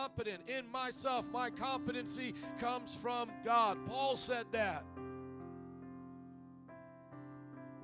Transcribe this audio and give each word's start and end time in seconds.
competent 0.00 0.48
in 0.48 0.66
myself. 0.70 1.26
My 1.30 1.50
competency 1.50 2.34
comes 2.58 2.94
from 2.94 3.28
God. 3.44 3.76
Paul 3.86 4.16
said 4.16 4.46
that. 4.52 4.82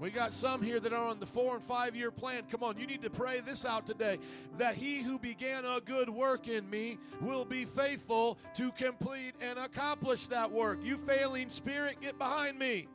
We 0.00 0.10
got 0.10 0.32
some 0.32 0.62
here 0.62 0.80
that 0.80 0.94
are 0.94 1.08
on 1.08 1.20
the 1.20 1.26
four 1.26 1.54
and 1.54 1.62
five 1.62 1.94
year 1.94 2.10
plan. 2.10 2.44
Come 2.50 2.62
on, 2.62 2.78
you 2.78 2.86
need 2.86 3.02
to 3.02 3.10
pray 3.10 3.40
this 3.40 3.66
out 3.66 3.86
today 3.86 4.18
that 4.56 4.76
he 4.76 5.02
who 5.02 5.18
began 5.18 5.66
a 5.66 5.78
good 5.80 6.08
work 6.08 6.48
in 6.48 6.68
me 6.70 6.96
will 7.20 7.44
be 7.44 7.66
faithful 7.66 8.38
to 8.54 8.72
complete 8.72 9.34
and 9.42 9.58
accomplish 9.58 10.26
that 10.28 10.50
work. 10.50 10.78
You 10.82 10.96
failing 10.96 11.50
spirit, 11.50 12.00
get 12.00 12.18
behind 12.18 12.58
me. 12.58 12.88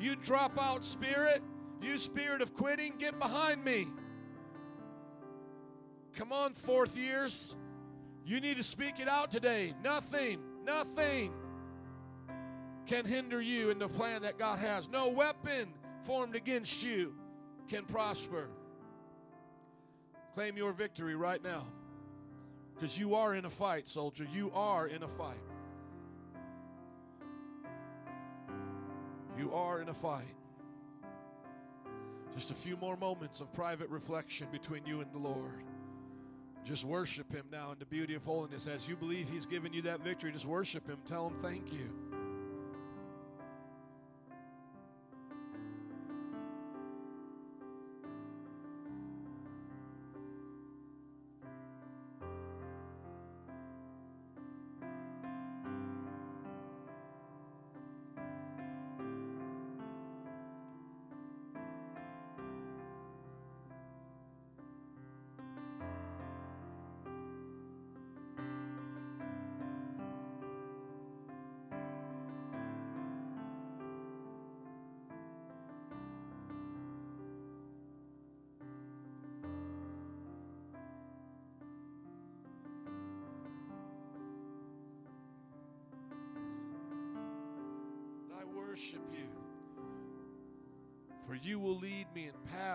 You 0.00 0.16
drop 0.16 0.60
out 0.60 0.82
spirit, 0.82 1.42
you 1.80 1.96
spirit 1.96 2.42
of 2.42 2.54
quitting, 2.54 2.94
get 2.98 3.20
behind 3.20 3.64
me. 3.64 3.86
Come 6.16 6.32
on, 6.32 6.54
fourth 6.54 6.96
years. 6.96 7.54
You 8.28 8.40
need 8.40 8.58
to 8.58 8.62
speak 8.62 9.00
it 9.00 9.08
out 9.08 9.30
today. 9.30 9.72
Nothing, 9.82 10.40
nothing 10.62 11.32
can 12.84 13.06
hinder 13.06 13.40
you 13.40 13.70
in 13.70 13.78
the 13.78 13.88
plan 13.88 14.20
that 14.20 14.38
God 14.38 14.58
has. 14.58 14.86
No 14.90 15.08
weapon 15.08 15.72
formed 16.04 16.36
against 16.36 16.82
you 16.82 17.14
can 17.68 17.86
prosper. 17.86 18.50
Claim 20.34 20.58
your 20.58 20.74
victory 20.74 21.14
right 21.16 21.42
now. 21.42 21.66
Because 22.74 22.98
you 22.98 23.14
are 23.14 23.34
in 23.34 23.46
a 23.46 23.50
fight, 23.50 23.88
soldier. 23.88 24.26
You 24.30 24.52
are 24.54 24.88
in 24.88 25.02
a 25.02 25.08
fight. 25.08 25.40
You 29.38 29.54
are 29.54 29.80
in 29.80 29.88
a 29.88 29.94
fight. 29.94 30.34
Just 32.34 32.50
a 32.50 32.54
few 32.54 32.76
more 32.76 32.98
moments 32.98 33.40
of 33.40 33.50
private 33.54 33.88
reflection 33.88 34.48
between 34.52 34.84
you 34.84 35.00
and 35.00 35.10
the 35.14 35.18
Lord. 35.18 35.64
Just 36.64 36.84
worship 36.84 37.32
Him 37.32 37.46
now 37.50 37.72
in 37.72 37.78
the 37.78 37.86
beauty 37.86 38.14
of 38.14 38.24
holiness. 38.24 38.66
As 38.66 38.86
you 38.88 38.96
believe 38.96 39.28
He's 39.28 39.46
given 39.46 39.72
you 39.72 39.82
that 39.82 40.00
victory, 40.00 40.32
just 40.32 40.46
worship 40.46 40.86
Him. 40.86 40.98
Tell 41.06 41.28
Him 41.28 41.36
thank 41.42 41.72
you. 41.72 42.07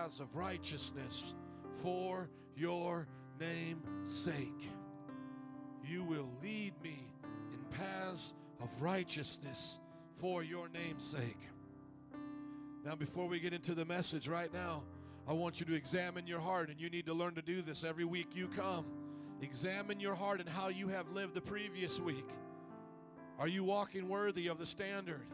Paths 0.04 0.20
of 0.20 0.36
righteousness 0.36 1.32
for 1.82 2.28
your 2.54 3.06
name's 3.40 3.88
sake. 4.04 4.68
You 5.82 6.04
will 6.04 6.28
lead 6.42 6.74
me 6.82 7.06
in 7.54 7.58
paths 7.70 8.34
of 8.60 8.68
righteousness 8.82 9.78
for 10.20 10.42
your 10.42 10.68
name's 10.68 11.06
sake. 11.06 11.48
Now, 12.84 12.94
before 12.94 13.26
we 13.28 13.40
get 13.40 13.54
into 13.54 13.74
the 13.74 13.86
message 13.86 14.28
right 14.28 14.52
now, 14.52 14.82
I 15.26 15.32
want 15.32 15.58
you 15.58 15.64
to 15.64 15.74
examine 15.74 16.26
your 16.26 16.40
heart, 16.40 16.68
and 16.68 16.78
you 16.78 16.90
need 16.90 17.06
to 17.06 17.14
learn 17.14 17.34
to 17.36 17.42
do 17.42 17.62
this 17.62 17.82
every 17.82 18.04
week 18.04 18.26
you 18.34 18.48
come. 18.48 18.84
Examine 19.40 20.00
your 20.00 20.14
heart 20.14 20.38
and 20.38 20.46
how 20.46 20.68
you 20.68 20.86
have 20.88 21.08
lived 21.12 21.32
the 21.32 21.40
previous 21.40 21.98
week. 21.98 22.28
Are 23.38 23.48
you 23.48 23.64
walking 23.64 24.10
worthy 24.10 24.48
of 24.48 24.58
the 24.58 24.66
standard? 24.66 25.24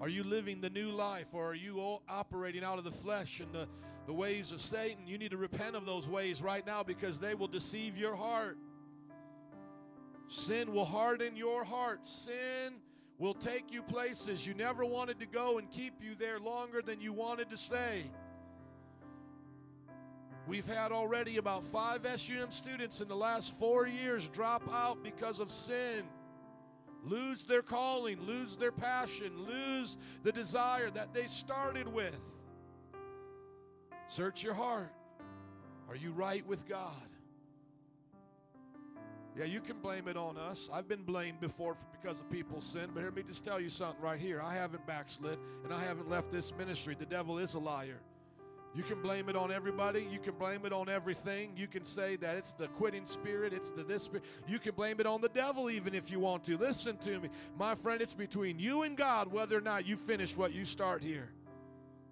Are 0.00 0.08
you 0.08 0.24
living 0.24 0.60
the 0.60 0.70
new 0.70 0.90
life 0.90 1.28
or 1.32 1.46
are 1.50 1.54
you 1.54 2.00
operating 2.08 2.64
out 2.64 2.78
of 2.78 2.84
the 2.84 2.90
flesh 2.90 3.38
and 3.38 3.52
the, 3.52 3.68
the 4.06 4.12
ways 4.12 4.52
of 4.52 4.60
Satan? 4.60 5.06
You 5.06 5.18
need 5.18 5.30
to 5.32 5.36
repent 5.36 5.76
of 5.76 5.84
those 5.84 6.08
ways 6.08 6.40
right 6.40 6.66
now 6.66 6.82
because 6.82 7.20
they 7.20 7.34
will 7.34 7.48
deceive 7.48 7.96
your 7.96 8.16
heart. 8.16 8.56
Sin 10.28 10.72
will 10.72 10.84
harden 10.84 11.36
your 11.36 11.64
heart. 11.64 12.06
Sin 12.06 12.74
will 13.18 13.34
take 13.34 13.72
you 13.72 13.82
places 13.82 14.46
you 14.46 14.54
never 14.54 14.84
wanted 14.84 15.18
to 15.20 15.26
go 15.26 15.58
and 15.58 15.70
keep 15.70 15.94
you 16.00 16.14
there 16.14 16.38
longer 16.38 16.82
than 16.82 17.00
you 17.00 17.12
wanted 17.12 17.50
to 17.50 17.56
stay. 17.56 18.10
We've 20.46 20.66
had 20.66 20.92
already 20.92 21.38
about 21.38 21.64
five 21.64 22.06
SUM 22.16 22.50
students 22.50 23.00
in 23.00 23.08
the 23.08 23.16
last 23.16 23.58
four 23.58 23.86
years 23.86 24.28
drop 24.28 24.62
out 24.72 25.02
because 25.02 25.40
of 25.40 25.50
sin 25.50 26.04
lose 27.06 27.44
their 27.44 27.62
calling, 27.62 28.20
lose 28.22 28.56
their 28.56 28.72
passion, 28.72 29.30
lose 29.46 29.96
the 30.22 30.32
desire 30.32 30.90
that 30.90 31.14
they 31.14 31.26
started 31.26 31.86
with. 31.88 32.14
Search 34.08 34.42
your 34.42 34.54
heart. 34.54 34.92
Are 35.88 35.96
you 35.96 36.12
right 36.12 36.46
with 36.46 36.68
God? 36.68 37.08
Yeah, 39.38 39.44
you 39.44 39.60
can 39.60 39.78
blame 39.80 40.08
it 40.08 40.16
on 40.16 40.38
us. 40.38 40.70
I've 40.72 40.88
been 40.88 41.02
blamed 41.02 41.40
before 41.40 41.76
because 41.92 42.20
of 42.22 42.30
people's 42.30 42.64
sin, 42.64 42.90
but 42.94 43.00
hear 43.00 43.10
me 43.10 43.22
just 43.22 43.44
tell 43.44 43.60
you 43.60 43.68
something 43.68 44.02
right 44.02 44.18
here. 44.18 44.40
I 44.40 44.54
haven't 44.54 44.86
backslid 44.86 45.38
and 45.62 45.74
I 45.74 45.84
haven't 45.84 46.08
left 46.08 46.32
this 46.32 46.54
ministry. 46.56 46.96
The 46.98 47.04
devil 47.04 47.38
is 47.38 47.54
a 47.54 47.58
liar. 47.58 48.00
You 48.74 48.82
can 48.82 49.00
blame 49.02 49.28
it 49.28 49.36
on 49.36 49.50
everybody. 49.50 50.06
You 50.10 50.18
can 50.18 50.34
blame 50.34 50.64
it 50.66 50.72
on 50.72 50.88
everything. 50.88 51.52
You 51.56 51.66
can 51.66 51.84
say 51.84 52.16
that 52.16 52.36
it's 52.36 52.52
the 52.52 52.68
quitting 52.68 53.06
spirit, 53.06 53.52
it's 53.52 53.70
the 53.70 53.82
this 53.82 54.04
spirit. 54.04 54.24
You 54.46 54.58
can 54.58 54.74
blame 54.74 55.00
it 55.00 55.06
on 55.06 55.20
the 55.20 55.30
devil 55.30 55.70
even 55.70 55.94
if 55.94 56.10
you 56.10 56.20
want 56.20 56.44
to. 56.44 56.56
Listen 56.56 56.96
to 56.98 57.20
me. 57.20 57.28
My 57.58 57.74
friend, 57.74 58.00
it's 58.00 58.14
between 58.14 58.58
you 58.58 58.82
and 58.82 58.96
God 58.96 59.32
whether 59.32 59.56
or 59.56 59.62
not 59.62 59.86
you 59.86 59.96
finish 59.96 60.36
what 60.36 60.54
you 60.54 60.64
start 60.64 61.02
here. 61.02 61.28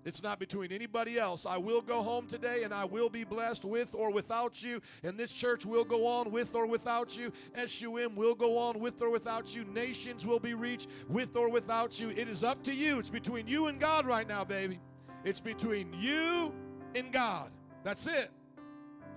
It's 0.05 0.23
not 0.23 0.39
between 0.39 0.71
anybody 0.71 1.19
else. 1.19 1.47
I 1.47 1.57
will 1.57 1.81
go 1.81 2.03
home 2.03 2.27
today 2.27 2.63
and 2.63 2.75
I 2.75 2.85
will 2.85 3.09
be 3.09 3.25
blessed 3.25 3.65
with 3.65 3.95
or 3.95 4.11
without 4.11 4.63
you. 4.63 4.81
And 5.03 5.19
this 5.19 5.33
church 5.33 5.65
will 5.65 5.85
go 5.85 6.07
on 6.07 6.31
with 6.31 6.55
or 6.55 6.67
without 6.67 7.17
you. 7.17 7.33
SUM 7.67 8.15
will 8.15 8.35
go 8.35 8.59
on 8.59 8.81
with 8.81 9.01
or 9.01 9.11
without 9.11 9.55
you. 9.55 9.65
Nations 9.65 10.27
will 10.27 10.41
be 10.41 10.55
reached 10.55 10.89
with 11.09 11.37
or 11.37 11.49
without 11.49 11.99
you. 11.99 12.11
It 12.11 12.29
is 12.29 12.45
up 12.45 12.63
to 12.65 12.75
you. 12.75 12.99
It's 12.99 13.11
between 13.11 13.47
you 13.47 13.67
and 13.67 13.81
God 13.81 14.05
right 14.07 14.29
now, 14.29 14.45
baby. 14.45 14.79
It's 15.25 15.41
between 15.41 15.93
you 15.95 16.53
and 16.95 17.11
God. 17.11 17.51
That's 17.83 18.07
it. 18.07 18.31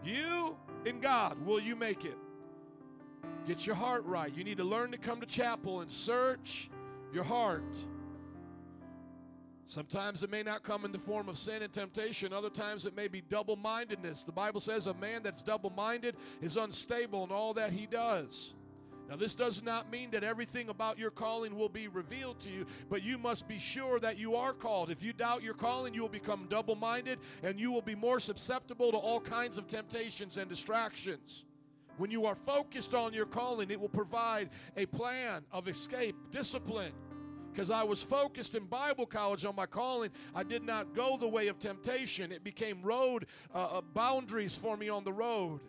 You 0.03 0.55
and 0.85 1.01
God. 1.01 1.45
Will 1.45 1.59
you 1.59 1.75
make 1.75 2.05
it? 2.05 2.17
Get 3.45 3.65
your 3.65 3.75
heart 3.75 4.05
right. 4.05 4.33
You 4.33 4.43
need 4.43 4.57
to 4.57 4.63
learn 4.63 4.91
to 4.91 4.97
come 4.97 5.19
to 5.19 5.25
chapel 5.25 5.81
and 5.81 5.91
search 5.91 6.69
your 7.13 7.23
heart. 7.23 7.85
Sometimes 9.67 10.23
it 10.23 10.31
may 10.31 10.43
not 10.43 10.63
come 10.63 10.85
in 10.85 10.93
the 10.93 10.97
form 10.97 11.27
of 11.27 11.37
sin 11.37 11.61
and 11.61 11.71
temptation. 11.71 12.31
Other 12.31 12.49
times 12.49 12.85
it 12.85 12.95
may 12.95 13.09
be 13.09 13.19
double 13.19 13.57
mindedness. 13.57 14.23
The 14.23 14.31
Bible 14.31 14.61
says 14.61 14.87
a 14.87 14.93
man 14.93 15.23
that's 15.23 15.43
double 15.43 15.71
minded 15.71 16.15
is 16.41 16.55
unstable 16.55 17.25
in 17.25 17.31
all 17.31 17.53
that 17.53 17.73
he 17.73 17.85
does. 17.85 18.53
Now, 19.09 19.17
this 19.17 19.35
does 19.35 19.61
not 19.61 19.89
mean 19.91 20.09
that 20.11 20.23
everything 20.23 20.69
about 20.69 20.97
your 20.97 21.11
calling 21.11 21.55
will 21.55 21.69
be 21.69 21.87
revealed 21.87 22.39
to 22.41 22.49
you, 22.49 22.65
but 22.89 23.03
you 23.03 23.17
must 23.17 23.47
be 23.47 23.59
sure 23.59 23.99
that 23.99 24.17
you 24.17 24.35
are 24.35 24.53
called. 24.53 24.89
If 24.89 25.01
you 25.03 25.13
doubt 25.13 25.43
your 25.43 25.53
calling, 25.53 25.93
you 25.93 26.01
will 26.01 26.09
become 26.09 26.47
double 26.49 26.75
minded 26.75 27.19
and 27.43 27.59
you 27.59 27.71
will 27.71 27.81
be 27.81 27.95
more 27.95 28.19
susceptible 28.19 28.91
to 28.91 28.97
all 28.97 29.19
kinds 29.19 29.57
of 29.57 29.67
temptations 29.67 30.37
and 30.37 30.49
distractions. 30.49 31.45
When 31.97 32.11
you 32.11 32.25
are 32.25 32.35
focused 32.35 32.93
on 32.93 33.13
your 33.13 33.25
calling, 33.25 33.71
it 33.71 33.79
will 33.79 33.89
provide 33.89 34.49
a 34.75 34.85
plan 34.85 35.43
of 35.51 35.67
escape, 35.67 36.15
discipline. 36.31 36.93
Because 37.57 37.71
I 37.71 37.83
was 37.83 38.03
focused 38.03 38.53
in 38.53 38.65
Bible 38.65 39.07
college 39.07 39.43
on 39.43 39.55
my 39.55 39.65
calling, 39.65 40.11
I 40.35 40.43
did 40.43 40.61
not 40.61 40.93
go 40.93 41.17
the 41.17 41.27
way 41.27 41.47
of 41.47 41.57
temptation. 41.57 42.31
It 42.31 42.43
became 42.43 42.83
road 42.83 43.25
uh, 43.51 43.77
uh 43.77 43.81
boundaries 43.95 44.55
for 44.55 44.77
me 44.77 44.89
on 44.89 45.03
the 45.03 45.11
road. 45.11 45.59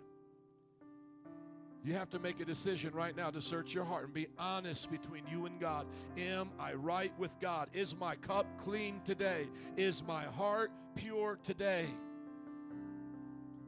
You 1.83 1.95
have 1.95 2.11
to 2.11 2.19
make 2.19 2.41
a 2.41 2.45
decision 2.45 2.93
right 2.93 3.17
now 3.17 3.31
to 3.31 3.41
search 3.41 3.73
your 3.73 3.87
heart 3.87 4.05
and 4.05 4.13
be 4.13 4.27
honest 4.39 4.91
between 4.91 5.23
you 5.33 5.47
and 5.47 5.59
God. 5.59 5.87
Am 6.19 6.51
I 6.61 6.75
right 6.75 7.19
with 7.19 7.31
God? 7.41 7.71
Is 7.73 7.97
my 7.97 8.17
cup 8.17 8.45
clean 8.59 9.01
today? 9.07 9.49
Is 9.79 10.03
my 10.07 10.25
heart 10.25 10.71
pure 10.95 11.39
today? 11.43 11.87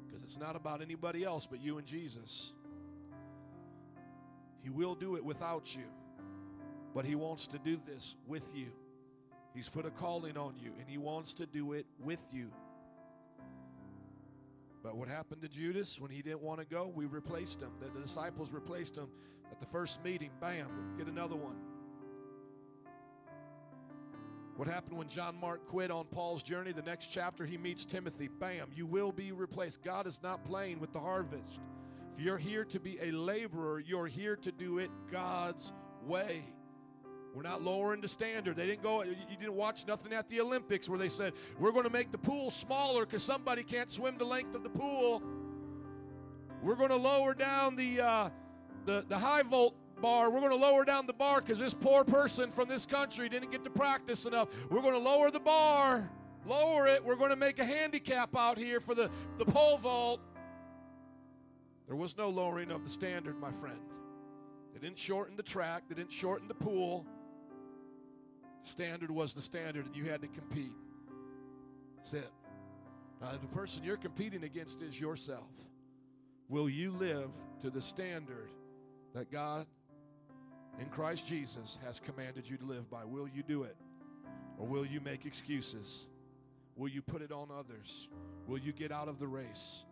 Because 0.07 0.23
it's 0.23 0.39
not 0.39 0.57
about 0.57 0.83
anybody 0.83 1.25
else 1.25 1.47
but 1.47 1.63
you 1.63 1.79
and 1.79 1.87
Jesus. 1.87 2.53
He 4.63 4.69
will 4.69 4.95
do 4.95 5.17
it 5.17 5.25
without 5.25 5.75
you, 5.75 5.87
but 6.95 7.05
He 7.05 7.15
wants 7.15 7.47
to 7.49 7.59
do 7.59 7.81
this 7.87 8.17
with 8.27 8.55
you. 8.55 8.69
He's 9.55 9.69
put 9.69 9.87
a 9.87 9.91
calling 9.91 10.37
on 10.37 10.55
you, 10.63 10.73
and 10.79 10.89
He 10.89 10.99
wants 10.99 11.35
to 11.35 11.47
do 11.47 11.73
it 11.73 11.87
with 11.99 12.21
you. 12.33 12.51
But 14.83 14.97
what 14.97 15.09
happened 15.09 15.43
to 15.43 15.49
Judas 15.49 16.01
when 16.01 16.11
he 16.11 16.23
didn't 16.23 16.41
want 16.41 16.61
to 16.61 16.67
go? 16.67 16.91
We 16.95 17.05
replaced 17.05 17.61
him. 17.61 17.71
The, 17.81 18.01
disciples 18.01 18.51
replaced 18.51 18.97
him 18.97 19.09
at 19.51 19.61
the 19.61 19.67
first 19.67 20.03
meeting. 20.03 20.31
Bam, 20.41 20.95
get 20.97 21.07
another 21.07 21.37
one. 21.37 21.57
What 24.57 24.69
happened 24.69 24.97
when 24.97 25.09
John 25.09 25.39
Mark 25.39 25.67
quit 25.67 25.91
on 25.91 26.07
Paul's 26.07 26.43
journey? 26.43 26.73
The 26.73 26.83
next 26.83 27.09
chapter, 27.09 27.47
he 27.47 27.57
meets 27.57 27.85
Timothy. 27.85 28.29
Bam, 28.29 28.69
you 28.75 28.87
will 28.87 29.13
be 29.13 29.33
replaced. 29.33 29.83
God 29.83 30.07
is 30.07 30.21
not 30.23 30.45
playing 30.45 30.81
with 30.81 30.93
the 30.93 31.01
harvest. 31.01 31.61
If 32.15 32.25
you're 32.25 32.39
here 32.39 32.65
to 32.67 32.81
be 32.81 32.99
a 33.01 33.11
laborer, 33.11 33.81
you're 33.81 34.07
here 34.07 34.37
to 34.37 34.53
do 34.53 34.79
it 34.79 34.91
God's 35.11 35.73
way. 36.07 36.43
We're 37.35 37.43
not 37.43 37.63
lowering 37.63 38.01
the 38.01 38.09
standard. 38.09 38.57
They 38.57 38.67
didn't 38.67 38.83
go, 38.83 39.03
you 39.03 39.15
didn't 39.39 39.55
watch 39.55 39.87
nothing 39.87 40.13
at 40.13 40.29
the 40.29 40.41
Olympics 40.41 40.89
where 40.89 40.99
they 40.99 41.09
said, 41.09 41.33
we're 41.59 41.71
going 41.71 41.85
to 41.85 41.91
make 41.91 42.11
the 42.11 42.19
pool 42.19 42.51
smaller 42.51 43.07
because 43.07 43.23
somebody 43.23 43.63
can't 43.63 43.89
swim 43.89 44.19
the 44.19 44.25
length 44.25 44.55
of 44.55 44.65
the 44.65 44.71
pool. 44.71 45.23
We're 46.63 46.75
going 46.75 46.91
to 46.91 46.97
lower 46.97 47.35
down 47.35 47.77
the, 47.77 48.01
uh, 48.01 48.31
the, 48.85 49.05
the 49.09 49.19
high 49.19 49.43
volt 49.43 49.75
bar. 50.01 50.31
We're 50.31 50.41
going 50.41 50.53
to 50.53 50.59
lower 50.59 50.85
down 50.85 51.07
the 51.07 51.13
bar 51.13 51.41
because 51.41 51.59
this 51.59 51.73
poor 51.73 52.05
person 52.05 52.51
from 52.51 52.69
this 52.69 52.85
country 52.85 53.29
didn't 53.29 53.53
get 53.53 53.63
to 53.65 53.71
practice 53.71 54.27
enough. 54.27 54.49
We're 54.69 54.83
going 54.83 54.95
to 54.95 54.99
lower 54.99 55.31
the 55.31 55.41
bar, 55.41 56.11
lower 56.45 56.89
it. 56.89 57.05
We're 57.05 57.17
going 57.17 57.31
to 57.31 57.37
make 57.37 57.61
a 57.61 57.65
handicap 57.65 58.37
out 58.37 58.59
here 58.59 58.81
for 58.81 58.95
the, 58.95 59.09
the 59.39 59.45
pole 59.45 59.79
vault. 59.79 60.21
There 61.87 61.97
was 61.97 62.17
no 62.17 62.29
lowering 62.29 62.71
of 62.71 62.83
the 62.83 62.91
standard, 62.91 63.39
my 63.41 63.53
friend. 63.53 63.81
They 64.75 64.81
didn't 64.81 64.99
shorten 64.99 65.37
the 65.37 65.43
track, 65.43 65.85
they 65.89 65.95
didn't 65.95 66.13
shorten 66.13 66.49
the 66.49 66.55
pool. 66.55 67.07
Standard 68.63 69.11
was 69.11 69.35
the 69.35 69.41
standard, 69.41 69.87
and 69.87 69.97
you 69.97 70.05
had 70.05 70.21
to 70.23 70.29
compete. 70.29 70.73
That's 71.97 72.15
it. 72.15 72.31
Now, 73.21 73.33
the 73.33 73.49
person 73.49 73.83
you're 73.85 73.97
competing 73.97 74.45
against 74.45 74.81
is 74.81 74.99
yourself. 74.99 75.51
Will 76.49 76.69
you 76.69 76.91
live 76.93 77.31
to 77.63 77.71
the 77.71 77.81
standard 77.81 78.51
that 79.15 79.31
God 79.31 79.67
in 80.79 80.87
Christ 80.87 81.27
Jesus 81.27 81.79
has 81.85 82.01
commanded 82.01 82.49
you 82.49 82.57
to 82.57 82.65
live 82.65 82.91
by? 82.91 83.05
Will 83.05 83.29
you 83.29 83.43
do 83.43 83.65
it? 83.65 83.77
Or 84.59 84.67
will 84.67 84.87
you 84.87 85.01
make 85.01 85.27
excuses? 85.27 86.07
Will 86.77 86.89
you 86.89 87.03
put 87.03 87.23
it 87.23 87.33
on 87.33 87.49
others? 87.57 88.09
Will 88.47 88.59
you 88.59 88.73
get 88.73 88.91
out 88.91 89.09
of 89.09 89.19
the 89.19 89.27
race? 89.27 89.85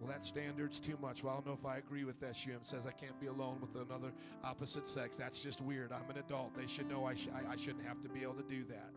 Well, 0.00 0.10
that 0.10 0.24
standard's 0.24 0.80
too 0.80 0.98
much. 1.00 1.22
Well, 1.22 1.32
I 1.32 1.36
don't 1.36 1.46
know 1.46 1.58
if 1.58 1.64
I 1.64 1.78
agree 1.78 2.04
with 2.04 2.16
SUM. 2.20 2.60
Says 2.62 2.84
I 2.86 2.90
can't 2.90 3.18
be 3.20 3.26
alone 3.26 3.58
with 3.60 3.74
another 3.74 4.12
opposite 4.42 4.86
sex. 4.86 5.16
That's 5.16 5.42
just 5.42 5.60
weird. 5.60 5.92
I'm 5.92 6.08
an 6.10 6.18
adult. 6.18 6.56
They 6.56 6.66
should 6.66 6.88
know 6.88 7.06
I, 7.06 7.14
sh- 7.14 7.28
I, 7.34 7.52
I 7.52 7.56
shouldn't 7.56 7.86
have 7.86 8.02
to 8.02 8.08
be 8.08 8.22
able 8.22 8.34
to 8.34 8.42
do 8.42 8.64
that. 8.64 8.90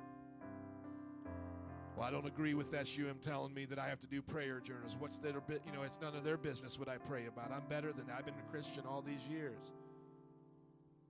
Well, 1.95 2.05
I 2.07 2.11
don't 2.11 2.27
agree 2.27 2.53
with 2.53 2.67
SUM 2.71 3.17
telling 3.21 3.53
me 3.53 3.65
that 3.65 3.79
I 3.79 3.87
have 3.87 3.99
to 4.01 4.07
do 4.07 4.21
prayer 4.21 4.59
journals. 4.59 4.95
What's 4.99 5.17
their 5.17 5.39
bit? 5.41 5.61
You 5.65 5.71
know, 5.71 5.81
it's 5.81 5.99
none 5.99 6.15
of 6.15 6.23
their 6.23 6.37
business 6.37 6.77
what 6.77 6.87
I 6.87 6.97
pray 6.97 7.25
about. 7.25 7.51
I'm 7.51 7.67
better 7.69 7.91
than 7.91 8.05
that. 8.07 8.17
I've 8.19 8.25
been 8.25 8.35
a 8.35 8.51
Christian 8.51 8.83
all 8.87 9.01
these 9.01 9.25
years. 9.27 9.71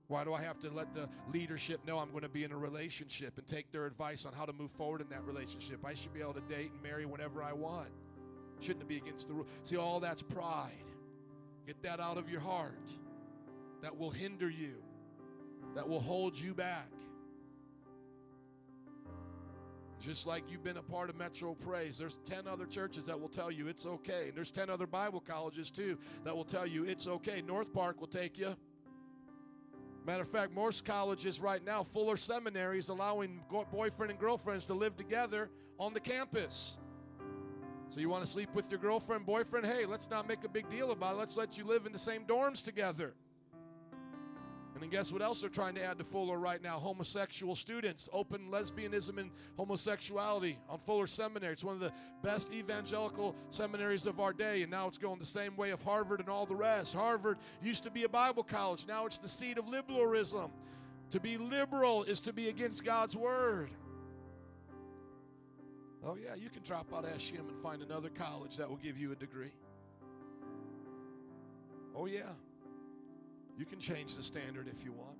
Why 0.06 0.24
do 0.24 0.32
I 0.32 0.40
have 0.40 0.58
to 0.60 0.70
let 0.70 0.94
the 0.94 1.06
leadership 1.30 1.84
know 1.86 1.98
I'm 1.98 2.10
going 2.10 2.22
to 2.22 2.30
be 2.30 2.42
in 2.42 2.52
a 2.52 2.56
relationship 2.56 3.36
and 3.36 3.46
take 3.46 3.70
their 3.70 3.84
advice 3.84 4.24
on 4.24 4.32
how 4.32 4.46
to 4.46 4.54
move 4.54 4.70
forward 4.70 5.02
in 5.02 5.08
that 5.10 5.24
relationship? 5.24 5.84
I 5.84 5.92
should 5.92 6.14
be 6.14 6.20
able 6.20 6.32
to 6.34 6.40
date 6.48 6.70
and 6.72 6.82
marry 6.82 7.04
whenever 7.04 7.42
I 7.42 7.52
want. 7.52 7.90
Shouldn't 8.60 8.88
be 8.88 8.96
against 8.96 9.28
the 9.28 9.34
rule. 9.34 9.46
See, 9.62 9.76
all 9.76 10.00
that's 10.00 10.22
pride. 10.22 10.72
Get 11.66 11.82
that 11.82 12.00
out 12.00 12.18
of 12.18 12.30
your 12.30 12.40
heart. 12.40 12.92
That 13.82 13.96
will 13.96 14.10
hinder 14.10 14.50
you, 14.50 14.74
that 15.74 15.88
will 15.88 16.00
hold 16.00 16.36
you 16.38 16.54
back. 16.54 16.90
Just 20.00 20.26
like 20.26 20.44
you've 20.48 20.62
been 20.62 20.76
a 20.76 20.82
part 20.82 21.10
of 21.10 21.16
Metro 21.16 21.54
Praise, 21.54 21.98
there's 21.98 22.20
10 22.24 22.46
other 22.46 22.66
churches 22.66 23.04
that 23.04 23.20
will 23.20 23.28
tell 23.28 23.50
you 23.50 23.66
it's 23.66 23.84
okay. 23.84 24.28
And 24.28 24.36
there's 24.36 24.50
10 24.50 24.70
other 24.70 24.86
Bible 24.86 25.20
colleges 25.20 25.70
too 25.70 25.98
that 26.24 26.34
will 26.34 26.44
tell 26.44 26.66
you 26.66 26.84
it's 26.84 27.06
okay. 27.08 27.42
North 27.42 27.72
Park 27.72 28.00
will 28.00 28.06
take 28.08 28.38
you. 28.38 28.54
Matter 30.06 30.22
of 30.22 30.28
fact, 30.28 30.54
most 30.54 30.84
colleges 30.84 31.40
right 31.40 31.64
now, 31.64 31.82
Fuller 31.82 32.16
seminaries, 32.16 32.88
allowing 32.88 33.42
boyfriend 33.72 34.10
and 34.10 34.18
girlfriends 34.18 34.64
to 34.66 34.74
live 34.74 34.96
together 34.96 35.50
on 35.78 35.92
the 35.92 36.00
campus. 36.00 36.78
So 37.90 38.00
you 38.00 38.10
want 38.10 38.22
to 38.24 38.30
sleep 38.30 38.50
with 38.54 38.70
your 38.70 38.78
girlfriend, 38.78 39.24
boyfriend? 39.24 39.64
Hey, 39.64 39.86
let's 39.86 40.10
not 40.10 40.28
make 40.28 40.44
a 40.44 40.48
big 40.48 40.68
deal 40.68 40.90
about 40.90 41.14
it. 41.14 41.18
Let's 41.18 41.36
let 41.36 41.56
you 41.56 41.64
live 41.64 41.86
in 41.86 41.92
the 41.92 41.98
same 41.98 42.24
dorms 42.24 42.62
together. 42.62 43.14
And 44.74 44.82
then 44.82 44.90
guess 44.90 45.10
what 45.10 45.22
else 45.22 45.40
they're 45.40 45.50
trying 45.50 45.74
to 45.74 45.82
add 45.82 45.98
to 45.98 46.04
Fuller 46.04 46.38
right 46.38 46.62
now? 46.62 46.78
Homosexual 46.78 47.56
students, 47.56 48.08
open 48.12 48.50
lesbianism 48.50 49.18
and 49.18 49.30
homosexuality 49.56 50.58
on 50.68 50.78
Fuller 50.78 51.06
Seminary. 51.06 51.54
It's 51.54 51.64
one 51.64 51.74
of 51.74 51.80
the 51.80 51.90
best 52.22 52.52
evangelical 52.52 53.34
seminaries 53.48 54.06
of 54.06 54.20
our 54.20 54.32
day, 54.32 54.62
and 54.62 54.70
now 54.70 54.86
it's 54.86 54.98
going 54.98 55.18
the 55.18 55.26
same 55.26 55.56
way 55.56 55.70
of 55.70 55.82
Harvard 55.82 56.20
and 56.20 56.28
all 56.28 56.46
the 56.46 56.54
rest. 56.54 56.94
Harvard 56.94 57.38
used 57.62 57.82
to 57.84 57.90
be 57.90 58.04
a 58.04 58.08
Bible 58.08 58.44
college, 58.44 58.86
now 58.86 59.06
it's 59.06 59.18
the 59.18 59.26
seat 59.26 59.58
of 59.58 59.66
liberalism. 59.66 60.50
To 61.10 61.18
be 61.18 61.38
liberal 61.38 62.04
is 62.04 62.20
to 62.20 62.32
be 62.32 62.50
against 62.50 62.84
God's 62.84 63.16
word. 63.16 63.70
Oh, 66.04 66.16
yeah, 66.16 66.34
you 66.34 66.48
can 66.48 66.62
drop 66.62 66.92
out 66.94 67.04
SUM 67.20 67.48
and 67.48 67.60
find 67.60 67.82
another 67.82 68.08
college 68.08 68.56
that 68.56 68.68
will 68.68 68.76
give 68.76 68.96
you 68.96 69.12
a 69.12 69.16
degree. 69.16 69.52
Oh, 71.94 72.06
yeah. 72.06 72.30
You 73.58 73.64
can 73.64 73.80
change 73.80 74.16
the 74.16 74.22
standard 74.22 74.68
if 74.68 74.84
you 74.84 74.92
want. 74.92 75.18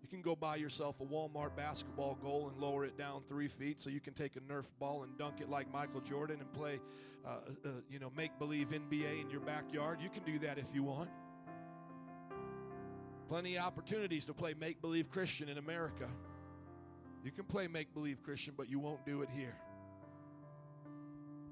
You 0.00 0.08
can 0.08 0.22
go 0.22 0.36
buy 0.36 0.56
yourself 0.56 1.00
a 1.00 1.04
Walmart 1.04 1.56
basketball 1.56 2.16
goal 2.22 2.48
and 2.48 2.62
lower 2.62 2.84
it 2.84 2.96
down 2.96 3.22
three 3.26 3.48
feet 3.48 3.80
so 3.80 3.90
you 3.90 4.00
can 4.00 4.14
take 4.14 4.36
a 4.36 4.40
Nerf 4.40 4.64
ball 4.78 5.02
and 5.02 5.18
dunk 5.18 5.40
it 5.40 5.50
like 5.50 5.70
Michael 5.72 6.00
Jordan 6.00 6.40
and 6.40 6.52
play, 6.52 6.80
uh, 7.26 7.40
uh, 7.64 7.68
you 7.90 7.98
know, 7.98 8.12
make 8.16 8.38
believe 8.38 8.68
NBA 8.68 9.20
in 9.20 9.28
your 9.28 9.40
backyard. 9.40 9.98
You 10.00 10.08
can 10.08 10.22
do 10.22 10.38
that 10.46 10.56
if 10.56 10.66
you 10.72 10.84
want. 10.84 11.10
Plenty 13.28 13.56
of 13.56 13.64
opportunities 13.64 14.24
to 14.26 14.32
play 14.32 14.54
make 14.58 14.80
believe 14.80 15.10
Christian 15.10 15.48
in 15.48 15.58
America. 15.58 16.08
You 17.24 17.30
can 17.30 17.44
play 17.44 17.66
make 17.66 17.92
believe 17.94 18.22
Christian, 18.22 18.54
but 18.56 18.68
you 18.68 18.78
won't 18.78 19.04
do 19.04 19.22
it 19.22 19.28
here. 19.34 19.56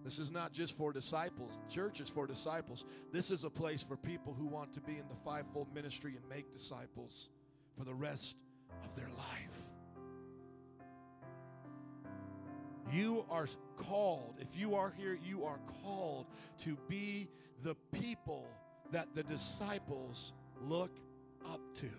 This 0.04 0.20
is 0.20 0.30
not 0.30 0.52
just 0.52 0.76
for 0.76 0.92
disciples. 0.92 1.58
Church 1.68 2.00
is 2.00 2.08
for 2.08 2.28
disciples. 2.28 2.84
This 3.12 3.32
is 3.32 3.42
a 3.42 3.50
place 3.50 3.82
for 3.82 3.96
people 3.96 4.32
who 4.32 4.46
want 4.46 4.72
to 4.74 4.80
be 4.80 4.92
in 4.92 5.08
the 5.08 5.16
fivefold 5.24 5.74
ministry 5.74 6.14
and 6.16 6.28
make 6.28 6.52
disciples 6.52 7.28
for 7.76 7.84
the 7.84 7.94
rest 7.94 8.36
of 8.84 8.94
their 8.94 9.08
life. 9.08 9.68
You 12.92 13.24
are 13.30 13.48
called, 13.76 14.36
if 14.38 14.56
you 14.56 14.76
are 14.76 14.92
here, 14.96 15.18
you 15.24 15.44
are 15.44 15.58
called 15.82 16.26
to 16.58 16.78
be 16.88 17.28
the 17.64 17.74
people 17.92 18.46
that 18.92 19.08
the 19.16 19.24
disciples 19.24 20.32
look 20.62 20.92
up 21.44 21.60
to 21.76 21.90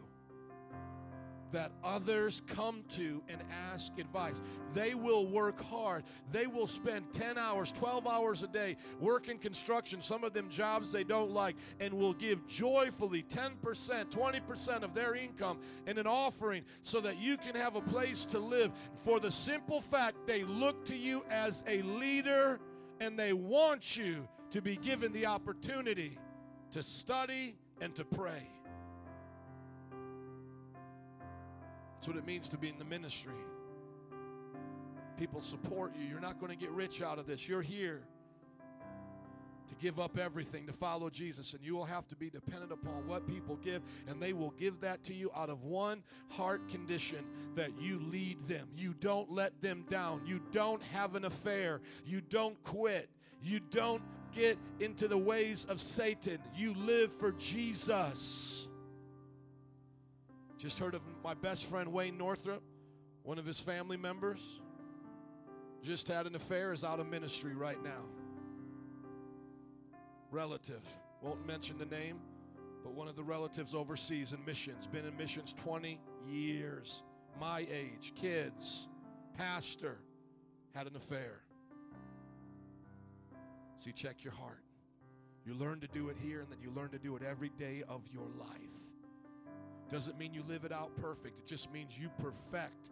that 1.52 1.72
others 1.84 2.42
come 2.48 2.84
to 2.90 3.24
and 3.30 3.42
ask 3.72 3.98
advice. 3.98 4.42
They 4.74 4.94
will 4.94 5.28
work 5.28 5.62
hard. 5.62 6.04
They 6.32 6.48
will 6.48 6.68
spend 6.68 7.12
10 7.14 7.38
hours, 7.38 7.72
12 7.72 8.08
hours 8.08 8.44
a 8.44 8.48
day 8.48 8.78
working 9.00 9.38
construction, 9.38 10.02
some 10.02 10.24
of 10.24 10.34
them 10.34 10.50
jobs 10.50 10.92
they 10.92 11.04
don't 11.04 11.32
like, 11.32 11.56
and 11.80 11.94
will 11.94 12.14
give 12.14 12.46
joyfully 12.48 13.24
10%, 13.24 13.56
20% 13.62 14.84
of 14.84 14.94
their 14.94 15.16
income 15.16 15.60
in 15.86 15.98
an 15.98 16.08
offering 16.08 16.64
so 16.82 17.00
that 17.02 17.18
you 17.18 17.38
can 17.38 17.56
have 17.56 17.76
a 17.76 17.82
place 17.82 18.26
to 18.26 18.40
live. 18.40 18.72
For 19.04 19.20
the 19.20 19.32
simple 19.32 19.82
fact 19.82 20.18
they 20.26 20.44
look 20.44 20.86
to 20.86 20.96
you 20.96 21.24
as 21.30 21.64
a 21.68 21.82
leader 21.84 22.60
and 23.00 23.18
they 23.18 23.34
want 23.34 23.96
you 23.96 24.28
to 24.52 24.62
be 24.62 24.78
given 24.78 25.12
the 25.12 25.26
opportunity 25.26 26.18
to 26.72 26.84
study 26.84 27.56
and 27.82 27.94
to 27.96 28.04
pray. 28.04 28.48
What 32.08 32.16
it 32.16 32.26
means 32.26 32.48
to 32.50 32.58
be 32.58 32.70
in 32.70 32.80
the 32.80 32.86
ministry. 32.86 33.34
People 35.18 35.42
support 35.42 35.92
you. 36.00 36.08
You're 36.08 36.22
not 36.22 36.40
going 36.40 36.52
to 36.52 36.58
get 36.58 36.72
rich 36.72 37.02
out 37.02 37.20
of 37.20 37.28
this. 37.28 37.50
You're 37.50 37.62
here 37.62 38.02
to 39.68 39.76
give 39.82 40.00
up 40.00 40.18
everything 40.18 40.66
to 40.68 40.72
follow 40.72 41.10
Jesus, 41.10 41.52
and 41.52 41.62
you 41.62 41.76
will 41.76 41.84
have 41.84 42.08
to 42.08 42.16
be 42.16 42.30
dependent 42.30 42.72
upon 42.72 43.06
what 43.08 43.28
people 43.28 43.58
give, 43.58 43.82
and 44.08 44.22
they 44.22 44.32
will 44.32 44.52
give 44.52 44.80
that 44.80 45.04
to 45.04 45.14
you 45.14 45.30
out 45.36 45.50
of 45.50 45.66
one 45.66 46.02
heart 46.30 46.70
condition 46.70 47.26
that 47.56 47.72
you 47.78 48.00
lead 48.00 48.38
them. 48.48 48.70
You 48.78 48.94
don't 49.02 49.30
let 49.30 49.62
them 49.62 49.84
down. 49.90 50.22
You 50.26 50.40
don't 50.54 50.82
have 50.84 51.16
an 51.16 51.26
affair. 51.26 51.82
You 52.06 52.22
don't 52.22 52.64
quit. 52.64 53.10
You 53.44 53.60
don't 53.60 54.02
get 54.34 54.58
into 54.80 55.10
the 55.10 55.18
ways 55.18 55.66
of 55.68 55.82
Satan. 55.82 56.40
You 56.56 56.74
live 56.74 57.12
for 57.20 57.34
Jesus. 57.34 58.67
Just 60.58 60.80
heard 60.80 60.96
of 60.96 61.02
my 61.24 61.36
best 61.36 61.66
friend 61.66 61.94
Wayne 61.94 62.18
Northrup, 62.18 62.64
one 63.24 63.38
of 63.38 63.46
his 63.46 63.60
family 63.60 63.98
members. 63.98 64.60
Just 65.84 66.08
had 66.08 66.26
an 66.26 66.36
affair, 66.36 66.74
is 66.74 66.84
out 66.84 67.00
of 67.00 67.08
ministry 67.08 67.54
right 67.54 67.82
now. 67.84 68.02
Relative, 70.32 70.82
won't 71.22 71.46
mention 71.46 71.78
the 71.78 71.86
name, 71.86 72.20
but 72.84 72.94
one 72.94 73.08
of 73.08 73.16
the 73.16 73.24
relatives 73.24 73.76
overseas 73.76 74.34
in 74.34 74.44
missions, 74.46 74.88
been 74.88 75.06
in 75.06 75.16
missions 75.16 75.54
20 75.54 76.00
years, 76.28 77.04
my 77.40 77.60
age, 77.72 78.14
kids, 78.16 78.88
pastor, 79.38 80.00
had 80.74 80.88
an 80.88 80.96
affair. 80.96 81.42
See, 83.76 83.92
check 83.92 84.24
your 84.24 84.34
heart. 84.34 84.64
You 85.46 85.54
learn 85.54 85.80
to 85.82 85.88
do 85.88 86.10
it 86.10 86.18
here, 86.22 86.42
and 86.42 86.52
then 86.52 86.60
you 86.62 86.72
learn 86.72 86.90
to 86.90 87.00
do 87.00 87.16
it 87.16 87.22
every 87.22 87.50
day 87.50 87.84
of 87.88 88.02
your 88.12 88.28
life. 88.40 88.77
Doesn't 89.90 90.18
mean 90.18 90.34
you 90.34 90.44
live 90.48 90.66
it 90.66 90.72
out 90.72 90.96
perfect. 90.98 91.40
It 91.40 91.48
just 91.48 91.72
means 91.72 91.98
you 91.98 92.10
perfect. 92.20 92.90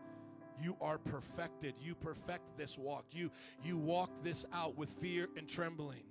You 0.61 0.77
are 0.79 0.97
perfected. 0.97 1.75
You 1.81 1.95
perfect 1.95 2.57
this 2.57 2.77
walk. 2.77 3.05
You 3.11 3.29
you 3.63 3.77
walk 3.77 4.09
this 4.23 4.45
out 4.53 4.77
with 4.77 4.89
fear 4.91 5.27
and 5.35 5.47
trembling. 5.47 6.03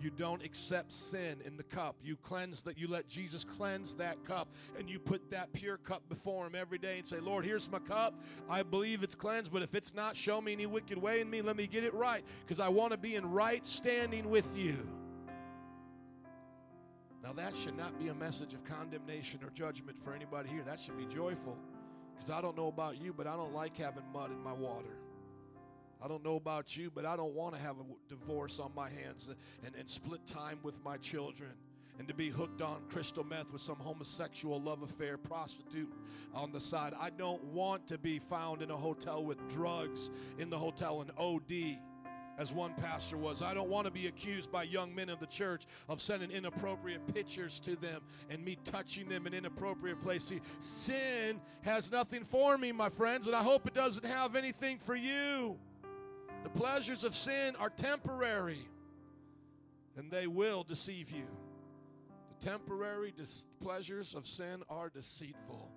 You 0.00 0.10
don't 0.10 0.42
accept 0.42 0.92
sin 0.92 1.42
in 1.44 1.56
the 1.58 1.62
cup. 1.62 1.96
You 2.02 2.16
cleanse 2.16 2.62
that. 2.62 2.78
You 2.78 2.88
let 2.88 3.06
Jesus 3.08 3.44
cleanse 3.44 3.94
that 3.96 4.24
cup, 4.24 4.48
and 4.78 4.88
you 4.88 4.98
put 4.98 5.30
that 5.30 5.52
pure 5.52 5.76
cup 5.76 6.08
before 6.08 6.46
Him 6.46 6.54
every 6.54 6.78
day 6.78 6.98
and 6.98 7.06
say, 7.06 7.18
"Lord, 7.18 7.44
here's 7.44 7.68
my 7.68 7.80
cup. 7.80 8.14
I 8.48 8.62
believe 8.62 9.02
it's 9.02 9.16
cleansed, 9.16 9.52
but 9.52 9.62
if 9.62 9.74
it's 9.74 9.92
not, 9.92 10.16
show 10.16 10.40
me 10.40 10.52
any 10.52 10.66
wicked 10.66 10.96
way 10.96 11.20
in 11.20 11.28
me. 11.28 11.42
Let 11.42 11.56
me 11.56 11.66
get 11.66 11.84
it 11.84 11.92
right, 11.92 12.24
because 12.40 12.60
I 12.60 12.68
want 12.68 12.92
to 12.92 12.98
be 12.98 13.16
in 13.16 13.30
right 13.30 13.66
standing 13.66 14.30
with 14.30 14.56
You." 14.56 14.99
Now 17.22 17.32
that 17.34 17.56
should 17.56 17.76
not 17.76 17.98
be 17.98 18.08
a 18.08 18.14
message 18.14 18.54
of 18.54 18.64
condemnation 18.64 19.40
or 19.44 19.50
judgment 19.50 19.98
for 20.02 20.14
anybody 20.14 20.48
here. 20.48 20.62
That 20.64 20.80
should 20.80 20.96
be 20.96 21.06
joyful, 21.06 21.56
because 22.14 22.30
I 22.30 22.40
don't 22.40 22.56
know 22.56 22.68
about 22.68 23.00
you, 23.00 23.12
but 23.12 23.26
I 23.26 23.36
don't 23.36 23.52
like 23.52 23.76
having 23.76 24.04
mud 24.12 24.30
in 24.30 24.42
my 24.42 24.52
water. 24.52 24.96
I 26.02 26.08
don't 26.08 26.24
know 26.24 26.36
about 26.36 26.76
you, 26.76 26.90
but 26.90 27.04
I 27.04 27.14
don't 27.14 27.34
want 27.34 27.54
to 27.54 27.60
have 27.60 27.76
a 27.76 27.84
divorce 28.08 28.58
on 28.58 28.74
my 28.74 28.88
hands 28.88 29.28
and, 29.64 29.74
and 29.74 29.88
split 29.88 30.26
time 30.26 30.58
with 30.62 30.82
my 30.82 30.96
children 30.96 31.50
and 31.98 32.08
to 32.08 32.14
be 32.14 32.30
hooked 32.30 32.62
on 32.62 32.80
crystal 32.88 33.22
meth 33.22 33.52
with 33.52 33.60
some 33.60 33.76
homosexual 33.76 34.58
love 34.58 34.82
affair 34.82 35.18
prostitute 35.18 35.92
on 36.32 36.50
the 36.50 36.58
side. 36.58 36.94
I 36.98 37.10
don't 37.10 37.44
want 37.44 37.86
to 37.88 37.98
be 37.98 38.18
found 38.18 38.62
in 38.62 38.70
a 38.70 38.76
hotel 38.76 39.22
with 39.22 39.36
drugs 39.50 40.10
in 40.38 40.48
the 40.48 40.58
hotel 40.58 41.02
and 41.02 41.10
OD 41.18 41.76
as 42.40 42.54
one 42.54 42.72
pastor 42.72 43.18
was. 43.18 43.42
I 43.42 43.52
don't 43.52 43.68
want 43.68 43.84
to 43.84 43.90
be 43.90 44.06
accused 44.06 44.50
by 44.50 44.62
young 44.62 44.94
men 44.94 45.10
of 45.10 45.20
the 45.20 45.26
church 45.26 45.66
of 45.90 46.00
sending 46.00 46.30
inappropriate 46.30 47.06
pictures 47.12 47.60
to 47.60 47.76
them 47.76 48.00
and 48.30 48.42
me 48.42 48.56
touching 48.64 49.10
them 49.10 49.26
in 49.26 49.34
inappropriate 49.34 50.00
places. 50.00 50.40
Sin 50.58 51.38
has 51.60 51.92
nothing 51.92 52.24
for 52.24 52.56
me, 52.56 52.72
my 52.72 52.88
friends, 52.88 53.26
and 53.26 53.36
I 53.36 53.42
hope 53.42 53.66
it 53.66 53.74
doesn't 53.74 54.06
have 54.06 54.36
anything 54.36 54.78
for 54.78 54.96
you. 54.96 55.58
The 56.42 56.48
pleasures 56.48 57.04
of 57.04 57.14
sin 57.14 57.54
are 57.56 57.68
temporary, 57.68 58.66
and 59.98 60.10
they 60.10 60.26
will 60.26 60.64
deceive 60.64 61.10
you. 61.10 61.26
The 62.38 62.46
temporary 62.46 63.12
dis- 63.14 63.44
pleasures 63.60 64.14
of 64.14 64.26
sin 64.26 64.62
are 64.70 64.88
deceitful. 64.88 65.68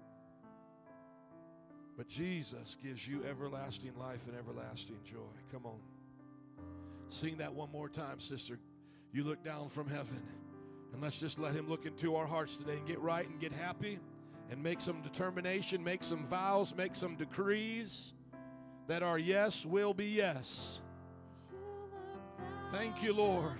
But 1.97 2.07
Jesus 2.07 2.77
gives 2.81 3.05
you 3.05 3.21
everlasting 3.25 3.91
life 3.99 4.21
and 4.27 4.37
everlasting 4.37 4.99
joy. 5.03 5.19
Come 5.51 5.65
on. 5.65 5.92
Sing 7.09 7.37
that 7.37 7.53
one 7.53 7.71
more 7.71 7.89
time, 7.89 8.19
sister. 8.19 8.59
You 9.11 9.23
look 9.23 9.43
down 9.43 9.69
from 9.69 9.87
heaven. 9.87 10.21
And 10.91 11.01
let's 11.01 11.19
just 11.19 11.39
let 11.39 11.53
Him 11.53 11.67
look 11.67 11.85
into 11.85 12.15
our 12.15 12.25
hearts 12.25 12.57
today 12.57 12.77
and 12.77 12.87
get 12.87 12.99
right 12.99 13.27
and 13.27 13.39
get 13.39 13.51
happy 13.51 13.99
and 14.51 14.61
make 14.61 14.81
some 14.81 15.01
determination, 15.01 15.83
make 15.83 16.03
some 16.03 16.27
vows, 16.27 16.75
make 16.75 16.95
some 16.95 17.15
decrees 17.15 18.13
that 18.87 19.01
our 19.01 19.17
yes 19.17 19.65
will 19.65 19.93
be 19.93 20.05
yes. 20.05 20.79
Thank 22.71 23.01
you, 23.01 23.13
Lord. 23.13 23.57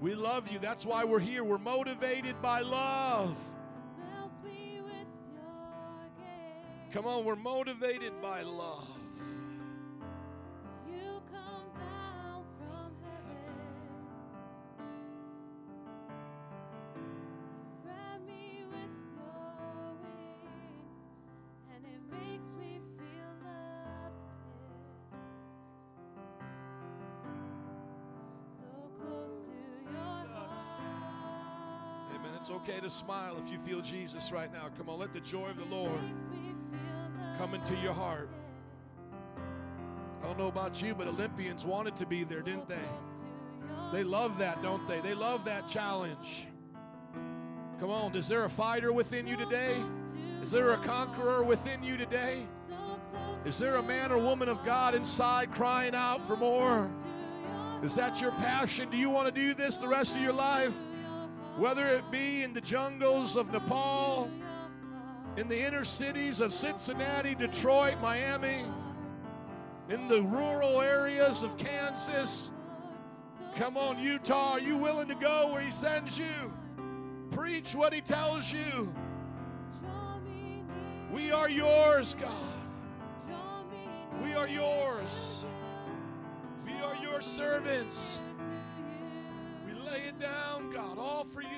We 0.00 0.14
love 0.14 0.48
you. 0.48 0.58
That's 0.58 0.86
why 0.86 1.04
we're 1.04 1.18
here. 1.18 1.42
We're 1.42 1.58
motivated 1.58 2.40
by 2.40 2.60
love. 2.60 3.36
Come 6.92 7.06
on, 7.06 7.24
we're 7.24 7.36
motivated 7.36 8.12
by 8.22 8.42
love. 8.42 8.97
Okay 32.68 32.80
to 32.80 32.90
smile 32.90 33.36
if 33.42 33.50
you 33.50 33.58
feel 33.58 33.80
Jesus 33.80 34.30
right 34.30 34.52
now. 34.52 34.68
Come 34.76 34.88
on, 34.90 34.98
let 34.98 35.14
the 35.14 35.20
joy 35.20 35.48
of 35.48 35.56
the 35.56 35.74
Lord 35.74 36.00
come 37.38 37.54
into 37.54 37.74
your 37.76 37.92
heart. 37.92 38.28
I 40.22 40.26
don't 40.26 40.38
know 40.38 40.48
about 40.48 40.82
you, 40.82 40.94
but 40.94 41.06
Olympians 41.06 41.64
wanted 41.64 41.96
to 41.96 42.04
be 42.04 42.24
there, 42.24 42.42
didn't 42.42 42.68
they? 42.68 42.76
They 43.92 44.04
love 44.04 44.38
that, 44.38 44.62
don't 44.62 44.86
they? 44.86 45.00
They 45.00 45.14
love 45.14 45.44
that 45.46 45.66
challenge. 45.66 46.46
Come 47.80 47.90
on, 47.90 48.14
is 48.14 48.28
there 48.28 48.44
a 48.44 48.50
fighter 48.50 48.92
within 48.92 49.26
you 49.26 49.36
today? 49.36 49.76
Is 50.42 50.50
there 50.50 50.72
a 50.72 50.78
conqueror 50.78 51.42
within 51.42 51.82
you 51.82 51.96
today? 51.96 52.46
Is 53.46 53.58
there 53.58 53.76
a 53.76 53.82
man 53.82 54.12
or 54.12 54.18
woman 54.18 54.48
of 54.48 54.62
God 54.64 54.94
inside 54.94 55.54
crying 55.54 55.94
out 55.94 56.26
for 56.26 56.36
more? 56.36 56.90
Is 57.82 57.94
that 57.94 58.20
your 58.20 58.32
passion? 58.32 58.90
Do 58.90 58.98
you 58.98 59.08
want 59.08 59.32
to 59.32 59.32
do 59.32 59.54
this 59.54 59.78
the 59.78 59.88
rest 59.88 60.16
of 60.16 60.22
your 60.22 60.32
life? 60.32 60.74
Whether 61.58 61.88
it 61.88 62.08
be 62.12 62.44
in 62.44 62.52
the 62.52 62.60
jungles 62.60 63.34
of 63.34 63.50
Nepal, 63.50 64.30
in 65.36 65.48
the 65.48 65.60
inner 65.60 65.84
cities 65.84 66.40
of 66.40 66.52
Cincinnati, 66.52 67.34
Detroit, 67.34 67.96
Miami, 68.00 68.64
in 69.88 70.06
the 70.06 70.22
rural 70.22 70.80
areas 70.80 71.42
of 71.42 71.56
Kansas. 71.58 72.52
Come 73.56 73.76
on, 73.76 73.98
Utah, 73.98 74.52
are 74.52 74.60
you 74.60 74.76
willing 74.76 75.08
to 75.08 75.16
go 75.16 75.52
where 75.52 75.60
He 75.60 75.72
sends 75.72 76.16
you? 76.16 76.54
Preach 77.32 77.74
what 77.74 77.92
He 77.92 78.00
tells 78.00 78.52
you. 78.52 78.92
We 81.12 81.32
are 81.32 81.50
yours, 81.50 82.14
God. 82.20 82.32
We 84.22 84.34
are 84.34 84.46
yours. 84.46 85.44
We 86.64 86.72
are 86.74 86.94
your 87.02 87.20
servants 87.20 88.20
lay 89.90 90.02
it 90.08 90.18
down, 90.20 90.70
God, 90.72 90.98
all 90.98 91.24
for 91.24 91.42
you. 91.42 91.48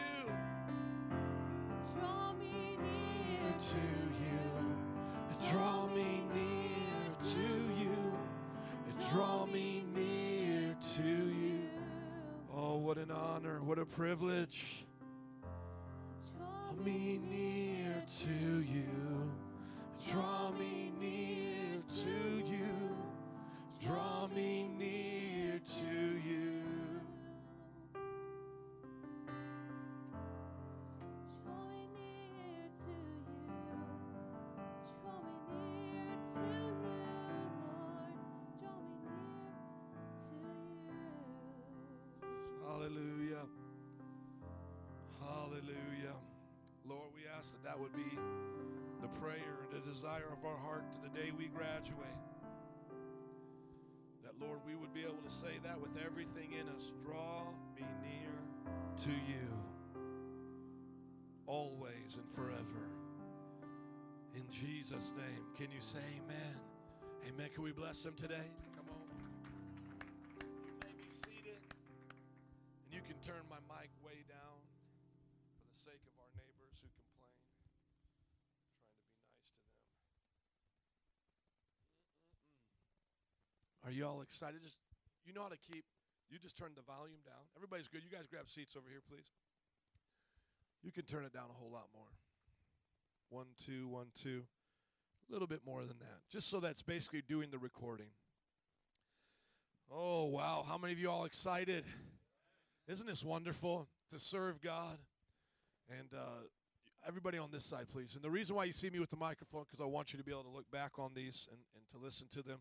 Draw 1.99 2.33
me 2.35 2.77
near 2.77 3.53
to 3.59 3.77
you. 4.25 5.51
Draw 5.51 5.87
me 5.89 6.23
near 6.35 7.15
to 7.33 7.83
you. 7.83 7.97
Draw 9.11 9.47
me 9.47 9.85
near 9.95 10.77
to 10.97 11.03
you. 11.03 11.61
Oh, 12.55 12.77
what 12.77 12.99
an 12.99 13.11
honor, 13.11 13.61
what 13.63 13.79
a 13.79 13.87
privilege. 13.87 14.85
Draw 16.37 16.85
me 16.85 17.19
near 17.29 18.05
to 18.21 18.63
you. 18.63 19.33
Draw 20.11 20.53
me 20.53 20.93
near 21.01 21.83
to 22.03 22.45
you. 22.47 22.97
Draw 23.81 24.29
me 24.29 24.69
near 24.79 25.61
to 25.81 26.29
you. 26.29 26.60
Ask 47.41 47.53
that 47.53 47.65
that 47.65 47.81
would 47.81 47.95
be 47.95 48.19
the 49.01 49.09
prayer 49.19 49.65
and 49.65 49.73
the 49.73 49.89
desire 49.89 50.29
of 50.31 50.45
our 50.45 50.59
heart 50.59 50.85
to 50.91 50.97
the 51.01 51.09
day 51.09 51.33
we 51.39 51.47
graduate. 51.47 52.21
That, 54.23 54.39
Lord, 54.39 54.59
we 54.67 54.75
would 54.75 54.93
be 54.93 55.01
able 55.05 55.23
to 55.25 55.31
say 55.31 55.57
that 55.65 55.81
with 55.81 55.93
everything 56.05 56.53
in 56.53 56.69
us. 56.69 56.93
Draw 57.03 57.45
me 57.75 57.87
near 58.03 58.35
to 59.05 59.11
you 59.11 59.49
always 61.47 62.19
and 62.19 62.31
forever. 62.35 62.91
In 64.37 64.43
Jesus' 64.51 65.15
name. 65.17 65.45
Can 65.57 65.71
you 65.71 65.81
say 65.81 65.99
amen? 66.23 66.61
Amen. 67.27 67.49
Can 67.55 67.63
we 67.63 67.73
bless 67.73 68.03
them 68.03 68.15
today? 68.19 68.51
Are 83.91 83.93
you 83.93 84.07
all 84.07 84.21
excited? 84.21 84.63
Just 84.63 84.77
you 85.27 85.35
know 85.35 85.43
how 85.43 85.49
to 85.49 85.59
keep. 85.59 85.83
You 86.31 86.39
just 86.39 86.57
turn 86.57 86.71
the 86.77 86.83
volume 86.83 87.19
down. 87.27 87.43
Everybody's 87.57 87.89
good. 87.89 88.03
You 88.05 88.17
guys 88.17 88.29
grab 88.31 88.49
seats 88.49 88.77
over 88.77 88.87
here, 88.89 89.03
please. 89.11 89.27
You 90.85 90.93
can 90.93 91.03
turn 91.07 91.25
it 91.25 91.33
down 91.33 91.47
a 91.51 91.53
whole 91.53 91.73
lot 91.73 91.89
more. 91.93 92.07
One, 93.31 93.47
two, 93.67 93.89
one, 93.89 94.07
two. 94.23 94.45
A 95.29 95.33
little 95.33 95.49
bit 95.49 95.63
more 95.67 95.81
than 95.81 95.99
that. 95.99 96.21
Just 96.31 96.49
so 96.49 96.61
that's 96.61 96.83
basically 96.83 97.25
doing 97.29 97.51
the 97.51 97.59
recording. 97.59 98.07
Oh, 99.93 100.27
wow. 100.27 100.65
How 100.69 100.79
many 100.79 100.93
of 100.93 101.01
you 101.01 101.11
all 101.11 101.25
excited? 101.25 101.85
Isn't 102.87 103.09
this 103.09 103.25
wonderful 103.25 103.89
to 104.11 104.21
serve 104.21 104.61
God? 104.63 104.99
And 105.99 106.15
uh, 106.17 106.45
everybody 107.09 107.39
on 107.39 107.51
this 107.51 107.65
side, 107.65 107.87
please. 107.93 108.15
And 108.15 108.23
the 108.23 108.31
reason 108.31 108.55
why 108.55 108.65
you 108.67 108.73
see 108.73 108.89
me 108.89 109.01
with 109.01 109.11
the 109.11 109.17
microphone, 109.17 109.65
because 109.65 109.81
I 109.81 109.87
want 109.87 110.13
you 110.13 110.19
to 110.21 110.25
be 110.25 110.31
able 110.31 110.45
to 110.45 110.51
look 110.51 110.71
back 110.71 111.01
on 111.01 111.11
these 111.13 111.49
and, 111.51 111.59
and 111.75 111.89
to 111.89 111.99
listen 111.99 112.29
to 112.35 112.43
them. 112.43 112.61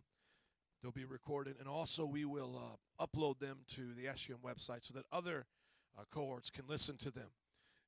They'll 0.81 0.91
be 0.91 1.05
recorded. 1.05 1.55
And 1.59 1.67
also, 1.67 2.05
we 2.05 2.25
will 2.25 2.57
uh, 2.57 3.05
upload 3.05 3.39
them 3.39 3.59
to 3.75 3.93
the 3.93 4.07
SUM 4.15 4.38
website 4.45 4.86
so 4.86 4.93
that 4.93 5.05
other 5.12 5.45
uh, 5.98 6.03
cohorts 6.12 6.50
can 6.50 6.65
listen 6.67 6.98
to 6.98 7.12
them. 7.12 7.29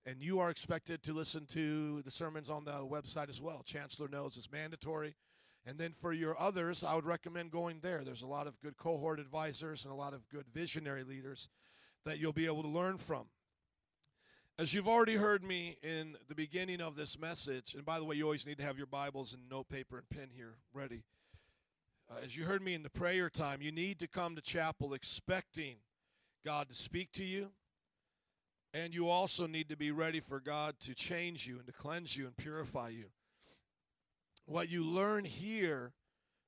And 0.06 0.22
you 0.22 0.40
are 0.40 0.50
expected 0.50 1.04
to 1.04 1.14
listen 1.14 1.46
to 1.48 2.02
the 2.02 2.12
sermons 2.12 2.50
on 2.50 2.66
the 2.66 2.72
website 2.72 3.30
as 3.30 3.40
well. 3.40 3.62
Chancellor 3.64 4.08
knows 4.08 4.36
it's 4.36 4.52
mandatory. 4.52 5.16
And 5.66 5.78
then 5.78 5.94
for 6.02 6.12
your 6.12 6.40
others, 6.40 6.84
I 6.84 6.96
would 6.96 7.06
recommend 7.06 7.52
going 7.52 7.80
there. 7.82 8.04
There's 8.04 8.24
a 8.24 8.28
lot 8.28 8.48
of 8.48 8.60
good 8.62 8.78
cohort 8.78 9.20
advisors 9.20 9.86
and 9.86 9.94
a 9.94 9.98
lot 9.98 10.14
of 10.14 10.28
good 10.30 10.46
visionary 10.54 11.04
leaders 11.04 11.50
that 12.04 12.18
you'll 12.18 12.34
be 12.34 12.48
able 12.48 12.64
to 12.64 12.68
learn 12.68 12.98
from. 12.98 13.28
As 14.58 14.74
you've 14.74 14.88
already 14.88 15.16
heard 15.16 15.44
me 15.44 15.78
in 15.84 16.16
the 16.28 16.36
beginning 16.36 16.82
of 16.82 16.96
this 16.96 17.18
message, 17.18 17.76
and 17.76 17.86
by 17.86 18.00
the 18.00 18.06
way, 18.06 18.16
you 18.16 18.24
always 18.24 18.46
need 18.46 18.58
to 18.58 18.64
have 18.64 18.78
your 18.78 18.88
Bibles 18.88 19.34
and 19.34 19.50
note 19.50 19.70
paper 19.70 19.98
and 19.98 20.10
pen 20.10 20.30
here 20.36 20.56
ready. 20.74 21.04
Uh, 22.12 22.26
as 22.26 22.36
you 22.36 22.44
heard 22.44 22.62
me 22.62 22.74
in 22.74 22.84
the 22.84 22.90
prayer 22.90 23.30
time, 23.30 23.62
you 23.62 23.72
need 23.72 24.00
to 24.00 24.08
come 24.08 24.36
to 24.36 24.42
chapel 24.42 24.94
expecting 24.94 25.76
God 26.44 26.68
to 26.70 26.76
speak 26.76 27.12
to 27.14 27.24
you. 27.24 27.50
And 28.74 28.94
you 28.94 29.08
also 29.08 29.48
need 29.48 29.70
to 29.70 29.78
be 29.78 29.92
ready 29.92 30.20
for 30.20 30.40
God 30.40 30.76
to 30.82 30.94
change 30.94 31.46
you 31.46 31.58
and 31.58 31.68
to 31.68 31.74
cleanse 31.74 32.16
you 32.16 32.26
and 32.26 32.36
purify 32.36 32.90
you. 32.90 33.06
What 34.46 34.70
you 34.70 34.84
learn 34.84 35.26
here 35.26 35.94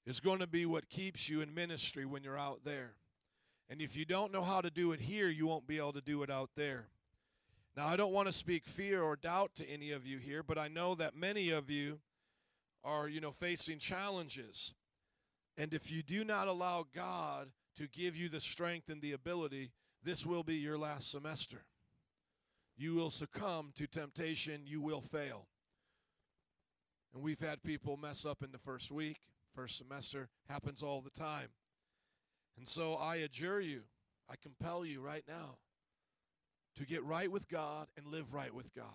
is 0.05 0.19
going 0.19 0.39
to 0.39 0.47
be 0.47 0.65
what 0.65 0.89
keeps 0.89 1.29
you 1.29 1.41
in 1.41 1.53
ministry 1.53 2.05
when 2.05 2.23
you're 2.23 2.37
out 2.37 2.61
there. 2.65 2.93
And 3.69 3.81
if 3.81 3.95
you 3.95 4.05
don't 4.05 4.33
know 4.33 4.43
how 4.43 4.61
to 4.61 4.69
do 4.69 4.91
it 4.91 4.99
here, 4.99 5.29
you 5.29 5.47
won't 5.47 5.67
be 5.67 5.77
able 5.77 5.93
to 5.93 6.01
do 6.01 6.23
it 6.23 6.29
out 6.29 6.49
there. 6.55 6.87
Now, 7.77 7.87
I 7.87 7.95
don't 7.95 8.13
want 8.13 8.27
to 8.27 8.33
speak 8.33 8.65
fear 8.65 9.01
or 9.01 9.15
doubt 9.15 9.55
to 9.55 9.69
any 9.69 9.91
of 9.91 10.05
you 10.05 10.17
here, 10.17 10.43
but 10.43 10.57
I 10.57 10.67
know 10.67 10.95
that 10.95 11.15
many 11.15 11.51
of 11.51 11.69
you 11.69 11.99
are, 12.83 13.07
you 13.07 13.21
know, 13.21 13.31
facing 13.31 13.79
challenges. 13.79 14.73
And 15.57 15.73
if 15.73 15.91
you 15.91 16.01
do 16.01 16.23
not 16.23 16.47
allow 16.47 16.85
God 16.95 17.49
to 17.77 17.87
give 17.87 18.15
you 18.15 18.29
the 18.29 18.39
strength 18.39 18.89
and 18.89 19.01
the 19.01 19.13
ability, 19.13 19.71
this 20.03 20.25
will 20.25 20.43
be 20.43 20.55
your 20.55 20.77
last 20.77 21.11
semester. 21.11 21.63
You 22.75 22.95
will 22.95 23.09
succumb 23.09 23.71
to 23.75 23.87
temptation, 23.87 24.61
you 24.65 24.81
will 24.81 25.01
fail. 25.01 25.47
And 27.13 27.21
we've 27.21 27.39
had 27.39 27.61
people 27.61 27.97
mess 27.97 28.25
up 28.25 28.43
in 28.43 28.51
the 28.51 28.57
first 28.57 28.91
week, 28.91 29.19
first 29.55 29.77
semester, 29.77 30.29
happens 30.49 30.81
all 30.81 31.01
the 31.01 31.11
time. 31.11 31.49
And 32.57 32.67
so 32.67 32.95
I 32.95 33.17
adjure 33.17 33.61
you, 33.61 33.81
I 34.29 34.35
compel 34.41 34.85
you 34.85 35.01
right 35.01 35.23
now 35.27 35.57
to 36.75 36.85
get 36.85 37.03
right 37.03 37.31
with 37.31 37.47
God 37.47 37.87
and 37.95 38.07
live 38.07 38.33
right 38.33 38.53
with 38.53 38.73
God. 38.73 38.85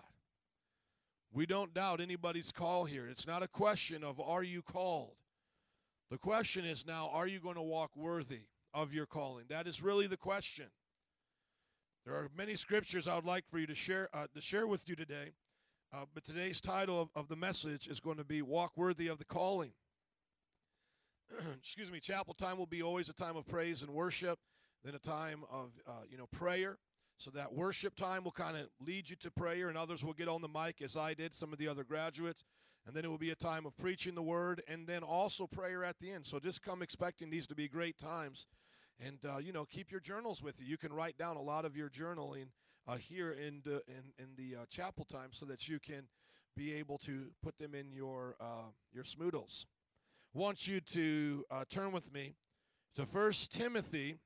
We 1.32 1.46
don't 1.46 1.74
doubt 1.74 2.00
anybody's 2.00 2.50
call 2.50 2.84
here. 2.84 3.06
It's 3.08 3.26
not 3.26 3.42
a 3.42 3.48
question 3.48 4.02
of 4.02 4.20
are 4.20 4.42
you 4.42 4.62
called? 4.62 5.14
The 6.10 6.18
question 6.18 6.64
is 6.64 6.86
now, 6.86 7.10
are 7.12 7.26
you 7.26 7.38
going 7.38 7.56
to 7.56 7.62
walk 7.62 7.90
worthy 7.94 8.40
of 8.72 8.94
your 8.94 9.06
calling? 9.06 9.44
That 9.48 9.66
is 9.66 9.82
really 9.82 10.06
the 10.06 10.16
question. 10.16 10.66
There 12.06 12.14
are 12.14 12.30
many 12.34 12.56
scriptures 12.56 13.06
I 13.06 13.14
would 13.14 13.26
like 13.26 13.44
for 13.50 13.58
you 13.58 13.66
to 13.66 13.74
share 13.74 14.08
uh, 14.14 14.26
to 14.34 14.40
share 14.40 14.66
with 14.66 14.88
you 14.88 14.96
today, 14.96 15.32
uh, 15.92 16.06
but 16.14 16.24
today's 16.24 16.60
title 16.60 17.02
of, 17.02 17.10
of 17.14 17.28
the 17.28 17.36
message 17.36 17.86
is 17.86 18.00
going 18.00 18.16
to 18.16 18.24
be 18.24 18.40
"Walk 18.40 18.72
Worthy 18.76 19.08
of 19.08 19.18
the 19.18 19.26
Calling." 19.26 19.72
Excuse 21.58 21.92
me. 21.92 22.00
Chapel 22.00 22.32
time 22.32 22.56
will 22.56 22.64
be 22.64 22.82
always 22.82 23.10
a 23.10 23.12
time 23.12 23.36
of 23.36 23.46
praise 23.46 23.82
and 23.82 23.90
worship, 23.90 24.38
then 24.84 24.94
a 24.94 24.98
time 24.98 25.44
of 25.50 25.72
uh, 25.86 26.04
you 26.08 26.16
know 26.16 26.26
prayer. 26.32 26.78
So 27.18 27.30
that 27.32 27.52
worship 27.52 27.94
time 27.96 28.24
will 28.24 28.32
kind 28.32 28.56
of 28.56 28.68
lead 28.80 29.10
you 29.10 29.16
to 29.16 29.30
prayer, 29.30 29.68
and 29.68 29.76
others 29.76 30.02
will 30.02 30.14
get 30.14 30.28
on 30.28 30.40
the 30.40 30.48
mic 30.48 30.80
as 30.80 30.96
I 30.96 31.12
did, 31.12 31.34
some 31.34 31.52
of 31.52 31.58
the 31.58 31.68
other 31.68 31.84
graduates. 31.84 32.44
And 32.88 32.96
then 32.96 33.04
it 33.04 33.08
will 33.08 33.18
be 33.18 33.32
a 33.32 33.36
time 33.36 33.66
of 33.66 33.76
preaching 33.76 34.14
the 34.14 34.22
word, 34.22 34.62
and 34.66 34.86
then 34.86 35.02
also 35.02 35.46
prayer 35.46 35.84
at 35.84 35.96
the 36.00 36.10
end. 36.10 36.24
So 36.24 36.38
just 36.38 36.62
come 36.62 36.80
expecting 36.80 37.28
these 37.28 37.46
to 37.48 37.54
be 37.54 37.68
great 37.68 37.98
times. 37.98 38.46
And, 38.98 39.18
uh, 39.28 39.36
you 39.36 39.52
know, 39.52 39.66
keep 39.66 39.90
your 39.90 40.00
journals 40.00 40.42
with 40.42 40.58
you. 40.58 40.66
You 40.66 40.78
can 40.78 40.94
write 40.94 41.18
down 41.18 41.36
a 41.36 41.42
lot 41.42 41.66
of 41.66 41.76
your 41.76 41.90
journaling 41.90 42.46
uh, 42.86 42.96
here 42.96 43.32
in 43.32 43.60
the, 43.62 43.82
in, 43.88 44.14
in 44.18 44.28
the 44.38 44.62
uh, 44.62 44.64
chapel 44.70 45.04
time 45.04 45.28
so 45.32 45.44
that 45.44 45.68
you 45.68 45.78
can 45.78 46.04
be 46.56 46.72
able 46.72 46.96
to 46.96 47.26
put 47.42 47.58
them 47.58 47.74
in 47.74 47.92
your, 47.92 48.36
uh, 48.40 48.70
your 48.90 49.04
smoodles. 49.04 49.66
want 50.32 50.66
you 50.66 50.80
to 50.80 51.44
uh, 51.50 51.64
turn 51.68 51.92
with 51.92 52.10
me 52.10 52.36
to 52.96 53.04
First 53.04 53.52
Timothy 53.52 54.16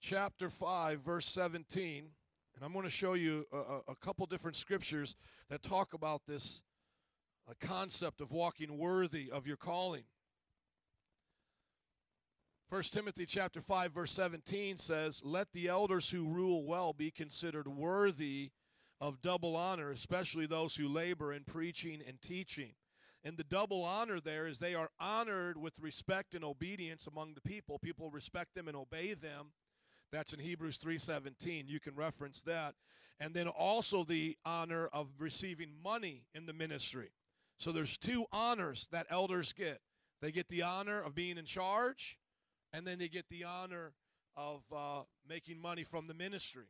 chapter 0.00 0.48
5, 0.48 1.00
verse 1.00 1.28
17. 1.28 2.06
And 2.54 2.64
I'm 2.64 2.72
going 2.72 2.84
to 2.84 2.90
show 2.90 3.14
you 3.14 3.46
a, 3.52 3.92
a 3.92 3.96
couple 3.96 4.26
different 4.26 4.56
scriptures 4.56 5.16
that 5.50 5.62
talk 5.62 5.92
about 5.94 6.22
this 6.26 6.62
uh, 7.48 7.54
concept 7.60 8.20
of 8.20 8.30
walking 8.30 8.78
worthy 8.78 9.30
of 9.30 9.46
your 9.46 9.56
calling. 9.56 10.04
1 12.70 12.82
Timothy 12.84 13.26
chapter 13.26 13.60
5 13.60 13.92
verse 13.92 14.12
17 14.12 14.76
says, 14.76 15.20
"Let 15.24 15.52
the 15.52 15.68
elders 15.68 16.10
who 16.10 16.26
rule 16.26 16.64
well 16.64 16.92
be 16.92 17.10
considered 17.10 17.68
worthy 17.68 18.50
of 19.00 19.20
double 19.20 19.56
honor, 19.56 19.90
especially 19.90 20.46
those 20.46 20.74
who 20.74 20.88
labor 20.88 21.32
in 21.32 21.44
preaching 21.44 22.02
and 22.06 22.20
teaching." 22.22 22.74
And 23.22 23.36
the 23.36 23.44
double 23.44 23.82
honor 23.82 24.20
there 24.20 24.46
is 24.46 24.58
they 24.58 24.74
are 24.74 24.90
honored 25.00 25.56
with 25.56 25.78
respect 25.78 26.34
and 26.34 26.44
obedience 26.44 27.06
among 27.06 27.34
the 27.34 27.40
people. 27.40 27.78
People 27.78 28.10
respect 28.10 28.54
them 28.54 28.68
and 28.68 28.76
obey 28.76 29.14
them. 29.14 29.52
That's 30.12 30.32
in 30.32 30.40
Hebrews 30.40 30.78
3:17. 30.78 31.68
You 31.68 31.80
can 31.80 31.94
reference 31.94 32.42
that. 32.42 32.74
And 33.20 33.34
then 33.34 33.48
also 33.48 34.04
the 34.04 34.36
honor 34.44 34.88
of 34.88 35.08
receiving 35.18 35.70
money 35.82 36.26
in 36.34 36.46
the 36.46 36.52
ministry. 36.52 37.12
So 37.58 37.70
there's 37.70 37.96
two 37.96 38.26
honors 38.32 38.88
that 38.90 39.06
elders 39.08 39.52
get. 39.52 39.80
They 40.20 40.32
get 40.32 40.48
the 40.48 40.62
honor 40.62 41.00
of 41.00 41.14
being 41.14 41.38
in 41.38 41.44
charge 41.44 42.18
and 42.72 42.84
then 42.84 42.98
they 42.98 43.08
get 43.08 43.28
the 43.28 43.44
honor 43.44 43.92
of 44.36 44.64
uh, 44.74 45.02
making 45.28 45.60
money 45.60 45.84
from 45.84 46.08
the 46.08 46.14
ministry. 46.14 46.66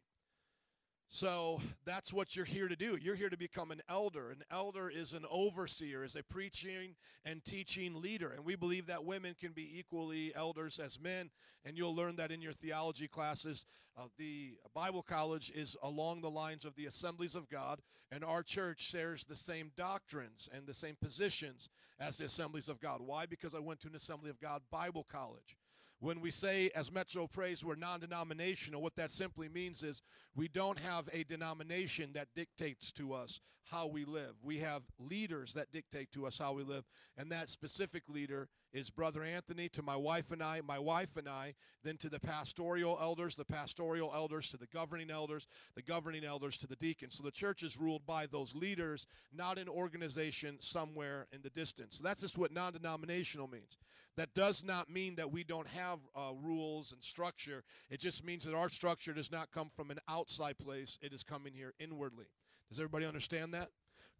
So 1.08 1.60
that's 1.84 2.12
what 2.12 2.34
you're 2.34 2.44
here 2.44 2.66
to 2.66 2.76
do. 2.76 2.98
You're 3.00 3.14
here 3.14 3.28
to 3.28 3.36
become 3.36 3.70
an 3.70 3.82
elder. 3.88 4.30
An 4.30 4.42
elder 4.50 4.90
is 4.90 5.12
an 5.12 5.24
overseer, 5.30 6.02
is 6.02 6.16
a 6.16 6.22
preaching 6.22 6.96
and 7.24 7.44
teaching 7.44 8.00
leader. 8.00 8.32
And 8.34 8.44
we 8.44 8.56
believe 8.56 8.86
that 8.86 9.04
women 9.04 9.36
can 9.38 9.52
be 9.52 9.78
equally 9.78 10.32
elders 10.34 10.80
as 10.80 10.98
men. 10.98 11.30
And 11.64 11.76
you'll 11.76 11.94
learn 11.94 12.16
that 12.16 12.32
in 12.32 12.42
your 12.42 12.52
theology 12.52 13.06
classes. 13.06 13.66
Uh, 13.96 14.06
the 14.18 14.54
Bible 14.74 15.02
college 15.02 15.52
is 15.54 15.76
along 15.82 16.20
the 16.20 16.30
lines 16.30 16.64
of 16.64 16.74
the 16.74 16.86
assemblies 16.86 17.34
of 17.34 17.48
God. 17.48 17.80
And 18.10 18.24
our 18.24 18.42
church 18.42 18.80
shares 18.80 19.24
the 19.24 19.36
same 19.36 19.70
doctrines 19.76 20.48
and 20.52 20.66
the 20.66 20.74
same 20.74 20.96
positions 21.00 21.68
as 22.00 22.18
the 22.18 22.24
assemblies 22.24 22.68
of 22.68 22.80
God. 22.80 23.00
Why? 23.00 23.26
Because 23.26 23.54
I 23.54 23.60
went 23.60 23.80
to 23.82 23.88
an 23.88 23.94
assembly 23.94 24.30
of 24.30 24.40
God 24.40 24.62
Bible 24.70 25.06
college. 25.10 25.56
When 26.04 26.20
we 26.20 26.30
say, 26.30 26.70
as 26.74 26.92
Metro 26.92 27.26
Praise, 27.26 27.64
we're 27.64 27.76
non 27.76 28.00
denominational, 28.00 28.82
what 28.82 28.94
that 28.96 29.10
simply 29.10 29.48
means 29.48 29.82
is 29.82 30.02
we 30.36 30.48
don't 30.48 30.78
have 30.78 31.08
a 31.14 31.24
denomination 31.24 32.10
that 32.12 32.28
dictates 32.36 32.92
to 32.92 33.14
us 33.14 33.40
how 33.62 33.86
we 33.86 34.04
live. 34.04 34.34
We 34.42 34.58
have 34.58 34.82
leaders 34.98 35.54
that 35.54 35.72
dictate 35.72 36.12
to 36.12 36.26
us 36.26 36.38
how 36.38 36.52
we 36.52 36.62
live. 36.62 36.84
And 37.16 37.32
that 37.32 37.48
specific 37.48 38.02
leader 38.06 38.50
is 38.74 38.90
Brother 38.90 39.22
Anthony 39.22 39.68
to 39.70 39.82
my 39.82 39.94
wife 39.94 40.32
and 40.32 40.42
I, 40.42 40.60
my 40.60 40.78
wife 40.78 41.16
and 41.16 41.28
I, 41.28 41.54
then 41.84 41.96
to 41.98 42.08
the 42.08 42.18
pastoral 42.18 42.98
elders, 43.00 43.36
the 43.36 43.44
pastoral 43.44 44.12
elders 44.12 44.50
to 44.50 44.56
the 44.56 44.66
governing 44.66 45.10
elders, 45.10 45.46
the 45.76 45.82
governing 45.82 46.24
elders 46.24 46.58
to 46.58 46.66
the 46.66 46.76
deacons. 46.76 47.14
So 47.16 47.22
the 47.22 47.30
church 47.30 47.62
is 47.62 47.78
ruled 47.78 48.04
by 48.04 48.26
those 48.26 48.54
leaders, 48.54 49.06
not 49.32 49.58
an 49.58 49.68
organization 49.68 50.56
somewhere 50.60 51.28
in 51.32 51.40
the 51.42 51.50
distance. 51.50 51.96
So 51.96 52.04
that's 52.04 52.22
just 52.22 52.36
what 52.36 52.52
non 52.52 52.72
denominational 52.72 53.46
means. 53.48 53.78
That 54.16 54.34
does 54.34 54.64
not 54.64 54.90
mean 54.90 55.14
that 55.16 55.30
we 55.30 55.44
don't 55.44 55.68
have 55.68 56.00
uh, 56.16 56.32
rules 56.42 56.92
and 56.92 57.02
structure. 57.02 57.62
It 57.90 58.00
just 58.00 58.24
means 58.24 58.44
that 58.44 58.54
our 58.54 58.68
structure 58.68 59.12
does 59.12 59.30
not 59.30 59.52
come 59.52 59.70
from 59.76 59.90
an 59.90 60.00
outside 60.08 60.58
place, 60.58 60.98
it 61.00 61.12
is 61.12 61.22
coming 61.22 61.52
here 61.52 61.74
inwardly. 61.78 62.26
Does 62.70 62.80
everybody 62.80 63.06
understand 63.06 63.54
that? 63.54 63.70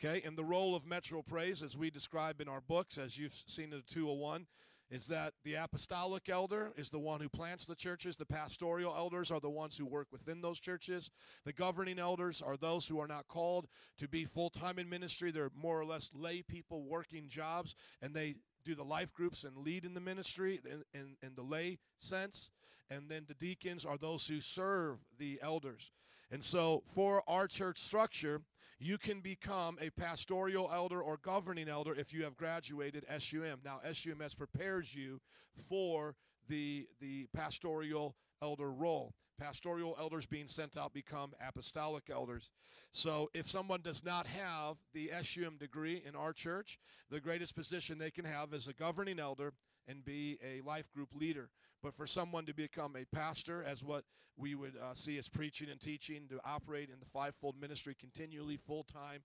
Okay, 0.02 0.22
and 0.26 0.36
the 0.36 0.44
role 0.44 0.74
of 0.74 0.86
Metro 0.86 1.22
Praise, 1.22 1.62
as 1.62 1.76
we 1.76 1.88
describe 1.88 2.40
in 2.40 2.48
our 2.48 2.60
books, 2.60 2.98
as 2.98 3.16
you've 3.16 3.32
seen 3.32 3.72
in 3.72 3.78
the 3.78 3.94
201, 3.94 4.46
is 4.90 5.06
that 5.06 5.32
the 5.44 5.54
apostolic 5.54 6.28
elder 6.28 6.72
is 6.76 6.90
the 6.90 6.98
one 6.98 7.20
who 7.20 7.28
plants 7.28 7.64
the 7.64 7.74
churches. 7.74 8.16
The 8.16 8.26
pastoral 8.26 8.94
elders 8.94 9.30
are 9.30 9.40
the 9.40 9.50
ones 9.50 9.78
who 9.78 9.86
work 9.86 10.08
within 10.12 10.40
those 10.40 10.60
churches. 10.60 11.10
The 11.44 11.52
governing 11.52 11.98
elders 11.98 12.42
are 12.42 12.56
those 12.56 12.86
who 12.86 13.00
are 13.00 13.06
not 13.06 13.28
called 13.28 13.66
to 13.98 14.08
be 14.08 14.24
full 14.24 14.50
time 14.50 14.78
in 14.78 14.88
ministry. 14.88 15.30
They're 15.30 15.50
more 15.54 15.80
or 15.80 15.86
less 15.86 16.10
lay 16.12 16.42
people 16.42 16.84
working 16.84 17.28
jobs, 17.28 17.74
and 18.02 18.14
they 18.14 18.34
do 18.64 18.74
the 18.74 18.84
life 18.84 19.12
groups 19.14 19.44
and 19.44 19.56
lead 19.56 19.84
in 19.84 19.94
the 19.94 20.00
ministry 20.00 20.60
in, 20.64 20.82
in, 20.92 21.16
in 21.22 21.34
the 21.34 21.42
lay 21.42 21.78
sense. 21.96 22.50
And 22.90 23.08
then 23.08 23.24
the 23.26 23.34
deacons 23.34 23.84
are 23.84 23.96
those 23.96 24.26
who 24.26 24.40
serve 24.40 24.98
the 25.18 25.38
elders. 25.40 25.92
And 26.30 26.42
so, 26.42 26.82
for 26.94 27.22
our 27.28 27.46
church 27.46 27.78
structure, 27.78 28.42
you 28.78 28.98
can 28.98 29.20
become 29.20 29.78
a 29.80 29.90
pastoral 29.90 30.70
elder 30.72 31.02
or 31.02 31.18
governing 31.18 31.68
elder 31.68 31.94
if 31.94 32.12
you 32.12 32.24
have 32.24 32.36
graduated 32.36 33.04
SUM. 33.18 33.60
Now, 33.64 33.80
SUMS 33.92 34.34
prepares 34.34 34.94
you 34.94 35.20
for 35.68 36.14
the, 36.48 36.86
the 37.00 37.26
pastoral 37.34 38.14
elder 38.42 38.70
role. 38.70 39.14
Pastoral 39.38 39.96
elders 39.98 40.26
being 40.26 40.46
sent 40.46 40.76
out 40.76 40.92
become 40.92 41.32
apostolic 41.46 42.04
elders. 42.08 42.50
So 42.92 43.30
if 43.34 43.50
someone 43.50 43.80
does 43.82 44.04
not 44.04 44.28
have 44.28 44.76
the 44.92 45.10
SUM 45.22 45.56
degree 45.58 46.02
in 46.06 46.14
our 46.14 46.32
church, 46.32 46.78
the 47.10 47.20
greatest 47.20 47.56
position 47.56 47.98
they 47.98 48.12
can 48.12 48.24
have 48.24 48.52
is 48.52 48.68
a 48.68 48.72
governing 48.72 49.18
elder 49.18 49.52
and 49.88 50.04
be 50.04 50.38
a 50.44 50.60
life 50.60 50.90
group 50.92 51.08
leader. 51.14 51.50
But 51.84 51.94
for 51.94 52.06
someone 52.06 52.46
to 52.46 52.54
become 52.54 52.96
a 52.96 53.04
pastor, 53.14 53.62
as 53.62 53.84
what 53.84 54.04
we 54.38 54.54
would 54.54 54.72
uh, 54.82 54.94
see 54.94 55.18
as 55.18 55.28
preaching 55.28 55.68
and 55.70 55.78
teaching, 55.78 56.22
to 56.30 56.40
operate 56.42 56.88
in 56.88 56.98
the 56.98 57.04
fivefold 57.04 57.60
ministry 57.60 57.94
continually, 58.00 58.56
full 58.56 58.84
time, 58.84 59.20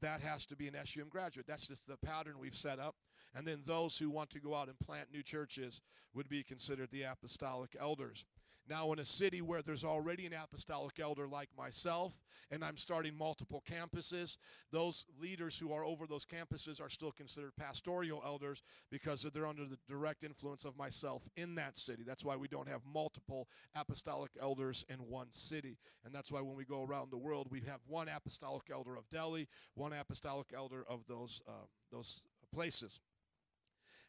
that 0.00 0.20
has 0.20 0.46
to 0.46 0.56
be 0.56 0.68
an 0.68 0.76
SUM 0.84 1.08
graduate. 1.08 1.46
That's 1.48 1.66
just 1.66 1.88
the 1.88 1.96
pattern 1.96 2.34
we've 2.38 2.54
set 2.54 2.78
up. 2.78 2.94
And 3.34 3.44
then 3.44 3.62
those 3.66 3.98
who 3.98 4.08
want 4.08 4.30
to 4.30 4.40
go 4.40 4.54
out 4.54 4.68
and 4.68 4.78
plant 4.78 5.08
new 5.12 5.24
churches 5.24 5.80
would 6.14 6.28
be 6.28 6.44
considered 6.44 6.90
the 6.92 7.02
apostolic 7.02 7.74
elders. 7.80 8.24
Now, 8.68 8.92
in 8.92 8.98
a 8.98 9.04
city 9.04 9.42
where 9.42 9.62
there's 9.62 9.84
already 9.84 10.26
an 10.26 10.32
apostolic 10.32 10.98
elder 10.98 11.28
like 11.28 11.48
myself, 11.56 12.18
and 12.50 12.64
I'm 12.64 12.76
starting 12.76 13.16
multiple 13.16 13.62
campuses, 13.70 14.38
those 14.72 15.06
leaders 15.20 15.56
who 15.56 15.72
are 15.72 15.84
over 15.84 16.06
those 16.06 16.24
campuses 16.24 16.80
are 16.80 16.90
still 16.90 17.12
considered 17.12 17.52
pastoral 17.56 18.22
elders 18.24 18.62
because 18.90 19.22
they're 19.32 19.46
under 19.46 19.66
the 19.66 19.78
direct 19.88 20.24
influence 20.24 20.64
of 20.64 20.76
myself 20.76 21.22
in 21.36 21.54
that 21.54 21.76
city. 21.76 22.02
That's 22.04 22.24
why 22.24 22.34
we 22.34 22.48
don't 22.48 22.68
have 22.68 22.80
multiple 22.92 23.48
apostolic 23.76 24.32
elders 24.40 24.84
in 24.88 24.96
one 24.98 25.28
city. 25.30 25.78
And 26.04 26.12
that's 26.12 26.32
why 26.32 26.40
when 26.40 26.56
we 26.56 26.64
go 26.64 26.82
around 26.82 27.12
the 27.12 27.18
world, 27.18 27.46
we 27.50 27.60
have 27.60 27.80
one 27.86 28.08
apostolic 28.08 28.64
elder 28.72 28.96
of 28.96 29.08
Delhi, 29.10 29.46
one 29.74 29.92
apostolic 29.92 30.48
elder 30.54 30.84
of 30.88 31.04
those, 31.08 31.42
uh, 31.48 31.66
those 31.92 32.26
places. 32.52 33.00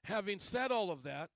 Having 0.03 0.39
said 0.39 0.71
all 0.71 0.89
of 0.89 1.03
that, 1.03 1.29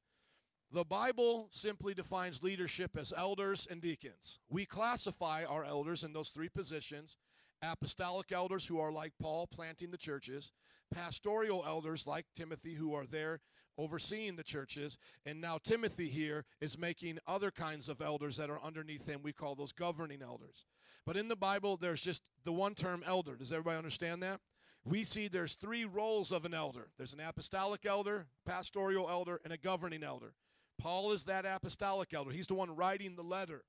the 0.74 0.86
Bible 0.86 1.50
simply 1.52 1.94
defines 1.94 2.44
leadership 2.44 2.98
as 2.98 3.14
elders 3.16 3.68
and 3.70 3.82
deacons. 3.82 4.40
We 4.50 4.66
classify 4.66 5.44
our 5.44 5.66
elders 5.66 6.04
in 6.04 6.14
those 6.14 6.30
three 6.30 6.50
positions 6.50 7.18
apostolic 7.64 8.32
elders 8.32 8.66
who 8.66 8.80
are 8.80 8.92
like 8.92 9.14
Paul 9.22 9.46
planting 9.46 9.92
the 9.92 9.98
churches, 9.98 10.52
pastoral 10.92 11.64
elders 11.68 12.08
like 12.08 12.26
Timothy 12.36 12.74
who 12.74 12.96
are 12.96 13.06
there 13.06 13.40
overseeing 13.78 14.36
the 14.36 14.44
churches, 14.44 14.98
and 15.26 15.40
now 15.40 15.60
Timothy 15.64 16.08
here 16.08 16.46
is 16.60 16.78
making 16.78 17.20
other 17.28 17.52
kinds 17.52 17.88
of 17.88 18.02
elders 18.02 18.38
that 18.38 18.50
are 18.50 18.62
underneath 18.64 19.08
him. 19.08 19.22
We 19.24 19.34
call 19.34 19.56
those 19.56 19.72
governing 19.72 20.22
elders. 20.22 20.66
But 21.06 21.18
in 21.18 21.28
the 21.28 21.36
Bible, 21.36 21.78
there's 21.78 22.02
just 22.02 22.24
the 22.44 22.52
one 22.52 22.76
term 22.76 23.04
elder. 23.06 23.36
Does 23.36 23.52
everybody 23.52 23.78
understand 23.78 24.24
that? 24.24 24.40
We 24.84 25.04
see 25.04 25.28
there's 25.28 25.56
three 25.56 25.86
roles 25.86 26.32
of 26.32 26.46
an 26.46 26.54
elder 26.54 26.88
there's 26.98 27.14
an 27.14 27.20
apostolic 27.20 27.86
elder, 27.86 28.26
pastoral 28.46 29.10
elder, 29.10 29.40
and 29.44 29.54
a 29.54 29.58
governing 29.58 30.04
elder. 30.04 30.34
Paul 30.82 31.12
is 31.12 31.26
that 31.26 31.46
apostolic 31.46 32.14
elder. 32.14 32.32
He's 32.32 32.48
the 32.48 32.56
one 32.56 32.76
writing 32.76 33.16
the 33.16 33.24
letter. 33.24 33.64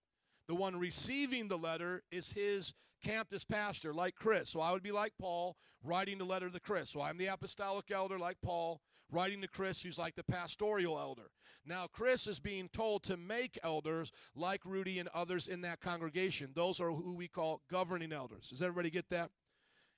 The 0.49 0.55
one 0.55 0.77
receiving 0.79 1.47
the 1.49 1.59
letter 1.59 2.03
is 2.11 2.31
his 2.31 2.75
campus 3.05 3.45
pastor, 3.45 3.93
like 3.93 4.15
Chris. 4.15 4.49
So 4.49 4.61
I 4.61 4.73
would 4.73 4.83
be 4.83 4.93
like 4.93 5.13
Paul, 5.21 5.57
writing 5.85 6.19
the 6.19 6.25
letter 6.25 6.49
to 6.49 6.61
Chris. 6.61 6.91
So 6.91 7.01
I'm 7.01 7.19
the 7.19 7.27
apostolic 7.27 7.91
elder, 7.91 8.19
like 8.19 8.39
Paul, 8.43 8.81
writing 9.11 9.43
to 9.43 9.49
Chris, 9.49 9.83
who's 9.83 9.99
like 9.99 10.15
the 10.15 10.25
pastoral 10.25 10.99
elder. 10.99 11.31
Now, 11.67 11.87
Chris 11.93 12.27
is 12.27 12.41
being 12.41 12.69
told 12.73 13.03
to 13.05 13.17
make 13.17 13.59
elders 13.63 14.11
like 14.35 14.65
Rudy 14.65 14.99
and 14.99 15.09
others 15.15 15.49
in 15.49 15.61
that 15.61 15.81
congregation. 15.81 16.51
Those 16.55 16.81
are 16.81 16.91
who 16.91 17.15
we 17.15 17.29
call 17.29 17.61
governing 17.71 18.13
elders. 18.13 18.49
Does 18.49 18.63
everybody 18.63 18.91
get 18.91 19.09
that? 19.11 19.31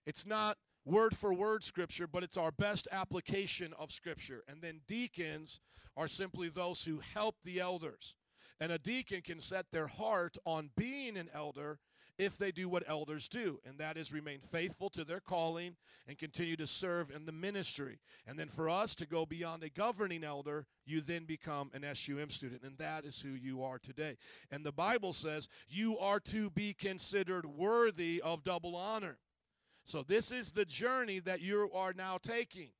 It's 0.05 0.27
not 0.27 0.59
word 0.85 1.17
for 1.17 1.33
word 1.33 1.65
scripture, 1.65 2.07
but 2.07 2.23
it's 2.23 2.37
our 2.37 2.53
best 2.53 2.89
application 2.93 3.73
of 3.79 3.93
scripture. 3.93 4.43
And 4.49 4.61
then 4.61 4.81
deacons 4.87 5.61
are 5.97 6.09
simply 6.09 6.49
those 6.49 6.85
who 6.85 7.01
help 7.15 7.37
the 7.45 7.61
elders. 7.61 8.15
And 8.61 8.71
a 8.73 8.79
deacon 8.79 9.23
can 9.23 9.41
set 9.41 9.67
their 9.71 9.87
heart 9.87 10.37
on 10.45 10.71
being 10.77 11.17
an 11.17 11.29
elder 11.35 11.79
if 12.19 12.39
they 12.39 12.53
do 12.53 12.69
what 12.69 12.85
elders 12.87 13.29
do, 13.29 13.59
and 13.65 13.79
that 13.79 13.97
is 13.97 14.13
remain 14.13 14.39
faithful 14.53 14.89
to 14.91 15.05
their 15.05 15.21
calling 15.21 15.75
and 16.07 16.17
continue 16.17 16.57
to 16.57 16.67
serve 16.67 17.11
in 17.11 17.27
the 17.27 17.33
ministry. 17.33 17.99
And 18.27 18.39
then 18.39 18.49
for 18.49 18.71
us 18.71 18.95
to 18.97 19.07
go 19.07 19.27
beyond 19.27 19.65
a 19.65 19.69
governing 19.69 20.23
elder, 20.23 20.67
you 20.87 21.01
then 21.01 21.25
become 21.25 21.71
an 21.75 21.83
SUM 21.95 22.31
student, 22.31 22.63
and 22.63 22.79
that 22.79 23.05
is 23.05 23.21
who 23.21 23.31
you 23.31 23.65
are 23.65 23.79
today. 23.79 24.17
And 24.51 24.65
the 24.65 24.73
Bible 24.73 25.13
says 25.13 25.49
you 25.69 25.99
are 25.99 26.21
to 26.21 26.51
be 26.51 26.73
considered 26.73 27.47
worthy 27.47 28.23
of 28.23 28.45
double 28.45 28.77
honor. 28.77 29.19
So, 29.85 30.03
this 30.03 30.33
is 30.33 30.53
the 30.53 30.65
journey 30.65 31.21
that 31.21 31.41
you 31.41 31.71
are 31.75 31.93
now 31.93 32.19
taking. 32.23 32.71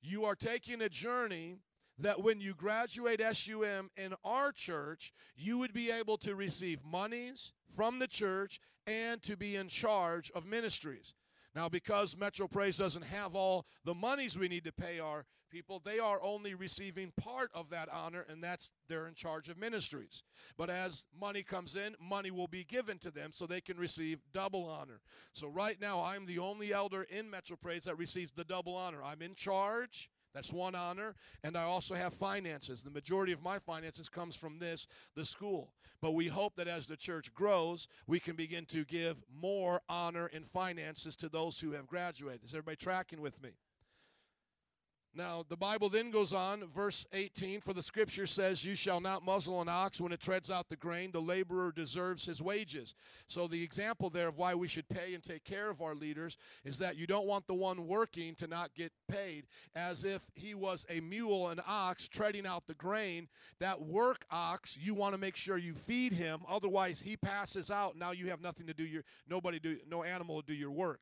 You 0.00 0.24
are 0.24 0.34
taking 0.34 0.82
a 0.82 0.88
journey 0.88 1.58
that 1.98 2.22
when 2.22 2.40
you 2.40 2.54
graduate 2.54 3.20
SUM 3.20 3.90
in 3.96 4.14
our 4.24 4.50
church, 4.50 5.12
you 5.36 5.58
would 5.58 5.72
be 5.72 5.90
able 5.90 6.18
to 6.18 6.34
receive 6.34 6.84
monies 6.84 7.52
from 7.76 7.98
the 7.98 8.08
church 8.08 8.60
and 8.86 9.22
to 9.22 9.36
be 9.36 9.56
in 9.56 9.68
charge 9.68 10.30
of 10.34 10.44
ministries. 10.44 11.14
Now, 11.54 11.68
because 11.68 12.16
Metro 12.16 12.48
Praise 12.48 12.78
doesn't 12.78 13.04
have 13.04 13.34
all 13.34 13.66
the 13.84 13.94
monies 13.94 14.38
we 14.38 14.48
need 14.48 14.64
to 14.64 14.72
pay 14.72 15.00
our 15.00 15.26
people, 15.50 15.82
they 15.84 15.98
are 15.98 16.18
only 16.22 16.54
receiving 16.54 17.12
part 17.20 17.50
of 17.54 17.68
that 17.70 17.90
honor, 17.90 18.24
and 18.28 18.42
that's 18.42 18.70
they're 18.88 19.06
in 19.06 19.14
charge 19.14 19.48
of 19.48 19.58
ministries. 19.58 20.22
But 20.56 20.70
as 20.70 21.04
money 21.18 21.42
comes 21.42 21.76
in, 21.76 21.94
money 22.00 22.30
will 22.30 22.48
be 22.48 22.64
given 22.64 22.98
to 23.00 23.10
them 23.10 23.30
so 23.32 23.46
they 23.46 23.60
can 23.60 23.76
receive 23.76 24.20
double 24.32 24.64
honor. 24.64 25.00
So 25.32 25.48
right 25.48 25.78
now, 25.78 26.02
I'm 26.02 26.24
the 26.24 26.38
only 26.38 26.72
elder 26.72 27.02
in 27.02 27.30
Metro 27.30 27.56
Praise 27.56 27.84
that 27.84 27.98
receives 27.98 28.32
the 28.32 28.44
double 28.44 28.74
honor. 28.74 29.04
I'm 29.04 29.20
in 29.20 29.34
charge. 29.34 30.08
That's 30.34 30.52
one 30.52 30.74
honor. 30.74 31.14
And 31.44 31.56
I 31.58 31.64
also 31.64 31.94
have 31.94 32.14
finances. 32.14 32.82
The 32.82 32.90
majority 32.90 33.32
of 33.32 33.42
my 33.42 33.58
finances 33.58 34.08
comes 34.08 34.34
from 34.34 34.58
this, 34.58 34.88
the 35.14 35.26
school. 35.26 35.74
But 36.02 36.10
we 36.12 36.26
hope 36.26 36.56
that 36.56 36.66
as 36.66 36.86
the 36.88 36.96
church 36.96 37.32
grows, 37.32 37.86
we 38.08 38.18
can 38.18 38.34
begin 38.34 38.66
to 38.66 38.84
give 38.84 39.22
more 39.32 39.80
honor 39.88 40.26
and 40.26 40.44
finances 40.50 41.14
to 41.16 41.28
those 41.28 41.60
who 41.60 41.70
have 41.70 41.86
graduated. 41.86 42.44
Is 42.44 42.54
everybody 42.54 42.76
tracking 42.76 43.20
with 43.20 43.40
me? 43.40 43.52
Now, 45.14 45.44
the 45.46 45.56
Bible 45.58 45.90
then 45.90 46.10
goes 46.10 46.32
on, 46.32 46.66
verse 46.74 47.06
18 47.12 47.60
For 47.60 47.74
the 47.74 47.82
scripture 47.82 48.26
says, 48.26 48.64
You 48.64 48.74
shall 48.74 49.00
not 49.00 49.22
muzzle 49.22 49.60
an 49.60 49.68
ox 49.68 50.00
when 50.00 50.10
it 50.10 50.20
treads 50.20 50.50
out 50.50 50.70
the 50.70 50.76
grain. 50.76 51.12
The 51.12 51.20
laborer 51.20 51.70
deserves 51.70 52.24
his 52.24 52.40
wages. 52.40 52.94
So, 53.26 53.46
the 53.46 53.62
example 53.62 54.08
there 54.08 54.28
of 54.28 54.38
why 54.38 54.54
we 54.54 54.68
should 54.68 54.88
pay 54.88 55.12
and 55.12 55.22
take 55.22 55.44
care 55.44 55.68
of 55.68 55.82
our 55.82 55.94
leaders 55.94 56.38
is 56.64 56.78
that 56.78 56.96
you 56.96 57.06
don't 57.06 57.26
want 57.26 57.46
the 57.46 57.54
one 57.54 57.86
working 57.86 58.34
to 58.36 58.46
not 58.46 58.74
get 58.74 58.90
paid 59.06 59.44
as 59.74 60.04
if 60.04 60.22
he 60.34 60.54
was 60.54 60.86
a 60.88 61.00
mule, 61.00 61.50
an 61.50 61.60
ox, 61.66 62.08
treading 62.08 62.46
out 62.46 62.66
the 62.66 62.74
grain. 62.74 63.28
That 63.60 63.82
work 63.82 64.24
ox, 64.30 64.78
you 64.80 64.94
want 64.94 65.12
to 65.12 65.18
make 65.18 65.36
sure 65.36 65.58
you 65.58 65.74
feed 65.74 66.14
him. 66.14 66.40
Otherwise, 66.48 67.02
he 67.02 67.18
passes 67.18 67.70
out. 67.70 67.98
Now 67.98 68.12
you 68.12 68.30
have 68.30 68.40
nothing 68.40 68.66
to 68.66 68.74
do 68.74 68.84
your, 68.84 69.04
nobody 69.28 69.58
do, 69.58 69.76
no 69.86 70.04
animal 70.04 70.40
to 70.40 70.46
do 70.46 70.54
your 70.54 70.70
work. 70.70 71.00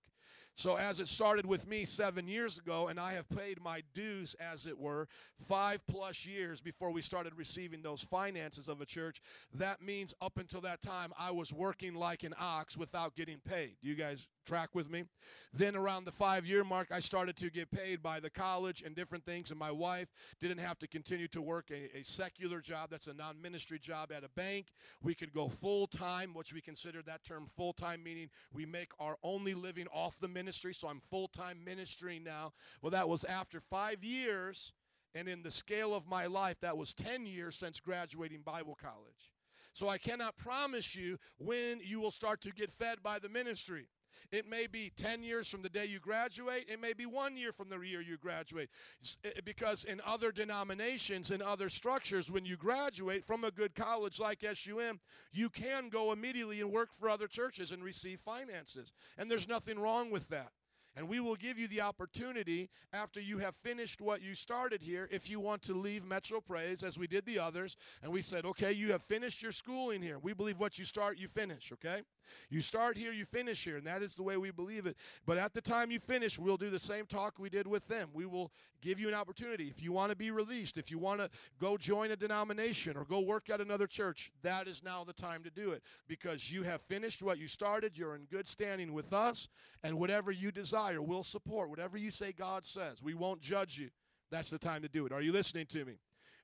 So, 0.55 0.77
as 0.77 1.01
it 1.01 1.09
started 1.09 1.47
with 1.47 1.67
me 1.67 1.85
seven 1.85 2.29
years 2.29 2.59
ago, 2.59 2.89
and 2.89 3.01
I 3.01 3.13
have 3.15 3.29
paid 3.31 3.63
my 3.63 3.83
dues, 3.95 4.37
as 4.41 4.67
it 4.67 4.79
were, 4.79 5.09
five 5.41 5.81
plus 5.87 6.27
years 6.27 6.61
before 6.61 6.91
we 6.91 7.03
started 7.03 7.33
receiving 7.37 7.83
those 7.83 8.03
finances 8.03 8.69
of 8.69 8.81
a 8.81 8.87
church, 8.87 9.23
that 9.55 9.81
means 9.81 10.13
up 10.21 10.39
until 10.39 10.61
that 10.63 10.83
time, 10.83 11.13
I 11.19 11.31
was 11.31 11.53
working 11.53 11.95
like 11.95 12.25
an 12.25 12.35
ox 12.39 12.77
without 12.77 13.17
getting 13.17 13.39
paid. 13.39 13.77
Do 13.83 13.89
you 13.89 13.95
guys 13.95 14.27
track 14.51 14.71
with 14.75 14.91
me? 14.91 15.05
Then, 15.53 15.77
around 15.77 16.05
the 16.05 16.13
five 16.13 16.45
year 16.45 16.65
mark, 16.65 16.89
I 16.91 16.99
started 16.99 17.37
to 17.37 17.51
get 17.51 17.71
paid 17.71 18.03
by 18.03 18.19
the 18.19 18.29
college 18.29 18.83
and 18.83 18.97
different 18.97 19.25
things, 19.25 19.51
and 19.51 19.59
my 19.59 19.71
wife 19.71 20.09
didn't 20.41 20.59
have 20.59 20.77
to 20.81 20.89
continue 20.89 21.29
to 21.29 21.41
work 21.41 21.71
a, 21.71 21.97
a 21.97 22.03
secular 22.03 22.61
job 22.61 22.91
that's 22.91 23.07
a 23.07 23.15
non 23.15 23.41
ministry 23.41 23.79
job 23.79 24.11
at 24.11 24.25
a 24.25 24.29
bank. 24.31 24.67
We 25.03 25.15
could 25.15 25.33
go 25.33 25.49
full 25.49 25.87
time, 25.87 26.35
which 26.35 26.53
we 26.53 26.61
consider 26.61 27.01
that 27.03 27.23
term 27.23 27.47
full 27.57 27.73
time, 27.73 28.03
meaning 28.03 28.29
we 28.53 28.67
make 28.67 28.91
our 28.99 29.17
only 29.23 29.55
living 29.55 29.87
off 29.93 30.19
the 30.19 30.27
ministry. 30.29 30.75
So, 30.75 30.89
I'm 30.89 31.01
full 31.11 31.29
time 31.29 31.63
ministering 31.65 32.25
now. 32.25 32.53
Well, 32.83 32.91
that 32.91 33.09
was 33.09 33.25
after 33.25 33.61
five 33.61 34.03
years. 34.03 34.73
And 35.13 35.27
in 35.27 35.43
the 35.43 35.51
scale 35.51 35.93
of 35.93 36.07
my 36.07 36.27
life, 36.27 36.57
that 36.61 36.77
was 36.77 36.95
10 36.95 37.27
years 37.27 37.57
since 37.57 37.81
graduating 37.81 38.43
Bible 38.43 38.79
college. 38.81 39.33
So 39.73 39.89
I 39.89 39.99
cannot 39.99 40.37
promise 40.37 40.95
you 40.95 41.19
when 41.39 41.81
you 41.83 42.01
will 42.01 42.11
start 42.13 42.41
to 42.43 42.53
get 42.53 42.71
fed 42.71 43.03
by 43.03 43.19
the 43.19 43.29
ministry. 43.29 43.89
It 44.33 44.49
may 44.49 44.67
be 44.67 44.93
10 44.97 45.23
years 45.23 45.49
from 45.49 45.63
the 45.63 45.69
day 45.69 45.87
you 45.87 45.99
graduate. 45.99 46.67
It 46.69 46.81
may 46.81 46.93
be 46.93 47.07
one 47.07 47.37
year 47.37 47.53
from 47.53 47.69
the 47.69 47.79
year 47.81 48.01
you 48.01 48.17
graduate. 48.17 48.71
Eh, 49.25 49.31
because 49.45 49.85
in 49.85 50.01
other 50.05 50.33
denominations, 50.33 51.31
in 51.31 51.43
other 51.43 51.69
structures, 51.69 52.31
when 52.31 52.45
you 52.45 52.57
graduate 52.57 53.25
from 53.25 53.45
a 53.45 53.51
good 53.51 53.75
college 53.75 54.21
like 54.21 54.45
SUM, 54.55 55.01
you 55.33 55.49
can 55.49 55.89
go 55.89 56.13
immediately 56.13 56.61
and 56.61 56.71
work 56.71 56.93
for 56.93 57.09
other 57.09 57.27
churches 57.27 57.73
and 57.73 57.83
receive 57.83 58.21
finances. 58.21 58.93
And 59.19 59.31
there's 59.31 59.49
nothing 59.49 59.79
wrong 59.79 60.11
with 60.11 60.29
that. 60.29 60.53
And 61.01 61.09
we 61.09 61.19
will 61.19 61.35
give 61.35 61.59
you 61.59 61.67
the 61.67 61.81
opportunity 61.81 62.69
after 62.93 63.23
you 63.23 63.39
have 63.39 63.55
finished 63.63 64.03
what 64.03 64.21
you 64.21 64.35
started 64.35 64.83
here 64.83 65.09
if 65.11 65.31
you 65.31 65.41
want 65.41 65.63
to 65.63 65.73
leave 65.73 66.05
Metro 66.05 66.43
Praise 66.43 66.83
as 66.83 66.99
we 66.99 67.07
did 67.07 67.25
the 67.25 67.39
others. 67.39 67.79
And 68.03 68.13
we 68.13 68.21
said, 68.21 68.45
okay, 68.45 68.73
you 68.73 68.93
have 68.93 69.03
finished 69.05 69.43
your 69.43 69.51
schooling 69.51 70.03
here. 70.03 70.19
We 70.19 70.35
believe 70.35 70.59
what 70.59 70.79
you 70.79 70.85
start, 70.85 71.17
you 71.17 71.29
finish, 71.29 71.73
okay? 71.73 72.03
You 72.51 72.61
start 72.61 72.99
here, 72.99 73.13
you 73.13 73.25
finish 73.25 73.65
here. 73.65 73.79
And 73.79 73.87
that 73.87 74.03
is 74.03 74.15
the 74.15 74.23
way 74.23 74.37
we 74.37 74.51
believe 74.51 74.85
it. 74.85 74.99
But 75.25 75.39
at 75.39 75.55
the 75.55 75.63
time 75.63 75.91
you 75.91 76.01
finish, 76.01 76.39
we'll 76.39 76.59
do 76.59 76.69
the 76.69 76.79
same 76.79 77.07
talk 77.07 77.39
we 77.39 77.49
did 77.49 77.67
with 77.67 77.89
them. 77.89 78.11
We 78.13 78.27
will 78.27 78.53
give 78.83 79.01
you 79.01 79.09
an 79.09 79.15
opportunity. 79.15 79.73
If 79.75 79.83
you 79.83 79.93
want 79.93 80.11
to 80.11 80.17
be 80.17 80.31
released, 80.31 80.77
if 80.77 80.91
you 80.91 80.99
want 80.99 81.21
to 81.21 81.31
go 81.59 81.79
join 81.79 82.11
a 82.11 82.17
denomination 82.17 82.97
or 82.97 83.05
go 83.05 83.21
work 83.21 83.49
at 83.49 83.63
another 83.63 83.87
church, 83.87 84.31
that 84.43 84.69
is 84.69 84.83
now 84.85 85.03
the 85.05 85.13
time 85.15 85.43
to 85.45 85.51
do 85.51 85.71
it 85.73 85.83
because 86.09 86.53
you 86.53 86.63
have 86.63 86.83
finished 86.83 87.23
what 87.23 87.39
you 87.39 87.47
started. 87.47 87.97
You're 87.97 88.17
in 88.17 88.25
good 88.31 88.47
standing 88.47 88.93
with 88.93 89.15
us. 89.15 89.49
And 89.83 89.99
whatever 89.99 90.31
you 90.31 90.53
desire, 90.53 90.90
we'll 90.99 91.23
support. 91.23 91.71
Whatever 91.71 91.97
you 91.97 92.11
say 92.11 92.33
God 92.33 92.65
says, 92.65 93.03
we 93.03 93.15
won't 93.15 93.41
judge 93.41 93.79
you. 93.79 93.91
That's 94.31 94.51
the 94.51 94.59
time 94.59 94.83
to 94.83 94.89
do 94.89 95.07
it. 95.07 95.13
Are 95.13 95.23
you 95.23 95.33
listening 95.33 95.67
to 95.67 95.85
me? 95.85 95.95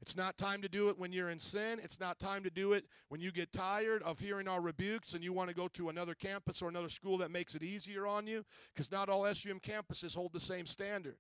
It's 0.02 0.16
not 0.16 0.36
time 0.36 0.60
to 0.62 0.68
do 0.68 0.88
it 0.90 0.98
when 0.98 1.12
you're 1.12 1.30
in 1.30 1.38
sin. 1.38 1.80
It's 1.82 2.00
not 2.00 2.18
time 2.18 2.42
to 2.42 2.50
do 2.50 2.74
it 2.74 2.84
when 3.08 3.20
you 3.20 3.32
get 3.32 3.52
tired 3.52 4.02
of 4.02 4.18
hearing 4.18 4.46
our 4.46 4.60
rebukes 4.60 5.14
and 5.14 5.24
you 5.24 5.32
want 5.32 5.48
to 5.48 5.54
go 5.54 5.68
to 5.68 5.88
another 5.88 6.14
campus 6.14 6.60
or 6.60 6.68
another 6.68 6.88
school 6.88 7.16
that 7.18 7.30
makes 7.30 7.54
it 7.54 7.62
easier 7.62 8.06
on 8.06 8.26
you, 8.26 8.44
because 8.74 8.92
not 8.92 9.08
all 9.08 9.32
SUM 9.34 9.60
campuses 9.60 10.14
hold 10.14 10.32
the 10.32 10.40
same 10.40 10.66
standard. 10.66 11.16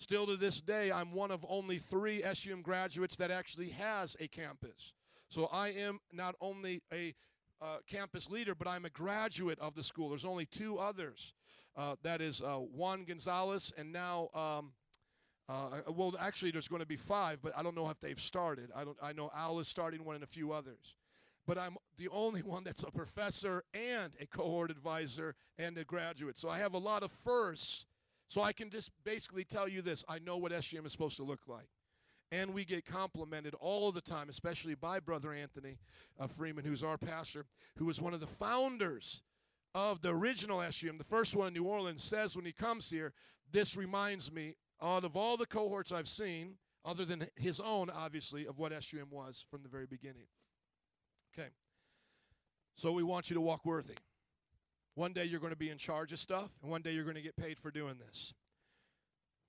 Still 0.00 0.26
to 0.26 0.36
this 0.36 0.60
day, 0.60 0.90
I'm 0.90 1.12
one 1.12 1.30
of 1.30 1.44
only 1.48 1.78
three 1.78 2.22
SUM 2.32 2.62
graduates 2.62 3.16
that 3.16 3.30
actually 3.30 3.70
has 3.70 4.16
a 4.20 4.28
campus. 4.28 4.92
So 5.28 5.46
I 5.52 5.68
am 5.68 6.00
not 6.12 6.34
only 6.40 6.82
a 6.92 7.14
uh, 7.60 7.78
campus 7.88 8.30
leader, 8.30 8.54
but 8.54 8.68
I'm 8.68 8.84
a 8.84 8.90
graduate 8.90 9.58
of 9.60 9.74
the 9.74 9.82
school. 9.82 10.08
There's 10.08 10.24
only 10.24 10.46
two 10.46 10.78
others. 10.78 11.34
Uh, 11.78 11.94
that 12.02 12.20
is 12.20 12.42
uh, 12.42 12.56
Juan 12.56 13.04
Gonzalez 13.04 13.72
and 13.78 13.92
now 13.92 14.28
um, 14.34 14.72
uh, 15.48 15.80
well, 15.94 16.14
actually, 16.20 16.50
there's 16.50 16.68
going 16.68 16.80
to 16.80 16.86
be 16.86 16.96
five, 16.96 17.38
but 17.40 17.56
I 17.56 17.62
don't 17.62 17.74
know 17.74 17.88
if 17.88 17.98
they've 18.00 18.20
started. 18.20 18.70
I 18.76 18.84
don't. 18.84 18.96
I 19.00 19.12
know 19.12 19.30
Al 19.34 19.60
is 19.60 19.68
starting 19.68 20.04
one 20.04 20.14
and 20.14 20.22
a 20.22 20.26
few 20.26 20.52
others, 20.52 20.96
but 21.46 21.56
I'm 21.56 21.76
the 21.96 22.08
only 22.08 22.42
one 22.42 22.64
that's 22.64 22.82
a 22.82 22.90
professor 22.90 23.64
and 23.72 24.12
a 24.20 24.26
cohort 24.26 24.70
advisor 24.70 25.34
and 25.56 25.78
a 25.78 25.84
graduate. 25.84 26.36
So 26.36 26.50
I 26.50 26.58
have 26.58 26.74
a 26.74 26.78
lot 26.78 27.02
of 27.02 27.10
firsts. 27.10 27.86
So 28.30 28.42
I 28.42 28.52
can 28.52 28.68
just 28.68 28.90
basically 29.04 29.44
tell 29.44 29.66
you 29.66 29.80
this: 29.80 30.04
I 30.06 30.18
know 30.18 30.36
what 30.36 30.52
SGM 30.52 30.84
is 30.84 30.92
supposed 30.92 31.16
to 31.16 31.24
look 31.24 31.40
like, 31.48 31.68
and 32.30 32.52
we 32.52 32.66
get 32.66 32.84
complimented 32.84 33.54
all 33.54 33.90
the 33.90 34.02
time, 34.02 34.28
especially 34.28 34.74
by 34.74 35.00
Brother 35.00 35.32
Anthony 35.32 35.78
uh, 36.20 36.26
Freeman, 36.26 36.66
who's 36.66 36.82
our 36.82 36.98
pastor, 36.98 37.46
who 37.78 37.86
was 37.86 38.02
one 38.02 38.12
of 38.12 38.20
the 38.20 38.26
founders 38.26 39.22
of 39.78 40.02
the 40.02 40.08
original 40.08 40.60
SUM, 40.72 40.98
the 40.98 41.04
first 41.04 41.36
one 41.36 41.46
in 41.46 41.54
New 41.54 41.62
Orleans, 41.62 42.02
says 42.02 42.34
when 42.34 42.44
he 42.44 42.50
comes 42.50 42.90
here, 42.90 43.12
this 43.52 43.76
reminds 43.76 44.32
me 44.32 44.56
out 44.82 45.04
of 45.04 45.16
all 45.16 45.36
the 45.36 45.46
cohorts 45.46 45.92
I've 45.92 46.08
seen, 46.08 46.54
other 46.84 47.04
than 47.04 47.28
his 47.36 47.60
own, 47.60 47.88
obviously, 47.88 48.44
of 48.46 48.58
what 48.58 48.72
SUM 48.82 49.06
was 49.10 49.46
from 49.48 49.62
the 49.62 49.68
very 49.68 49.86
beginning. 49.86 50.26
Okay. 51.32 51.48
So 52.74 52.90
we 52.90 53.04
want 53.04 53.30
you 53.30 53.34
to 53.34 53.40
walk 53.40 53.64
worthy. 53.64 53.94
One 54.96 55.12
day 55.12 55.24
you're 55.24 55.38
going 55.38 55.52
to 55.52 55.56
be 55.56 55.70
in 55.70 55.78
charge 55.78 56.12
of 56.12 56.18
stuff, 56.18 56.50
and 56.60 56.72
one 56.72 56.82
day 56.82 56.90
you're 56.90 57.04
going 57.04 57.14
to 57.14 57.22
get 57.22 57.36
paid 57.36 57.56
for 57.56 57.70
doing 57.70 57.98
this. 58.04 58.34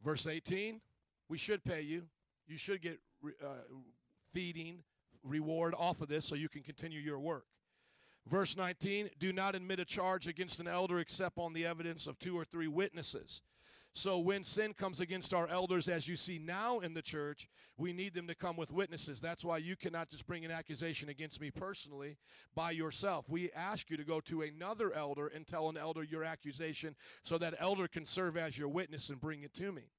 Verse 0.03 0.27
18, 0.27 0.79
we 1.27 1.39
should 1.39 1.63
pay 1.63 1.81
you. 1.81 2.03
You 2.47 2.57
should 2.57 2.83
get 2.83 2.99
uh, 3.43 3.63
feeding, 4.31 4.83
reward 5.23 5.73
off 5.75 6.01
of 6.01 6.07
this 6.07 6.25
so 6.25 6.35
you 6.35 6.49
can 6.49 6.61
continue 6.61 6.99
your 6.99 7.19
work. 7.19 7.45
Verse 8.29 8.55
19, 8.55 9.09
do 9.17 9.33
not 9.33 9.55
admit 9.55 9.79
a 9.79 9.85
charge 9.85 10.27
against 10.27 10.59
an 10.59 10.67
elder 10.67 10.99
except 10.99 11.39
on 11.39 11.51
the 11.51 11.65
evidence 11.65 12.05
of 12.05 12.19
two 12.19 12.37
or 12.37 12.45
three 12.45 12.67
witnesses. 12.67 13.41
So 13.93 14.19
when 14.19 14.43
sin 14.43 14.75
comes 14.75 14.99
against 14.99 15.33
our 15.33 15.47
elders, 15.47 15.89
as 15.89 16.07
you 16.07 16.15
see 16.15 16.37
now 16.37 16.79
in 16.79 16.93
the 16.93 17.01
church, 17.01 17.49
we 17.75 17.91
need 17.91 18.13
them 18.13 18.27
to 18.27 18.35
come 18.35 18.55
with 18.55 18.71
witnesses. 18.71 19.19
That's 19.19 19.43
why 19.43 19.57
you 19.57 19.75
cannot 19.75 20.09
just 20.09 20.27
bring 20.27 20.45
an 20.45 20.51
accusation 20.51 21.09
against 21.09 21.41
me 21.41 21.49
personally 21.49 22.17
by 22.53 22.69
yourself. 22.69 23.27
We 23.27 23.51
ask 23.53 23.89
you 23.89 23.97
to 23.97 24.03
go 24.03 24.19
to 24.21 24.43
another 24.43 24.93
elder 24.93 25.27
and 25.27 25.47
tell 25.47 25.69
an 25.69 25.75
elder 25.75 26.03
your 26.03 26.23
accusation 26.23 26.95
so 27.23 27.39
that 27.39 27.55
elder 27.59 27.87
can 27.87 28.05
serve 28.05 28.37
as 28.37 28.59
your 28.59 28.69
witness 28.69 29.09
and 29.09 29.19
bring 29.19 29.41
it 29.41 29.55
to 29.55 29.71
me. 29.71 29.89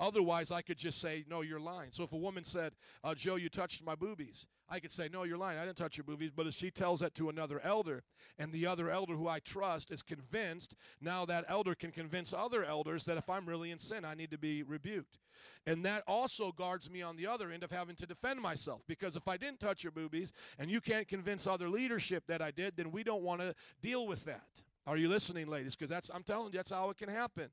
Otherwise, 0.00 0.50
I 0.50 0.62
could 0.62 0.78
just 0.78 0.98
say, 0.98 1.24
No, 1.28 1.42
you're 1.42 1.60
lying. 1.60 1.90
So 1.92 2.02
if 2.04 2.12
a 2.12 2.16
woman 2.16 2.42
said, 2.42 2.72
uh, 3.04 3.14
Joe, 3.14 3.36
you 3.36 3.50
touched 3.50 3.84
my 3.84 3.94
boobies, 3.94 4.46
I 4.70 4.80
could 4.80 4.90
say, 4.90 5.10
No, 5.12 5.24
you're 5.24 5.36
lying. 5.36 5.58
I 5.58 5.66
didn't 5.66 5.76
touch 5.76 5.98
your 5.98 6.04
boobies. 6.04 6.30
But 6.34 6.46
if 6.46 6.54
she 6.54 6.70
tells 6.70 7.00
that 7.00 7.14
to 7.16 7.28
another 7.28 7.60
elder, 7.62 8.02
and 8.38 8.50
the 8.50 8.66
other 8.66 8.90
elder 8.90 9.14
who 9.14 9.28
I 9.28 9.40
trust 9.40 9.90
is 9.90 10.02
convinced, 10.02 10.74
now 11.02 11.26
that 11.26 11.44
elder 11.48 11.74
can 11.74 11.92
convince 11.92 12.32
other 12.32 12.64
elders 12.64 13.04
that 13.04 13.18
if 13.18 13.28
I'm 13.28 13.46
really 13.46 13.72
in 13.72 13.78
sin, 13.78 14.06
I 14.06 14.14
need 14.14 14.30
to 14.30 14.38
be 14.38 14.62
rebuked. 14.62 15.18
And 15.66 15.84
that 15.84 16.02
also 16.06 16.50
guards 16.52 16.90
me 16.90 17.02
on 17.02 17.16
the 17.16 17.26
other 17.26 17.50
end 17.50 17.62
of 17.62 17.70
having 17.70 17.96
to 17.96 18.06
defend 18.06 18.40
myself. 18.40 18.80
Because 18.88 19.16
if 19.16 19.28
I 19.28 19.36
didn't 19.36 19.60
touch 19.60 19.84
your 19.84 19.92
boobies 19.92 20.32
and 20.58 20.70
you 20.70 20.80
can't 20.80 21.08
convince 21.08 21.46
other 21.46 21.68
leadership 21.68 22.24
that 22.26 22.40
I 22.40 22.50
did, 22.50 22.74
then 22.76 22.90
we 22.90 23.04
don't 23.04 23.22
want 23.22 23.42
to 23.42 23.54
deal 23.82 24.06
with 24.06 24.24
that. 24.24 24.48
Are 24.86 24.96
you 24.96 25.10
listening, 25.10 25.46
ladies? 25.46 25.76
Because 25.76 25.90
that's 25.90 26.10
I'm 26.12 26.22
telling 26.22 26.52
you, 26.52 26.58
that's 26.58 26.70
how 26.70 26.88
it 26.88 26.96
can 26.96 27.10
happen 27.10 27.50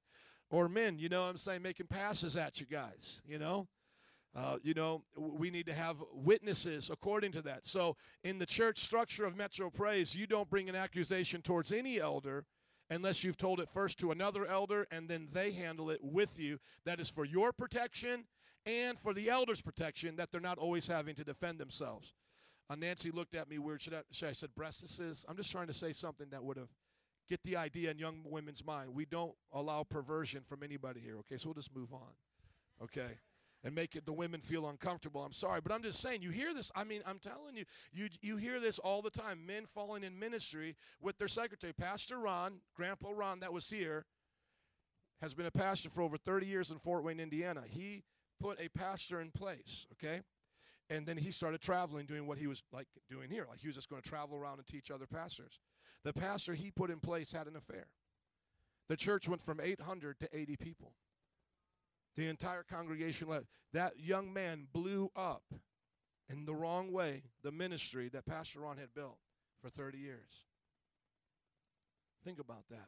or 0.50 0.70
men, 0.70 0.98
you 0.98 1.10
know 1.10 1.22
what 1.24 1.30
I'm 1.30 1.38
saying, 1.38 1.62
making 1.62 1.88
passes 1.88 2.36
at 2.36 2.60
you 2.60 2.66
guys, 2.66 3.22
you 3.28 3.38
know? 3.38 3.68
Uh, 4.36 4.58
you 4.62 4.74
know, 4.76 5.04
we 5.18 5.50
need 5.50 5.66
to 5.66 5.74
have 5.74 5.98
witnesses 6.14 6.92
according 6.92 7.32
to 7.32 7.42
that. 7.42 7.66
So, 7.66 7.96
in 8.24 8.38
the 8.38 8.46
church 8.46 8.80
structure 8.80 9.26
of 9.26 9.36
Metro 9.36 9.70
Praise, 9.70 10.16
you 10.16 10.28
don't 10.28 10.50
bring 10.50 10.70
an 10.70 10.76
accusation 10.76 11.42
towards 11.42 11.72
any 11.72 12.00
elder 12.00 12.46
unless 12.90 13.24
you've 13.24 13.38
told 13.38 13.60
it 13.60 13.70
first 13.70 13.98
to 14.00 14.12
another 14.12 14.46
elder 14.46 14.86
and 14.92 15.10
then 15.10 15.28
they 15.32 15.52
handle 15.52 15.90
it 15.90 16.00
with 16.04 16.40
you. 16.40 16.60
That 16.86 17.00
is 17.00 17.10
for 17.10 17.26
your 17.26 17.52
protection 17.52 18.26
and 18.66 18.98
for 19.00 19.14
the 19.14 19.30
elder's 19.30 19.62
protection 19.62 20.16
that 20.18 20.32
they're 20.32 20.40
not 20.40 20.58
always 20.58 20.88
having 20.88 21.16
to 21.16 21.24
defend 21.24 21.58
themselves. 21.58 22.14
Uh, 22.70 22.76
Nancy 22.76 23.12
looked 23.12 23.34
at 23.34 23.50
me 23.50 23.58
weird. 23.58 23.82
Should 23.82 23.94
I, 23.94 24.02
should 24.12 24.30
I 24.30 24.34
said 24.34 24.50
breastises? 24.58 25.26
I'm 25.28 25.38
just 25.38 25.52
trying 25.52 25.68
to 25.68 25.74
say 25.74 25.94
something 25.94 26.28
that 26.32 26.44
would 26.44 26.58
have 26.58 26.70
get 27.30 27.44
the 27.44 27.56
idea 27.56 27.92
in 27.92 28.00
young 28.00 28.22
women's 28.26 28.66
mind. 28.66 28.94
We 28.94 29.06
don't 29.06 29.34
allow 29.54 29.84
perversion 29.84 30.44
from 30.48 30.64
anybody 30.64 31.00
here, 31.00 31.18
okay? 31.20 31.38
So 31.38 31.50
we'll 31.50 31.56
just 31.56 31.76
move 31.76 31.94
on, 31.94 32.14
okay? 32.84 33.20
And 33.64 33.74
make 33.74 33.96
it 33.96 34.06
the 34.06 34.14
women 34.14 34.42
feel 34.42 34.68
uncomfortable. 34.70 35.22
I'm 35.22 35.34
sorry, 35.34 35.62
but 35.62 35.72
I'm 35.72 35.82
just 35.82 36.00
saying. 36.00 36.22
You 36.22 36.30
hear 36.30 36.54
this? 36.54 36.72
I 36.76 36.84
mean, 36.84 37.02
I'm 37.06 37.20
telling 37.20 37.56
you, 37.56 37.66
you 37.92 38.08
you 38.22 38.38
hear 38.38 38.60
this 38.60 38.80
all 38.80 39.02
the 39.02 39.10
time. 39.10 39.46
Men 39.46 39.66
falling 39.74 40.04
in 40.04 40.18
ministry 40.18 40.76
with 41.02 41.18
their 41.18 41.28
secretary, 41.28 41.74
Pastor 41.74 42.20
Ron, 42.20 42.60
Grandpa 42.76 43.10
Ron, 43.14 43.40
that 43.40 43.52
was 43.52 43.70
here, 43.70 44.06
has 45.22 45.34
been 45.34 45.48
a 45.48 45.52
pastor 45.52 45.90
for 45.90 46.02
over 46.02 46.18
30 46.18 46.46
years 46.46 46.72
in 46.72 46.78
Fort 46.78 47.04
Wayne, 47.04 47.20
Indiana. 47.20 47.64
He 47.68 48.04
put 48.40 48.60
a 48.62 48.70
pastor 48.70 49.22
in 49.22 49.32
place, 49.32 49.88
okay? 49.94 50.22
And 50.90 51.06
then 51.06 51.18
he 51.18 51.32
started 51.32 51.60
traveling, 51.60 52.06
doing 52.06 52.28
what 52.28 52.38
he 52.38 52.48
was 52.48 52.64
like 52.72 52.88
doing 53.10 53.30
here. 53.30 53.46
Like 53.50 53.60
he 53.60 53.68
was 53.68 53.76
just 53.76 53.90
going 53.90 54.02
to 54.02 54.08
travel 54.08 54.38
around 54.38 54.60
and 54.60 54.68
teach 54.68 54.92
other 54.92 55.08
pastors. 55.08 55.60
The 56.04 56.14
pastor 56.14 56.54
he 56.54 56.72
put 56.72 56.90
in 56.90 57.00
place 57.00 57.32
had 57.32 57.48
an 57.48 57.56
affair. 57.56 57.88
The 58.90 58.96
church 58.96 59.28
went 59.28 59.42
from 59.42 59.60
800 59.60 60.20
to 60.22 60.38
80 60.38 60.56
people. 60.58 60.94
The 62.16 62.28
entire 62.28 62.64
congregation 62.64 63.28
left. 63.28 63.46
That 63.74 64.00
young 64.00 64.34
man 64.34 64.68
blew 64.74 65.12
up 65.16 65.44
in 66.30 66.46
the 66.46 66.56
wrong 66.56 66.92
way 66.92 67.24
the 67.44 67.52
ministry 67.52 68.10
that 68.10 68.26
Pastor 68.26 68.62
Ron 68.62 68.78
had 68.78 68.94
built 68.96 69.18
for 69.62 69.70
30 69.70 69.98
years. 69.98 70.46
Think 72.24 72.40
about 72.40 72.64
that. 72.70 72.88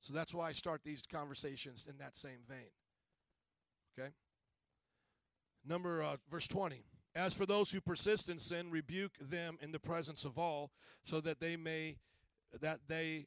So 0.00 0.14
that's 0.14 0.32
why 0.32 0.48
I 0.48 0.52
start 0.52 0.82
these 0.84 1.02
conversations 1.10 1.86
in 1.90 1.98
that 1.98 2.16
same 2.16 2.38
vein. 2.48 2.70
Okay? 3.98 4.10
Number 5.66 6.02
uh, 6.02 6.16
verse 6.30 6.46
20. 6.46 6.84
As 7.14 7.34
for 7.34 7.46
those 7.46 7.70
who 7.70 7.80
persist 7.80 8.28
in 8.28 8.38
sin, 8.38 8.70
rebuke 8.70 9.12
them 9.20 9.58
in 9.60 9.72
the 9.72 9.78
presence 9.78 10.24
of 10.24 10.38
all, 10.38 10.70
so 11.02 11.20
that 11.20 11.40
they 11.40 11.56
may 11.56 11.96
that 12.60 12.80
they 12.88 13.26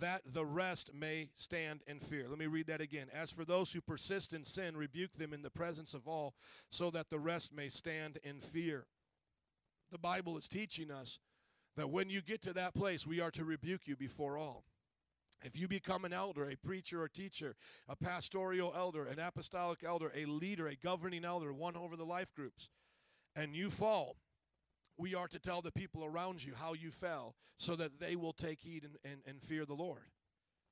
that 0.00 0.20
the 0.34 0.44
rest 0.44 0.90
may 0.92 1.30
stand 1.32 1.80
in 1.86 1.98
fear. 1.98 2.26
Let 2.28 2.38
me 2.38 2.46
read 2.46 2.66
that 2.66 2.82
again. 2.82 3.06
As 3.14 3.32
for 3.32 3.46
those 3.46 3.72
who 3.72 3.80
persist 3.80 4.34
in 4.34 4.44
sin, 4.44 4.76
rebuke 4.76 5.16
them 5.16 5.32
in 5.32 5.40
the 5.40 5.48
presence 5.48 5.94
of 5.94 6.06
all, 6.06 6.34
so 6.70 6.90
that 6.90 7.08
the 7.08 7.18
rest 7.18 7.54
may 7.54 7.70
stand 7.70 8.18
in 8.22 8.40
fear. 8.40 8.84
The 9.90 9.98
Bible 9.98 10.36
is 10.36 10.46
teaching 10.46 10.90
us 10.90 11.18
that 11.76 11.88
when 11.88 12.10
you 12.10 12.20
get 12.20 12.42
to 12.42 12.52
that 12.52 12.74
place, 12.74 13.06
we 13.06 13.20
are 13.20 13.30
to 13.30 13.44
rebuke 13.44 13.86
you 13.86 13.96
before 13.96 14.36
all. 14.36 14.64
If 15.42 15.56
you 15.56 15.68
become 15.68 16.04
an 16.04 16.12
elder, 16.12 16.50
a 16.50 16.56
preacher 16.56 17.00
or 17.00 17.08
teacher, 17.08 17.54
a 17.88 17.96
pastoral 17.96 18.74
elder, 18.76 19.06
an 19.06 19.20
apostolic 19.20 19.84
elder, 19.84 20.12
a 20.14 20.26
leader, 20.26 20.66
a 20.66 20.74
governing 20.74 21.24
elder, 21.24 21.52
one 21.52 21.76
over 21.76 21.96
the 21.96 22.04
life 22.04 22.34
groups, 22.34 22.68
and 23.36 23.54
you 23.54 23.70
fall, 23.70 24.16
we 24.98 25.14
are 25.14 25.28
to 25.28 25.38
tell 25.38 25.62
the 25.62 25.72
people 25.72 26.04
around 26.04 26.44
you 26.44 26.52
how 26.54 26.74
you 26.74 26.90
fell 26.90 27.34
so 27.56 27.76
that 27.76 27.98
they 28.00 28.16
will 28.16 28.32
take 28.32 28.60
heed 28.60 28.84
and, 28.84 28.96
and, 29.04 29.22
and 29.26 29.42
fear 29.42 29.64
the 29.64 29.74
Lord. 29.74 30.10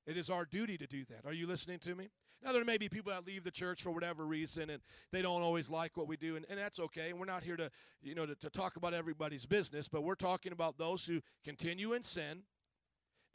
It 0.06 0.16
is 0.16 0.30
our 0.30 0.44
duty 0.44 0.76
to 0.78 0.86
do 0.86 1.04
that. 1.06 1.24
Are 1.24 1.32
you 1.32 1.46
listening 1.46 1.78
to 1.80 1.94
me? 1.94 2.10
Now, 2.44 2.52
there 2.52 2.64
may 2.64 2.76
be 2.76 2.88
people 2.88 3.12
that 3.12 3.26
leave 3.26 3.44
the 3.44 3.50
church 3.50 3.82
for 3.82 3.90
whatever 3.90 4.26
reason 4.26 4.70
and 4.70 4.82
they 5.10 5.22
don't 5.22 5.42
always 5.42 5.70
like 5.70 5.96
what 5.96 6.06
we 6.06 6.16
do, 6.16 6.36
and, 6.36 6.44
and 6.50 6.58
that's 6.58 6.78
okay. 6.78 7.10
And 7.10 7.18
we're 7.18 7.24
not 7.24 7.42
here 7.42 7.56
to, 7.56 7.70
you 8.02 8.14
know, 8.14 8.26
to, 8.26 8.34
to 8.36 8.50
talk 8.50 8.76
about 8.76 8.94
everybody's 8.94 9.46
business, 9.46 9.88
but 9.88 10.02
we're 10.02 10.14
talking 10.14 10.52
about 10.52 10.76
those 10.76 11.04
who 11.04 11.20
continue 11.44 11.94
in 11.94 12.02
sin 12.02 12.42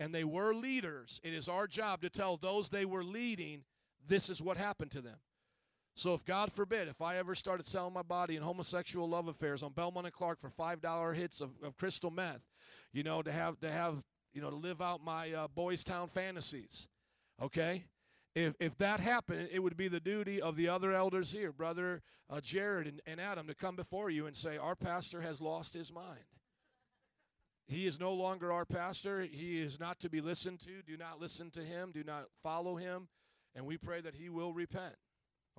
and 0.01 0.15
they 0.15 0.23
were 0.23 0.55
leaders, 0.55 1.21
it 1.23 1.31
is 1.31 1.47
our 1.47 1.67
job 1.67 2.01
to 2.01 2.09
tell 2.09 2.35
those 2.35 2.69
they 2.69 2.85
were 2.85 3.03
leading 3.03 3.63
this 4.07 4.31
is 4.31 4.41
what 4.41 4.57
happened 4.57 4.89
to 4.91 5.01
them. 5.01 5.17
So 5.95 6.13
if 6.13 6.23
God 6.25 6.51
forbid, 6.51 6.87
if 6.87 7.01
I 7.01 7.17
ever 7.17 7.35
started 7.35 7.65
selling 7.65 7.93
my 7.93 8.01
body 8.01 8.35
in 8.35 8.41
homosexual 8.41 9.09
love 9.09 9.27
affairs 9.27 9.61
on 9.61 9.73
Belmont 9.73 10.07
and 10.07 10.13
Clark 10.13 10.39
for 10.39 10.49
five 10.49 10.81
dollar 10.81 11.13
hits 11.13 11.41
of, 11.41 11.51
of 11.63 11.75
crystal 11.77 12.11
meth, 12.11 12.41
you 12.93 13.03
know, 13.03 13.21
to 13.21 13.31
have 13.31 13.59
to 13.59 13.71
have 13.71 14.01
you 14.33 14.41
know 14.41 14.49
to 14.49 14.55
live 14.55 14.81
out 14.81 15.03
my 15.03 15.31
uh, 15.33 15.47
Boys 15.49 15.83
Town 15.83 16.07
fantasies, 16.07 16.87
okay? 17.41 17.85
If 18.35 18.55
if 18.59 18.77
that 18.77 18.99
happened, 18.99 19.49
it 19.51 19.59
would 19.59 19.75
be 19.75 19.89
the 19.89 19.99
duty 19.99 20.41
of 20.41 20.55
the 20.55 20.69
other 20.69 20.93
elders 20.93 21.31
here, 21.31 21.51
brother 21.51 22.01
uh, 22.31 22.39
Jared 22.39 22.87
and, 22.87 23.01
and 23.05 23.19
Adam, 23.19 23.45
to 23.47 23.53
come 23.53 23.75
before 23.75 24.09
you 24.09 24.25
and 24.25 24.35
say, 24.35 24.57
our 24.57 24.75
pastor 24.75 25.21
has 25.21 25.41
lost 25.41 25.73
his 25.73 25.91
mind. 25.91 26.23
He 27.67 27.85
is 27.85 27.99
no 27.99 28.13
longer 28.13 28.51
our 28.51 28.65
pastor. 28.65 29.21
He 29.21 29.61
is 29.61 29.79
not 29.79 29.99
to 29.99 30.09
be 30.09 30.21
listened 30.21 30.61
to. 30.61 30.81
Do 30.85 30.97
not 30.97 31.19
listen 31.19 31.51
to 31.51 31.61
him. 31.61 31.91
Do 31.93 32.03
not 32.03 32.25
follow 32.41 32.75
him. 32.75 33.07
And 33.55 33.65
we 33.65 33.77
pray 33.77 34.01
that 34.01 34.15
he 34.15 34.29
will 34.29 34.53
repent. 34.53 34.95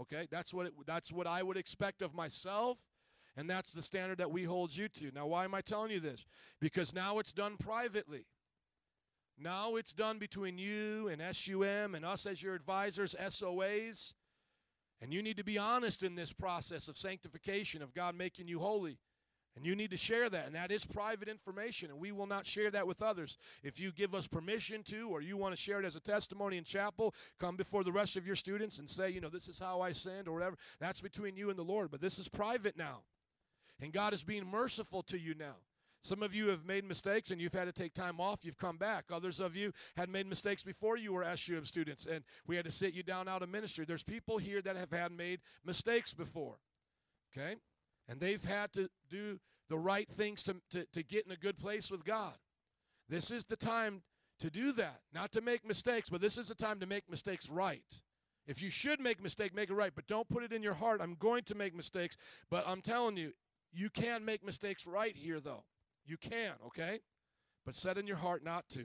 Okay, 0.01 0.27
that's 0.31 0.55
what 0.55 0.67
it, 0.67 0.73
that's 0.87 1.13
what 1.13 1.27
I 1.27 1.43
would 1.43 1.57
expect 1.57 2.03
of 2.03 2.15
myself, 2.15 2.79
and 3.37 3.49
that's 3.49 3.73
the 3.73 3.83
standard 3.83 4.19
that 4.19 4.31
we 4.31 4.45
hold 4.45 4.75
you 4.75 4.89
to. 4.89 5.11
Now, 5.15 5.27
why 5.27 5.45
am 5.45 5.55
I 5.55 5.61
telling 5.61 5.91
you 5.91 6.01
this? 6.01 6.25
Because 6.61 6.95
now 6.95 7.19
it's 7.19 7.33
done 7.33 7.57
privately. 7.59 8.25
Now 9.39 9.77
it's 9.77 9.93
done 9.93 10.19
between 10.19 10.59
you 10.59 11.09
and 11.09 11.23
SUM 11.35 11.95
and 11.95 12.05
us 12.05 12.27
as 12.27 12.43
your 12.43 12.55
advisors, 12.55 13.15
SOAs. 13.19 14.15
And 15.01 15.13
you 15.13 15.21
need 15.21 15.37
to 15.39 15.45
be 15.45 15.59
honest 15.59 16.05
in 16.05 16.15
this 16.15 16.33
process 16.33 16.87
of 16.87 16.97
sanctification, 16.97 17.83
of 17.83 17.93
God 17.93 18.15
making 18.15 18.47
you 18.47 18.61
holy. 18.61 18.99
And 19.55 19.67
you 19.67 19.77
need 19.77 19.91
to 19.91 19.99
share 19.99 20.31
that, 20.31 20.47
and 20.47 20.55
that 20.55 20.71
is 20.71 20.87
private 20.87 21.29
information, 21.29 21.91
and 21.91 22.01
we 22.01 22.11
will 22.11 22.27
not 22.27 22.47
share 22.47 22.71
that 22.71 22.87
with 22.87 23.03
others. 23.03 23.37
If 23.63 23.79
you 23.79 23.93
give 23.93 24.15
us 24.15 24.27
permission 24.27 24.83
to, 24.85 25.11
or 25.11 25.21
you 25.21 25.37
want 25.37 25.55
to 25.55 25.61
share 25.61 25.79
it 25.79 25.85
as 25.85 25.95
a 25.95 26.01
testimony 26.01 26.57
in 26.57 26.65
chapel, 26.65 27.15
come 27.39 27.57
before 27.57 27.85
the 27.85 27.93
rest 27.93 28.17
of 28.17 28.27
your 28.27 28.37
students 28.37 28.79
and 28.79 28.89
say, 28.89 29.11
you 29.11 29.21
know, 29.21 29.29
this 29.29 29.49
is 29.49 29.59
how 29.59 29.83
I 29.83 29.93
sinned, 29.93 30.27
or 30.27 30.33
whatever. 30.33 30.57
That's 30.81 31.03
between 31.03 31.37
you 31.37 31.51
and 31.51 31.59
the 31.59 31.65
Lord, 31.65 31.91
but 31.91 32.01
this 32.01 32.19
is 32.19 32.29
private 32.29 32.79
now. 32.79 33.03
And 33.83 33.93
God 33.93 34.15
is 34.15 34.23
being 34.23 34.47
merciful 34.47 35.03
to 35.05 35.19
you 35.19 35.35
now. 35.35 35.57
Some 36.03 36.23
of 36.23 36.35
you 36.35 36.49
have 36.49 36.65
made 36.65 36.85
mistakes 36.85 37.31
and 37.31 37.41
you've 37.41 37.53
had 37.53 37.67
to 37.67 37.73
take 37.73 37.95
time 37.95 38.21
off. 38.21 38.45
You've 38.45 38.59
come 38.59 38.77
back. 38.77 39.05
Others 39.13 39.39
of 39.39 39.55
you 39.55 39.73
had 39.97 40.09
made 40.09 40.27
mistakes 40.27 40.65
before 40.65 40.97
you 40.97 41.13
were 41.13 41.25
SUM 41.37 41.65
students 41.65 42.07
and 42.07 42.25
we 42.47 42.57
had 42.57 42.65
to 42.65 42.73
sit 42.73 42.93
you 42.93 43.05
down 43.05 43.29
out 43.29 43.43
of 43.43 43.49
ministry. 43.49 43.85
There's 43.85 44.03
people 44.03 44.39
here 44.39 44.61
that 44.63 44.77
have 44.77 44.91
had 44.91 45.13
made 45.13 45.41
mistakes 45.65 46.13
before. 46.13 46.57
Okay? 47.33 47.55
And 48.09 48.21
they've 48.21 48.43
had 48.43 48.73
to 48.75 48.89
do 49.11 49.39
the 49.69 49.79
right 49.79 50.09
things 50.17 50.43
to, 50.45 50.57
to, 50.71 50.85
to 50.93 51.03
get 51.03 51.27
in 51.27 51.33
a 51.33 51.37
good 51.37 51.59
place 51.59 51.91
with 51.91 52.05
God. 52.05 52.35
This 53.09 53.31
is 53.31 53.45
the 53.45 53.57
time 53.57 54.03
to 54.41 54.51
do 54.51 54.73
that. 54.73 55.01
Not 55.15 55.33
to 55.33 55.41
make 55.41 55.67
mistakes, 55.67 56.11
but 56.11 56.21
this 56.21 56.37
is 56.37 56.49
the 56.49 56.55
time 56.55 56.81
to 56.81 56.87
make 56.87 57.09
mistakes 57.11 57.49
right. 57.49 58.01
If 58.47 58.61
you 58.61 58.71
should 58.71 59.01
make 59.01 59.21
a 59.21 59.23
mistake, 59.23 59.55
make 59.55 59.71
it 59.71 59.75
right. 59.75 59.93
But 59.95 60.07
don't 60.09 60.29
put 60.29 60.43
it 60.43 60.53
in 60.53 60.63
your 60.63 60.75
heart, 60.75 61.01
I'm 61.01 61.15
going 61.15 61.45
to 61.45 61.55
make 61.55 61.75
mistakes. 61.75 62.17
But 62.51 62.67
I'm 62.67 62.83
telling 62.83 63.17
you, 63.17 63.33
you 63.73 63.89
can 63.89 64.25
make 64.25 64.45
mistakes 64.45 64.87
right 64.87 65.17
here, 65.17 65.41
though. 65.41 65.65
You 66.05 66.17
can, 66.17 66.53
okay? 66.67 67.01
But 67.65 67.75
set 67.75 67.99
in 67.99 68.07
your 68.07 68.17
heart 68.17 68.45
not 68.45 68.69
to. 68.71 68.85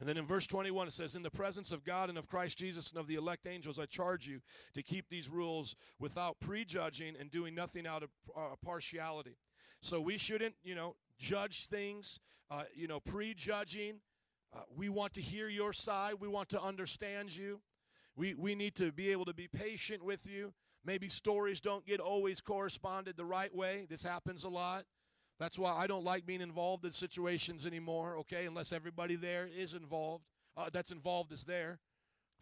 And 0.00 0.08
then 0.08 0.16
in 0.16 0.24
verse 0.24 0.46
21, 0.46 0.88
it 0.88 0.92
says, 0.94 1.14
In 1.14 1.22
the 1.22 1.30
presence 1.30 1.72
of 1.72 1.84
God 1.84 2.08
and 2.08 2.16
of 2.16 2.26
Christ 2.26 2.56
Jesus 2.56 2.90
and 2.90 2.98
of 2.98 3.06
the 3.06 3.16
elect 3.16 3.46
angels, 3.46 3.78
I 3.78 3.84
charge 3.84 4.26
you 4.26 4.40
to 4.74 4.82
keep 4.82 5.08
these 5.10 5.28
rules 5.28 5.76
without 5.98 6.40
prejudging 6.40 7.16
and 7.20 7.30
doing 7.30 7.54
nothing 7.54 7.86
out 7.86 8.02
of 8.02 8.08
uh, 8.34 8.54
partiality. 8.64 9.36
So 9.82 10.00
we 10.00 10.16
shouldn't, 10.16 10.54
you 10.64 10.74
know, 10.74 10.96
judge 11.18 11.66
things, 11.66 12.18
uh, 12.50 12.62
you 12.74 12.88
know, 12.88 12.98
prejudging. 12.98 14.00
Uh, 14.54 14.60
we 14.74 14.88
want 14.88 15.12
to 15.14 15.20
hear 15.20 15.48
your 15.48 15.74
side. 15.74 16.14
We 16.18 16.28
want 16.28 16.48
to 16.50 16.62
understand 16.62 17.36
you. 17.36 17.60
We, 18.16 18.34
we 18.34 18.54
need 18.54 18.74
to 18.76 18.92
be 18.92 19.12
able 19.12 19.26
to 19.26 19.34
be 19.34 19.48
patient 19.48 20.02
with 20.02 20.26
you. 20.26 20.54
Maybe 20.82 21.08
stories 21.08 21.60
don't 21.60 21.86
get 21.86 22.00
always 22.00 22.40
corresponded 22.40 23.18
the 23.18 23.24
right 23.24 23.54
way. 23.54 23.86
This 23.88 24.02
happens 24.02 24.44
a 24.44 24.48
lot. 24.48 24.84
That's 25.40 25.58
why 25.58 25.72
I 25.72 25.86
don't 25.86 26.04
like 26.04 26.26
being 26.26 26.42
involved 26.42 26.84
in 26.84 26.92
situations 26.92 27.64
anymore, 27.64 28.14
okay, 28.18 28.44
unless 28.44 28.74
everybody 28.74 29.16
there 29.16 29.48
is 29.56 29.72
involved. 29.72 30.24
Uh, 30.54 30.68
that's 30.70 30.92
involved 30.92 31.32
is 31.32 31.44
there. 31.44 31.78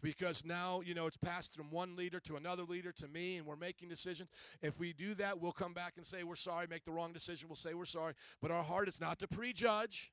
Because 0.01 0.45
now, 0.45 0.81
you 0.81 0.93
know, 0.93 1.07
it's 1.07 1.17
passed 1.17 1.55
from 1.55 1.71
one 1.71 1.95
leader 1.95 2.19
to 2.21 2.35
another 2.35 2.63
leader 2.63 2.91
to 2.91 3.07
me, 3.07 3.37
and 3.37 3.45
we're 3.45 3.55
making 3.55 3.87
decisions. 3.87 4.29
If 4.61 4.79
we 4.79 4.91
do 4.91 5.15
that, 5.15 5.39
we'll 5.39 5.53
come 5.53 5.73
back 5.73 5.93
and 5.95 6.05
say 6.05 6.23
we're 6.23 6.35
sorry, 6.35 6.67
make 6.69 6.83
the 6.83 6.91
wrong 6.91 7.13
decision, 7.13 7.47
we'll 7.47 7.55
say 7.55 7.73
we're 7.73 7.85
sorry. 7.85 8.13
But 8.41 8.51
our 8.51 8.63
heart 8.63 8.89
is 8.89 8.99
not 8.99 9.17
to 9.19 9.27
prejudge, 9.27 10.11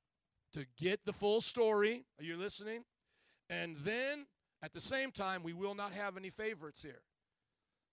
to 0.54 0.64
get 0.78 1.04
the 1.04 1.12
full 1.12 1.40
story. 1.40 2.04
Are 2.20 2.24
you 2.24 2.36
listening? 2.36 2.84
And 3.50 3.76
then, 3.78 4.26
at 4.62 4.72
the 4.72 4.80
same 4.80 5.10
time, 5.10 5.42
we 5.42 5.52
will 5.52 5.74
not 5.74 5.92
have 5.92 6.16
any 6.16 6.30
favorites 6.30 6.82
here. 6.82 7.02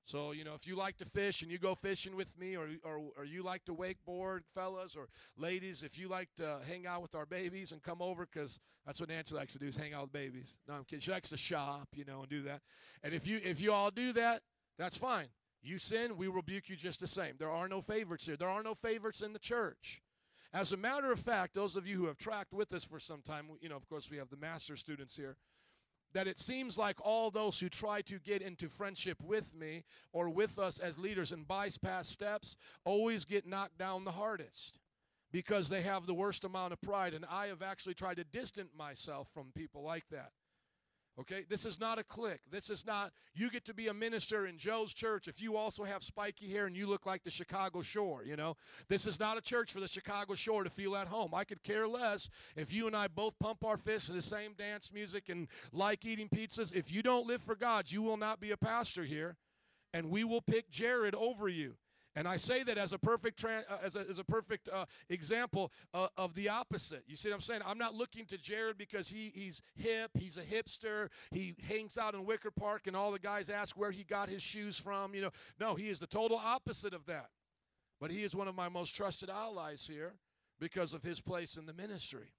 So, 0.06 0.34
you 0.34 0.44
know, 0.44 0.54
if 0.54 0.68
you 0.68 0.76
like 0.76 0.98
to 0.98 1.06
fish 1.06 1.42
and 1.42 1.52
you 1.52 1.58
go 1.58 1.76
fishing 1.76 2.16
with 2.16 2.28
me, 2.38 2.58
or, 2.58 2.68
or, 2.84 3.00
or 3.18 3.24
you 3.24 3.42
like 3.42 3.64
to 3.66 3.74
wakeboard, 3.74 4.42
fellas, 4.54 4.98
or 4.98 5.08
ladies, 5.38 5.82
if 5.82 5.98
you 5.98 6.10
like 6.10 6.28
to 6.38 6.60
hang 6.68 6.86
out 6.86 7.02
with 7.02 7.16
our 7.16 7.26
babies 7.26 7.72
and 7.72 7.82
come 7.82 8.02
over, 8.02 8.28
because 8.32 8.60
that's 8.86 9.00
what 9.00 9.08
Nancy 9.08 9.34
likes 9.34 9.54
to 9.54 9.60
do 9.60 9.68
is 9.68 9.78
hang 9.78 9.94
out 9.94 10.04
with 10.04 10.12
babies. 10.12 10.58
No, 10.68 10.74
I'm 10.74 10.84
kidding. 10.84 11.00
She 11.00 11.12
likes 11.12 11.30
to 11.30 11.38
shop, 11.38 11.88
you 11.94 12.04
know, 12.04 12.20
and 12.20 12.30
do 12.30 12.42
that. 12.44 12.62
And 13.02 13.14
if 13.14 13.26
you 13.26 13.40
if 13.44 13.62
you 13.62 13.72
all 13.72 13.92
do 13.92 14.12
that, 14.14 14.42
that's 14.78 14.98
fine. 14.98 15.28
You 15.62 15.78
sin, 15.78 16.18
we 16.18 16.28
rebuke 16.28 16.68
you 16.68 16.76
just 16.76 17.00
the 17.00 17.08
same. 17.08 17.36
There 17.40 17.50
are 17.50 17.70
no 17.70 17.80
favorites 17.80 18.26
here. 18.26 18.36
There 18.36 18.50
are 18.50 18.62
no 18.64 18.76
favorites 18.76 19.22
in 19.22 19.32
the 19.32 19.40
church. 19.40 20.02
As 20.54 20.74
a 20.74 20.78
matter 20.78 21.12
of 21.12 21.20
fact, 21.20 21.54
those 21.54 21.78
of 21.78 21.88
you 21.88 21.98
who 21.98 22.08
have 22.08 22.18
tracked 22.18 22.54
with 22.54 22.74
us 22.74 22.84
for 22.84 23.00
some 23.00 23.22
time, 23.22 23.48
you 23.62 23.70
know, 23.70 23.78
of 23.78 23.88
course, 23.88 24.12
we 24.12 24.18
have 24.18 24.30
the 24.30 24.38
master 24.38 24.76
students 24.76 25.16
here 25.16 25.38
that 26.14 26.28
it 26.28 26.38
seems 26.38 26.78
like 26.78 26.98
all 27.02 27.32
those 27.32 27.60
who 27.60 27.70
try 27.70 28.02
to 28.02 28.20
get 28.20 28.42
into 28.42 28.70
friendship 28.70 29.18
with 29.24 29.54
me 29.54 29.84
or 30.12 30.30
with 30.30 30.60
us 30.60 30.80
as 30.80 30.98
leaders 30.98 31.32
and 31.32 31.48
bypass 31.48 32.08
steps 32.08 32.56
always 32.86 33.26
get 33.26 33.48
knocked 33.48 33.78
down 33.78 34.04
the 34.04 34.12
hardest 34.12 34.80
because 35.32 35.68
they 35.68 35.82
have 35.82 36.06
the 36.06 36.14
worst 36.14 36.44
amount 36.44 36.74
of 36.74 36.82
pride. 36.82 37.14
And 37.14 37.26
I 37.30 37.48
have 37.48 37.62
actually 37.62 37.96
tried 37.96 38.18
to 38.18 38.24
distance 38.24 38.72
myself 38.78 39.28
from 39.34 39.52
people 39.56 39.84
like 39.84 40.08
that. 40.12 40.32
Okay, 41.20 41.46
this 41.48 41.64
is 41.64 41.80
not 41.80 42.00
a 42.00 42.04
clique. 42.04 42.42
This 42.50 42.72
is 42.72 42.88
not, 42.88 43.12
you 43.36 43.52
get 43.52 43.66
to 43.66 43.74
be 43.74 43.88
a 43.88 43.94
minister 43.94 44.48
in 44.48 44.58
Joe's 44.58 44.94
church 44.94 45.28
if 45.28 45.40
you 45.40 45.56
also 45.56 45.84
have 45.84 46.04
spiky 46.04 46.50
hair 46.52 46.66
and 46.66 46.76
you 46.76 46.88
look 46.88 47.06
like 47.06 47.24
the 47.24 47.30
Chicago 47.30 47.84
Shore, 47.84 48.24
you 48.26 48.36
know. 48.36 48.58
This 48.90 49.06
is 49.06 49.20
not 49.20 49.38
a 49.38 49.42
church 49.42 49.72
for 49.72 49.80
the 49.80 49.88
Chicago 49.88 50.34
Shore 50.34 50.64
to 50.64 50.72
feel 50.72 50.96
at 50.96 51.08
home. 51.08 51.36
I 51.36 51.44
could 51.44 51.62
care 51.62 51.88
less 51.88 52.30
if 52.56 52.74
you 52.74 52.88
and 52.88 52.96
I 52.96 53.08
both 53.08 53.38
pump 53.38 53.64
our 53.64 53.78
fists 53.78 54.08
to 54.08 54.14
the 54.14 54.24
same 54.24 54.54
dance 54.54 54.92
music 54.92 55.30
and 55.30 55.48
like 55.72 56.04
eating 56.04 56.30
pizzas. 56.30 56.74
If 56.76 56.92
you 56.92 57.04
don't 57.04 57.28
live 57.28 57.44
for 57.44 57.56
God, 57.56 57.92
you 57.92 58.02
will 58.02 58.18
not 58.18 58.40
be 58.40 58.50
a 58.50 58.58
pastor 58.58 59.04
here, 59.04 59.38
and 59.94 60.10
we 60.10 60.24
will 60.24 60.42
pick 60.42 60.72
Jared 60.72 61.14
over 61.14 61.48
you. 61.48 61.76
And 62.16 62.28
I 62.28 62.38
say 62.38 62.64
that 62.64 62.78
as 62.78 62.94
a 62.94 63.00
perfect 63.00 63.40
tra- 63.40 63.64
uh, 63.70 63.78
as, 63.84 63.96
a, 63.96 64.02
as 64.10 64.20
a 64.20 64.24
perfect 64.24 64.70
uh, 64.70 64.86
example 65.10 65.72
uh, 65.94 66.08
of 66.18 66.36
the 66.36 66.50
opposite. 66.50 67.04
You 67.08 67.16
see 67.16 67.30
what 67.30 67.36
I'm 67.36 67.42
saying? 67.42 67.62
I'm 67.66 67.78
not 67.78 67.96
looking 67.96 68.26
to 68.28 68.38
Jared 68.38 68.78
because 68.78 69.10
he, 69.10 69.32
he's 69.34 69.62
hip, 69.76 70.12
he's 70.14 70.38
a 70.38 70.42
hipster, 70.42 71.10
he 71.32 71.56
hangs 71.68 71.98
out 71.98 72.14
in 72.14 72.26
Wicker 72.26 72.52
Park, 72.52 72.88
and 72.88 72.96
all 72.96 73.12
the 73.12 73.20
guys 73.20 73.50
ask 73.50 73.76
where 73.76 73.92
he 73.92 74.04
got 74.04 74.30
his 74.30 74.44
shoes 74.44 74.78
from. 74.78 75.16
You 75.16 75.24
know, 75.24 75.32
no, 75.60 75.76
he 75.76 75.90
is 75.90 76.00
the 76.00 76.08
total 76.08 76.38
opposite 76.38 76.94
of 76.94 77.06
that. 77.08 77.30
But 78.00 78.12
he 78.12 78.24
is 78.24 78.36
one 78.36 78.48
of 78.48 78.56
my 78.56 78.70
most 78.70 78.96
trusted 78.96 79.30
allies 79.30 79.88
here 79.90 80.14
because 80.60 80.94
of 80.94 81.04
his 81.04 81.20
place 81.20 81.58
in 81.58 81.66
the 81.66 81.74
ministry 81.74 82.32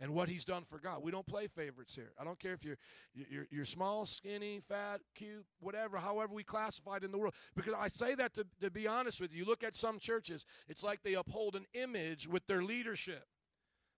and 0.00 0.12
what 0.14 0.28
he's 0.28 0.44
done 0.44 0.64
for 0.68 0.78
God. 0.78 1.02
We 1.02 1.10
don't 1.10 1.26
play 1.26 1.46
favorites 1.46 1.94
here. 1.94 2.12
I 2.18 2.24
don't 2.24 2.38
care 2.38 2.54
if 2.54 2.64
you're 2.64 2.78
you're, 3.14 3.46
you're 3.50 3.64
small, 3.64 4.06
skinny, 4.06 4.60
fat, 4.68 5.00
cute, 5.14 5.44
whatever, 5.60 5.98
however 5.98 6.34
we 6.34 6.42
classified 6.42 7.04
in 7.04 7.12
the 7.12 7.18
world. 7.18 7.34
Because 7.54 7.74
I 7.74 7.88
say 7.88 8.14
that 8.14 8.34
to, 8.34 8.46
to 8.60 8.70
be 8.70 8.88
honest 8.88 9.20
with 9.20 9.32
you. 9.32 9.40
You 9.40 9.44
look 9.44 9.62
at 9.62 9.76
some 9.76 9.98
churches, 9.98 10.46
it's 10.68 10.82
like 10.82 11.02
they 11.02 11.14
uphold 11.14 11.54
an 11.54 11.66
image 11.74 12.26
with 12.26 12.46
their 12.46 12.62
leadership. 12.62 13.24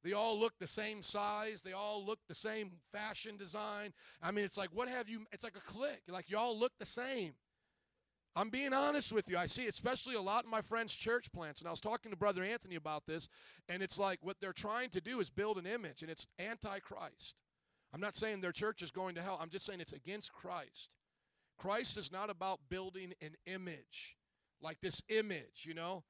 They 0.04 0.12
all 0.12 0.38
look 0.38 0.54
the 0.58 0.66
same 0.66 1.02
size. 1.02 1.62
They 1.62 1.72
all 1.72 2.04
look 2.04 2.18
the 2.28 2.34
same 2.34 2.72
fashion 2.90 3.36
design. 3.36 3.92
I 4.20 4.32
mean, 4.32 4.44
it's 4.44 4.58
like, 4.58 4.70
what 4.72 4.88
have 4.88 5.08
you? 5.08 5.24
It's 5.30 5.44
like 5.44 5.56
a 5.56 5.60
clique. 5.60 6.02
Like, 6.08 6.28
you 6.28 6.36
all 6.36 6.58
look 6.58 6.72
the 6.78 6.84
same. 6.84 7.34
I'm 8.34 8.48
being 8.48 8.72
honest 8.72 9.12
with 9.12 9.28
you. 9.28 9.36
I 9.36 9.46
see, 9.46 9.66
especially 9.66 10.14
a 10.14 10.20
lot 10.20 10.44
of 10.44 10.50
my 10.50 10.62
friends' 10.62 10.94
church 10.94 11.30
plants, 11.32 11.60
and 11.60 11.68
I 11.68 11.70
was 11.70 11.80
talking 11.80 12.10
to 12.10 12.16
Brother 12.16 12.42
Anthony 12.42 12.76
about 12.76 13.06
this, 13.06 13.28
and 13.68 13.82
it's 13.82 13.98
like 13.98 14.18
what 14.22 14.36
they're 14.40 14.52
trying 14.52 14.88
to 14.90 15.00
do 15.00 15.20
is 15.20 15.28
build 15.28 15.58
an 15.58 15.66
image, 15.66 16.02
and 16.02 16.10
it's 16.10 16.26
anti-Christ. 16.38 17.36
I'm 17.92 18.00
not 18.00 18.16
saying 18.16 18.40
their 18.40 18.52
church 18.52 18.80
is 18.80 18.90
going 18.90 19.14
to 19.16 19.22
hell. 19.22 19.38
I'm 19.40 19.50
just 19.50 19.66
saying 19.66 19.80
it's 19.80 19.92
against 19.92 20.32
Christ. 20.32 20.96
Christ 21.58 21.98
is 21.98 22.10
not 22.10 22.30
about 22.30 22.60
building 22.70 23.12
an 23.20 23.36
image, 23.46 24.16
like 24.62 24.80
this 24.80 25.02
image, 25.10 25.64
you 25.64 25.74
know 25.74 26.02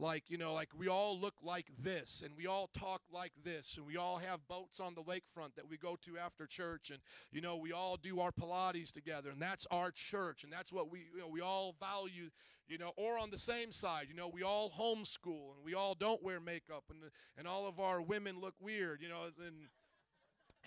like 0.00 0.24
you 0.30 0.38
know 0.38 0.54
like 0.54 0.68
we 0.76 0.88
all 0.88 1.18
look 1.18 1.34
like 1.42 1.66
this 1.78 2.22
and 2.24 2.34
we 2.36 2.46
all 2.46 2.70
talk 2.78 3.02
like 3.12 3.32
this 3.44 3.76
and 3.76 3.86
we 3.86 3.96
all 3.96 4.16
have 4.16 4.40
boats 4.48 4.80
on 4.80 4.94
the 4.94 5.02
lakefront 5.02 5.54
that 5.54 5.68
we 5.68 5.76
go 5.76 5.96
to 6.02 6.16
after 6.16 6.46
church 6.46 6.90
and 6.90 6.98
you 7.30 7.40
know 7.40 7.56
we 7.56 7.72
all 7.72 7.96
do 7.96 8.20
our 8.20 8.32
pilates 8.32 8.90
together 8.90 9.30
and 9.30 9.40
that's 9.40 9.66
our 9.70 9.90
church 9.90 10.42
and 10.42 10.52
that's 10.52 10.72
what 10.72 10.90
we 10.90 11.00
you 11.14 11.20
know 11.20 11.28
we 11.28 11.40
all 11.40 11.74
value 11.78 12.30
you 12.66 12.78
know 12.78 12.92
or 12.96 13.18
on 13.18 13.30
the 13.30 13.38
same 13.38 13.70
side 13.70 14.06
you 14.08 14.14
know 14.14 14.28
we 14.28 14.42
all 14.42 14.70
homeschool 14.70 15.54
and 15.54 15.64
we 15.64 15.74
all 15.74 15.94
don't 15.94 16.22
wear 16.22 16.40
makeup 16.40 16.84
and 16.90 17.00
and 17.36 17.46
all 17.46 17.68
of 17.68 17.78
our 17.78 18.00
women 18.00 18.40
look 18.40 18.54
weird 18.60 19.00
you 19.02 19.08
know 19.08 19.24
and 19.46 19.56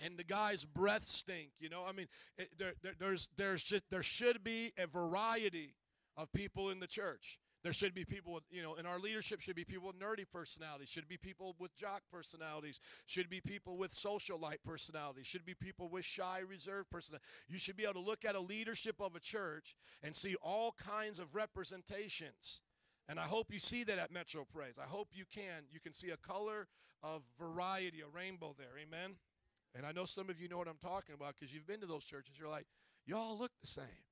and 0.04 0.16
the 0.16 0.24
guy's 0.24 0.64
breath 0.64 1.04
stink. 1.04 1.50
You 1.60 1.68
know, 1.68 1.84
I 1.88 1.92
mean, 1.92 2.08
it, 2.36 2.48
there, 2.58 2.72
there, 2.82 2.94
there's 2.98 3.28
there's 3.36 3.62
just, 3.62 3.84
there 3.90 4.02
should 4.02 4.42
be 4.42 4.72
a 4.76 4.88
variety 4.88 5.74
of 6.16 6.32
people 6.32 6.70
in 6.70 6.80
the 6.80 6.86
church. 6.86 7.38
There 7.64 7.72
should 7.72 7.94
be 7.94 8.04
people 8.04 8.34
with, 8.34 8.44
you 8.50 8.62
know, 8.62 8.74
in 8.74 8.84
our 8.84 8.98
leadership 8.98 9.40
should 9.40 9.56
be 9.56 9.64
people 9.64 9.86
with 9.86 9.98
nerdy 9.98 10.26
personalities, 10.30 10.90
should 10.90 11.08
be 11.08 11.16
people 11.16 11.56
with 11.58 11.74
jock 11.74 12.02
personalities, 12.12 12.78
should 13.06 13.30
be 13.30 13.40
people 13.40 13.78
with 13.78 13.90
socialite 13.90 14.62
personalities, 14.66 15.26
should 15.26 15.46
be 15.46 15.54
people 15.54 15.88
with 15.88 16.04
shy, 16.04 16.40
reserved 16.46 16.90
personality. 16.90 17.24
You 17.48 17.58
should 17.58 17.78
be 17.78 17.84
able 17.84 17.94
to 17.94 18.00
look 18.00 18.26
at 18.26 18.34
a 18.34 18.40
leadership 18.40 18.96
of 19.00 19.16
a 19.16 19.20
church 19.20 19.74
and 20.02 20.14
see 20.14 20.36
all 20.42 20.74
kinds 20.78 21.18
of 21.18 21.34
representations. 21.34 22.60
And 23.08 23.18
I 23.18 23.24
hope 23.24 23.50
you 23.50 23.58
see 23.58 23.82
that 23.84 23.98
at 23.98 24.12
Metro 24.12 24.44
Praise. 24.44 24.78
I 24.78 24.86
hope 24.86 25.08
you 25.12 25.24
can. 25.34 25.64
You 25.72 25.80
can 25.80 25.94
see 25.94 26.10
a 26.10 26.18
color 26.18 26.68
of 27.02 27.22
variety, 27.38 28.02
a 28.02 28.14
rainbow 28.14 28.54
there. 28.58 28.78
Amen. 28.78 29.16
And 29.74 29.86
I 29.86 29.92
know 29.92 30.04
some 30.04 30.28
of 30.28 30.38
you 30.38 30.48
know 30.48 30.58
what 30.58 30.68
I'm 30.68 30.78
talking 30.82 31.14
about 31.14 31.34
because 31.38 31.52
you've 31.52 31.66
been 31.66 31.80
to 31.80 31.86
those 31.86 32.04
churches. 32.04 32.34
You're 32.38 32.50
like, 32.50 32.66
y'all 33.06 33.38
look 33.38 33.52
the 33.62 33.66
same. 33.66 34.04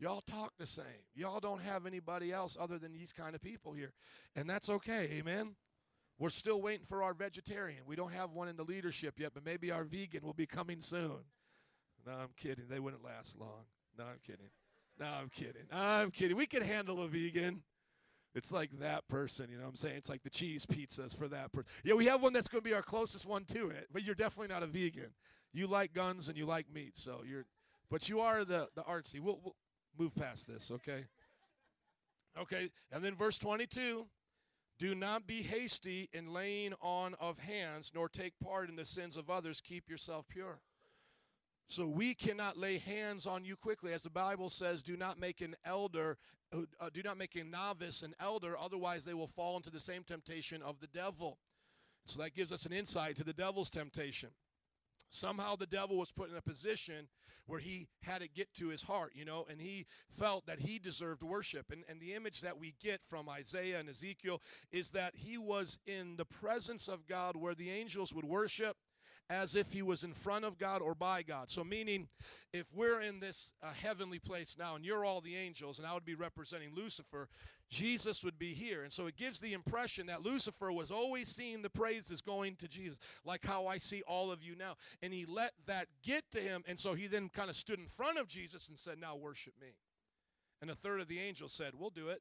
Y'all 0.00 0.22
talk 0.22 0.54
the 0.58 0.64
same. 0.64 1.04
Y'all 1.14 1.40
don't 1.40 1.60
have 1.60 1.84
anybody 1.84 2.32
else 2.32 2.56
other 2.58 2.78
than 2.78 2.90
these 2.90 3.12
kind 3.12 3.34
of 3.34 3.42
people 3.42 3.74
here. 3.74 3.92
And 4.34 4.48
that's 4.48 4.70
okay. 4.70 5.10
Amen. 5.12 5.54
We're 6.18 6.30
still 6.30 6.62
waiting 6.62 6.86
for 6.86 7.02
our 7.02 7.12
vegetarian. 7.12 7.82
We 7.86 7.96
don't 7.96 8.12
have 8.12 8.32
one 8.32 8.48
in 8.48 8.56
the 8.56 8.64
leadership 8.64 9.18
yet, 9.18 9.32
but 9.34 9.44
maybe 9.44 9.70
our 9.70 9.84
vegan 9.84 10.22
will 10.22 10.32
be 10.32 10.46
coming 10.46 10.80
soon. 10.80 11.18
No, 12.06 12.12
I'm 12.12 12.30
kidding. 12.36 12.64
They 12.68 12.80
wouldn't 12.80 13.04
last 13.04 13.38
long. 13.38 13.64
No, 13.98 14.04
I'm 14.04 14.18
kidding. 14.26 14.48
No, 14.98 15.06
I'm 15.06 15.28
kidding. 15.28 15.66
I'm 15.70 16.10
kidding. 16.10 16.36
We 16.36 16.46
can 16.46 16.62
handle 16.62 17.02
a 17.02 17.08
vegan. 17.08 17.62
It's 18.34 18.52
like 18.52 18.70
that 18.78 19.06
person, 19.08 19.48
you 19.50 19.56
know 19.56 19.64
what 19.64 19.70
I'm 19.70 19.76
saying? 19.76 19.96
It's 19.96 20.08
like 20.08 20.22
the 20.22 20.30
cheese 20.30 20.64
pizzas 20.64 21.16
for 21.16 21.26
that 21.28 21.52
person. 21.52 21.68
Yeah, 21.82 21.94
we 21.94 22.06
have 22.06 22.22
one 22.22 22.32
that's 22.32 22.48
going 22.48 22.62
to 22.62 22.68
be 22.68 22.74
our 22.74 22.82
closest 22.82 23.26
one 23.26 23.44
to 23.46 23.70
it, 23.70 23.88
but 23.92 24.04
you're 24.04 24.14
definitely 24.14 24.54
not 24.54 24.62
a 24.62 24.66
vegan. 24.66 25.10
You 25.52 25.66
like 25.66 25.92
guns 25.92 26.28
and 26.28 26.38
you 26.38 26.46
like 26.46 26.66
meat, 26.72 26.96
so 26.96 27.22
you're, 27.26 27.44
but 27.90 28.08
you 28.08 28.20
are 28.20 28.44
the, 28.44 28.68
the 28.76 28.82
artsy. 28.82 29.18
We'll, 29.18 29.40
we'll 29.42 29.56
move 30.00 30.14
past 30.14 30.48
this, 30.48 30.70
okay? 30.70 31.04
Okay, 32.38 32.70
and 32.90 33.04
then 33.04 33.14
verse 33.14 33.36
22 33.36 34.06
Do 34.78 34.94
not 34.94 35.26
be 35.26 35.42
hasty 35.42 36.08
in 36.12 36.32
laying 36.32 36.72
on 36.80 37.14
of 37.20 37.38
hands, 37.38 37.92
nor 37.94 38.08
take 38.08 38.32
part 38.42 38.70
in 38.70 38.76
the 38.76 38.84
sins 38.84 39.16
of 39.16 39.28
others. 39.28 39.60
Keep 39.60 39.90
yourself 39.90 40.26
pure. 40.28 40.60
So 41.68 41.86
we 41.86 42.14
cannot 42.14 42.56
lay 42.56 42.78
hands 42.78 43.26
on 43.26 43.44
you 43.44 43.56
quickly. 43.56 43.92
As 43.92 44.02
the 44.02 44.10
Bible 44.10 44.48
says, 44.48 44.82
do 44.82 44.96
not 44.96 45.20
make 45.20 45.40
an 45.40 45.54
elder, 45.64 46.16
uh, 46.52 46.90
do 46.92 47.02
not 47.02 47.18
make 47.18 47.36
a 47.36 47.44
novice 47.44 48.02
an 48.02 48.14
elder, 48.18 48.56
otherwise 48.58 49.04
they 49.04 49.14
will 49.14 49.28
fall 49.28 49.56
into 49.56 49.70
the 49.70 49.78
same 49.78 50.02
temptation 50.02 50.62
of 50.62 50.80
the 50.80 50.88
devil. 50.88 51.38
So 52.06 52.22
that 52.22 52.34
gives 52.34 52.50
us 52.50 52.64
an 52.64 52.72
insight 52.72 53.16
to 53.16 53.24
the 53.24 53.34
devil's 53.34 53.70
temptation. 53.70 54.30
Somehow 55.10 55.56
the 55.56 55.66
devil 55.66 55.96
was 55.96 56.10
put 56.10 56.30
in 56.30 56.36
a 56.36 56.42
position 56.42 57.06
where 57.50 57.58
he 57.58 57.88
had 58.02 58.20
to 58.20 58.28
get 58.28 58.52
to 58.54 58.68
his 58.68 58.80
heart, 58.80 59.10
you 59.14 59.24
know, 59.24 59.44
and 59.50 59.60
he 59.60 59.84
felt 60.16 60.46
that 60.46 60.60
he 60.60 60.78
deserved 60.78 61.22
worship. 61.22 61.66
And, 61.72 61.82
and 61.88 62.00
the 62.00 62.14
image 62.14 62.42
that 62.42 62.58
we 62.58 62.74
get 62.80 63.00
from 63.08 63.28
Isaiah 63.28 63.80
and 63.80 63.88
Ezekiel 63.88 64.40
is 64.70 64.90
that 64.90 65.14
he 65.16 65.36
was 65.36 65.76
in 65.84 66.14
the 66.16 66.24
presence 66.24 66.86
of 66.86 67.08
God 67.08 67.34
where 67.34 67.56
the 67.56 67.70
angels 67.70 68.14
would 68.14 68.24
worship 68.24 68.76
as 69.30 69.54
if 69.54 69.72
he 69.72 69.80
was 69.80 70.02
in 70.02 70.12
front 70.12 70.44
of 70.44 70.58
God 70.58 70.82
or 70.82 70.94
by 70.94 71.22
God. 71.22 71.50
So, 71.50 71.62
meaning, 71.62 72.08
if 72.52 72.66
we're 72.74 73.00
in 73.00 73.20
this 73.20 73.54
uh, 73.62 73.68
heavenly 73.72 74.18
place 74.18 74.56
now 74.58 74.74
and 74.74 74.84
you're 74.84 75.04
all 75.04 75.20
the 75.20 75.36
angels, 75.36 75.78
and 75.78 75.86
I 75.86 75.94
would 75.94 76.04
be 76.04 76.16
representing 76.16 76.74
Lucifer, 76.74 77.28
Jesus 77.70 78.24
would 78.24 78.38
be 78.40 78.52
here. 78.52 78.82
And 78.82 78.92
so 78.92 79.06
it 79.06 79.16
gives 79.16 79.38
the 79.38 79.52
impression 79.52 80.06
that 80.08 80.22
Lucifer 80.22 80.72
was 80.72 80.90
always 80.90 81.28
seeing 81.28 81.62
the 81.62 81.70
praises 81.70 82.20
going 82.20 82.56
to 82.56 82.66
Jesus, 82.66 82.98
like 83.24 83.46
how 83.46 83.68
I 83.68 83.78
see 83.78 84.02
all 84.08 84.32
of 84.32 84.42
you 84.42 84.56
now. 84.56 84.74
And 85.00 85.14
he 85.14 85.24
let 85.24 85.52
that 85.66 85.86
get 86.02 86.24
to 86.32 86.40
him. 86.40 86.64
And 86.66 86.78
so 86.78 86.94
he 86.94 87.06
then 87.06 87.28
kind 87.28 87.48
of 87.48 87.54
stood 87.54 87.78
in 87.78 87.86
front 87.86 88.18
of 88.18 88.26
Jesus 88.26 88.68
and 88.68 88.76
said, 88.76 88.98
Now 89.00 89.14
worship 89.14 89.54
me. 89.60 89.68
And 90.60 90.70
a 90.70 90.74
third 90.74 91.00
of 91.00 91.06
the 91.06 91.20
angels 91.20 91.52
said, 91.52 91.72
We'll 91.78 91.90
do 91.90 92.08
it. 92.08 92.20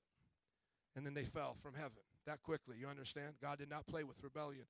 And 0.95 1.03
then 1.03 1.15
they 1.15 1.23
fell 1.23 1.57
from 1.63 1.73
heaven 1.73 1.97
that 2.27 2.43
quickly. 2.43 2.77
You 2.79 2.87
understand? 2.87 3.33
God 3.41 3.57
did 3.57 3.69
not 3.69 3.87
play 3.87 4.03
with 4.03 4.17
rebellion. 4.21 4.65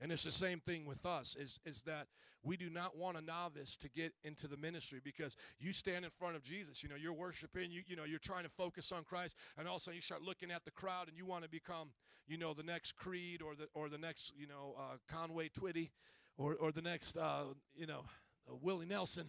And 0.00 0.12
it's 0.12 0.24
the 0.24 0.32
same 0.32 0.60
thing 0.60 0.86
with 0.86 1.04
us 1.04 1.36
is, 1.38 1.60
is 1.64 1.82
that 1.82 2.06
we 2.44 2.56
do 2.56 2.70
not 2.70 2.96
want 2.96 3.16
a 3.16 3.20
novice 3.20 3.76
to 3.78 3.88
get 3.88 4.12
into 4.22 4.46
the 4.46 4.56
ministry 4.56 5.00
because 5.02 5.36
you 5.58 5.72
stand 5.72 6.04
in 6.04 6.10
front 6.10 6.36
of 6.36 6.42
Jesus. 6.42 6.82
You 6.82 6.88
know, 6.88 6.94
you're 6.94 7.12
worshiping, 7.12 7.72
you, 7.72 7.82
you 7.86 7.96
know, 7.96 8.04
you're 8.04 8.20
trying 8.20 8.44
to 8.44 8.50
focus 8.50 8.92
on 8.92 9.02
Christ, 9.04 9.34
and 9.58 9.66
also 9.66 9.90
you 9.90 10.00
start 10.00 10.22
looking 10.22 10.50
at 10.50 10.64
the 10.64 10.70
crowd 10.70 11.08
and 11.08 11.16
you 11.16 11.26
want 11.26 11.42
to 11.42 11.50
become, 11.50 11.88
you 12.28 12.38
know, 12.38 12.54
the 12.54 12.62
next 12.62 12.92
Creed 12.96 13.42
or 13.42 13.54
the 13.56 13.68
or 13.74 13.88
the 13.88 13.98
next, 13.98 14.32
you 14.36 14.46
know, 14.46 14.76
uh, 14.78 14.96
Conway 15.08 15.48
Twitty 15.48 15.90
or, 16.36 16.54
or 16.54 16.70
the 16.70 16.82
next, 16.82 17.16
uh, 17.16 17.44
you 17.74 17.86
know, 17.86 18.04
uh, 18.48 18.54
Willie 18.62 18.86
Nelson 18.86 19.26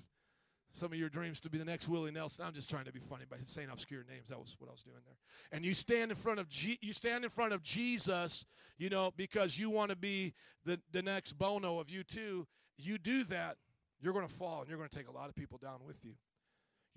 some 0.72 0.92
of 0.92 1.00
your 1.00 1.10
dreams 1.10 1.40
to 1.42 1.50
be 1.50 1.58
the 1.58 1.66
next 1.66 1.88
Willie 1.88 2.12
Nelson. 2.12 2.46
I'm 2.46 2.54
just 2.54 2.70
trying 2.70 2.86
to 2.86 2.92
be 2.92 3.00
funny 3.00 3.26
by 3.30 3.38
saying 3.44 3.70
obscure 3.72 4.06
names. 4.10 4.30
That 4.30 4.40
was 4.40 4.56
what 4.60 4.70
I 4.70 4.72
was 4.72 4.84
doing 4.84 4.98
there. 5.06 5.16
And 5.52 5.66
you 5.66 5.74
stand 5.74 6.12
in 6.12 6.18
front 6.18 6.40
of 6.40 6.48
you 6.82 6.94
stand 6.94 7.24
in 7.24 7.30
front 7.30 7.54
of 7.54 7.64
Jesus, 7.64 8.46
you 8.78 8.90
know, 8.90 9.12
because 9.18 9.58
you 9.58 9.70
want 9.70 9.90
to 9.90 9.96
be 9.96 10.34
the 10.66 10.80
the 10.92 11.02
next 11.02 11.34
Bono 11.34 11.80
of 11.80 11.88
U2. 11.88 12.46
You 12.78 12.98
do 12.98 13.24
that, 13.26 13.58
you're 14.00 14.14
going 14.14 14.28
to 14.28 14.34
fall, 14.34 14.62
and 14.62 14.70
you're 14.70 14.78
going 14.78 14.90
to 14.90 14.98
take 14.98 15.10
a 15.10 15.12
lot 15.12 15.28
of 15.28 15.36
people 15.36 15.58
down 15.62 15.80
with 15.86 15.98
you 16.06 16.14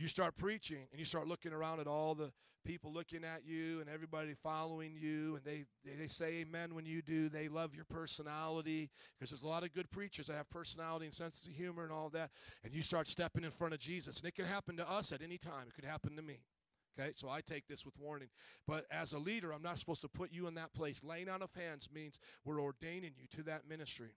you 0.02 0.08
start 0.08 0.36
preaching 0.36 0.88
and 0.90 0.98
you 0.98 1.04
start 1.04 1.28
looking 1.28 1.52
around 1.52 1.78
at 1.78 1.86
all 1.86 2.16
the 2.16 2.32
people 2.66 2.92
looking 2.92 3.22
at 3.22 3.46
you 3.46 3.80
and 3.80 3.88
everybody 3.88 4.34
following 4.34 4.92
you 5.00 5.36
and 5.36 5.44
they, 5.44 5.64
they, 5.84 6.08
say 6.08 6.40
amen 6.40 6.74
when 6.74 6.84
you 6.84 7.02
do. 7.02 7.28
They 7.28 7.46
love 7.46 7.72
your 7.72 7.84
personality 7.84 8.90
because 9.16 9.30
there's 9.30 9.44
a 9.44 9.48
lot 9.48 9.62
of 9.62 9.72
good 9.72 9.88
preachers 9.92 10.26
that 10.26 10.34
have 10.34 10.50
personality 10.50 11.06
and 11.06 11.14
sense 11.14 11.46
of 11.46 11.52
humor 11.52 11.84
and 11.84 11.92
all 11.92 12.08
that 12.10 12.30
and 12.64 12.74
you 12.74 12.82
start 12.82 13.06
stepping 13.06 13.44
in 13.44 13.52
front 13.52 13.74
of 13.74 13.80
jesus. 13.80 14.18
And 14.18 14.28
it 14.28 14.34
can 14.34 14.44
happen 14.44 14.76
to 14.76 14.90
us 14.90 15.12
at 15.12 15.22
any 15.22 15.38
time. 15.38 15.68
It 15.68 15.74
could 15.74 15.84
happen 15.84 16.16
to 16.16 16.22
me. 16.22 16.40
Okay? 16.98 17.12
So 17.14 17.28
i 17.28 17.40
take 17.40 17.68
this 17.68 17.84
with 17.84 17.94
warning. 17.96 18.28
But 18.66 18.86
as 18.90 19.12
a 19.12 19.18
leader 19.18 19.52
i'm 19.52 19.62
not 19.62 19.78
supposed 19.78 20.02
to 20.02 20.08
put 20.08 20.32
you 20.32 20.48
in 20.48 20.54
that 20.54 20.74
place. 20.74 21.04
Laying 21.04 21.28
on 21.28 21.42
of 21.42 21.50
hands 21.54 21.88
means 21.94 22.18
we're 22.44 22.60
ordaining 22.60 23.12
you 23.16 23.28
to 23.36 23.44
that 23.44 23.68
ministry. 23.68 24.10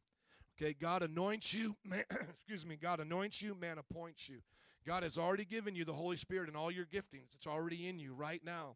Okay? 0.59 0.73
God 0.73 1.03
anoints 1.03 1.53
you 1.53 1.75
man, 1.85 2.05
excuse 2.33 2.65
me 2.65 2.75
god 2.75 2.99
anoints 2.99 3.39
you 3.39 3.55
man 3.59 3.77
appoints 3.77 4.27
you 4.27 4.41
God 4.85 5.03
has 5.03 5.17
already 5.17 5.45
given 5.45 5.75
you 5.75 5.85
the 5.85 5.93
Holy 5.93 6.17
Spirit 6.17 6.47
and 6.47 6.57
all 6.57 6.71
your 6.71 6.85
giftings. 6.85 7.33
It's 7.33 7.47
already 7.47 7.87
in 7.87 7.99
you 7.99 8.13
right 8.13 8.41
now. 8.43 8.75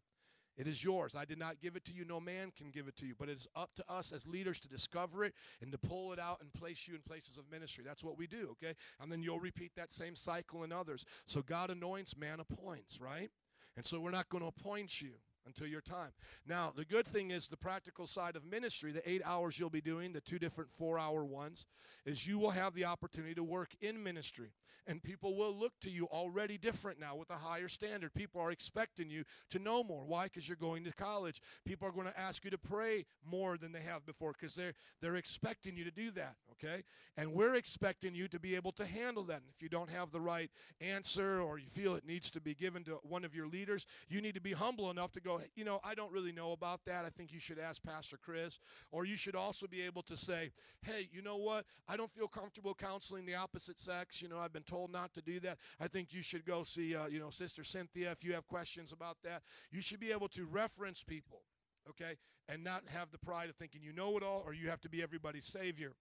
It 0.56 0.66
is 0.66 0.82
yours. 0.82 1.16
I 1.16 1.24
did 1.24 1.38
not 1.38 1.60
give 1.60 1.76
it 1.76 1.84
to 1.86 1.92
you. 1.92 2.04
No 2.04 2.20
man 2.20 2.52
can 2.56 2.70
give 2.70 2.88
it 2.88 2.96
to 2.96 3.06
you. 3.06 3.14
But 3.18 3.28
it 3.28 3.36
is 3.38 3.48
up 3.56 3.70
to 3.76 3.84
us 3.88 4.12
as 4.12 4.26
leaders 4.26 4.60
to 4.60 4.68
discover 4.68 5.24
it 5.24 5.32
and 5.62 5.72
to 5.72 5.78
pull 5.78 6.12
it 6.12 6.18
out 6.18 6.40
and 6.40 6.52
place 6.52 6.86
you 6.86 6.94
in 6.94 7.00
places 7.00 7.38
of 7.38 7.50
ministry. 7.50 7.84
That's 7.86 8.04
what 8.04 8.18
we 8.18 8.26
do, 8.26 8.48
okay? 8.52 8.74
And 9.00 9.10
then 9.10 9.22
you'll 9.22 9.40
repeat 9.40 9.72
that 9.76 9.90
same 9.90 10.16
cycle 10.16 10.64
in 10.64 10.72
others. 10.72 11.06
So 11.26 11.40
God 11.40 11.70
anoints, 11.70 12.16
man 12.16 12.40
appoints, 12.40 13.00
right? 13.00 13.30
And 13.76 13.86
so 13.86 14.00
we're 14.00 14.10
not 14.10 14.28
going 14.28 14.42
to 14.42 14.48
appoint 14.48 15.00
you 15.00 15.12
until 15.46 15.66
your 15.66 15.80
time. 15.80 16.10
Now, 16.46 16.72
the 16.74 16.84
good 16.84 17.06
thing 17.06 17.30
is 17.30 17.48
the 17.48 17.56
practical 17.56 18.06
side 18.06 18.36
of 18.36 18.44
ministry, 18.44 18.92
the 18.92 19.08
eight 19.08 19.22
hours 19.24 19.58
you'll 19.58 19.70
be 19.70 19.80
doing, 19.80 20.12
the 20.12 20.20
two 20.20 20.38
different 20.38 20.70
four 20.70 20.98
hour 20.98 21.24
ones, 21.24 21.66
is 22.04 22.26
you 22.26 22.38
will 22.38 22.50
have 22.50 22.74
the 22.74 22.84
opportunity 22.84 23.34
to 23.34 23.44
work 23.44 23.70
in 23.80 24.02
ministry. 24.02 24.52
And 24.86 25.02
people 25.02 25.36
will 25.36 25.54
look 25.54 25.72
to 25.82 25.90
you 25.90 26.06
already 26.06 26.58
different 26.58 26.98
now 26.98 27.14
with 27.14 27.30
a 27.30 27.36
higher 27.36 27.68
standard. 27.68 28.12
People 28.14 28.40
are 28.40 28.50
expecting 28.50 29.10
you 29.10 29.24
to 29.50 29.58
know 29.58 29.84
more. 29.84 30.04
Why? 30.04 30.24
Because 30.24 30.48
you're 30.48 30.56
going 30.56 30.84
to 30.84 30.92
college. 30.92 31.40
People 31.64 31.86
are 31.86 31.92
going 31.92 32.06
to 32.06 32.18
ask 32.18 32.44
you 32.44 32.50
to 32.50 32.58
pray 32.58 33.04
more 33.24 33.56
than 33.56 33.72
they 33.72 33.82
have 33.82 34.04
before 34.06 34.32
because 34.32 34.54
they're, 34.54 34.72
they're 35.00 35.16
expecting 35.16 35.76
you 35.76 35.84
to 35.84 35.90
do 35.90 36.10
that, 36.12 36.34
okay? 36.52 36.82
And 37.16 37.32
we're 37.32 37.54
expecting 37.54 38.14
you 38.14 38.26
to 38.28 38.40
be 38.40 38.56
able 38.56 38.72
to 38.72 38.86
handle 38.86 39.22
that. 39.24 39.42
And 39.42 39.50
if 39.54 39.62
you 39.62 39.68
don't 39.68 39.90
have 39.90 40.10
the 40.10 40.20
right 40.20 40.50
answer 40.80 41.40
or 41.40 41.58
you 41.58 41.68
feel 41.68 41.94
it 41.94 42.06
needs 42.06 42.30
to 42.32 42.40
be 42.40 42.54
given 42.54 42.82
to 42.84 42.98
one 43.02 43.24
of 43.24 43.34
your 43.34 43.46
leaders, 43.46 43.86
you 44.08 44.20
need 44.20 44.34
to 44.34 44.40
be 44.40 44.52
humble 44.52 44.90
enough 44.90 45.12
to 45.12 45.20
go, 45.30 45.40
you 45.54 45.64
know, 45.64 45.80
I 45.84 45.94
don't 45.94 46.12
really 46.12 46.32
know 46.32 46.52
about 46.52 46.80
that. 46.86 47.04
I 47.04 47.10
think 47.10 47.32
you 47.32 47.40
should 47.40 47.58
ask 47.58 47.82
Pastor 47.82 48.18
Chris. 48.22 48.58
Or 48.90 49.04
you 49.04 49.16
should 49.16 49.36
also 49.36 49.66
be 49.66 49.82
able 49.82 50.02
to 50.02 50.16
say, 50.16 50.50
hey, 50.82 51.08
you 51.12 51.22
know 51.22 51.36
what? 51.36 51.64
I 51.88 51.96
don't 51.96 52.10
feel 52.10 52.28
comfortable 52.28 52.74
counseling 52.74 53.26
the 53.26 53.34
opposite 53.34 53.78
sex. 53.78 54.20
You 54.20 54.28
know, 54.28 54.38
I've 54.38 54.52
been 54.52 54.62
told 54.62 54.92
not 54.92 55.14
to 55.14 55.22
do 55.22 55.40
that. 55.40 55.58
I 55.80 55.88
think 55.88 56.12
you 56.12 56.22
should 56.22 56.44
go 56.44 56.62
see, 56.62 56.96
uh, 56.96 57.06
you 57.06 57.18
know, 57.18 57.30
Sister 57.30 57.64
Cynthia 57.64 58.10
if 58.10 58.24
you 58.24 58.34
have 58.34 58.46
questions 58.48 58.92
about 58.92 59.16
that. 59.24 59.42
You 59.70 59.80
should 59.80 60.00
be 60.00 60.12
able 60.12 60.28
to 60.28 60.44
reference 60.44 61.02
people, 61.02 61.42
okay, 61.88 62.16
and 62.48 62.64
not 62.64 62.82
have 62.86 63.10
the 63.10 63.18
pride 63.18 63.50
of 63.50 63.56
thinking 63.56 63.82
you 63.82 63.92
know 63.92 64.16
it 64.16 64.22
all 64.22 64.42
or 64.44 64.52
you 64.52 64.68
have 64.68 64.80
to 64.82 64.88
be 64.88 65.02
everybody's 65.02 65.46
savior. 65.46 65.92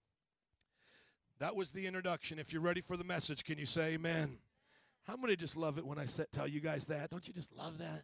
That 1.40 1.56
was 1.56 1.72
the 1.72 1.88
introduction. 1.88 2.38
If 2.38 2.52
you're 2.52 2.62
ready 2.62 2.82
for 2.82 2.98
the 2.98 3.04
message, 3.04 3.46
can 3.46 3.58
you 3.58 3.66
say 3.66 3.94
amen? 3.94 4.38
How 5.08 5.16
many 5.16 5.36
just 5.36 5.56
love 5.56 5.78
it 5.78 5.86
when 5.86 5.98
I 5.98 6.06
tell 6.34 6.48
you 6.48 6.60
guys 6.60 6.86
that? 6.88 7.10
Don't 7.10 7.28
you 7.28 7.34
just 7.34 7.56
love 7.56 7.78
that? 7.78 8.04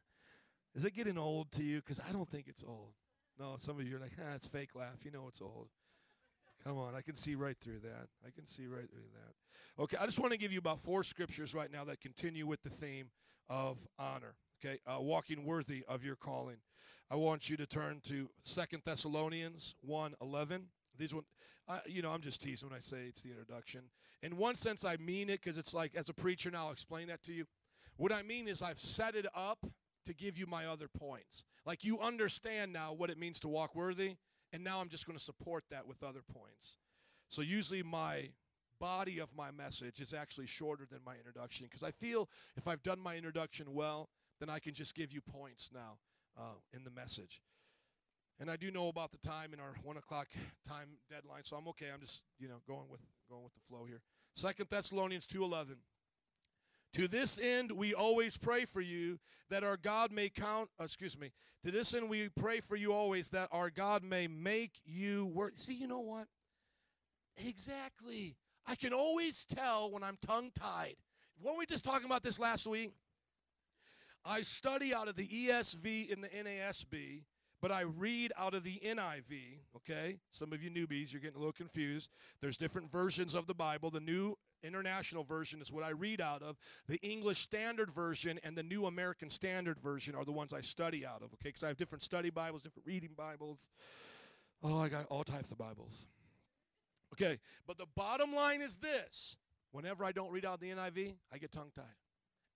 Is 0.75 0.83
it 0.83 0.93
getting 0.93 1.17
old 1.17 1.51
to 1.53 1.63
you? 1.63 1.77
Because 1.77 2.01
I 2.07 2.11
don't 2.11 2.29
think 2.29 2.45
it's 2.47 2.63
old. 2.67 2.91
No, 3.39 3.55
some 3.57 3.79
of 3.79 3.87
you 3.87 3.95
are 3.95 3.99
like, 3.99 4.11
ah, 4.19 4.35
it's 4.35 4.47
fake 4.47 4.75
laugh. 4.75 5.03
You 5.03 5.11
know 5.11 5.25
it's 5.27 5.41
old. 5.41 5.69
Come 6.63 6.77
on, 6.77 6.95
I 6.95 7.01
can 7.01 7.15
see 7.15 7.35
right 7.35 7.55
through 7.61 7.79
that. 7.81 8.07
I 8.25 8.31
can 8.31 8.45
see 8.45 8.65
right 8.65 8.89
through 8.89 9.09
that. 9.13 9.81
Okay, 9.83 9.97
I 9.99 10.05
just 10.05 10.19
want 10.19 10.31
to 10.31 10.37
give 10.37 10.51
you 10.51 10.59
about 10.59 10.79
four 10.79 11.03
scriptures 11.03 11.53
right 11.53 11.71
now 11.71 11.83
that 11.85 12.01
continue 12.01 12.47
with 12.47 12.61
the 12.63 12.69
theme 12.69 13.09
of 13.49 13.77
honor. 13.99 14.35
Okay, 14.63 14.79
uh, 14.87 14.99
walking 14.99 15.45
worthy 15.45 15.83
of 15.87 16.03
your 16.03 16.15
calling. 16.15 16.57
I 17.11 17.15
want 17.15 17.49
you 17.49 17.57
to 17.57 17.67
turn 17.67 18.01
to 18.05 18.29
Second 18.41 18.81
Thessalonians 18.83 19.75
1 19.81 20.15
11. 20.21 20.63
These 20.97 21.13
one, 21.13 21.23
uh, 21.67 21.79
you 21.85 22.01
know, 22.01 22.09
I'm 22.09 22.21
just 22.21 22.41
teasing 22.41 22.69
when 22.69 22.75
I 22.75 22.81
say 22.81 23.05
it's 23.07 23.21
the 23.21 23.29
introduction. 23.29 23.81
In 24.23 24.37
one 24.37 24.55
sense, 24.55 24.85
I 24.85 24.97
mean 24.97 25.29
it 25.29 25.41
because 25.43 25.57
it's 25.57 25.73
like, 25.73 25.93
as 25.95 26.09
a 26.09 26.13
preacher, 26.13 26.49
now 26.49 26.65
I'll 26.65 26.71
explain 26.71 27.07
that 27.07 27.21
to 27.23 27.33
you. 27.33 27.45
What 27.97 28.11
I 28.11 28.23
mean 28.23 28.47
is, 28.47 28.61
I've 28.61 28.79
set 28.79 29.15
it 29.15 29.27
up 29.35 29.59
to 30.05 30.13
give 30.13 30.37
you 30.37 30.45
my 30.47 30.65
other 30.65 30.87
points. 30.87 31.45
Like, 31.65 31.83
you 31.83 31.99
understand 31.99 32.73
now 32.73 32.93
what 32.93 33.09
it 33.09 33.17
means 33.17 33.39
to 33.41 33.47
walk 33.47 33.75
worthy, 33.75 34.15
and 34.53 34.63
now 34.63 34.79
I'm 34.79 34.89
just 34.89 35.05
going 35.05 35.17
to 35.17 35.23
support 35.23 35.63
that 35.71 35.87
with 35.87 36.03
other 36.03 36.21
points. 36.33 36.77
So, 37.29 37.41
usually, 37.41 37.83
my 37.83 38.29
body 38.79 39.19
of 39.19 39.29
my 39.35 39.51
message 39.51 39.99
is 39.99 40.13
actually 40.13 40.47
shorter 40.47 40.85
than 40.89 40.99
my 41.05 41.15
introduction 41.15 41.65
because 41.65 41.83
I 41.83 41.91
feel 41.91 42.29
if 42.57 42.67
I've 42.67 42.83
done 42.83 42.99
my 42.99 43.15
introduction 43.15 43.73
well, 43.73 44.09
then 44.39 44.49
I 44.49 44.59
can 44.59 44.73
just 44.73 44.95
give 44.95 45.11
you 45.11 45.21
points 45.21 45.71
now 45.73 45.97
uh, 46.37 46.55
in 46.73 46.83
the 46.83 46.91
message. 46.91 47.41
And 48.39 48.51
I 48.51 48.57
do 48.57 48.69
know 48.69 48.89
about 48.89 49.11
the 49.11 49.17
time 49.17 49.53
in 49.53 49.59
our 49.59 49.75
one 49.83 49.97
o'clock 49.97 50.27
time 50.67 50.89
deadline, 51.09 51.43
so 51.43 51.55
I'm 51.55 51.67
okay. 51.69 51.85
I'm 51.93 52.01
just 52.01 52.23
you 52.37 52.49
know 52.49 52.57
going 52.67 52.89
with 52.89 52.99
going 53.29 53.43
with 53.43 53.53
the 53.53 53.61
flow 53.67 53.85
here. 53.85 54.01
Second 54.33 54.67
Thessalonians 54.69 55.25
two 55.25 55.43
eleven. 55.43 55.77
To 56.95 57.09
this 57.09 57.37
end, 57.37 57.73
we 57.73 57.93
always 57.93 58.37
pray 58.37 58.63
for 58.63 58.79
you 58.79 59.19
that 59.49 59.65
our 59.65 59.75
God 59.75 60.13
may 60.13 60.29
count. 60.29 60.69
Uh, 60.79 60.85
excuse 60.85 61.19
me. 61.19 61.33
To 61.65 61.71
this 61.71 61.93
end, 61.93 62.09
we 62.09 62.29
pray 62.29 62.61
for 62.61 62.77
you 62.77 62.93
always 62.93 63.29
that 63.31 63.49
our 63.51 63.69
God 63.69 64.01
may 64.01 64.27
make 64.27 64.79
you 64.85 65.25
work. 65.25 65.53
See, 65.55 65.73
you 65.73 65.87
know 65.87 65.99
what? 65.99 66.27
Exactly. 67.45 68.37
I 68.65 68.75
can 68.75 68.93
always 68.93 69.43
tell 69.43 69.91
when 69.91 70.03
I'm 70.03 70.17
tongue 70.25 70.51
tied. 70.57 70.95
Weren't 71.43 71.57
we 71.57 71.65
just 71.65 71.83
talking 71.83 72.05
about 72.05 72.23
this 72.23 72.39
last 72.39 72.65
week? 72.65 72.93
I 74.23 74.41
study 74.41 74.93
out 74.93 75.09
of 75.09 75.17
the 75.17 75.27
ESV 75.27 76.13
and 76.13 76.23
the 76.23 76.29
NASB, 76.29 77.23
but 77.61 77.73
I 77.73 77.81
read 77.81 78.31
out 78.37 78.53
of 78.53 78.63
the 78.63 78.79
NIV, 78.85 79.59
okay? 79.75 80.17
Some 80.31 80.53
of 80.53 80.63
you 80.63 80.71
newbies, 80.71 81.11
you're 81.11 81.21
getting 81.21 81.35
a 81.35 81.39
little 81.39 81.51
confused. 81.51 82.09
There's 82.39 82.55
different 82.55 82.89
versions 82.89 83.35
of 83.35 83.47
the 83.47 83.53
Bible. 83.53 83.91
The 83.91 83.99
New 83.99 84.37
International 84.63 85.23
Version 85.23 85.61
is 85.61 85.71
what 85.71 85.83
I 85.83 85.89
read 85.89 86.21
out 86.21 86.41
of. 86.41 86.57
The 86.87 86.99
English 87.01 87.39
Standard 87.39 87.91
Version 87.91 88.39
and 88.43 88.57
the 88.57 88.63
New 88.63 88.85
American 88.85 89.29
Standard 89.29 89.79
Version 89.79 90.15
are 90.15 90.25
the 90.25 90.31
ones 90.31 90.53
I 90.53 90.61
study 90.61 91.05
out 91.05 91.21
of, 91.21 91.33
okay? 91.33 91.49
Because 91.49 91.63
I 91.63 91.67
have 91.67 91.77
different 91.77 92.03
study 92.03 92.29
Bibles, 92.29 92.61
different 92.61 92.87
reading 92.87 93.11
Bibles. 93.15 93.69
Oh, 94.63 94.79
I 94.79 94.89
got 94.89 95.05
all 95.07 95.23
types 95.23 95.51
of 95.51 95.57
Bibles. 95.57 96.07
Okay, 97.13 97.39
but 97.67 97.77
the 97.77 97.85
bottom 97.95 98.33
line 98.33 98.61
is 98.61 98.77
this 98.77 99.37
whenever 99.71 100.03
I 100.03 100.11
don't 100.11 100.31
read 100.31 100.45
out 100.45 100.59
the 100.59 100.69
NIV, 100.69 101.15
I 101.31 101.37
get 101.37 101.51
tongue 101.51 101.71
tied 101.75 101.85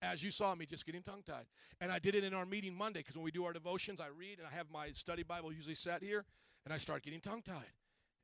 as 0.01 0.23
you 0.23 0.31
saw 0.31 0.55
me 0.55 0.65
just 0.65 0.85
getting 0.85 1.01
tongue 1.01 1.23
tied. 1.25 1.45
And 1.81 1.91
I 1.91 1.99
did 1.99 2.15
it 2.15 2.23
in 2.23 2.33
our 2.33 2.45
meeting 2.45 2.75
Monday 2.75 2.99
because 2.99 3.15
when 3.15 3.23
we 3.23 3.31
do 3.31 3.45
our 3.45 3.53
devotions, 3.53 3.99
I 3.99 4.07
read 4.07 4.39
and 4.39 4.47
I 4.47 4.55
have 4.55 4.67
my 4.71 4.91
study 4.91 5.23
Bible 5.23 5.51
usually 5.51 5.75
set 5.75 6.01
here 6.01 6.25
and 6.65 6.73
I 6.73 6.77
start 6.77 7.03
getting 7.03 7.19
tongue 7.19 7.41
tied. 7.41 7.71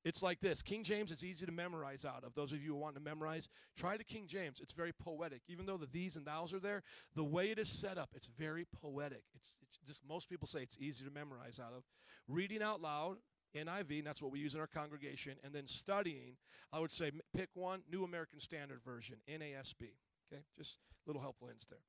It's 0.06 0.22
like 0.22 0.40
this 0.40 0.62
King 0.62 0.84
James 0.84 1.12
is 1.12 1.24
easy 1.24 1.48
to 1.48 1.52
memorize 1.52 2.06
out 2.06 2.24
of. 2.24 2.36
Those 2.36 2.52
of 2.52 2.62
you 2.62 2.70
who 2.70 2.76
want 2.76 2.94
to 2.96 3.02
memorize, 3.02 3.50
try 3.76 3.98
the 3.98 4.04
King 4.04 4.28
James. 4.28 4.62
It's 4.62 4.72
very 4.72 4.94
poetic. 4.94 5.42
Even 5.50 5.66
though 5.66 5.78
the 5.78 5.88
these 5.88 6.16
and 6.16 6.26
thous 6.26 6.54
are 6.54 6.60
there, 6.60 6.84
the 7.16 7.24
way 7.24 7.50
it 7.50 7.58
is 7.58 7.68
set 7.68 7.98
up, 7.98 8.12
it's 8.16 8.30
very 8.38 8.68
poetic. 8.82 9.24
It's, 9.36 9.58
it's 9.64 9.80
just 9.86 10.08
most 10.08 10.30
people 10.30 10.48
say 10.48 10.62
it's 10.62 10.78
easy 10.80 11.04
to 11.04 11.12
memorize 11.12 11.60
out 11.60 11.74
of. 11.76 11.84
Reading 12.28 12.62
out 12.62 12.82
loud, 12.82 13.18
NIV, 13.56 13.98
and 13.98 14.08
that's 14.08 14.22
what 14.22 14.32
we 14.32 14.40
use 14.40 14.54
in 14.54 14.62
our 14.62 14.68
congregation, 14.68 15.34
and 15.44 15.54
then 15.54 15.68
studying, 15.68 16.36
I 16.72 16.80
would 16.80 16.92
say 16.92 17.12
pick 17.36 17.50
one, 17.56 17.82
New 17.92 18.04
American 18.04 18.40
Standard 18.40 18.82
Version, 18.86 19.18
NASB. 19.28 19.90
Okay, 20.32 20.44
just 20.56 20.78
little 21.08 21.22
helpful 21.22 21.48
hints 21.48 21.66
there. 21.66 21.80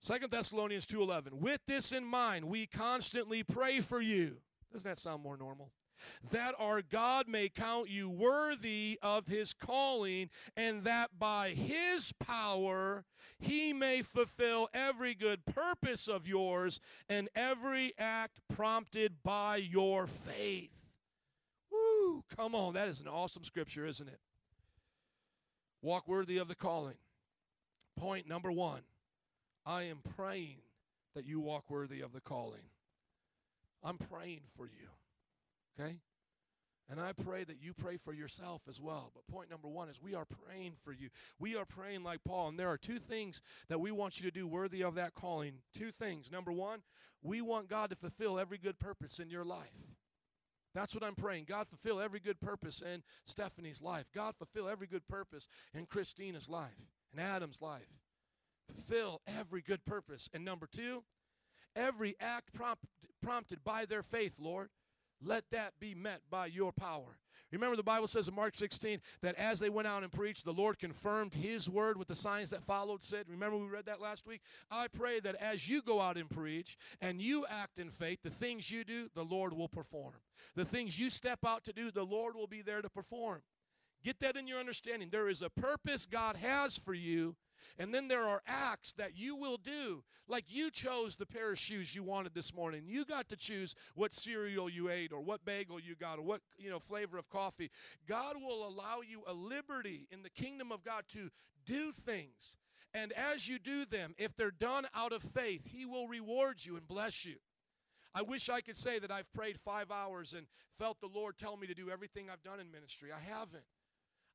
Second 0.00 0.30
Thessalonians 0.30 0.86
2:11. 0.86 1.34
With 1.34 1.60
this 1.66 1.90
in 1.90 2.04
mind, 2.04 2.44
we 2.44 2.66
constantly 2.66 3.42
pray 3.42 3.80
for 3.80 4.00
you. 4.00 4.36
Doesn't 4.72 4.88
that 4.88 4.98
sound 4.98 5.22
more 5.22 5.36
normal? 5.36 5.72
That 6.30 6.54
our 6.58 6.82
God 6.82 7.28
may 7.28 7.48
count 7.48 7.88
you 7.88 8.08
worthy 8.08 8.98
of 9.02 9.26
his 9.26 9.52
calling, 9.52 10.30
and 10.56 10.84
that 10.84 11.18
by 11.18 11.50
his 11.50 12.12
power 12.12 13.04
he 13.38 13.72
may 13.72 14.02
fulfill 14.02 14.68
every 14.72 15.14
good 15.14 15.44
purpose 15.44 16.08
of 16.08 16.28
yours 16.28 16.80
and 17.08 17.28
every 17.34 17.92
act 17.98 18.40
prompted 18.54 19.22
by 19.22 19.56
your 19.56 20.06
faith. 20.06 20.70
Woo! 21.70 22.22
Come 22.36 22.54
on, 22.54 22.74
that 22.74 22.88
is 22.88 23.00
an 23.00 23.08
awesome 23.08 23.44
scripture, 23.44 23.86
isn't 23.86 24.08
it? 24.08 24.20
Walk 25.82 26.06
worthy 26.06 26.38
of 26.38 26.48
the 26.48 26.54
calling. 26.54 26.96
Point 27.96 28.28
number 28.28 28.52
one 28.52 28.82
I 29.66 29.82
am 29.84 30.00
praying 30.16 30.58
that 31.14 31.26
you 31.26 31.40
walk 31.40 31.64
worthy 31.68 32.00
of 32.00 32.12
the 32.12 32.20
calling. 32.20 32.62
I'm 33.82 33.98
praying 33.98 34.42
for 34.56 34.66
you. 34.66 34.88
Okay? 35.78 35.98
And 36.90 37.00
I 37.00 37.12
pray 37.12 37.44
that 37.44 37.62
you 37.62 37.72
pray 37.72 37.96
for 37.96 38.12
yourself 38.12 38.62
as 38.68 38.80
well. 38.80 39.12
But 39.14 39.26
point 39.32 39.48
number 39.48 39.68
one 39.68 39.88
is 39.88 40.02
we 40.02 40.14
are 40.14 40.26
praying 40.26 40.74
for 40.84 40.92
you. 40.92 41.08
We 41.38 41.56
are 41.56 41.64
praying 41.64 42.02
like 42.02 42.20
Paul. 42.24 42.48
And 42.48 42.58
there 42.58 42.70
are 42.70 42.76
two 42.76 42.98
things 42.98 43.40
that 43.68 43.80
we 43.80 43.90
want 43.92 44.20
you 44.20 44.30
to 44.30 44.34
do 44.34 44.46
worthy 44.46 44.82
of 44.82 44.96
that 44.96 45.14
calling. 45.14 45.54
Two 45.72 45.90
things. 45.90 46.30
Number 46.30 46.52
one, 46.52 46.82
we 47.22 47.40
want 47.40 47.70
God 47.70 47.90
to 47.90 47.96
fulfill 47.96 48.38
every 48.38 48.58
good 48.58 48.78
purpose 48.78 49.20
in 49.20 49.30
your 49.30 49.44
life. 49.44 49.72
That's 50.74 50.94
what 50.94 51.04
I'm 51.04 51.14
praying. 51.14 51.46
God, 51.48 51.68
fulfill 51.68 52.00
every 52.00 52.20
good 52.20 52.40
purpose 52.40 52.82
in 52.82 53.02
Stephanie's 53.26 53.80
life. 53.80 54.06
God, 54.14 54.34
fulfill 54.36 54.68
every 54.68 54.86
good 54.86 55.06
purpose 55.06 55.48
in 55.74 55.86
Christina's 55.86 56.48
life 56.48 56.70
in 57.12 57.20
Adam's 57.20 57.60
life. 57.60 57.88
Fulfill 58.66 59.20
every 59.26 59.60
good 59.60 59.84
purpose. 59.84 60.28
And 60.32 60.44
number 60.44 60.66
two, 60.66 61.04
every 61.76 62.16
act 62.20 62.52
prompt, 62.54 62.84
prompted 63.22 63.62
by 63.64 63.84
their 63.84 64.02
faith, 64.02 64.38
Lord, 64.38 64.70
let 65.24 65.44
that 65.50 65.72
be 65.80 65.94
met 65.94 66.20
by 66.30 66.46
your 66.46 66.72
power. 66.72 67.18
Remember, 67.52 67.76
the 67.76 67.82
Bible 67.82 68.08
says 68.08 68.28
in 68.28 68.34
Mark 68.34 68.54
16 68.54 68.98
that 69.20 69.34
as 69.36 69.60
they 69.60 69.68
went 69.68 69.86
out 69.86 70.02
and 70.02 70.10
preached, 70.10 70.44
the 70.44 70.52
Lord 70.52 70.78
confirmed 70.78 71.34
His 71.34 71.68
word 71.68 71.98
with 71.98 72.08
the 72.08 72.14
signs 72.14 72.48
that 72.50 72.62
followed. 72.64 73.02
Said, 73.02 73.26
remember 73.28 73.58
we 73.58 73.66
read 73.66 73.84
that 73.86 74.00
last 74.00 74.26
week? 74.26 74.40
I 74.70 74.88
pray 74.88 75.20
that 75.20 75.34
as 75.34 75.68
you 75.68 75.82
go 75.82 76.00
out 76.00 76.16
and 76.16 76.30
preach 76.30 76.78
and 77.02 77.20
you 77.20 77.44
act 77.50 77.78
in 77.78 77.90
faith, 77.90 78.20
the 78.24 78.30
things 78.30 78.70
you 78.70 78.84
do, 78.84 79.08
the 79.14 79.24
Lord 79.24 79.52
will 79.52 79.68
perform. 79.68 80.14
The 80.56 80.64
things 80.64 80.98
you 80.98 81.10
step 81.10 81.40
out 81.46 81.62
to 81.64 81.74
do, 81.74 81.90
the 81.90 82.06
Lord 82.06 82.34
will 82.36 82.46
be 82.46 82.62
there 82.62 82.80
to 82.80 82.88
perform. 82.88 83.42
Get 84.02 84.18
that 84.20 84.36
in 84.36 84.48
your 84.48 84.58
understanding. 84.58 85.08
There 85.12 85.28
is 85.28 85.42
a 85.42 85.50
purpose 85.50 86.06
God 86.06 86.36
has 86.36 86.78
for 86.78 86.94
you, 86.94 87.36
and 87.78 87.92
then 87.92 88.08
there 88.08 88.22
are 88.22 88.42
acts 88.46 88.92
that 88.94 89.16
you 89.16 89.36
will 89.36 89.56
do. 89.56 90.02
Like 90.28 90.44
you 90.48 90.70
chose 90.70 91.16
the 91.16 91.26
pair 91.26 91.52
of 91.52 91.58
shoes 91.58 91.94
you 91.94 92.02
wanted 92.02 92.34
this 92.34 92.54
morning. 92.54 92.84
You 92.86 93.04
got 93.04 93.28
to 93.30 93.36
choose 93.36 93.74
what 93.94 94.12
cereal 94.12 94.68
you 94.68 94.88
ate 94.88 95.12
or 95.12 95.20
what 95.20 95.44
bagel 95.44 95.80
you 95.80 95.94
got 95.94 96.18
or 96.18 96.22
what, 96.22 96.40
you 96.58 96.70
know, 96.70 96.78
flavor 96.78 97.18
of 97.18 97.28
coffee. 97.28 97.70
God 98.08 98.36
will 98.36 98.66
allow 98.66 99.00
you 99.06 99.22
a 99.26 99.32
liberty 99.32 100.06
in 100.10 100.22
the 100.22 100.30
kingdom 100.30 100.72
of 100.72 100.84
God 100.84 101.04
to 101.10 101.30
do 101.66 101.92
things. 101.92 102.56
And 102.94 103.12
as 103.12 103.48
you 103.48 103.58
do 103.58 103.84
them, 103.84 104.14
if 104.18 104.36
they're 104.36 104.50
done 104.50 104.86
out 104.94 105.12
of 105.12 105.22
faith, 105.22 105.66
he 105.66 105.86
will 105.86 106.06
reward 106.08 106.64
you 106.64 106.76
and 106.76 106.86
bless 106.86 107.24
you. 107.24 107.36
I 108.14 108.20
wish 108.22 108.50
I 108.50 108.60
could 108.60 108.76
say 108.76 108.98
that 108.98 109.10
I've 109.10 109.32
prayed 109.32 109.58
5 109.64 109.90
hours 109.90 110.34
and 110.34 110.46
felt 110.78 111.00
the 111.00 111.06
Lord 111.06 111.38
tell 111.38 111.56
me 111.56 111.66
to 111.66 111.74
do 111.74 111.88
everything 111.90 112.28
I've 112.28 112.42
done 112.42 112.60
in 112.60 112.70
ministry. 112.70 113.10
I 113.10 113.20
haven't. 113.20 113.64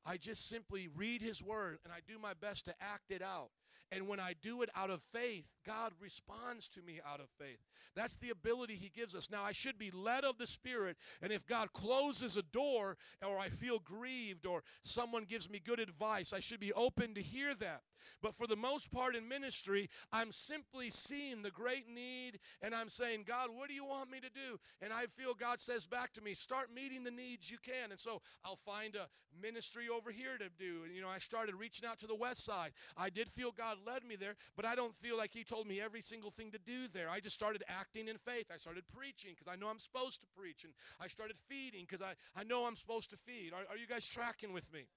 I 0.07 0.15
just 0.15 0.47
simply 0.47 0.87
read 0.95 1.21
His 1.21 1.43
Word 1.43 1.79
and 1.83 1.91
I 1.91 1.97
do 2.07 2.17
my 2.17 2.33
best 2.33 2.63
to 2.65 2.75
act 2.79 3.11
it 3.11 3.21
out. 3.21 3.49
And 3.91 4.07
when 4.07 4.19
I 4.19 4.33
do 4.41 4.61
it 4.61 4.69
out 4.75 4.89
of 4.89 5.01
faith, 5.13 5.45
God 5.65 5.93
responds 6.01 6.67
to 6.69 6.81
me 6.81 6.99
out 7.05 7.19
of 7.19 7.27
faith. 7.39 7.59
That's 7.95 8.17
the 8.17 8.29
ability 8.29 8.75
He 8.75 8.89
gives 8.89 9.15
us. 9.15 9.29
Now, 9.31 9.43
I 9.43 9.51
should 9.53 9.77
be 9.77 9.91
led 9.91 10.25
of 10.25 10.37
the 10.37 10.47
Spirit, 10.47 10.97
and 11.21 11.31
if 11.31 11.45
God 11.45 11.71
closes 11.73 12.37
a 12.37 12.43
door 12.43 12.97
or 13.25 13.39
I 13.39 13.49
feel 13.49 13.79
grieved 13.79 14.45
or 14.45 14.63
someone 14.81 15.23
gives 15.23 15.49
me 15.49 15.61
good 15.63 15.79
advice, 15.79 16.33
I 16.33 16.39
should 16.39 16.59
be 16.59 16.73
open 16.73 17.13
to 17.15 17.21
hear 17.21 17.55
that. 17.55 17.81
But 18.21 18.35
for 18.35 18.47
the 18.47 18.55
most 18.55 18.91
part 18.91 19.15
in 19.15 19.27
ministry, 19.27 19.89
I'm 20.11 20.31
simply 20.31 20.89
seeing 20.89 21.41
the 21.41 21.51
great 21.51 21.87
need 21.89 22.39
and 22.61 22.73
I'm 22.73 22.89
saying, 22.89 23.25
God, 23.27 23.49
what 23.53 23.69
do 23.69 23.73
you 23.73 23.85
want 23.85 24.11
me 24.11 24.19
to 24.19 24.29
do? 24.29 24.59
And 24.81 24.93
I 24.93 25.05
feel 25.05 25.33
God 25.33 25.59
says 25.59 25.87
back 25.87 26.13
to 26.13 26.21
me, 26.21 26.33
start 26.33 26.73
meeting 26.73 27.03
the 27.03 27.11
needs 27.11 27.49
you 27.49 27.57
can. 27.63 27.91
And 27.91 27.99
so 27.99 28.21
I'll 28.43 28.59
find 28.65 28.95
a 28.95 29.07
ministry 29.41 29.85
over 29.89 30.11
here 30.11 30.37
to 30.37 30.49
do. 30.57 30.83
And, 30.85 30.95
you 30.95 31.01
know, 31.01 31.09
I 31.09 31.19
started 31.19 31.55
reaching 31.55 31.87
out 31.87 31.99
to 31.99 32.07
the 32.07 32.15
west 32.15 32.45
side. 32.45 32.71
I 32.95 33.09
did 33.09 33.29
feel 33.29 33.51
God 33.51 33.76
led 33.85 34.03
me 34.03 34.15
there, 34.15 34.35
but 34.55 34.65
I 34.65 34.75
don't 34.75 34.95
feel 34.95 35.17
like 35.17 35.31
He 35.33 35.43
told 35.43 35.67
me 35.67 35.81
every 35.81 36.01
single 36.01 36.31
thing 36.31 36.51
to 36.51 36.59
do 36.59 36.87
there. 36.93 37.09
I 37.09 37.19
just 37.19 37.35
started 37.35 37.63
acting 37.67 38.07
in 38.07 38.17
faith. 38.17 38.47
I 38.53 38.57
started 38.57 38.83
preaching 38.95 39.31
because 39.35 39.51
I 39.51 39.55
know 39.55 39.67
I'm 39.67 39.79
supposed 39.79 40.21
to 40.21 40.27
preach. 40.37 40.63
And 40.63 40.73
I 40.99 41.07
started 41.07 41.37
feeding 41.49 41.81
because 41.81 42.01
I, 42.01 42.13
I 42.35 42.43
know 42.43 42.65
I'm 42.65 42.75
supposed 42.75 43.09
to 43.11 43.17
feed. 43.17 43.51
Are, 43.53 43.63
are 43.69 43.77
you 43.77 43.87
guys 43.87 44.05
tracking 44.05 44.53
with 44.53 44.71
me? 44.73 44.87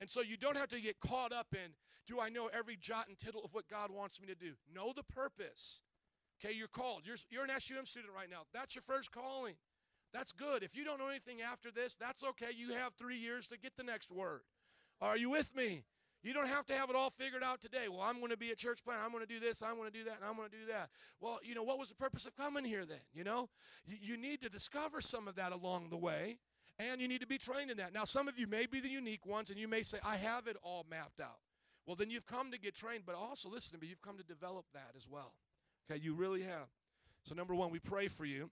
And 0.00 0.08
so 0.08 0.22
you 0.22 0.36
don't 0.36 0.56
have 0.56 0.68
to 0.70 0.80
get 0.80 0.98
caught 1.00 1.32
up 1.32 1.48
in, 1.52 1.72
do 2.06 2.20
I 2.20 2.30
know 2.30 2.48
every 2.52 2.76
jot 2.76 3.08
and 3.08 3.18
tittle 3.18 3.42
of 3.44 3.52
what 3.52 3.68
God 3.68 3.90
wants 3.90 4.20
me 4.20 4.26
to 4.28 4.34
do? 4.34 4.52
Know 4.74 4.92
the 4.94 5.02
purpose. 5.02 5.82
Okay, 6.42 6.54
you're 6.54 6.68
called. 6.68 7.02
You're, 7.04 7.16
you're 7.30 7.44
an 7.44 7.50
SUM 7.60 7.84
student 7.84 8.12
right 8.16 8.30
now. 8.30 8.42
That's 8.54 8.74
your 8.74 8.82
first 8.82 9.12
calling. 9.12 9.54
That's 10.12 10.32
good. 10.32 10.62
If 10.62 10.74
you 10.74 10.84
don't 10.84 10.98
know 10.98 11.08
anything 11.08 11.42
after 11.42 11.70
this, 11.70 11.94
that's 11.94 12.24
okay. 12.24 12.48
You 12.56 12.74
have 12.74 12.94
three 12.94 13.18
years 13.18 13.46
to 13.48 13.58
get 13.58 13.76
the 13.76 13.84
next 13.84 14.10
word. 14.10 14.40
Are 15.00 15.16
you 15.16 15.30
with 15.30 15.54
me? 15.54 15.84
You 16.22 16.34
don't 16.34 16.48
have 16.48 16.66
to 16.66 16.74
have 16.74 16.90
it 16.90 16.96
all 16.96 17.10
figured 17.10 17.42
out 17.42 17.60
today. 17.62 17.88
Well, 17.88 18.02
I'm 18.02 18.18
going 18.18 18.30
to 18.30 18.36
be 18.36 18.50
a 18.50 18.54
church 18.54 18.84
plant. 18.84 19.00
I'm 19.02 19.10
going 19.10 19.26
to 19.26 19.32
do 19.32 19.40
this. 19.40 19.62
I'm 19.62 19.76
going 19.76 19.90
to 19.90 19.98
do 19.98 20.04
that. 20.04 20.16
And 20.16 20.24
I'm 20.28 20.36
going 20.36 20.50
to 20.50 20.56
do 20.56 20.66
that. 20.70 20.90
Well, 21.18 21.38
you 21.42 21.54
know, 21.54 21.62
what 21.62 21.78
was 21.78 21.88
the 21.88 21.94
purpose 21.94 22.26
of 22.26 22.36
coming 22.36 22.64
here 22.64 22.84
then? 22.84 23.00
You 23.14 23.24
know, 23.24 23.48
you, 23.86 23.96
you 24.00 24.16
need 24.18 24.42
to 24.42 24.50
discover 24.50 25.00
some 25.00 25.28
of 25.28 25.36
that 25.36 25.52
along 25.52 25.88
the 25.90 25.96
way 25.96 26.38
And 26.80 27.00
you 27.00 27.08
need 27.08 27.20
to 27.20 27.26
be 27.26 27.36
trained 27.36 27.70
in 27.70 27.76
that. 27.76 27.92
Now, 27.92 28.04
some 28.04 28.26
of 28.26 28.38
you 28.38 28.46
may 28.46 28.64
be 28.64 28.80
the 28.80 28.88
unique 28.88 29.26
ones, 29.26 29.50
and 29.50 29.58
you 29.58 29.68
may 29.68 29.82
say, 29.82 29.98
I 30.04 30.16
have 30.16 30.46
it 30.46 30.56
all 30.62 30.86
mapped 30.90 31.20
out. 31.20 31.38
Well, 31.86 31.94
then 31.94 32.10
you've 32.10 32.26
come 32.26 32.50
to 32.52 32.58
get 32.58 32.74
trained, 32.74 33.02
but 33.04 33.14
also, 33.14 33.50
listen 33.50 33.74
to 33.74 33.80
me, 33.80 33.88
you've 33.88 34.00
come 34.00 34.16
to 34.16 34.24
develop 34.24 34.64
that 34.72 34.92
as 34.96 35.06
well. 35.06 35.34
Okay, 35.90 36.00
you 36.00 36.14
really 36.14 36.42
have. 36.42 36.68
So, 37.24 37.34
number 37.34 37.54
one, 37.54 37.70
we 37.70 37.80
pray 37.80 38.08
for 38.08 38.24
you 38.24 38.48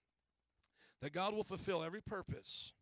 that 1.00 1.14
God 1.14 1.32
will 1.32 1.44
fulfill 1.44 1.82
every 1.82 2.02
purpose 2.02 2.72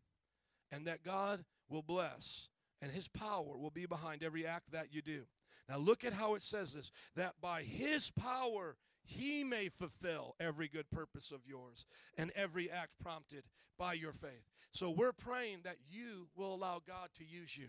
and 0.71 0.85
that 0.87 1.03
God 1.03 1.45
will 1.69 1.81
bless 1.81 2.49
and 2.81 2.91
his 2.91 3.07
power 3.07 3.57
will 3.57 3.71
be 3.71 3.85
behind 3.85 4.23
every 4.23 4.45
act 4.45 4.71
that 4.71 4.93
you 4.93 5.01
do. 5.01 5.23
Now, 5.69 5.77
look 5.77 6.03
at 6.03 6.13
how 6.13 6.35
it 6.35 6.43
says 6.43 6.73
this 6.73 6.91
that 7.15 7.33
by 7.41 7.63
his 7.63 8.11
power 8.11 8.77
he 9.03 9.43
may 9.43 9.69
fulfill 9.69 10.35
every 10.39 10.67
good 10.67 10.89
purpose 10.91 11.31
of 11.31 11.45
yours 11.45 11.85
and 12.17 12.31
every 12.35 12.69
act 12.69 12.93
prompted 13.01 13.43
by 13.77 13.93
your 13.93 14.13
faith. 14.13 14.43
So, 14.71 14.89
we're 14.89 15.13
praying 15.13 15.59
that 15.63 15.77
you 15.89 16.27
will 16.35 16.53
allow 16.53 16.81
God 16.85 17.09
to 17.15 17.25
use 17.25 17.57
you. 17.57 17.67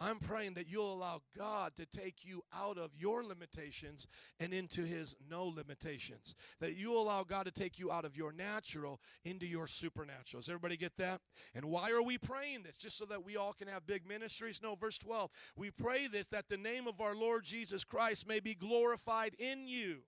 I'm 0.00 0.18
praying 0.18 0.54
that 0.54 0.68
you'll 0.68 0.92
allow 0.92 1.20
God 1.36 1.76
to 1.76 1.86
take 1.86 2.24
you 2.24 2.42
out 2.52 2.78
of 2.78 2.90
your 2.96 3.24
limitations 3.24 4.06
and 4.40 4.52
into 4.52 4.82
His 4.82 5.14
no 5.30 5.46
limitations. 5.46 6.34
That 6.60 6.76
you'll 6.76 7.00
allow 7.00 7.22
God 7.22 7.44
to 7.44 7.52
take 7.52 7.78
you 7.78 7.92
out 7.92 8.04
of 8.04 8.16
your 8.16 8.32
natural 8.32 9.00
into 9.24 9.46
your 9.46 9.66
supernatural. 9.66 10.40
Does 10.40 10.48
everybody 10.48 10.76
get 10.76 10.96
that? 10.98 11.20
And 11.54 11.66
why 11.66 11.90
are 11.90 12.02
we 12.02 12.18
praying 12.18 12.64
this? 12.64 12.76
Just 12.76 12.98
so 12.98 13.04
that 13.06 13.24
we 13.24 13.36
all 13.36 13.52
can 13.52 13.68
have 13.68 13.86
big 13.86 14.06
ministries? 14.06 14.60
No, 14.62 14.74
verse 14.74 14.98
12. 14.98 15.30
We 15.56 15.70
pray 15.70 16.08
this 16.08 16.28
that 16.28 16.48
the 16.48 16.56
name 16.56 16.86
of 16.86 17.00
our 17.00 17.14
Lord 17.14 17.44
Jesus 17.44 17.84
Christ 17.84 18.26
may 18.26 18.40
be 18.40 18.54
glorified 18.54 19.34
in 19.38 19.66
you 19.66 19.98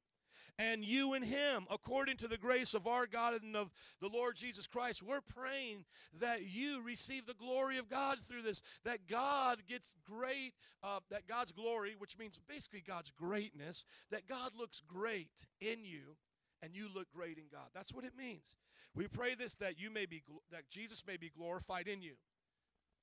and 0.59 0.85
you 0.85 1.13
and 1.15 1.25
him 1.25 1.67
according 1.71 2.17
to 2.19 2.29
the 2.29 2.37
grace 2.37 2.75
of 2.75 2.87
our 2.87 3.07
God 3.07 3.43
and 3.43 3.57
of 3.57 3.71
the 4.01 4.09
Lord 4.09 4.37
Jesus 4.37 4.67
Christ. 4.67 5.03
We're 5.03 5.21
praying 5.21 5.85
that 6.21 6.47
you 6.47 6.83
receive 6.83 7.27
the 7.27 7.35
glory 7.35 7.79
of 7.79 7.89
God 7.89 8.19
through 8.27 8.43
this, 8.43 8.63
that 8.85 9.07
God 9.09 9.59
gets 9.69 9.95
great, 10.05 10.55
uh, 10.83 11.01
that 11.11 11.29
God's 11.29 11.53
glory, 11.53 11.95
which 11.99 12.19
means 12.19 12.39
basically 12.49 12.83
God's 12.87 13.13
greatness, 13.19 13.85
that 14.11 14.29
God 14.29 14.53
looks 14.59 14.83
great 14.87 15.47
in 15.61 15.85
you 15.85 16.17
and 16.63 16.75
you 16.75 16.89
look 16.95 17.07
great 17.15 17.39
in 17.39 17.45
God. 17.53 17.69
That's 17.75 17.93
what 17.93 18.05
it 18.05 18.13
means. 18.17 18.57
We 18.95 19.09
pray 19.09 19.35
this 19.35 19.55
that 19.57 19.79
you 19.79 19.91
may 19.91 20.07
be 20.07 20.23
that 20.51 20.69
Jesus 20.71 21.05
may 21.07 21.17
be 21.19 21.31
glorified 21.37 21.87
in 21.87 22.01
you. 22.01 22.15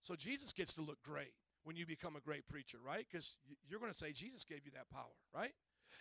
So 0.01 0.15
Jesus 0.15 0.51
gets 0.51 0.73
to 0.73 0.81
look 0.81 1.01
great 1.03 1.33
when 1.63 1.75
you 1.75 1.85
become 1.85 2.15
a 2.15 2.19
great 2.19 2.47
preacher, 2.47 2.77
right? 2.85 3.05
Because 3.09 3.35
you're 3.69 3.79
going 3.79 3.91
to 3.91 3.97
say 3.97 4.11
Jesus 4.11 4.43
gave 4.43 4.65
you 4.65 4.71
that 4.73 4.89
power, 4.89 5.13
right? 5.33 5.53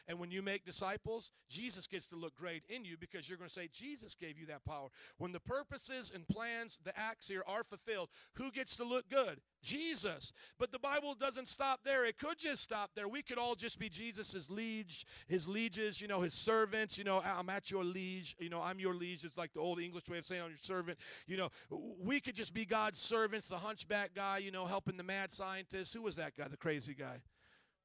And 0.09 0.19
when 0.19 0.31
you 0.31 0.43
make 0.43 0.65
disciples, 0.65 1.31
Jesus 1.49 1.87
gets 1.87 2.07
to 2.07 2.17
look 2.17 2.35
great 2.37 2.65
in 2.69 2.85
you 2.85 2.97
because 2.99 3.29
you're 3.29 3.39
going 3.39 3.49
to 3.49 3.55
say, 3.55 3.69
Jesus 3.73 4.15
gave 4.15 4.39
you 4.39 4.47
that 4.47 4.65
power. 4.65 4.89
When 5.19 5.33
the 5.33 5.41
purposes 5.41 6.11
and 6.15 6.27
plans, 6.27 6.81
the 6.85 6.99
acts 6.99 7.29
here 7.29 7.45
are 7.47 7.63
fulfilled, 7.63 8.09
who 8.35 8.51
gets 8.51 8.77
to 8.77 8.85
look 8.85 9.09
good? 9.09 9.41
Jesus. 9.63 10.33
But 10.59 10.73
the 10.73 10.79
Bible 10.79 11.15
doesn't 11.15 11.47
stop 11.47 11.81
there. 11.85 12.05
It 12.05 12.19
could 12.19 12.39
just 12.39 12.63
stop 12.63 12.91
there. 12.97 13.07
We 13.09 13.23
could 13.23 13.39
all 13.39 13.55
just 13.55 13.79
be 13.79 13.89
Jesus's 13.89 14.51
liege, 14.51 15.07
his 15.29 15.47
lieges, 15.47 16.01
you 16.01 16.09
know, 16.09 16.21
his 16.21 16.35
servants. 16.35 16.99
You 16.99 17.05
know, 17.05 17.23
I'm 17.25 17.49
at 17.49 17.71
your 17.71 17.85
liege. 17.85 18.35
You 18.41 18.49
know, 18.49 18.61
I'm 18.61 18.81
your 18.81 18.95
liege. 18.95 19.25
It's 19.25 19.39
like 19.39 19.53
the 19.53 19.61
old 19.61 19.81
English 19.81 20.09
way 20.09 20.19
of 20.19 20.25
saying 20.25 20.43
I'm 20.43 20.51
your 20.51 20.59
servant. 20.59 20.99
You 21.29 21.37
know, 21.37 21.51
we 21.71 22.21
could 22.21 22.35
just 22.35 22.53
be 22.53 22.65
God's 22.65 22.99
servants, 22.99 23.49
the 23.49 23.57
hunchback 23.57 24.15
guy, 24.15 24.39
you 24.39 24.51
know, 24.51 24.67
helping 24.67 24.97
the 24.97 25.05
mad 25.05 25.33
scientist. 25.33 25.95
Who 25.95 26.03
was 26.03 26.17
that 26.17 26.37
guy, 26.37 26.49
the 26.49 26.57
crazy 26.57 26.95
guy? 26.95 27.21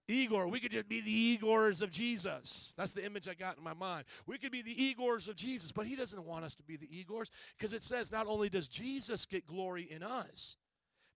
Igor, 0.08 0.48
we 0.48 0.60
could 0.60 0.72
just 0.72 0.88
be 0.88 1.02
the 1.02 1.38
Igors 1.38 1.82
of 1.82 1.92
Jesus. 1.92 2.74
That's 2.78 2.94
the 2.94 3.06
image 3.06 3.28
I 3.28 3.34
got 3.34 3.58
in 3.58 3.64
my 3.64 3.74
mind. 3.74 4.06
We 4.26 4.38
could 4.38 4.52
be 4.52 4.62
the 4.62 4.76
Igors 4.76 5.28
of 5.28 5.36
Jesus, 5.36 5.72
but 5.72 5.86
he 5.86 5.96
doesn't 5.96 6.24
want 6.24 6.46
us 6.46 6.56
to 6.56 6.64
be 6.64 6.78
the 6.78 6.88
Igors 6.88 7.30
because 7.58 7.74
it 7.74 7.84
says 7.84 8.12
not 8.12 8.28
only 8.28 8.50
does 8.50 8.68
Jesus 8.68 9.26
get 9.26 9.46
glory 9.46 9.88
in 9.92 10.04
us, 10.04 10.56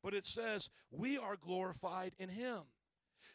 but 0.03 0.13
it 0.13 0.25
says 0.25 0.69
we 0.91 1.17
are 1.17 1.37
glorified 1.37 2.13
in 2.19 2.27
him. 2.27 2.61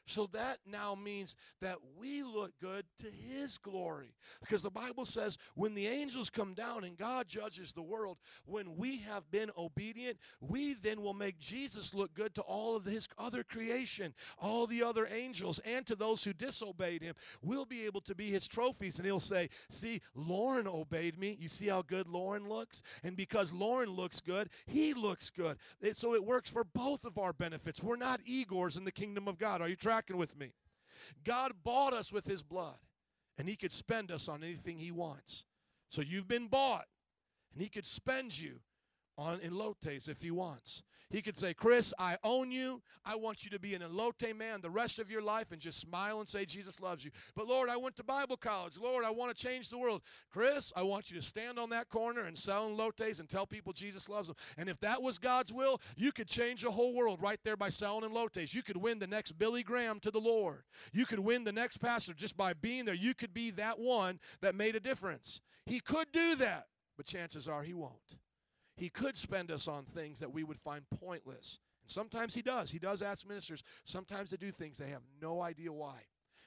So 0.07 0.28
that 0.32 0.59
now 0.64 0.94
means 0.94 1.34
that 1.61 1.78
we 1.98 2.22
look 2.22 2.52
good 2.61 2.84
to 2.98 3.07
His 3.11 3.59
glory. 3.59 4.14
Because 4.40 4.62
the 4.62 4.70
Bible 4.70 5.04
says 5.04 5.36
when 5.57 5.74
the 5.74 5.88
angels 5.88 6.30
come 6.30 6.54
down 6.54 6.84
and 6.84 6.96
God 6.96 7.26
judges 7.26 7.72
the 7.72 7.82
world, 7.82 8.18
when 8.44 8.76
we 8.76 8.98
have 8.98 9.28
been 9.32 9.50
obedient, 9.59 10.16
we 10.40 10.74
then 10.74 11.02
will 11.02 11.12
make 11.12 11.40
Jesus 11.40 11.92
look 11.92 12.14
good 12.14 12.36
to 12.36 12.42
all 12.42 12.76
of 12.76 12.84
His 12.84 13.09
other 13.18 13.42
creation, 13.42 14.14
all 14.40 14.68
the 14.68 14.80
other 14.80 15.09
angels, 15.12 15.59
and 15.64 15.84
to 15.86 15.96
those 15.96 16.22
who 16.22 16.32
disobeyed 16.32 17.02
Him. 17.02 17.16
We'll 17.42 17.64
be 17.64 17.84
able 17.84 18.00
to 18.02 18.14
be 18.14 18.30
His 18.30 18.46
trophies. 18.46 18.98
And 18.98 19.07
He'll 19.07 19.18
say, 19.18 19.48
See, 19.70 20.00
Lauren 20.14 20.68
obeyed 20.68 21.18
me. 21.18 21.36
You 21.40 21.48
see 21.48 21.66
how 21.66 21.82
good 21.82 22.07
Lauren 22.07 22.48
looks? 22.48 22.84
And 23.02 23.16
because 23.16 23.52
Lauren 23.52 23.90
looks 23.90 24.20
good, 24.20 24.50
He 24.68 24.94
looks 24.94 25.30
good. 25.30 25.57
So 25.94 26.14
it 26.14 26.24
works 26.24 26.48
for 26.48 26.62
both 26.62 27.04
of 27.04 27.18
our 27.18 27.32
benefits. 27.32 27.82
We're 27.82 27.96
not 27.96 28.20
Igors 28.24 28.76
in 28.76 28.84
the 28.84 28.92
kingdom 28.92 29.26
of 29.26 29.36
God. 29.36 29.61
Are 29.61 29.68
you 29.68 29.74
tracking? 29.74 29.95
Tracking 29.97 30.18
with 30.18 30.38
me? 30.38 30.53
God 31.24 31.53
bought 31.64 31.94
us 31.94 32.12
with 32.12 32.26
his 32.26 32.42
blood, 32.42 32.76
and 33.38 33.49
he 33.49 33.57
could 33.57 33.72
spend 33.72 34.11
us 34.11 34.28
on 34.28 34.42
anything 34.42 34.78
he 34.78 34.90
wants. 34.90 35.44
So 35.90 36.03
you've 36.03 36.28
been 36.28 36.49
bought, 36.49 36.84
and 37.53 37.62
he 37.62 37.68
could 37.70 37.86
spend 37.86 38.38
you 38.38 38.57
on 39.16 39.38
elotes 39.38 40.09
if 40.09 40.20
he 40.20 40.30
wants. 40.30 40.82
He 41.11 41.22
could 41.22 41.36
say, 41.36 41.54
Chris, 41.54 41.94
I 41.98 42.16
own 42.24 42.50
you. 42.50 42.82
I 43.04 43.14
want 43.14 43.44
you 43.44 43.50
to 43.50 43.61
be 43.61 43.74
an 43.74 43.82
elote 43.82 44.36
man 44.36 44.61
the 44.61 44.70
rest 44.70 44.98
of 44.98 45.09
your 45.09 45.22
life 45.22 45.52
and 45.52 45.61
just 45.61 45.80
smile 45.80 46.18
and 46.18 46.28
say, 46.28 46.44
Jesus 46.44 46.80
loves 46.80 47.04
you. 47.04 47.12
But 47.36 47.46
Lord, 47.46 47.68
I 47.68 47.76
went 47.76 47.94
to 47.96 48.04
Bible 48.04 48.36
college. 48.36 48.76
Lord, 48.76 49.04
I 49.04 49.11
want 49.11 49.34
to 49.34 49.40
change 49.42 49.68
the 49.68 49.78
world. 49.78 50.02
Chris, 50.32 50.72
I 50.74 50.82
want 50.82 51.09
you 51.11 51.16
to 51.20 51.24
stand 51.24 51.61
on 51.61 51.70
that 51.70 51.88
corner 51.88 52.22
and 52.22 52.36
sell 52.36 52.68
elotes 52.68 53.20
and 53.20 53.28
tell 53.28 53.46
people 53.46 53.72
Jesus 53.72 54.09
loves 54.09 54.26
them. 54.26 54.36
And 54.59 54.68
if 54.68 54.80
that 54.80 55.00
was 55.00 55.18
God's 55.18 55.52
will, 55.52 55.80
you 55.96 56.11
could 56.11 56.26
change 56.26 56.62
the 56.62 56.70
whole 56.72 56.92
world 56.92 57.22
right 57.22 57.40
there 57.44 57.57
by 57.57 57.70
selling 57.70 58.11
elotes. 58.11 58.52
You 58.52 58.64
could 58.64 58.76
win 58.76 58.98
the 58.98 59.07
next 59.07 59.38
Billy 59.38 59.62
Graham 59.62 60.00
to 60.00 60.11
the 60.11 60.20
Lord. 60.20 60.64
You 60.92 61.07
could 61.07 61.20
win 61.20 61.44
the 61.44 61.52
next 61.52 61.76
pastor 61.78 62.14
just 62.14 62.36
by 62.36 62.52
being 62.52 62.84
there. 62.84 62.94
You 62.94 63.14
could 63.14 63.32
be 63.32 63.52
that 63.52 63.78
one 63.78 64.18
that 64.40 64.57
made 64.57 64.74
a 64.74 64.80
difference. 64.80 65.40
He 65.66 65.78
could 65.78 66.11
do 66.12 66.34
that, 66.36 66.66
but 66.96 67.07
chances 67.07 67.46
are 67.46 67.62
he 67.62 67.74
won't. 67.74 68.16
He 68.77 68.89
could 68.89 69.16
spend 69.16 69.51
us 69.51 69.68
on 69.68 69.85
things 69.85 70.20
that 70.20 70.33
we 70.33 70.45
would 70.45 70.61
find 70.61 70.83
pointless. 71.01 71.59
And 71.83 71.91
sometimes 71.91 72.35
he 72.35 72.43
does. 72.43 72.70
He 72.70 72.79
does 72.79 73.03
ask 73.03 73.27
ministers 73.27 73.62
sometimes 73.85 74.31
to 74.31 74.37
do 74.37 74.53
things 74.53 74.79
they 74.79 74.91
have 74.91 75.03
no 75.20 75.41
idea 75.41 75.72
why. 75.72 76.03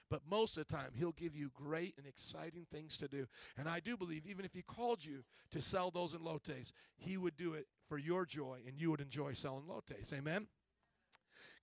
But 0.09 0.21
most 0.29 0.57
of 0.57 0.67
the 0.67 0.73
time, 0.73 0.91
he'll 0.95 1.11
give 1.11 1.35
you 1.35 1.51
great 1.53 1.93
and 1.97 2.07
exciting 2.07 2.65
things 2.71 2.97
to 2.97 3.07
do. 3.07 3.27
And 3.57 3.69
I 3.69 3.79
do 3.79 3.95
believe, 3.95 4.25
even 4.25 4.43
if 4.43 4.53
he 4.53 4.63
called 4.63 5.05
you 5.05 5.23
to 5.51 5.61
sell 5.61 5.91
those 5.91 6.15
in 6.15 6.23
lotes, 6.23 6.73
he 6.97 7.17
would 7.17 7.37
do 7.37 7.53
it 7.53 7.67
for 7.87 7.99
your 7.99 8.25
joy, 8.25 8.59
and 8.67 8.79
you 8.79 8.89
would 8.89 9.01
enjoy 9.01 9.33
selling 9.33 9.67
lotes. 9.67 9.91
Amen? 10.11 10.47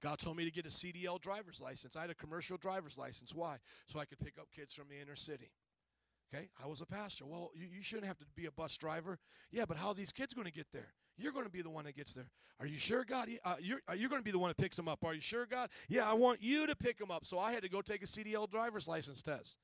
God 0.01 0.19
told 0.19 0.37
me 0.37 0.45
to 0.45 0.51
get 0.51 0.67
a 0.67 0.71
CDL 0.71 1.21
driver's 1.21 1.61
license. 1.61 1.97
I 1.97 2.03
had 2.03 2.11
a 2.11 2.15
commercial 2.15 2.57
driver's 2.57 2.97
license. 2.97 3.35
Why? 3.35 3.57
So 3.87 3.99
I 3.99 4.05
could 4.05 4.21
pick 4.21 4.39
up 4.39 4.47
kids 4.55 4.75
from 4.75 4.89
the 4.89 5.01
inner 5.01 5.17
city. 5.17 5.51
Okay, 6.35 6.49
I 6.63 6.67
was 6.67 6.81
a 6.81 6.87
pastor. 6.87 7.25
Well, 7.25 7.51
you, 7.55 7.69
you 7.73 7.83
shouldn't 7.83 8.07
have 8.07 8.19
to 8.19 8.25
be 8.35 8.47
a 8.47 8.51
bus 8.51 8.77
driver. 8.77 9.19
Yeah, 9.53 9.65
but 9.67 9.77
how 9.77 9.89
are 9.89 9.95
these 9.95 10.11
kids 10.11 10.35
going 10.35 10.47
to 10.47 10.53
get 10.53 10.67
there? 10.73 10.89
You're 11.17 11.33
going 11.33 11.45
to 11.45 11.51
be 11.51 11.63
the 11.63 11.71
one 11.71 11.85
that 11.85 11.97
gets 11.97 12.15
there. 12.15 12.29
Are 12.61 12.67
you 12.67 12.79
sure, 12.79 13.05
God? 13.05 13.29
Uh, 13.45 13.55
you're, 13.61 13.81
uh, 13.89 13.95
you're 13.95 14.09
going 14.09 14.21
to 14.21 14.25
be 14.25 14.33
the 14.33 14.39
one 14.39 14.51
that 14.51 14.57
picks 14.57 14.77
them 14.77 14.89
up. 14.89 15.05
Are 15.05 15.15
you 15.15 15.21
sure, 15.21 15.47
God? 15.47 15.71
Yeah, 15.89 16.09
I 16.09 16.15
want 16.15 16.43
you 16.43 16.67
to 16.67 16.75
pick 16.75 16.99
them 16.99 17.11
up. 17.11 17.25
So 17.25 17.39
I 17.39 17.53
had 17.53 17.63
to 17.63 17.69
go 17.69 17.81
take 17.81 18.03
a 18.03 18.07
CDL 18.07 18.51
driver's 18.51 18.89
license 18.89 19.23
test. 19.23 19.59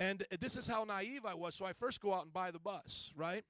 And 0.00 0.24
this 0.40 0.56
is 0.56 0.66
how 0.66 0.84
naive 0.84 1.24
I 1.24 1.34
was. 1.34 1.54
So 1.54 1.64
I 1.64 1.72
first 1.72 2.00
go 2.00 2.12
out 2.12 2.24
and 2.24 2.32
buy 2.32 2.50
the 2.50 2.58
bus, 2.58 3.12
right? 3.16 3.44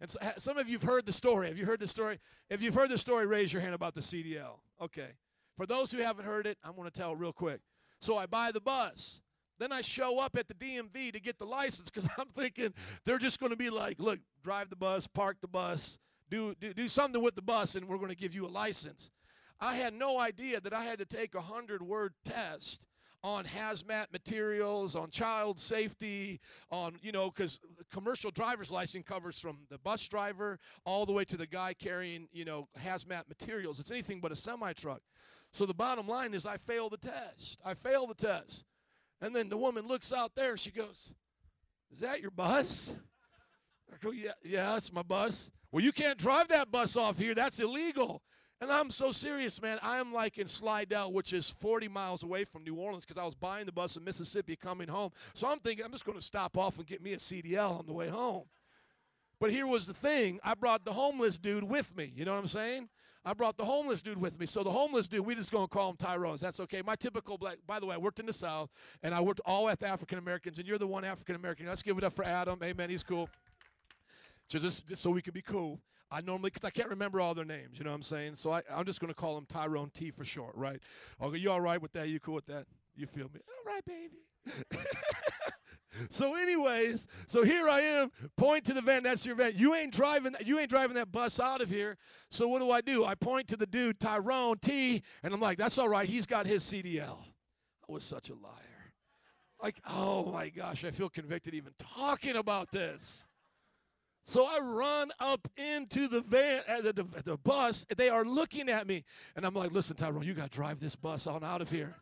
And 0.00 0.10
so, 0.10 0.18
some 0.36 0.58
of 0.58 0.68
you've 0.68 0.82
heard 0.82 1.06
the 1.06 1.12
story. 1.12 1.48
Have 1.48 1.58
you 1.58 1.64
heard 1.64 1.80
the 1.80 1.86
story? 1.86 2.18
If 2.50 2.62
you've 2.62 2.74
heard 2.74 2.90
the 2.90 2.98
story, 2.98 3.26
raise 3.26 3.52
your 3.52 3.62
hand 3.62 3.74
about 3.74 3.94
the 3.94 4.00
CDL. 4.00 4.58
Okay. 4.80 5.10
For 5.56 5.66
those 5.66 5.92
who 5.92 5.98
haven't 5.98 6.24
heard 6.24 6.46
it, 6.46 6.58
I'm 6.64 6.74
going 6.74 6.90
to 6.90 6.98
tell 6.98 7.12
it 7.12 7.18
real 7.18 7.32
quick. 7.32 7.60
So 8.00 8.16
I 8.16 8.26
buy 8.26 8.50
the 8.50 8.60
bus. 8.60 9.20
Then 9.62 9.70
I 9.70 9.80
show 9.80 10.18
up 10.18 10.36
at 10.36 10.48
the 10.48 10.54
DMV 10.54 11.12
to 11.12 11.20
get 11.20 11.38
the 11.38 11.46
license 11.46 11.88
because 11.88 12.08
I'm 12.18 12.26
thinking 12.26 12.74
they're 13.04 13.16
just 13.16 13.38
going 13.38 13.50
to 13.50 13.56
be 13.56 13.70
like, 13.70 14.00
look, 14.00 14.18
drive 14.42 14.70
the 14.70 14.76
bus, 14.76 15.06
park 15.06 15.36
the 15.40 15.46
bus, 15.46 15.98
do, 16.28 16.52
do, 16.60 16.74
do 16.74 16.88
something 16.88 17.22
with 17.22 17.36
the 17.36 17.42
bus, 17.42 17.76
and 17.76 17.86
we're 17.86 17.98
going 17.98 18.08
to 18.08 18.16
give 18.16 18.34
you 18.34 18.44
a 18.44 18.48
license. 18.48 19.12
I 19.60 19.76
had 19.76 19.94
no 19.94 20.18
idea 20.18 20.60
that 20.62 20.72
I 20.72 20.82
had 20.82 20.98
to 20.98 21.04
take 21.04 21.36
a 21.36 21.38
100 21.38 21.80
word 21.80 22.12
test 22.24 22.88
on 23.22 23.44
hazmat 23.44 24.06
materials, 24.10 24.96
on 24.96 25.10
child 25.10 25.60
safety, 25.60 26.40
on, 26.72 26.96
you 27.00 27.12
know, 27.12 27.30
because 27.30 27.60
commercial 27.92 28.32
driver's 28.32 28.72
license 28.72 29.06
covers 29.06 29.38
from 29.38 29.58
the 29.70 29.78
bus 29.78 30.08
driver 30.08 30.58
all 30.84 31.06
the 31.06 31.12
way 31.12 31.24
to 31.24 31.36
the 31.36 31.46
guy 31.46 31.72
carrying, 31.72 32.26
you 32.32 32.44
know, 32.44 32.66
hazmat 32.84 33.28
materials. 33.28 33.78
It's 33.78 33.92
anything 33.92 34.18
but 34.18 34.32
a 34.32 34.36
semi 34.36 34.72
truck. 34.72 35.02
So 35.52 35.66
the 35.66 35.74
bottom 35.74 36.08
line 36.08 36.34
is 36.34 36.46
I 36.46 36.56
failed 36.56 36.94
the 36.94 37.08
test. 37.08 37.62
I 37.64 37.74
failed 37.74 38.10
the 38.10 38.26
test. 38.26 38.64
And 39.22 39.34
then 39.34 39.48
the 39.48 39.56
woman 39.56 39.86
looks 39.86 40.12
out 40.12 40.34
there. 40.34 40.56
She 40.56 40.72
goes, 40.72 41.08
Is 41.90 42.00
that 42.00 42.20
your 42.20 42.32
bus? 42.32 42.92
I 43.90 43.96
go, 44.04 44.10
Yeah, 44.10 44.32
yeah, 44.44 44.72
that's 44.72 44.92
my 44.92 45.02
bus. 45.02 45.50
Well, 45.70 45.82
you 45.82 45.92
can't 45.92 46.18
drive 46.18 46.48
that 46.48 46.70
bus 46.70 46.96
off 46.96 47.16
here. 47.16 47.34
That's 47.34 47.60
illegal. 47.60 48.20
And 48.60 48.70
I'm 48.70 48.90
so 48.90 49.10
serious, 49.10 49.60
man. 49.62 49.78
I 49.82 49.98
am 49.98 50.12
like 50.12 50.38
in 50.38 50.46
Slidell, 50.46 51.12
which 51.12 51.32
is 51.32 51.50
40 51.50 51.88
miles 51.88 52.22
away 52.22 52.44
from 52.44 52.62
New 52.62 52.74
Orleans, 52.74 53.04
because 53.04 53.18
I 53.18 53.24
was 53.24 53.34
buying 53.34 53.66
the 53.66 53.72
bus 53.72 53.96
in 53.96 54.04
Mississippi 54.04 54.54
coming 54.54 54.86
home. 54.86 55.10
So 55.34 55.48
I'm 55.48 55.58
thinking 55.60 55.84
I'm 55.84 55.90
just 55.90 56.04
going 56.04 56.18
to 56.18 56.24
stop 56.24 56.58
off 56.58 56.78
and 56.78 56.86
get 56.86 57.02
me 57.02 57.14
a 57.14 57.16
CDL 57.16 57.78
on 57.78 57.86
the 57.86 57.92
way 57.92 58.08
home. 58.08 58.44
But 59.40 59.50
here 59.50 59.66
was 59.66 59.86
the 59.86 59.94
thing 59.94 60.38
I 60.44 60.54
brought 60.54 60.84
the 60.84 60.92
homeless 60.92 61.38
dude 61.38 61.64
with 61.64 61.96
me. 61.96 62.12
You 62.14 62.24
know 62.24 62.34
what 62.34 62.40
I'm 62.40 62.46
saying? 62.46 62.88
I 63.24 63.34
brought 63.34 63.56
the 63.56 63.64
homeless 63.64 64.02
dude 64.02 64.20
with 64.20 64.38
me. 64.38 64.46
So 64.46 64.62
the 64.62 64.70
homeless 64.70 65.06
dude, 65.06 65.24
we 65.24 65.34
just 65.34 65.52
gonna 65.52 65.68
call 65.68 65.90
him 65.90 65.96
Tyrone. 65.96 66.36
That's 66.40 66.60
okay. 66.60 66.82
My 66.82 66.96
typical 66.96 67.38
black. 67.38 67.58
By 67.66 67.78
the 67.78 67.86
way, 67.86 67.94
I 67.94 67.98
worked 67.98 68.18
in 68.20 68.26
the 68.26 68.32
South, 68.32 68.70
and 69.02 69.14
I 69.14 69.20
worked 69.20 69.40
all 69.44 69.66
with 69.66 69.82
African 69.82 70.18
Americans, 70.18 70.58
and 70.58 70.66
you're 70.66 70.78
the 70.78 70.86
one 70.86 71.04
African 71.04 71.36
American. 71.36 71.66
Let's 71.66 71.82
give 71.82 71.98
it 71.98 72.04
up 72.04 72.14
for 72.14 72.24
Adam. 72.24 72.58
Amen. 72.62 72.90
He's 72.90 73.02
cool. 73.02 73.28
Just, 74.48 74.86
just 74.86 75.02
so 75.02 75.10
we 75.10 75.22
can 75.22 75.32
be 75.32 75.42
cool. 75.42 75.80
I 76.10 76.20
normally, 76.20 76.50
because 76.50 76.66
I 76.66 76.70
can't 76.70 76.90
remember 76.90 77.20
all 77.20 77.32
their 77.32 77.46
names, 77.46 77.78
you 77.78 77.84
know 77.84 77.90
what 77.90 77.96
I'm 77.96 78.02
saying? 78.02 78.34
So 78.34 78.50
I, 78.50 78.60
I'm 78.70 78.84
just 78.84 79.00
going 79.00 79.08
to 79.08 79.14
call 79.14 79.38
him 79.38 79.46
Tyrone 79.46 79.90
T 79.94 80.10
for 80.10 80.24
short, 80.24 80.54
right? 80.54 80.78
Okay, 81.22 81.38
you 81.38 81.50
all 81.50 81.60
right 81.62 81.80
with 81.80 81.92
that? 81.94 82.08
You 82.08 82.20
cool 82.20 82.34
with 82.34 82.46
that? 82.46 82.66
You 82.94 83.06
feel 83.06 83.30
me? 83.32 83.40
All 83.48 83.72
right, 83.72 83.84
baby. 83.86 84.18
so, 86.10 86.34
anyways, 86.36 87.06
so 87.26 87.42
here 87.42 87.68
I 87.68 87.80
am. 87.80 88.10
Point 88.36 88.64
to 88.66 88.74
the 88.74 88.82
van. 88.82 89.02
That's 89.02 89.24
your 89.26 89.34
van. 89.34 89.52
You 89.56 89.74
ain't 89.74 89.92
driving. 89.92 90.34
You 90.44 90.58
ain't 90.58 90.70
driving 90.70 90.94
that 90.94 91.12
bus 91.12 91.40
out 91.40 91.60
of 91.60 91.68
here. 91.68 91.96
So 92.30 92.48
what 92.48 92.60
do 92.60 92.70
I 92.70 92.80
do? 92.80 93.04
I 93.04 93.14
point 93.14 93.48
to 93.48 93.56
the 93.56 93.66
dude 93.66 94.00
Tyrone 94.00 94.58
T, 94.58 95.02
and 95.22 95.34
I'm 95.34 95.40
like, 95.40 95.58
"That's 95.58 95.78
all 95.78 95.88
right. 95.88 96.08
He's 96.08 96.26
got 96.26 96.46
his 96.46 96.62
CDL." 96.62 97.18
I 97.88 97.92
was 97.92 98.04
such 98.04 98.30
a 98.30 98.34
liar. 98.34 98.92
Like, 99.62 99.80
oh 99.88 100.30
my 100.32 100.48
gosh, 100.48 100.84
I 100.84 100.90
feel 100.90 101.08
convicted 101.08 101.54
even 101.54 101.72
talking 101.78 102.36
about 102.36 102.70
this. 102.72 103.28
So 104.24 104.46
I 104.46 104.60
run 104.60 105.10
up 105.20 105.48
into 105.56 106.08
the 106.08 106.22
van, 106.22 106.62
uh, 106.68 106.80
the, 106.80 106.92
the, 106.92 107.04
the 107.24 107.36
bus. 107.38 107.86
They 107.96 108.08
are 108.08 108.24
looking 108.24 108.68
at 108.68 108.86
me. 108.86 109.04
And 109.34 109.44
I'm 109.44 109.54
like, 109.54 109.72
listen, 109.72 109.96
Tyrone, 109.96 110.22
you 110.22 110.34
got 110.34 110.50
to 110.50 110.56
drive 110.56 110.80
this 110.80 110.94
bus 110.94 111.26
on 111.26 111.42
out 111.42 111.60
of 111.60 111.70
here. 111.70 111.96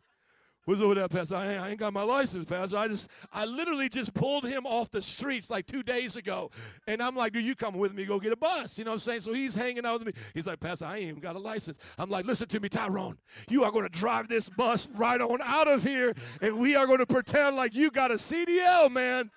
What's 0.65 0.79
over 0.79 0.93
there, 0.93 1.07
Pastor? 1.07 1.35
I, 1.35 1.69
ain't 1.69 1.79
got 1.79 1.91
my 1.91 2.03
license, 2.03 2.45
Pastor. 2.45 2.77
I 2.77 2.87
just, 2.87 3.07
I 3.33 3.45
literally 3.45 3.89
just 3.89 4.13
pulled 4.13 4.45
him 4.45 4.67
off 4.67 4.91
the 4.91 5.01
streets 5.01 5.49
like 5.49 5.65
two 5.65 5.81
days 5.81 6.17
ago. 6.17 6.51
And 6.85 7.01
I'm 7.01 7.15
like, 7.15 7.33
dude, 7.33 7.45
you 7.45 7.55
come 7.55 7.73
with 7.73 7.95
me, 7.95 8.05
go 8.05 8.19
get 8.19 8.31
a 8.31 8.37
bus. 8.37 8.77
You 8.77 8.85
know 8.85 8.91
what 8.91 8.95
I'm 8.95 8.99
saying? 8.99 9.21
So 9.21 9.33
he's 9.33 9.55
hanging 9.55 9.87
out 9.87 10.03
with 10.03 10.15
me. 10.15 10.21
He's 10.35 10.45
like, 10.45 10.59
Pastor, 10.59 10.85
I 10.85 10.97
ain't 10.97 11.09
even 11.09 11.19
got 11.19 11.35
a 11.35 11.39
license. 11.39 11.79
I'm 11.97 12.11
like, 12.11 12.25
listen 12.25 12.47
to 12.49 12.59
me, 12.59 12.69
Tyrone. 12.69 13.17
You 13.49 13.63
are 13.63 13.71
going 13.71 13.85
to 13.85 13.89
drive 13.89 14.27
this 14.27 14.49
bus 14.49 14.87
right 14.95 15.19
on 15.19 15.39
out 15.41 15.67
of 15.67 15.81
here. 15.81 16.13
And 16.41 16.59
we 16.59 16.75
are 16.75 16.85
going 16.85 16.99
to 16.99 17.07
pretend 17.07 17.55
like 17.55 17.73
you 17.73 17.89
got 17.89 18.11
a 18.11 18.15
CDL, 18.15 18.91
man. 18.91 19.31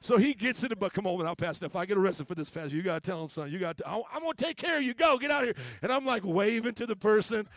So 0.00 0.16
he 0.16 0.32
gets 0.32 0.62
in 0.62 0.68
the 0.68 0.76
bus. 0.76 0.92
come 0.92 1.08
on 1.08 1.24
now, 1.24 1.34
Pastor. 1.34 1.66
If 1.66 1.74
I 1.74 1.86
get 1.86 1.98
arrested 1.98 2.28
for 2.28 2.36
this, 2.36 2.50
Pastor, 2.50 2.76
you 2.76 2.82
gotta 2.82 3.00
tell 3.00 3.20
him 3.20 3.28
son. 3.28 3.50
You 3.50 3.58
got 3.58 3.78
to, 3.78 3.88
I'm 3.88 4.22
gonna 4.22 4.34
take 4.34 4.56
care 4.56 4.76
of 4.76 4.84
you. 4.84 4.94
Go, 4.94 5.18
get 5.18 5.32
out 5.32 5.42
of 5.42 5.48
here. 5.48 5.64
And 5.82 5.92
I'm 5.92 6.04
like 6.04 6.24
waving 6.24 6.74
to 6.74 6.86
the 6.86 6.94
person. 6.94 7.48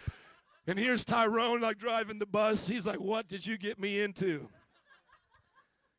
And 0.68 0.80
here's 0.80 1.06
Tyrone 1.06 1.62
like 1.62 1.78
driving 1.78 2.18
the 2.18 2.26
bus. 2.26 2.68
He's 2.68 2.86
like, 2.86 3.00
What 3.00 3.28
did 3.28 3.46
you 3.46 3.58
get 3.58 3.80
me 3.80 4.02
into? 4.02 4.48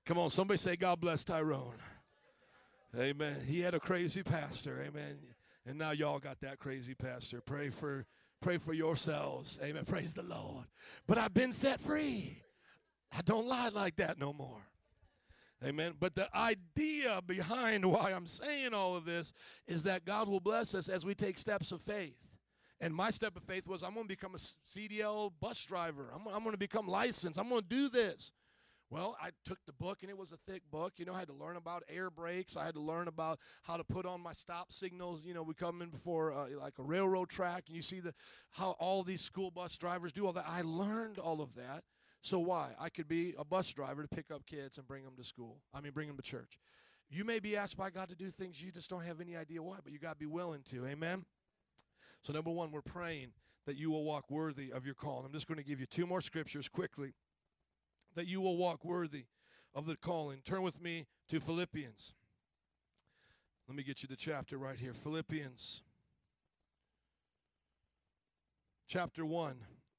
Come 0.06 0.18
on, 0.18 0.30
somebody 0.30 0.58
say, 0.58 0.76
God 0.76 1.00
bless 1.00 1.24
Tyrone. 1.24 1.74
Amen. 2.98 3.36
He 3.46 3.60
had 3.60 3.74
a 3.74 3.80
crazy 3.80 4.22
pastor. 4.22 4.82
Amen. 4.86 5.18
And 5.66 5.78
now 5.78 5.90
y'all 5.90 6.18
got 6.18 6.40
that 6.40 6.58
crazy 6.58 6.94
pastor. 6.94 7.40
Pray 7.40 7.70
for 7.70 8.06
pray 8.40 8.58
for 8.58 8.72
yourselves. 8.72 9.58
Amen. 9.62 9.84
Praise 9.84 10.14
the 10.14 10.22
Lord. 10.22 10.64
But 11.06 11.18
I've 11.18 11.34
been 11.34 11.52
set 11.52 11.80
free. 11.80 12.38
I 13.12 13.20
don't 13.22 13.46
lie 13.46 13.70
like 13.70 13.96
that 13.96 14.18
no 14.18 14.32
more. 14.32 14.60
Amen. 15.64 15.94
But 15.98 16.14
the 16.14 16.28
idea 16.36 17.20
behind 17.26 17.84
why 17.84 18.12
I'm 18.12 18.26
saying 18.26 18.74
all 18.74 18.94
of 18.94 19.04
this 19.04 19.32
is 19.66 19.82
that 19.84 20.04
God 20.04 20.28
will 20.28 20.40
bless 20.40 20.74
us 20.74 20.88
as 20.88 21.04
we 21.04 21.14
take 21.14 21.38
steps 21.38 21.72
of 21.72 21.80
faith. 21.82 22.16
And 22.80 22.94
my 22.94 23.10
step 23.10 23.36
of 23.36 23.42
faith 23.44 23.66
was 23.66 23.82
I'm 23.82 23.94
going 23.94 24.04
to 24.04 24.08
become 24.08 24.34
a 24.34 24.38
CDL 24.38 25.32
bus 25.40 25.64
driver. 25.64 26.10
I'm, 26.14 26.26
I'm 26.28 26.42
going 26.42 26.52
to 26.52 26.58
become 26.58 26.86
licensed. 26.86 27.38
I'm 27.38 27.48
going 27.48 27.62
to 27.62 27.68
do 27.68 27.88
this. 27.88 28.32
Well, 28.88 29.16
I 29.20 29.30
took 29.44 29.58
the 29.66 29.72
book 29.72 29.98
and 30.02 30.10
it 30.10 30.16
was 30.16 30.30
a 30.30 30.36
thick 30.46 30.62
book. 30.70 30.92
You 30.96 31.06
know, 31.06 31.14
I 31.14 31.18
had 31.18 31.28
to 31.28 31.34
learn 31.34 31.56
about 31.56 31.82
air 31.88 32.08
brakes. 32.08 32.56
I 32.56 32.64
had 32.64 32.74
to 32.74 32.80
learn 32.80 33.08
about 33.08 33.40
how 33.62 33.76
to 33.76 33.82
put 33.82 34.06
on 34.06 34.20
my 34.20 34.32
stop 34.32 34.72
signals. 34.72 35.24
You 35.24 35.34
know, 35.34 35.42
we 35.42 35.54
come 35.54 35.82
in 35.82 35.88
before 35.88 36.32
uh, 36.32 36.46
like 36.60 36.74
a 36.78 36.84
railroad 36.84 37.28
track 37.28 37.64
and 37.66 37.74
you 37.74 37.82
see 37.82 37.98
the 37.98 38.14
how 38.52 38.76
all 38.78 39.02
these 39.02 39.20
school 39.20 39.50
bus 39.50 39.76
drivers 39.76 40.12
do 40.12 40.26
all 40.26 40.32
that. 40.34 40.44
I 40.46 40.62
learned 40.62 41.18
all 41.18 41.40
of 41.40 41.54
that. 41.56 41.82
So 42.20 42.38
why? 42.38 42.70
I 42.78 42.88
could 42.88 43.08
be 43.08 43.34
a 43.38 43.44
bus 43.44 43.68
driver 43.70 44.02
to 44.02 44.08
pick 44.08 44.30
up 44.30 44.46
kids 44.46 44.78
and 44.78 44.86
bring 44.86 45.02
them 45.04 45.14
to 45.16 45.24
school. 45.24 45.58
I 45.74 45.80
mean, 45.80 45.92
bring 45.92 46.06
them 46.06 46.16
to 46.16 46.22
church. 46.22 46.58
You 47.08 47.24
may 47.24 47.38
be 47.38 47.56
asked 47.56 47.76
by 47.76 47.90
God 47.90 48.08
to 48.08 48.14
do 48.14 48.30
things 48.30 48.60
you 48.60 48.72
just 48.72 48.90
don't 48.90 49.04
have 49.04 49.20
any 49.20 49.36
idea 49.36 49.62
why, 49.62 49.76
but 49.82 49.92
you 49.92 49.98
got 49.98 50.12
to 50.12 50.18
be 50.18 50.26
willing 50.26 50.62
to. 50.70 50.86
Amen. 50.86 51.24
So 52.22 52.32
number 52.32 52.50
1, 52.50 52.72
we're 52.72 52.82
praying 52.82 53.28
that 53.66 53.76
you 53.76 53.90
will 53.90 54.04
walk 54.04 54.30
worthy 54.30 54.72
of 54.72 54.84
your 54.84 54.94
call. 54.94 55.18
And 55.18 55.26
I'm 55.26 55.32
just 55.32 55.46
going 55.46 55.58
to 55.58 55.64
give 55.64 55.80
you 55.80 55.86
two 55.86 56.06
more 56.06 56.20
scriptures 56.20 56.68
quickly. 56.68 57.14
That 58.14 58.26
you 58.26 58.40
will 58.40 58.56
walk 58.56 58.84
worthy 58.84 59.26
of 59.74 59.86
the 59.86 59.96
calling. 59.96 60.40
Turn 60.44 60.62
with 60.62 60.80
me 60.80 61.06
to 61.28 61.38
Philippians. 61.38 62.14
Let 63.68 63.76
me 63.76 63.82
get 63.82 64.02
you 64.02 64.08
the 64.08 64.16
chapter 64.16 64.58
right 64.58 64.78
here. 64.78 64.94
Philippians 64.94 65.82
chapter 68.86 69.26
1, 69.26 69.56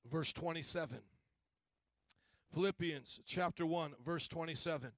verse 0.10 0.34
27. 0.34 0.98
Philippians 2.54 3.20
chapter 3.26 3.66
1, 3.66 3.94
verse 4.06 4.28
27. 4.28 4.92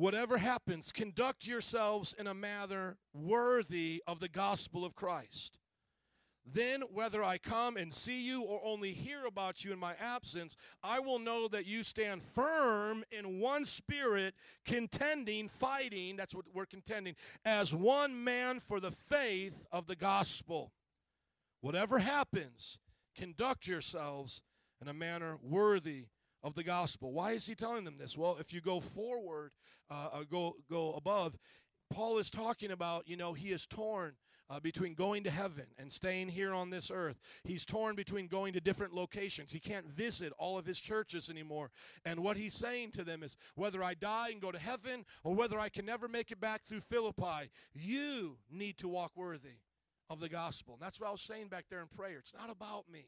Whatever 0.00 0.38
happens, 0.38 0.92
conduct 0.92 1.46
yourselves 1.46 2.14
in 2.18 2.26
a 2.26 2.32
manner 2.32 2.96
worthy 3.12 4.02
of 4.06 4.18
the 4.18 4.30
gospel 4.30 4.82
of 4.82 4.94
Christ. 4.94 5.58
Then, 6.50 6.80
whether 6.90 7.22
I 7.22 7.36
come 7.36 7.76
and 7.76 7.92
see 7.92 8.22
you 8.22 8.40
or 8.40 8.62
only 8.64 8.92
hear 8.92 9.26
about 9.26 9.62
you 9.62 9.74
in 9.74 9.78
my 9.78 9.92
absence, 10.00 10.56
I 10.82 11.00
will 11.00 11.18
know 11.18 11.48
that 11.48 11.66
you 11.66 11.82
stand 11.82 12.22
firm 12.34 13.04
in 13.12 13.40
one 13.40 13.66
spirit, 13.66 14.32
contending, 14.64 15.50
fighting, 15.50 16.16
that's 16.16 16.34
what 16.34 16.46
we're 16.54 16.64
contending, 16.64 17.14
as 17.44 17.74
one 17.74 18.24
man 18.24 18.58
for 18.58 18.80
the 18.80 18.92
faith 18.92 19.66
of 19.70 19.86
the 19.86 19.96
gospel. 19.96 20.72
Whatever 21.60 21.98
happens, 21.98 22.78
conduct 23.14 23.66
yourselves 23.66 24.40
in 24.80 24.88
a 24.88 24.94
manner 24.94 25.36
worthy 25.42 26.06
of 26.42 26.54
the 26.54 26.62
gospel. 26.62 27.12
Why 27.12 27.32
is 27.32 27.46
he 27.46 27.54
telling 27.54 27.84
them 27.84 27.98
this? 27.98 28.16
Well, 28.16 28.36
if 28.40 28.52
you 28.52 28.60
go 28.60 28.80
forward, 28.80 29.52
uh, 29.90 30.08
uh, 30.12 30.22
go 30.30 30.56
go 30.70 30.94
above, 30.94 31.36
Paul 31.90 32.18
is 32.18 32.30
talking 32.30 32.70
about 32.70 33.08
you 33.08 33.16
know 33.16 33.32
he 33.32 33.50
is 33.50 33.66
torn. 33.66 34.14
Uh, 34.52 34.58
between 34.58 34.94
going 34.94 35.22
to 35.22 35.30
heaven 35.30 35.66
and 35.78 35.92
staying 35.92 36.26
here 36.26 36.52
on 36.52 36.70
this 36.70 36.90
earth. 36.90 37.20
He's 37.44 37.64
torn 37.64 37.94
between 37.94 38.26
going 38.26 38.52
to 38.54 38.60
different 38.60 38.92
locations. 38.92 39.52
He 39.52 39.60
can't 39.60 39.86
visit 39.86 40.32
all 40.38 40.58
of 40.58 40.66
his 40.66 40.80
churches 40.80 41.30
anymore. 41.30 41.70
And 42.04 42.18
what 42.18 42.36
he's 42.36 42.54
saying 42.54 42.90
to 42.94 43.04
them 43.04 43.22
is 43.22 43.36
whether 43.54 43.80
I 43.80 43.94
die 43.94 44.30
and 44.32 44.40
go 44.40 44.50
to 44.50 44.58
heaven 44.58 45.04
or 45.22 45.36
whether 45.36 45.60
I 45.60 45.68
can 45.68 45.86
never 45.86 46.08
make 46.08 46.32
it 46.32 46.40
back 46.40 46.64
through 46.64 46.80
Philippi, 46.80 47.48
you 47.74 48.38
need 48.50 48.76
to 48.78 48.88
walk 48.88 49.12
worthy 49.14 49.60
of 50.08 50.18
the 50.18 50.28
gospel. 50.28 50.74
And 50.74 50.82
that's 50.82 50.98
what 50.98 51.08
I 51.08 51.12
was 51.12 51.22
saying 51.22 51.46
back 51.46 51.66
there 51.70 51.80
in 51.80 51.86
prayer. 51.86 52.18
It's 52.18 52.34
not 52.34 52.50
about 52.50 52.90
me. 52.90 53.06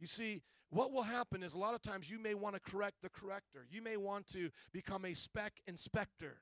You 0.00 0.08
see, 0.08 0.42
what 0.70 0.92
will 0.92 1.02
happen 1.02 1.42
is 1.42 1.54
a 1.54 1.58
lot 1.58 1.74
of 1.74 1.82
times 1.82 2.10
you 2.10 2.18
may 2.18 2.34
want 2.34 2.54
to 2.54 2.60
correct 2.60 2.96
the 3.02 3.08
corrector. 3.08 3.66
You 3.70 3.82
may 3.82 3.96
want 3.96 4.26
to 4.32 4.50
become 4.72 5.04
a 5.04 5.14
spec 5.14 5.52
inspector. 5.66 6.38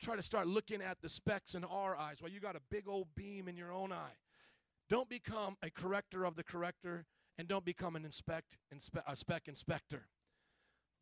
Try 0.00 0.16
to 0.16 0.22
start 0.22 0.46
looking 0.46 0.82
at 0.82 0.98
the 1.02 1.08
specks 1.08 1.54
in 1.54 1.64
our 1.64 1.96
eyes 1.96 2.20
while 2.20 2.30
you 2.30 2.40
got 2.40 2.56
a 2.56 2.60
big 2.70 2.88
old 2.88 3.08
beam 3.14 3.48
in 3.48 3.56
your 3.56 3.72
own 3.72 3.92
eye. 3.92 4.16
Don't 4.88 5.08
become 5.08 5.56
a 5.62 5.70
corrector 5.70 6.24
of 6.24 6.36
the 6.36 6.44
corrector 6.44 7.06
and 7.38 7.48
don't 7.48 7.64
become 7.64 7.96
an 7.96 8.04
inspect, 8.04 8.56
inspe- 8.74 9.02
a 9.06 9.16
spec 9.16 9.48
inspector. 9.48 10.06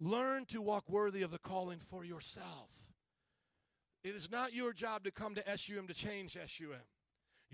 Learn 0.01 0.45
to 0.47 0.61
walk 0.61 0.85
worthy 0.89 1.22
of 1.22 1.31
the 1.31 1.39
calling 1.39 1.79
for 1.79 2.05
yourself. 2.05 2.70
It 4.03 4.14
is 4.14 4.31
not 4.31 4.53
your 4.53 4.72
job 4.72 5.05
to 5.05 5.11
come 5.11 5.35
to 5.35 5.57
SUM 5.57 5.87
to 5.87 5.95
change 5.95 6.37
SUM. 6.47 6.83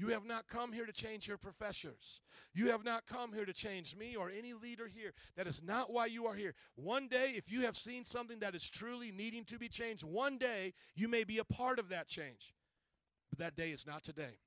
You 0.01 0.09
have 0.09 0.25
not 0.25 0.49
come 0.49 0.73
here 0.73 0.87
to 0.87 0.93
change 0.95 1.29
your 1.29 1.37
professors. 1.37 2.23
You 2.55 2.71
have 2.71 2.85
not 2.85 3.07
come 3.07 3.35
here 3.35 3.45
to 3.45 3.53
change 3.53 3.95
me 3.95 4.17
or 4.17 4.31
any 4.31 4.55
leader 4.55 4.87
here. 4.87 5.13
That 5.37 5.47
is 5.47 5.63
not 5.63 5.93
why 5.93 6.07
you 6.07 6.27
are 6.27 6.35
here. 6.35 6.55
One 6.77 7.07
day, 7.07 7.35
if 7.37 7.53
you 7.53 7.67
have 7.67 7.77
seen 7.77 8.07
something 8.07 8.39
that 8.39 8.55
is 8.55 8.71
truly 8.71 9.13
needing 9.13 9.45
to 9.45 9.59
be 9.59 9.69
changed, 9.69 10.03
one 10.03 10.39
day 10.39 10.73
you 10.95 11.07
may 11.07 11.25
be 11.25 11.37
a 11.37 11.45
part 11.45 11.79
of 11.79 11.91
that 11.91 12.09
change. 12.09 12.55
But 13.29 13.41
that 13.41 13.57
day 13.57 13.73
is 13.73 13.87
not 13.87 14.03
today. 14.03 14.39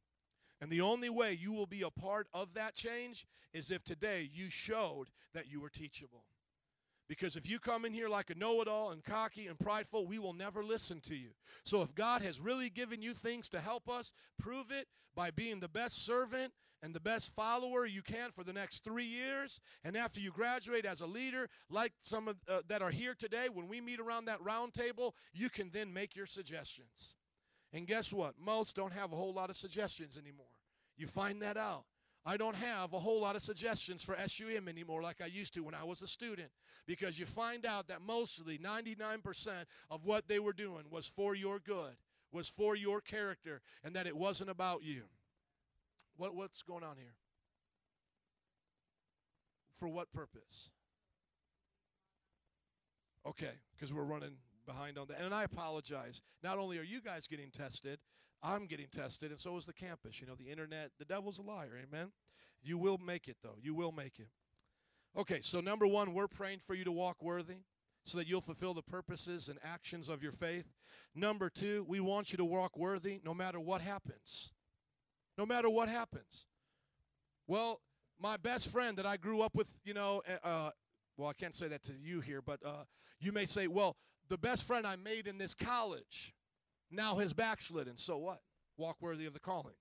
And 0.60 0.72
the 0.72 0.82
only 0.82 1.12
way 1.12 1.38
you 1.40 1.52
will 1.52 1.68
be 1.68 1.84
a 1.84 1.92
part 1.92 2.26
of 2.34 2.56
that 2.56 2.74
change 2.74 3.28
is 3.54 3.70
if 3.70 3.84
today 3.84 4.32
you 4.34 4.50
showed 4.50 5.06
that 5.36 5.52
you 5.52 5.62
were 5.62 5.70
teachable. 5.70 6.24
Because 7.10 7.36
if 7.36 7.50
you 7.50 7.60
come 7.60 7.86
in 7.86 7.94
here 7.94 8.08
like 8.08 8.30
a 8.30 8.36
know 8.36 8.62
it 8.62 8.68
all 8.68 8.92
and 8.92 9.04
cocky 9.04 9.48
and 9.48 9.60
prideful, 9.60 10.08
we 10.08 10.20
will 10.20 10.34
never 10.34 10.64
listen 10.64 11.02
to 11.02 11.16
you. 11.16 11.30
So 11.66 11.82
if 11.82 11.94
God 11.96 12.22
has 12.22 12.40
really 12.40 12.70
given 12.70 13.02
you 13.02 13.14
things 13.14 13.50
to 13.50 13.60
help 13.60 13.90
us, 13.90 14.14
prove 14.40 14.72
it 14.72 14.88
by 15.16 15.30
being 15.32 15.60
the 15.60 15.68
best 15.68 16.06
servant 16.06 16.54
and 16.82 16.94
the 16.94 17.00
best 17.00 17.34
follower 17.36 17.86
you 17.86 18.02
can 18.02 18.32
for 18.32 18.44
the 18.44 18.54
next 18.54 18.84
three 18.84 19.06
years. 19.06 19.60
And 19.84 19.96
after 19.96 20.20
you 20.20 20.32
graduate 20.32 20.86
as 20.86 21.02
a 21.02 21.06
leader, 21.06 21.50
like 21.70 21.94
some 22.02 22.28
of, 22.28 22.38
uh, 22.48 22.62
that 22.68 22.82
are 22.82 22.92
here 22.92 23.16
today, 23.18 23.48
when 23.52 23.68
we 23.68 23.80
meet 23.80 24.00
around 24.00 24.26
that 24.26 24.42
round 24.42 24.74
table, 24.74 25.16
you 25.34 25.50
can 25.50 25.70
then 25.72 25.94
make 25.94 26.16
your 26.16 26.26
suggestions. 26.26 27.16
And 27.74 27.88
guess 27.88 28.14
what? 28.14 28.36
Most 28.40 28.76
don't 28.76 28.94
have 28.94 29.14
a 29.14 29.16
whole 29.16 29.34
lot 29.34 29.50
of 29.50 29.58
suggestions 29.58 30.18
anymore. 30.18 30.46
You 30.98 31.08
find 31.08 31.42
that 31.42 31.58
out. 31.58 31.86
I 32.26 32.38
don't 32.38 32.56
have 32.56 32.94
a 32.94 33.00
whole 33.00 33.22
lot 33.22 33.36
of 33.36 33.42
suggestions 33.42 34.02
for 34.02 34.16
SUM 34.28 34.70
anymore 34.70 35.02
like 35.02 35.22
I 35.22 35.26
used 35.26 35.54
to 35.56 35.62
when 35.62 35.74
I 35.74 35.84
was 35.84 36.02
a 36.02 36.08
student 36.08 36.50
because 36.86 37.20
you 37.20 37.26
find 37.26 37.66
out 37.66 37.88
that 37.90 38.02
mostly 38.02 38.58
99% 38.58 39.48
of 39.92 40.06
what 40.06 40.28
they 40.28 40.40
were 40.40 40.54
doing 40.54 40.86
was 40.90 41.06
for 41.06 41.36
your 41.36 41.60
good. 41.60 41.96
was 42.32 42.48
for 42.48 42.76
your 42.76 43.02
character 43.02 43.62
and 43.84 43.96
that 43.96 44.08
it 44.08 44.16
wasn't 44.16 44.50
about 44.50 44.84
you. 44.84 45.04
What, 46.18 46.34
what's 46.36 46.64
going 46.64 46.84
on 46.84 46.96
here? 46.98 47.16
For 49.78 49.88
what 49.88 50.12
purpose? 50.14 50.70
Okay, 53.28 53.52
because 53.76 53.94
we're 53.94 54.04
running 54.04 54.38
behind 54.66 54.98
on 54.98 55.08
that. 55.08 55.20
And 55.20 55.34
I 55.34 55.44
apologize. 55.44 56.22
Not 56.44 56.58
only 56.58 56.78
are 56.78 56.84
you 56.84 57.02
guys 57.02 57.28
getting 57.28 57.50
tested, 57.52 58.00
I'm 58.44 58.66
getting 58.66 58.88
tested, 58.92 59.32
and 59.32 59.40
so 59.40 59.56
is 59.56 59.66
the 59.66 59.74
campus. 59.74 60.20
You 60.20 60.28
know, 60.28 60.36
the 60.36 60.52
internet, 60.52 60.92
the 61.00 61.06
devil's 61.06 61.40
a 61.40 61.42
liar. 61.42 61.80
Amen. 61.82 62.12
You 62.62 62.78
will 62.78 62.98
make 62.98 63.28
it, 63.28 63.38
though. 63.42 63.56
You 63.62 63.74
will 63.74 63.94
make 63.94 64.20
it. 64.20 64.28
Okay, 65.18 65.40
so 65.42 65.62
number 65.62 65.88
one, 65.88 66.14
we're 66.14 66.28
praying 66.28 66.60
for 66.60 66.76
you 66.76 66.84
to 66.84 66.92
walk 66.92 67.22
worthy 67.22 67.58
so 68.06 68.18
that 68.18 68.28
you'll 68.28 68.42
fulfill 68.42 68.74
the 68.74 68.82
purposes 68.82 69.48
and 69.48 69.58
actions 69.64 70.10
of 70.10 70.22
your 70.22 70.34
faith. 70.34 70.66
Number 71.16 71.50
two, 71.50 71.86
we 71.88 72.00
want 72.00 72.32
you 72.32 72.38
to 72.38 72.46
walk 72.46 72.78
worthy 72.78 73.22
no 73.24 73.34
matter 73.34 73.60
what 73.60 73.80
happens. 73.80 74.52
No 75.38 75.46
matter 75.46 75.70
what 75.70 75.88
happens. 75.88 76.48
Well, 77.48 77.80
my 78.20 78.38
best 78.38 78.70
friend 78.70 78.98
that 78.98 79.06
I 79.06 79.18
grew 79.18 79.42
up 79.42 79.56
with, 79.56 79.68
you 79.86 79.94
know, 79.94 80.22
uh, 80.44 80.48
uh 80.48 80.72
well, 81.16 81.30
I 81.30 81.34
can't 81.34 81.56
say 81.56 81.68
that 81.68 81.84
to 81.84 81.94
you 81.94 82.22
here, 82.22 82.42
but 82.42 82.60
uh, 82.66 82.84
you 83.20 83.32
may 83.32 83.46
say, 83.46 83.68
well, 83.68 83.96
the 84.30 84.38
best 84.38 84.66
friend 84.66 84.88
I 84.88 84.96
made 84.96 85.28
in 85.28 85.38
this 85.38 85.54
college 85.54 86.34
now 86.94 87.18
has 87.18 87.34
backslidden. 87.34 87.98
So 87.98 88.18
what? 88.18 88.42
Walk 88.78 88.98
worthy 89.02 89.26
of 89.26 89.34
the 89.34 89.40
calling. 89.40 89.76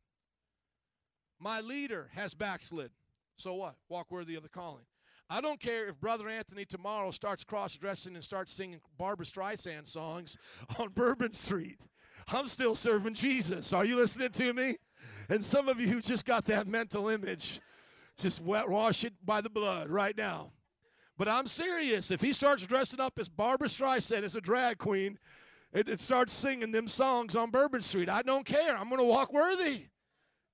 My 1.38 1.60
leader 1.60 2.08
has 2.14 2.34
backslid. 2.34 2.90
So 3.36 3.54
what? 3.54 3.76
Walk 3.88 4.10
worthy 4.10 4.34
of 4.34 4.42
the 4.42 4.48
calling. 4.48 4.84
I 5.28 5.40
don't 5.40 5.60
care 5.60 5.88
if 5.88 5.98
Brother 6.00 6.28
Anthony 6.28 6.64
tomorrow 6.64 7.10
starts 7.10 7.42
cross 7.42 7.74
dressing 7.76 8.14
and 8.14 8.22
starts 8.22 8.52
singing 8.52 8.80
Barbra 8.98 9.24
Streisand 9.24 9.88
songs 9.88 10.36
on 10.78 10.90
Bourbon 10.90 11.32
Street. 11.32 11.78
I'm 12.28 12.46
still 12.46 12.74
serving 12.74 13.14
Jesus. 13.14 13.72
Are 13.72 13.84
you 13.84 13.96
listening 13.96 14.30
to 14.30 14.52
me? 14.52 14.76
And 15.28 15.44
some 15.44 15.68
of 15.68 15.80
you 15.80 15.88
who 15.88 16.00
just 16.00 16.26
got 16.26 16.44
that 16.46 16.66
mental 16.66 17.08
image, 17.08 17.60
just 18.18 18.42
wet 18.42 18.68
wash 18.68 19.04
it 19.04 19.14
by 19.24 19.40
the 19.40 19.50
blood 19.50 19.88
right 19.88 20.16
now. 20.16 20.52
But 21.16 21.28
I'm 21.28 21.46
serious. 21.46 22.10
If 22.10 22.20
he 22.20 22.32
starts 22.32 22.62
dressing 22.62 23.00
up 23.00 23.18
as 23.18 23.28
Barbra 23.28 23.68
Streisand 23.68 24.22
as 24.22 24.36
a 24.36 24.40
drag 24.40 24.78
queen 24.78 25.18
and, 25.72 25.88
and 25.88 26.00
starts 26.00 26.32
singing 26.32 26.72
them 26.72 26.88
songs 26.88 27.36
on 27.36 27.50
Bourbon 27.50 27.80
Street, 27.80 28.08
I 28.08 28.22
don't 28.22 28.46
care. 28.46 28.76
I'm 28.76 28.88
going 28.88 29.00
to 29.00 29.06
walk 29.06 29.32
worthy. 29.32 29.86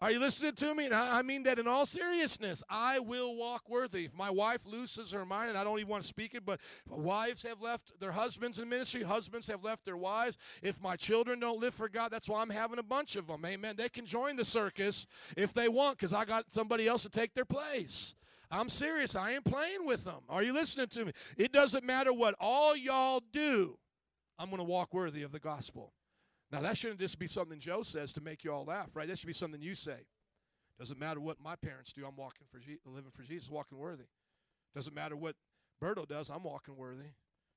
Are 0.01 0.13
you 0.13 0.21
listening 0.21 0.53
to 0.53 0.75
me? 0.77 0.85
And 0.85 0.95
I 0.95 1.23
mean 1.23 1.43
that 1.43 1.59
in 1.59 1.67
all 1.67 1.85
seriousness. 1.85 2.63
I 2.71 3.01
will 3.01 3.35
walk 3.35 3.69
worthy. 3.69 4.05
If 4.05 4.15
my 4.15 4.31
wife 4.31 4.65
loses 4.65 5.11
her 5.11 5.27
mind, 5.27 5.49
and 5.49 5.59
I 5.59 5.65
don't 5.65 5.77
even 5.81 5.91
want 5.91 6.03
to 6.03 6.09
speak 6.09 6.35
it, 6.35 6.47
but 6.47 6.61
wives 6.89 7.43
have 7.43 7.61
left 7.61 7.99
their 7.99 8.13
husbands 8.13 8.61
in 8.61 8.69
ministry, 8.69 9.03
husbands 9.03 9.49
have 9.49 9.65
left 9.65 9.85
their 9.85 9.97
wives. 9.97 10.39
If 10.63 10.81
my 10.81 10.95
children 10.95 11.41
don't 11.41 11.59
live 11.59 11.75
for 11.75 11.89
God, 11.89 12.13
that's 12.13 12.29
why 12.29 12.41
I'm 12.41 12.51
having 12.51 12.79
a 12.79 12.83
bunch 12.83 13.17
of 13.17 13.27
them. 13.27 13.45
Amen. 13.45 13.75
They 13.77 13.89
can 13.89 14.07
join 14.07 14.37
the 14.37 14.45
circus 14.45 15.09
if 15.37 15.53
they 15.53 15.69
want 15.69 15.99
because 15.99 16.13
I 16.13 16.25
got 16.25 16.49
somebody 16.53 16.87
else 16.87 17.03
to 17.03 17.11
take 17.11 17.35
their 17.35 17.45
place. 17.45 18.15
I'm 18.53 18.69
serious. 18.69 19.17
I 19.17 19.33
ain't 19.33 19.45
playing 19.45 19.85
with 19.85 20.05
them. 20.05 20.21
Are 20.29 20.45
you 20.45 20.53
listening 20.53 20.87
to 20.89 21.07
me? 21.07 21.13
It 21.37 21.51
doesn't 21.51 21.85
matter 21.85 22.13
what 22.13 22.37
all 22.39 22.77
y'all 22.77 23.21
do. 23.33 23.77
I'm 24.39 24.49
going 24.49 24.59
to 24.59 24.65
walk 24.65 24.95
worthy 24.95 25.23
of 25.23 25.33
the 25.33 25.41
gospel. 25.41 25.93
Now, 26.51 26.61
that 26.61 26.79
shouldn't 26.79 27.01
just 27.01 27.19
be 27.19 27.27
something 27.27 27.59
Joe 27.59 27.83
says 27.83 28.13
to 28.15 28.21
make 28.21 28.45
you 28.45 28.53
all 28.53 28.65
laugh, 28.65 28.91
right? 28.95 29.07
That 29.07 29.19
should 29.19 29.27
be 29.27 29.33
something 29.33 29.61
you 29.61 29.75
say. 29.75 30.07
Doesn't 30.79 30.99
matter 30.99 31.21
what 31.21 31.41
my 31.43 31.57
parents 31.57 31.93
do, 31.93 32.07
I'm 32.07 32.17
walking 32.17 32.47
for 32.51 32.59
Je- 32.59 32.79
living 32.87 33.11
for 33.13 33.23
Jesus, 33.23 33.51
walking 33.51 33.79
worthy. 33.79 34.05
Doesn't 34.75 34.95
matter 34.95 35.17
what 35.17 35.35
Berto 35.83 36.07
does, 36.07 36.31
I'm 36.31 36.45
walking 36.45 36.77
worthy. 36.77 37.11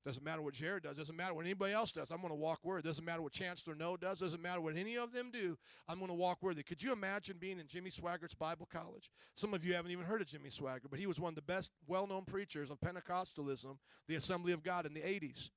Doesn't 0.03 0.23
matter 0.23 0.41
what 0.41 0.55
Jared 0.55 0.81
does. 0.81 0.97
Doesn't 0.97 1.15
matter 1.15 1.35
what 1.35 1.45
anybody 1.45 1.73
else 1.73 1.91
does. 1.91 2.09
I'm 2.09 2.21
going 2.21 2.29
to 2.29 2.35
walk 2.35 2.59
worthy. 2.63 2.87
Doesn't 2.87 3.05
matter 3.05 3.21
what 3.21 3.33
Chancellor 3.33 3.75
No 3.75 3.95
does. 3.95 4.19
Doesn't 4.19 4.41
matter 4.41 4.59
what 4.59 4.75
any 4.75 4.97
of 4.97 5.13
them 5.13 5.29
do. 5.31 5.55
I'm 5.87 5.99
going 5.99 6.09
to 6.09 6.15
walk 6.15 6.39
worthy. 6.41 6.63
Could 6.63 6.81
you 6.81 6.91
imagine 6.91 7.37
being 7.39 7.59
in 7.59 7.67
Jimmy 7.67 7.91
Swaggart's 7.91 8.33
Bible 8.33 8.67
College? 8.71 9.11
Some 9.35 9.53
of 9.53 9.63
you 9.63 9.75
haven't 9.75 9.91
even 9.91 10.05
heard 10.05 10.21
of 10.21 10.27
Jimmy 10.27 10.49
Swaggart, 10.49 10.89
but 10.89 10.97
he 10.97 11.05
was 11.05 11.19
one 11.19 11.29
of 11.29 11.35
the 11.35 11.43
best 11.43 11.69
well-known 11.85 12.25
preachers 12.25 12.71
of 12.71 12.79
Pentecostalism, 12.79 13.77
the 14.07 14.15
Assembly 14.15 14.53
of 14.53 14.63
God 14.63 14.87
in 14.87 14.93
the 14.95 15.01
80s. 15.01 15.51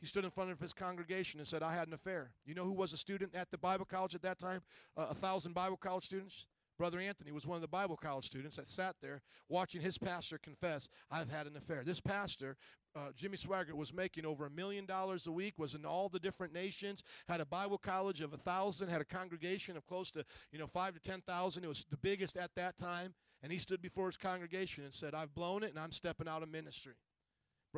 He 0.00 0.06
stood 0.06 0.24
in 0.24 0.30
front 0.30 0.50
of 0.50 0.60
his 0.60 0.72
congregation 0.72 1.40
and 1.40 1.46
said, 1.48 1.62
I 1.62 1.74
had 1.74 1.88
an 1.88 1.94
affair. 1.94 2.30
You 2.46 2.54
know 2.54 2.64
who 2.64 2.72
was 2.72 2.92
a 2.92 2.96
student 2.96 3.34
at 3.34 3.50
the 3.50 3.58
Bible 3.58 3.84
college 3.84 4.14
at 4.14 4.22
that 4.22 4.38
time? 4.38 4.62
Uh, 4.96 5.06
a 5.10 5.14
thousand 5.14 5.54
Bible 5.54 5.76
college 5.76 6.04
students? 6.04 6.46
Brother 6.78 7.00
Anthony 7.00 7.32
was 7.32 7.44
one 7.44 7.56
of 7.56 7.62
the 7.62 7.66
Bible 7.66 7.96
college 7.96 8.26
students 8.26 8.54
that 8.56 8.68
sat 8.68 8.94
there 9.02 9.20
watching 9.48 9.80
his 9.80 9.98
pastor 9.98 10.38
confess, 10.38 10.88
I've 11.10 11.28
had 11.28 11.48
an 11.48 11.56
affair. 11.56 11.82
This 11.84 11.98
pastor, 11.98 12.56
uh, 12.94 13.08
Jimmy 13.16 13.36
Swaggart, 13.36 13.72
was 13.72 13.92
making 13.92 14.24
over 14.24 14.46
a 14.46 14.50
million 14.50 14.86
dollars 14.86 15.26
a 15.26 15.32
week, 15.32 15.54
was 15.56 15.74
in 15.74 15.84
all 15.84 16.08
the 16.08 16.20
different 16.20 16.52
nations, 16.52 17.02
had 17.26 17.40
a 17.40 17.46
Bible 17.46 17.78
college 17.78 18.20
of 18.20 18.32
a 18.32 18.36
thousand, 18.36 18.88
had 18.88 19.00
a 19.00 19.04
congregation 19.04 19.76
of 19.76 19.84
close 19.88 20.12
to, 20.12 20.24
you 20.52 20.58
know, 20.60 20.68
five 20.68 20.94
to 20.94 21.00
ten 21.00 21.20
thousand. 21.22 21.64
It 21.64 21.68
was 21.68 21.84
the 21.90 21.96
biggest 21.96 22.36
at 22.36 22.54
that 22.54 22.76
time. 22.76 23.12
And 23.42 23.52
he 23.52 23.58
stood 23.58 23.82
before 23.82 24.06
his 24.06 24.16
congregation 24.16 24.84
and 24.84 24.92
said, 24.92 25.14
I've 25.14 25.34
blown 25.34 25.64
it 25.64 25.70
and 25.70 25.78
I'm 25.78 25.92
stepping 25.92 26.28
out 26.28 26.42
of 26.44 26.48
ministry. 26.48 26.94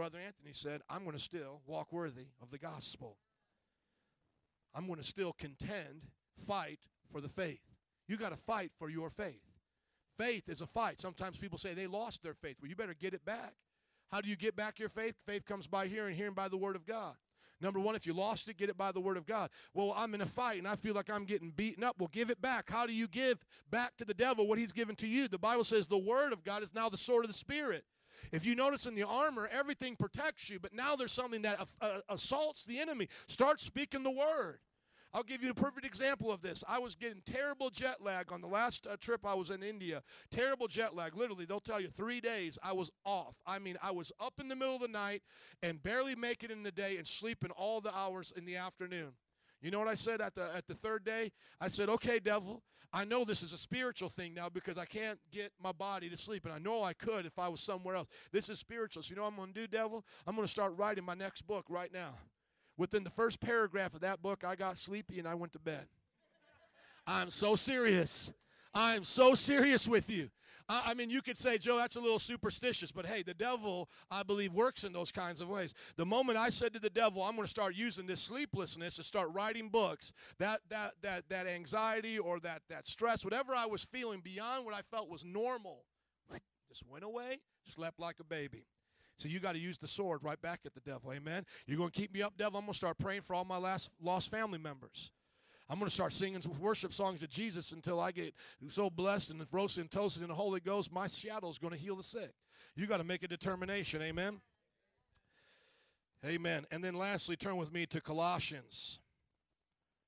Brother 0.00 0.16
Anthony 0.26 0.54
said, 0.54 0.80
I'm 0.88 1.04
going 1.04 1.14
to 1.14 1.22
still 1.22 1.60
walk 1.66 1.92
worthy 1.92 2.28
of 2.40 2.50
the 2.50 2.56
gospel. 2.56 3.18
I'm 4.74 4.86
going 4.86 4.98
to 4.98 5.04
still 5.04 5.34
contend, 5.34 6.06
fight 6.46 6.78
for 7.12 7.20
the 7.20 7.28
faith. 7.28 7.60
You 8.08 8.16
got 8.16 8.30
to 8.30 8.38
fight 8.38 8.70
for 8.78 8.88
your 8.88 9.10
faith. 9.10 9.42
Faith 10.16 10.48
is 10.48 10.62
a 10.62 10.66
fight. 10.66 10.98
Sometimes 10.98 11.36
people 11.36 11.58
say 11.58 11.74
they 11.74 11.86
lost 11.86 12.22
their 12.22 12.32
faith. 12.32 12.56
Well, 12.62 12.70
you 12.70 12.76
better 12.76 12.94
get 12.98 13.12
it 13.12 13.26
back. 13.26 13.52
How 14.10 14.22
do 14.22 14.30
you 14.30 14.36
get 14.36 14.56
back 14.56 14.78
your 14.78 14.88
faith? 14.88 15.16
Faith 15.26 15.44
comes 15.44 15.66
by 15.66 15.86
hearing, 15.86 16.16
hearing 16.16 16.32
by 16.32 16.48
the 16.48 16.56
word 16.56 16.76
of 16.76 16.86
God. 16.86 17.12
Number 17.60 17.78
one, 17.78 17.94
if 17.94 18.06
you 18.06 18.14
lost 18.14 18.48
it, 18.48 18.56
get 18.56 18.70
it 18.70 18.78
by 18.78 18.92
the 18.92 19.00
word 19.00 19.18
of 19.18 19.26
God. 19.26 19.50
Well, 19.74 19.92
I'm 19.94 20.14
in 20.14 20.22
a 20.22 20.26
fight 20.26 20.56
and 20.56 20.66
I 20.66 20.76
feel 20.76 20.94
like 20.94 21.10
I'm 21.10 21.26
getting 21.26 21.50
beaten 21.50 21.84
up. 21.84 21.96
Well, 21.98 22.08
give 22.10 22.30
it 22.30 22.40
back. 22.40 22.70
How 22.70 22.86
do 22.86 22.94
you 22.94 23.06
give 23.06 23.44
back 23.70 23.98
to 23.98 24.06
the 24.06 24.14
devil 24.14 24.46
what 24.46 24.58
he's 24.58 24.72
given 24.72 24.96
to 24.96 25.06
you? 25.06 25.28
The 25.28 25.36
Bible 25.36 25.64
says 25.64 25.88
the 25.88 25.98
word 25.98 26.32
of 26.32 26.42
God 26.42 26.62
is 26.62 26.72
now 26.72 26.88
the 26.88 26.96
sword 26.96 27.26
of 27.26 27.28
the 27.28 27.36
Spirit. 27.36 27.84
If 28.32 28.44
you 28.46 28.54
notice 28.54 28.86
in 28.86 28.94
the 28.94 29.02
armor, 29.02 29.48
everything 29.52 29.96
protects 29.96 30.48
you, 30.48 30.58
but 30.58 30.72
now 30.72 30.96
there's 30.96 31.12
something 31.12 31.42
that 31.42 31.66
uh, 31.80 32.00
assaults 32.08 32.64
the 32.64 32.78
enemy. 32.78 33.08
Start 33.26 33.60
speaking 33.60 34.02
the 34.02 34.10
word. 34.10 34.60
I'll 35.12 35.24
give 35.24 35.42
you 35.42 35.50
a 35.50 35.54
perfect 35.54 35.84
example 35.84 36.30
of 36.30 36.40
this. 36.40 36.62
I 36.68 36.78
was 36.78 36.94
getting 36.94 37.20
terrible 37.26 37.68
jet 37.68 38.00
lag 38.00 38.30
on 38.30 38.40
the 38.40 38.46
last 38.46 38.86
uh, 38.86 38.96
trip 39.00 39.26
I 39.26 39.34
was 39.34 39.50
in 39.50 39.62
India. 39.62 40.02
Terrible 40.30 40.68
jet 40.68 40.94
lag. 40.94 41.16
Literally, 41.16 41.44
they'll 41.44 41.58
tell 41.58 41.80
you 41.80 41.88
three 41.88 42.20
days 42.20 42.58
I 42.62 42.72
was 42.72 42.92
off. 43.04 43.34
I 43.44 43.58
mean, 43.58 43.76
I 43.82 43.90
was 43.90 44.12
up 44.20 44.34
in 44.38 44.46
the 44.46 44.54
middle 44.54 44.76
of 44.76 44.82
the 44.82 44.88
night 44.88 45.22
and 45.64 45.82
barely 45.82 46.14
making 46.14 46.50
it 46.50 46.52
in 46.52 46.62
the 46.62 46.70
day 46.70 46.96
and 46.96 47.06
sleeping 47.06 47.50
all 47.50 47.80
the 47.80 47.94
hours 47.94 48.32
in 48.36 48.44
the 48.44 48.56
afternoon. 48.56 49.08
You 49.60 49.70
know 49.72 49.80
what 49.80 49.88
I 49.88 49.94
said 49.94 50.20
at 50.20 50.34
the 50.34 50.48
at 50.54 50.66
the 50.68 50.74
third 50.74 51.04
day? 51.04 51.32
I 51.60 51.68
said, 51.68 51.88
"Okay, 51.90 52.18
devil, 52.18 52.62
I 52.92 53.04
know 53.04 53.24
this 53.24 53.42
is 53.42 53.52
a 53.52 53.58
spiritual 53.58 54.08
thing 54.08 54.34
now 54.34 54.48
because 54.48 54.76
I 54.76 54.84
can't 54.84 55.18
get 55.30 55.52
my 55.62 55.70
body 55.70 56.08
to 56.10 56.16
sleep. 56.16 56.44
And 56.44 56.52
I 56.52 56.58
know 56.58 56.82
I 56.82 56.92
could 56.92 57.24
if 57.24 57.38
I 57.38 57.48
was 57.48 57.60
somewhere 57.60 57.94
else. 57.94 58.08
This 58.32 58.48
is 58.48 58.58
spiritual. 58.58 59.02
So 59.02 59.10
you 59.10 59.16
know 59.16 59.24
I'm 59.24 59.36
going 59.36 59.52
to 59.52 59.60
do, 59.60 59.66
devil? 59.68 60.04
I'm 60.26 60.34
going 60.34 60.46
to 60.46 60.50
start 60.50 60.72
writing 60.76 61.04
my 61.04 61.14
next 61.14 61.42
book 61.46 61.64
right 61.68 61.92
now. 61.92 62.14
Within 62.76 63.04
the 63.04 63.10
first 63.10 63.40
paragraph 63.40 63.94
of 63.94 64.00
that 64.00 64.22
book, 64.22 64.42
I 64.44 64.56
got 64.56 64.76
sleepy 64.76 65.18
and 65.18 65.28
I 65.28 65.34
went 65.34 65.52
to 65.52 65.58
bed. 65.58 65.86
I'm 67.06 67.30
so 67.30 67.54
serious. 67.54 68.32
I'm 68.74 69.04
so 69.04 69.34
serious 69.34 69.86
with 69.86 70.10
you. 70.10 70.30
I, 70.72 70.94
mean, 70.94 71.10
you 71.10 71.20
could 71.20 71.36
say, 71.36 71.58
Joe, 71.58 71.76
that's 71.76 71.96
a 71.96 72.00
little 72.00 72.20
superstitious, 72.20 72.92
but 72.92 73.04
hey, 73.04 73.22
the 73.22 73.34
devil, 73.34 73.88
I 74.10 74.22
believe, 74.22 74.52
works 74.52 74.84
in 74.84 74.92
those 74.92 75.10
kinds 75.10 75.40
of 75.40 75.48
ways. 75.48 75.74
The 75.96 76.06
moment 76.06 76.38
I 76.38 76.48
said 76.48 76.72
to 76.74 76.78
the 76.78 76.90
devil, 76.90 77.22
I'm 77.22 77.34
going 77.34 77.44
to 77.44 77.50
start 77.50 77.74
using 77.74 78.06
this 78.06 78.20
sleeplessness 78.20 78.94
to 78.96 79.02
start 79.02 79.30
writing 79.32 79.68
books, 79.68 80.12
that 80.38 80.60
that 80.68 80.92
that 81.02 81.24
that 81.28 81.46
anxiety 81.48 82.18
or 82.18 82.38
that 82.40 82.62
that 82.68 82.86
stress, 82.86 83.24
whatever 83.24 83.54
I 83.54 83.66
was 83.66 83.82
feeling 83.82 84.20
beyond 84.20 84.64
what 84.64 84.74
I 84.74 84.82
felt 84.82 85.08
was 85.08 85.24
normal, 85.24 85.84
just 86.68 86.84
went 86.88 87.04
away, 87.04 87.40
slept 87.64 87.98
like 87.98 88.20
a 88.20 88.24
baby. 88.24 88.64
So 89.16 89.28
you 89.28 89.40
got 89.40 89.52
to 89.52 89.58
use 89.58 89.76
the 89.76 89.88
sword 89.88 90.20
right 90.22 90.40
back 90.40 90.60
at 90.64 90.72
the 90.72 90.80
devil. 90.80 91.12
Amen. 91.12 91.44
You're 91.66 91.76
going 91.76 91.90
to 91.90 92.00
keep 92.00 92.14
me 92.14 92.22
up, 92.22 92.38
devil. 92.38 92.58
I'm 92.58 92.64
going 92.64 92.72
to 92.72 92.78
start 92.78 92.96
praying 92.98 93.22
for 93.22 93.34
all 93.34 93.44
my 93.44 93.58
last 93.58 93.90
lost 94.00 94.30
family 94.30 94.58
members. 94.58 95.10
I'm 95.70 95.78
going 95.78 95.88
to 95.88 95.94
start 95.94 96.12
singing 96.12 96.42
some 96.42 96.58
worship 96.58 96.92
songs 96.92 97.20
to 97.20 97.28
Jesus 97.28 97.70
until 97.70 98.00
I 98.00 98.10
get 98.10 98.34
so 98.66 98.90
blessed 98.90 99.30
and 99.30 99.46
roasted 99.52 99.82
and 99.82 99.90
toasted 99.90 100.24
in 100.24 100.28
the 100.28 100.34
Holy 100.34 100.58
Ghost, 100.58 100.92
my 100.92 101.06
shadow 101.06 101.48
is 101.48 101.58
going 101.58 101.72
to 101.72 101.78
heal 101.78 101.94
the 101.94 102.02
sick. 102.02 102.32
You 102.74 102.88
got 102.88 102.96
to 102.96 103.04
make 103.04 103.22
a 103.22 103.28
determination. 103.28 104.02
Amen. 104.02 104.40
Amen. 106.26 106.66
And 106.72 106.82
then 106.82 106.96
lastly, 106.96 107.36
turn 107.36 107.56
with 107.56 107.72
me 107.72 107.86
to 107.86 108.00
Colossians 108.00 108.98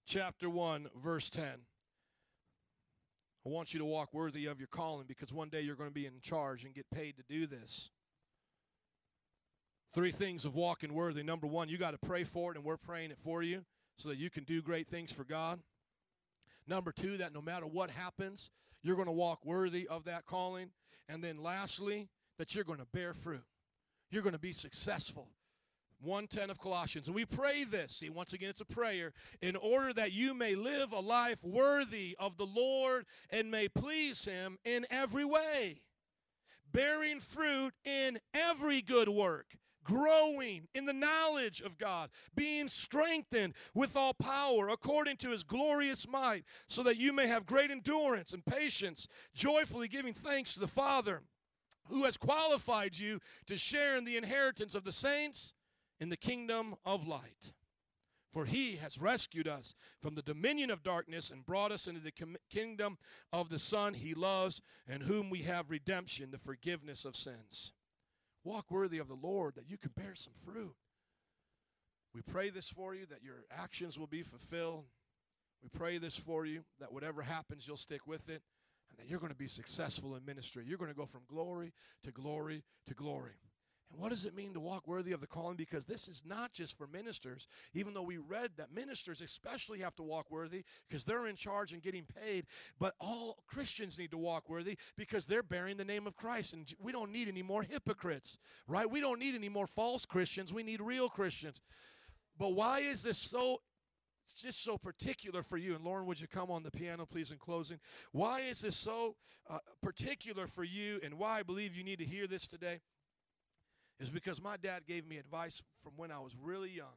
chapter 0.05 0.51
1, 0.51 0.89
verse 1.01 1.31
10. 1.31 1.45
I 1.45 3.49
want 3.49 3.73
you 3.73 3.79
to 3.79 3.87
walk 3.87 4.13
worthy 4.13 4.47
of 4.47 4.59
your 4.59 4.67
calling 4.67 5.07
because 5.07 5.33
one 5.33 5.49
day 5.49 5.61
you're 5.61 5.77
going 5.77 5.91
to 5.91 5.95
be 5.95 6.07
in 6.07 6.15
charge 6.23 6.65
and 6.65 6.75
get 6.75 6.91
paid 6.91 7.15
to 7.19 7.23
do 7.29 7.47
this. 7.47 7.91
Three 9.95 10.11
things 10.11 10.45
of 10.45 10.57
walking 10.57 10.93
worthy. 10.93 11.23
Number 11.23 11.47
one, 11.47 11.69
you 11.69 11.79
got 11.79 11.93
to 11.93 11.99
pray 11.99 12.25
for 12.25 12.51
it, 12.51 12.57
and 12.57 12.65
we're 12.65 12.77
praying 12.77 13.13
it 13.13 13.19
for 13.23 13.45
you 13.45 13.65
so 13.97 14.09
that 14.09 14.19
you 14.19 14.31
can 14.31 14.45
do 14.45 14.63
great 14.63 14.89
things 14.89 15.13
for 15.13 15.25
God. 15.25 15.61
Number 16.67 16.93
two, 16.93 17.17
that 17.19 17.35
no 17.35 17.43
matter 17.43 17.67
what 17.67 17.91
happens, 17.91 18.51
you're 18.83 18.97
going 18.97 19.07
to 19.07 19.13
walk 19.13 19.45
worthy 19.45 19.87
of 19.89 20.05
that 20.05 20.27
calling. 20.27 20.71
And 21.09 21.23
then 21.23 21.43
lastly, 21.43 22.09
that 22.39 22.55
you're 22.55 22.65
going 22.65 22.79
to 22.79 22.87
bear 22.87 23.15
fruit. 23.15 23.45
You're 24.11 24.23
going 24.23 24.35
to 24.35 24.39
be 24.39 24.53
successful. 24.53 25.29
110 26.03 26.51
of 26.51 26.59
Colossians. 26.59 27.07
And 27.07 27.15
we 27.15 27.25
pray 27.25 27.65
this. 27.65 27.97
See, 27.97 28.11
once 28.11 28.33
again, 28.33 28.51
it's 28.51 28.61
a 28.61 28.65
prayer. 28.65 29.13
In 29.41 29.57
order 29.57 29.93
that 29.93 30.13
you 30.13 30.35
may 30.35 30.55
live 30.55 30.93
a 30.93 31.01
life 31.01 31.39
worthy 31.43 32.17
of 32.19 32.37
the 32.37 32.47
Lord 32.47 33.07
and 33.31 33.51
may 33.51 33.69
please 33.69 34.25
Him 34.25 34.59
in 34.65 34.85
every 34.91 35.25
way, 35.25 35.81
bearing 36.73 37.21
fruit 37.21 37.73
in 37.85 38.19
every 38.35 38.83
good 38.83 39.09
work 39.09 39.47
growing 39.85 40.69
in 40.75 40.85
the 40.85 40.93
knowledge 40.93 41.61
of 41.61 41.79
God, 41.79 42.11
being 42.35 42.69
strengthened 42.69 43.55
with 43.75 43.97
all 43.97 44.15
power 44.15 44.69
according 44.69 45.17
to 45.19 45.31
his 45.31 45.43
glorious 45.43 46.09
might, 46.09 46.45
so 46.69 46.83
that 46.83 46.99
you 46.99 47.13
may 47.13 47.27
have 47.27 47.47
great 47.47 47.71
endurance 47.71 48.33
and 48.33 48.45
patience, 48.45 49.09
joyfully 49.35 49.89
giving 49.89 50.15
thanks 50.15 50.55
to 50.55 50.61
the 50.61 50.69
Father 50.69 51.23
who 51.89 52.05
has 52.05 52.17
qualified 52.17 52.97
you 52.97 53.21
to 53.47 53.57
share 53.57 53.97
in 53.97 54.05
the 54.05 54.17
inheritance 54.17 54.75
of 54.75 54.85
the 54.85 54.93
saints 54.93 55.55
in 56.01 56.09
the 56.09 56.17
kingdom 56.17 56.75
of 56.85 57.07
light. 57.07 57.53
For 58.33 58.47
he 58.47 58.77
has 58.77 58.99
rescued 58.99 59.47
us 59.47 59.75
from 60.01 60.15
the 60.15 60.23
dominion 60.23 60.71
of 60.71 60.83
darkness 60.83 61.31
and 61.31 61.45
brought 61.45 61.71
us 61.71 61.87
into 61.87 62.01
the 62.01 62.13
com- 62.13 62.37
kingdom 62.51 62.97
of 63.31 63.51
the 63.51 63.59
Son 63.59 63.93
he 63.93 64.15
loves, 64.15 64.63
and 64.89 65.03
whom 65.03 65.29
we 65.29 65.43
have 65.43 65.71
redemption, 65.71 66.31
the 66.31 66.39
forgiveness 66.39 67.05
of 67.05 67.15
sins. 67.15 67.73
Walk 68.45 68.71
worthy 68.71 68.99
of 68.99 69.09
the 69.09 69.19
Lord 69.23 69.55
that 69.55 69.69
you 69.69 69.79
can 69.79 69.93
bear 69.97 70.15
some 70.15 70.33
fruit. 70.45 70.75
We 72.15 72.23
pray 72.23 72.51
this 72.51 72.69
for 72.69 72.95
you 72.95 73.07
that 73.07 73.23
your 73.23 73.45
actions 73.51 73.99
will 73.99 74.07
be 74.07 74.23
fulfilled. 74.23 74.85
We 75.63 75.69
pray 75.69 75.99
this 75.99 76.17
for 76.17 76.45
you 76.45 76.65
that 76.81 76.93
whatever 76.93 77.23
happens, 77.23 77.67
you'll 77.67 77.77
stick 77.77 78.07
with 78.07 78.29
it 78.29 78.43
and 78.91 78.99
that 78.99 79.09
you're 79.09 79.21
going 79.21 79.33
to 79.33 79.39
be 79.39 79.49
successful 79.49 80.17
in 80.17 80.25
ministry. 80.25 80.65
You're 80.67 80.79
going 80.79 80.91
to 80.91 80.97
go 80.97 81.07
from 81.07 81.23
glory 81.29 81.73
to 82.03 82.11
glory 82.11 82.63
to 82.87 82.95
glory. 82.95 83.33
And 83.93 84.01
what 84.01 84.11
does 84.11 84.25
it 84.25 84.35
mean 84.35 84.55
to 84.55 84.61
walk 84.61 84.89
worthy 84.89 85.13
of 85.13 85.21
the 85.21 85.27
calling? 85.27 85.57
Because 85.57 85.85
this 85.85 86.09
is 86.09 86.23
not 86.27 86.53
just 86.53 86.79
for 86.79 86.87
ministers, 86.87 87.47
even 87.75 87.93
though 87.93 88.03
we 88.03 88.17
read 88.17 88.51
that 88.57 88.73
ministers 88.75 89.21
especially 89.21 89.81
have 89.81 89.95
to 89.97 90.03
walk 90.03 90.31
worthy 90.31 90.65
because 90.89 91.05
they're 91.05 91.27
in 91.27 91.37
charge 91.37 91.73
and 91.73 91.83
getting 91.83 92.07
paid, 92.23 92.47
but 92.79 92.95
all 93.01 93.43
Christians 93.47 93.99
need 93.99 94.11
to 94.13 94.19
walk 94.19 94.49
worthy 94.49 94.79
because 94.97 95.27
they're 95.27 95.43
bearing 95.43 95.77
the 95.77 95.85
name 95.85 96.07
of 96.07 96.17
Christ. 96.17 96.55
And 96.55 96.73
we 96.81 96.91
don't 96.91 97.13
need 97.13 97.29
any 97.29 97.43
more 97.43 97.63
hypocrites, 97.63 98.39
right? 98.67 98.91
We 98.91 99.01
don't 99.01 99.19
need 99.19 99.35
any 99.35 99.51
more 99.51 99.67
false 99.67 100.07
Christians. 100.07 100.53
We 100.53 100.63
need 100.63 100.81
real 100.81 101.09
Christians. 101.09 101.61
But 102.39 102.55
why 102.55 102.81
is 102.81 103.03
this 103.03 103.19
so 103.19 103.61
it's 104.25 104.41
just 104.41 104.63
so 104.63 104.79
particular 104.79 105.43
for 105.43 105.57
you. 105.57 105.75
And 105.75 105.85
Lauren, 105.85 106.07
would 106.07 106.21
you 106.21 106.29
come 106.29 106.51
on 106.51 106.63
the 106.63 106.71
piano, 106.71 107.05
please, 107.05 107.33
in 107.33 107.39
closing? 107.39 107.81
Why 108.13 108.43
is 108.43 108.61
this 108.61 108.77
so 108.77 109.17
uh, 109.51 109.59
particular 109.83 110.47
for 110.47 110.63
you, 110.63 111.01
and 111.03 111.19
why 111.19 111.41
I 111.41 111.43
believe 111.43 111.75
you 111.75 111.83
need 111.83 111.99
to 111.99 112.05
hear 112.05 112.29
this 112.29 112.47
today? 112.47 112.81
Is 114.01 114.11
because 114.11 114.43
my 114.43 114.57
dad 114.57 114.83
gave 114.87 115.07
me 115.07 115.19
advice 115.19 115.63
from 115.83 115.93
when 115.97 116.11
I 116.11 116.19
was 116.19 116.35
really 116.41 116.71
young. 116.71 116.97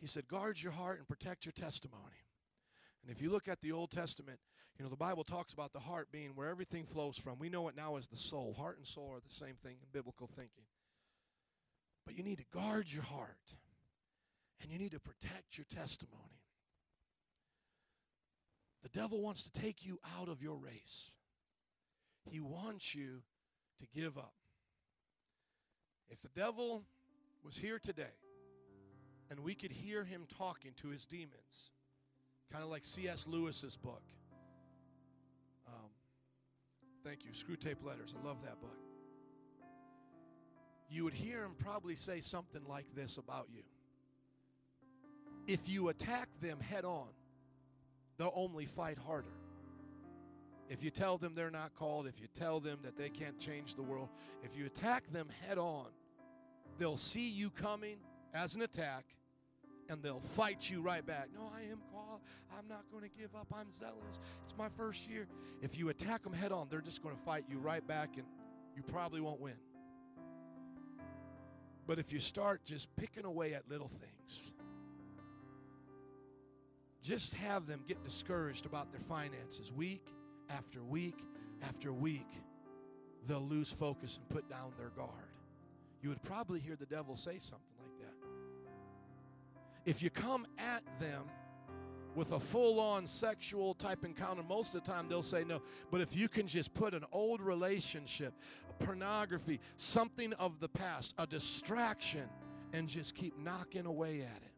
He 0.00 0.06
said, 0.06 0.28
guard 0.28 0.60
your 0.60 0.72
heart 0.72 0.98
and 0.98 1.08
protect 1.08 1.44
your 1.44 1.52
testimony. 1.52 2.02
And 3.02 3.14
if 3.14 3.22
you 3.22 3.30
look 3.30 3.48
at 3.48 3.60
the 3.60 3.72
Old 3.72 3.90
Testament, 3.90 4.38
you 4.78 4.84
know, 4.84 4.90
the 4.90 4.96
Bible 4.96 5.24
talks 5.24 5.52
about 5.52 5.72
the 5.72 5.80
heart 5.80 6.08
being 6.10 6.30
where 6.34 6.48
everything 6.48 6.86
flows 6.86 7.16
from. 7.16 7.38
We 7.38 7.48
know 7.48 7.68
it 7.68 7.76
now 7.76 7.96
as 7.96 8.08
the 8.08 8.16
soul. 8.16 8.54
Heart 8.54 8.78
and 8.78 8.86
soul 8.86 9.10
are 9.12 9.20
the 9.20 9.34
same 9.34 9.54
thing 9.62 9.72
in 9.72 9.88
biblical 9.92 10.28
thinking. 10.28 10.64
But 12.06 12.16
you 12.16 12.24
need 12.24 12.38
to 12.38 12.44
guard 12.52 12.86
your 12.88 13.02
heart 13.02 13.56
and 14.60 14.70
you 14.70 14.78
need 14.78 14.92
to 14.92 15.00
protect 15.00 15.56
your 15.56 15.66
testimony. 15.70 16.18
The 18.82 18.88
devil 18.88 19.20
wants 19.20 19.44
to 19.44 19.52
take 19.52 19.84
you 19.84 20.00
out 20.18 20.28
of 20.28 20.42
your 20.42 20.56
race, 20.56 21.12
he 22.30 22.40
wants 22.40 22.94
you 22.94 23.22
to 23.80 23.86
give 23.94 24.16
up. 24.16 24.34
If 26.12 26.20
the 26.20 26.28
devil 26.38 26.84
was 27.42 27.56
here 27.56 27.78
today 27.78 28.14
and 29.30 29.40
we 29.40 29.54
could 29.54 29.72
hear 29.72 30.04
him 30.04 30.26
talking 30.38 30.72
to 30.76 30.88
his 30.88 31.06
demons, 31.06 31.70
kind 32.52 32.62
of 32.62 32.68
like 32.68 32.84
C.S. 32.84 33.26
Lewis's 33.26 33.76
book. 33.76 34.02
Um, 35.66 35.88
thank 37.02 37.24
you, 37.24 37.30
Screwtape 37.30 37.82
Letters. 37.82 38.14
I 38.20 38.26
love 38.26 38.42
that 38.42 38.60
book. 38.60 38.76
You 40.90 41.04
would 41.04 41.14
hear 41.14 41.42
him 41.42 41.52
probably 41.58 41.96
say 41.96 42.20
something 42.20 42.60
like 42.68 42.84
this 42.94 43.16
about 43.16 43.48
you. 43.50 43.62
If 45.46 45.66
you 45.66 45.88
attack 45.88 46.28
them 46.42 46.60
head 46.60 46.84
on, 46.84 47.08
they'll 48.18 48.34
only 48.36 48.66
fight 48.66 48.98
harder. 48.98 49.32
If 50.68 50.82
you 50.82 50.90
tell 50.90 51.16
them 51.16 51.34
they're 51.34 51.50
not 51.50 51.74
called, 51.74 52.06
if 52.06 52.20
you 52.20 52.26
tell 52.34 52.60
them 52.60 52.80
that 52.84 52.98
they 52.98 53.08
can't 53.08 53.38
change 53.38 53.74
the 53.74 53.82
world, 53.82 54.10
if 54.42 54.54
you 54.54 54.66
attack 54.66 55.10
them 55.10 55.28
head 55.46 55.56
on, 55.56 55.86
they'll 56.82 56.96
see 56.96 57.28
you 57.28 57.48
coming 57.48 57.94
as 58.34 58.56
an 58.56 58.62
attack 58.62 59.04
and 59.88 60.02
they'll 60.02 60.18
fight 60.18 60.68
you 60.68 60.80
right 60.80 61.06
back. 61.06 61.28
No, 61.32 61.48
I 61.54 61.60
am 61.70 61.78
called. 61.92 62.22
I'm 62.58 62.66
not 62.68 62.82
going 62.90 63.04
to 63.04 63.10
give 63.16 63.36
up. 63.36 63.46
I'm 63.54 63.70
zealous. 63.70 64.18
It's 64.42 64.56
my 64.58 64.68
first 64.76 65.08
year. 65.08 65.28
If 65.60 65.78
you 65.78 65.90
attack 65.90 66.24
them 66.24 66.32
head 66.32 66.50
on, 66.50 66.66
they're 66.68 66.80
just 66.80 67.00
going 67.00 67.14
to 67.14 67.22
fight 67.22 67.44
you 67.48 67.58
right 67.58 67.86
back 67.86 68.16
and 68.16 68.26
you 68.74 68.82
probably 68.82 69.20
won't 69.20 69.40
win. 69.40 69.54
But 71.86 72.00
if 72.00 72.12
you 72.12 72.18
start 72.18 72.64
just 72.64 72.88
picking 72.96 73.26
away 73.26 73.54
at 73.54 73.68
little 73.68 73.88
things, 73.88 74.52
just 77.00 77.34
have 77.34 77.68
them 77.68 77.84
get 77.86 78.02
discouraged 78.02 78.66
about 78.66 78.90
their 78.90 79.02
finances 79.02 79.70
week 79.72 80.08
after 80.50 80.82
week 80.82 81.20
after 81.62 81.92
week, 81.92 82.26
they'll 83.28 83.40
lose 83.40 83.70
focus 83.70 84.16
and 84.16 84.28
put 84.28 84.50
down 84.50 84.72
their 84.76 84.90
guard. 84.90 85.31
You 86.02 86.08
would 86.08 86.22
probably 86.22 86.60
hear 86.60 86.76
the 86.76 86.86
devil 86.86 87.16
say 87.16 87.38
something 87.38 87.76
like 87.78 87.98
that. 88.00 88.14
If 89.88 90.02
you 90.02 90.10
come 90.10 90.46
at 90.58 90.82
them 91.00 91.24
with 92.14 92.32
a 92.32 92.40
full 92.40 92.78
on 92.78 93.06
sexual 93.06 93.74
type 93.74 94.04
encounter, 94.04 94.42
most 94.42 94.74
of 94.74 94.84
the 94.84 94.90
time 94.90 95.08
they'll 95.08 95.22
say 95.22 95.44
no. 95.44 95.62
But 95.90 96.00
if 96.00 96.14
you 96.14 96.28
can 96.28 96.46
just 96.46 96.74
put 96.74 96.92
an 96.92 97.04
old 97.12 97.40
relationship, 97.40 98.34
pornography, 98.80 99.60
something 99.76 100.32
of 100.34 100.60
the 100.60 100.68
past, 100.68 101.14
a 101.18 101.26
distraction, 101.26 102.28
and 102.72 102.88
just 102.88 103.14
keep 103.14 103.38
knocking 103.38 103.86
away 103.86 104.22
at 104.22 104.42
it. 104.42 104.52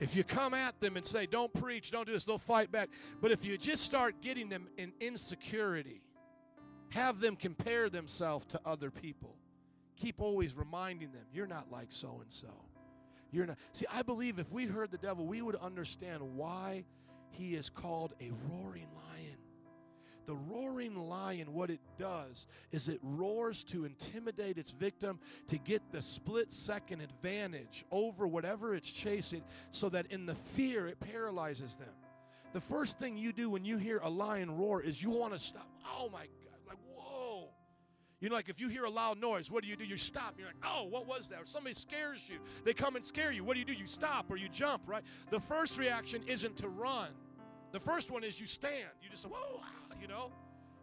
If 0.00 0.16
you 0.16 0.24
come 0.24 0.54
at 0.54 0.78
them 0.80 0.96
and 0.96 1.06
say, 1.06 1.24
don't 1.24 1.52
preach, 1.54 1.90
don't 1.92 2.06
do 2.06 2.12
this, 2.12 2.24
they'll 2.24 2.36
fight 2.36 2.70
back. 2.70 2.90
But 3.20 3.30
if 3.30 3.44
you 3.44 3.56
just 3.56 3.84
start 3.84 4.20
getting 4.20 4.48
them 4.48 4.66
in 4.76 4.92
insecurity, 5.00 6.02
have 6.90 7.20
them 7.20 7.36
compare 7.36 7.88
themselves 7.88 8.44
to 8.46 8.60
other 8.66 8.90
people, 8.90 9.36
keep 9.96 10.20
always 10.20 10.54
reminding 10.54 11.12
them, 11.12 11.24
you're 11.32 11.46
not 11.46 11.70
like 11.70 11.88
so 11.90 12.18
and 12.22 12.32
so. 12.32 12.48
You're 13.32 13.46
not. 13.46 13.58
See, 13.72 13.86
I 13.92 14.02
believe 14.02 14.38
if 14.38 14.50
we 14.52 14.66
heard 14.66 14.90
the 14.90 14.98
devil, 14.98 15.26
we 15.26 15.42
would 15.42 15.56
understand 15.56 16.22
why 16.36 16.84
he 17.30 17.54
is 17.56 17.68
called 17.68 18.14
a 18.20 18.30
roaring 18.48 18.88
lion. 18.94 19.36
The 20.26 20.34
roaring 20.34 20.96
lion, 20.96 21.52
what 21.52 21.68
it 21.68 21.80
does 21.98 22.46
is 22.72 22.88
it 22.88 22.98
roars 23.02 23.62
to 23.64 23.84
intimidate 23.84 24.56
its 24.56 24.70
victim 24.70 25.18
to 25.48 25.58
get 25.58 25.82
the 25.92 26.00
split 26.00 26.50
second 26.52 27.02
advantage 27.02 27.84
over 27.90 28.26
whatever 28.26 28.74
it's 28.74 28.90
chasing 28.90 29.42
so 29.70 29.88
that 29.90 30.06
in 30.10 30.24
the 30.24 30.34
fear 30.34 30.86
it 30.86 30.98
paralyzes 31.00 31.76
them. 31.76 31.92
The 32.54 32.60
first 32.60 32.98
thing 32.98 33.18
you 33.18 33.32
do 33.32 33.50
when 33.50 33.64
you 33.64 33.76
hear 33.76 33.98
a 33.98 34.08
lion 34.08 34.56
roar 34.56 34.80
is 34.80 35.02
you 35.02 35.10
want 35.10 35.32
to 35.32 35.38
stop. 35.38 35.68
Oh 35.98 36.08
my. 36.08 36.26
You 38.20 38.28
know, 38.28 38.36
like 38.36 38.48
if 38.48 38.60
you 38.60 38.68
hear 38.68 38.84
a 38.84 38.90
loud 38.90 39.20
noise, 39.20 39.50
what 39.50 39.62
do 39.62 39.68
you 39.68 39.76
do? 39.76 39.84
You 39.84 39.96
stop. 39.96 40.34
You're 40.38 40.46
like, 40.46 40.56
oh, 40.64 40.84
what 40.84 41.06
was 41.06 41.28
that? 41.28 41.42
Or 41.42 41.46
somebody 41.46 41.74
scares 41.74 42.28
you. 42.28 42.38
They 42.64 42.72
come 42.72 42.96
and 42.96 43.04
scare 43.04 43.32
you. 43.32 43.44
What 43.44 43.54
do 43.54 43.60
you 43.60 43.66
do? 43.66 43.72
You 43.72 43.86
stop 43.86 44.30
or 44.30 44.36
you 44.36 44.48
jump, 44.48 44.82
right? 44.86 45.02
The 45.30 45.40
first 45.40 45.78
reaction 45.78 46.22
isn't 46.26 46.56
to 46.58 46.68
run. 46.68 47.08
The 47.72 47.80
first 47.80 48.10
one 48.10 48.24
is 48.24 48.40
you 48.40 48.46
stand. 48.46 48.90
You 49.02 49.10
just 49.10 49.24
whoa, 49.24 49.60
you 50.00 50.06
know? 50.06 50.30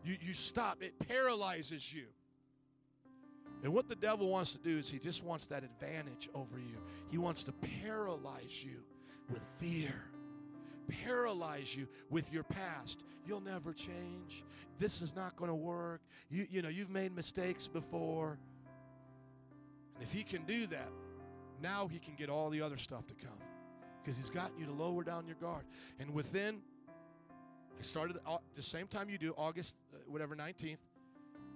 You, 0.03 0.17
you 0.21 0.33
stop. 0.33 0.83
It 0.83 0.93
paralyzes 1.07 1.93
you. 1.93 2.05
And 3.63 3.73
what 3.73 3.87
the 3.87 3.95
devil 3.95 4.27
wants 4.29 4.53
to 4.53 4.59
do 4.59 4.77
is 4.77 4.89
he 4.89 4.97
just 4.99 5.23
wants 5.23 5.45
that 5.47 5.63
advantage 5.63 6.29
over 6.33 6.57
you. 6.57 6.77
He 7.09 7.17
wants 7.17 7.43
to 7.43 7.51
paralyze 7.51 8.63
you 8.63 8.79
with 9.29 9.41
fear, 9.57 9.93
paralyze 11.03 11.75
you 11.75 11.87
with 12.09 12.31
your 12.31 12.43
past. 12.43 13.03
You'll 13.25 13.41
never 13.41 13.73
change. 13.73 14.43
This 14.79 15.01
is 15.01 15.15
not 15.15 15.35
going 15.35 15.49
to 15.49 15.55
work. 15.55 16.01
You, 16.29 16.47
you 16.49 16.61
know, 16.61 16.69
you've 16.69 16.89
made 16.89 17.15
mistakes 17.15 17.67
before. 17.67 18.37
And 19.95 20.03
if 20.03 20.11
he 20.11 20.23
can 20.23 20.43
do 20.45 20.67
that, 20.67 20.89
now 21.61 21.87
he 21.87 21.99
can 21.99 22.15
get 22.15 22.29
all 22.29 22.49
the 22.49 22.61
other 22.61 22.77
stuff 22.77 23.07
to 23.07 23.15
come 23.15 23.37
because 24.01 24.17
he's 24.17 24.29
gotten 24.29 24.57
you 24.57 24.65
to 24.65 24.71
lower 24.71 25.03
down 25.03 25.27
your 25.27 25.35
guard. 25.35 25.63
And 25.99 26.13
within 26.13 26.61
I 27.81 27.83
started 27.83 28.19
the 28.55 28.61
same 28.61 28.85
time 28.85 29.09
you 29.09 29.17
do, 29.17 29.33
August, 29.39 29.75
uh, 29.91 29.97
whatever, 30.05 30.35
19th. 30.35 30.77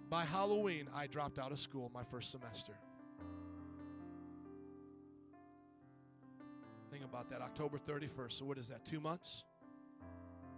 By 0.09 0.25
Halloween, 0.25 0.89
I 0.91 1.05
dropped 1.05 1.37
out 1.37 1.51
of 1.51 1.59
school 1.59 1.91
my 1.93 2.03
first 2.03 2.31
semester. 2.31 2.73
About 7.03 7.29
that, 7.29 7.41
October 7.41 7.77
31st. 7.77 8.33
So, 8.33 8.45
what 8.45 8.57
is 8.57 8.67
that, 8.69 8.85
two 8.85 8.99
months? 8.99 9.43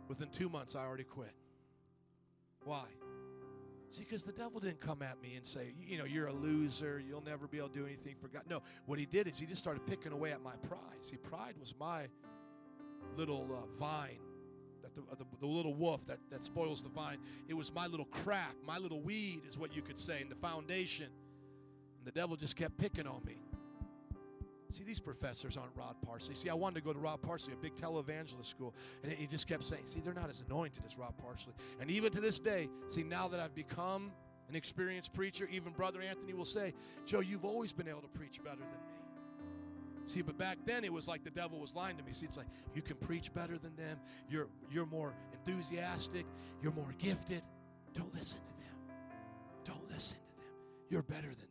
Within 0.08 0.30
two 0.30 0.50
months, 0.50 0.76
I 0.76 0.86
already 0.86 1.04
quit. 1.04 1.34
Why? 2.64 2.86
See, 3.90 4.04
because 4.04 4.24
the 4.24 4.34
devil 4.34 4.60
didn't 4.60 4.82
come 4.82 5.02
at 5.02 5.22
me 5.22 5.36
and 5.36 5.46
say, 5.46 5.74
you 5.80 5.98
know, 5.98 6.04
you're 6.04 6.28
a 6.28 6.34
loser, 6.34 7.02
you'll 7.06 7.24
never 7.24 7.48
be 7.48 7.58
able 7.58 7.70
to 7.70 7.80
do 7.80 7.86
anything 7.86 8.16
for 8.20 8.28
God. 8.28 8.44
No, 8.50 8.62
what 8.86 9.00
he 9.00 9.06
did 9.06 9.28
is 9.28 9.40
he 9.40 9.46
just 9.46 9.62
started 9.62 9.86
picking 9.86 10.12
away 10.12 10.32
at 10.32 10.42
my 10.42 10.56
pride. 10.68 11.02
See, 11.02 11.16
pride 11.16 11.56
was 11.60 11.74
my 11.80 12.08
little 13.16 13.48
uh, 13.52 13.80
vine, 13.80 14.20
that 14.84 14.94
the, 14.94 15.02
the, 15.16 15.26
the 15.40 15.48
little 15.48 15.74
wolf 15.74 16.06
that, 16.08 16.20
that 16.30 16.46
spoils 16.46 16.84
the 16.84 16.90
vine. 16.90 17.20
It 17.48 17.54
was 17.54 17.74
my 17.74 17.88
little 17.88 18.06
crack, 18.06 18.56
my 18.66 18.78
little 18.78 19.02
weed, 19.02 19.44
is 19.48 19.58
what 19.58 19.74
you 19.74 19.82
could 19.82 19.98
say, 19.98 20.22
in 20.22 20.28
the 20.28 20.36
foundation. 20.36 21.08
And 21.98 22.06
the 22.06 22.12
devil 22.12 22.36
just 22.36 22.58
kept 22.58 22.78
picking 22.78 23.08
on 23.08 23.22
me. 23.26 23.38
See, 24.70 24.84
these 24.84 25.00
professors 25.00 25.56
aren't 25.56 25.76
Rod 25.76 25.96
Parsley. 26.06 26.36
See, 26.36 26.50
I 26.50 26.54
wanted 26.54 26.76
to 26.76 26.82
go 26.82 26.92
to 26.92 27.00
Rod 27.00 27.22
Parsley, 27.22 27.54
a 27.54 27.56
big 27.56 27.76
televangelist 27.76 28.46
school, 28.46 28.76
and 29.04 29.12
he 29.12 29.26
just 29.26 29.48
kept 29.48 29.64
saying, 29.64 29.86
see, 29.86 30.02
they're 30.02 30.14
not 30.14 30.30
as 30.30 30.44
anointed 30.48 30.84
as 30.86 30.98
Rod 30.98 31.18
Parsley. 31.18 31.54
And 31.80 31.90
even 31.90 32.12
to 32.12 32.20
this 32.20 32.38
day, 32.38 32.70
see, 32.88 33.04
now 33.04 33.28
that 33.30 33.40
I've 33.40 33.56
become 33.56 34.12
an 34.50 34.56
experienced 34.56 35.14
preacher, 35.14 35.48
even 35.52 35.72
Brother 35.72 36.02
Anthony 36.02 36.34
will 36.34 36.46
say, 36.46 36.74
Joe, 37.06 37.22
you've 37.22 37.46
always 37.46 37.72
been 37.72 37.88
able 37.88 38.02
to 38.02 38.08
preach 38.08 38.44
better 38.44 38.58
than 38.58 38.68
me. 38.68 38.98
See, 40.06 40.22
but 40.22 40.38
back 40.38 40.58
then 40.66 40.86
it 40.86 40.92
was 40.92 41.08
like 41.08 41.26
the 41.26 41.30
devil 41.30 41.60
was 41.60 41.76
lying 41.76 41.98
to 41.98 42.04
me. 42.04 42.14
See, 42.14 42.26
it's 42.26 42.38
like 42.38 42.48
you 42.74 42.82
can 42.82 42.96
preach 42.96 43.34
better 43.34 43.58
than 43.58 43.76
them. 43.76 44.00
You're 44.30 44.48
you're 44.72 44.86
more 44.86 45.14
enthusiastic. 45.34 46.26
You're 46.62 46.72
more 46.72 46.94
gifted. 46.98 47.44
Don't 47.94 48.14
listen 48.16 48.40
to 48.40 48.54
them. 48.64 48.96
Don't 49.66 49.92
listen 49.92 50.18
to 50.18 50.38
them. 50.38 50.54
You're 50.90 51.04
better 51.04 51.28
than. 51.28 51.47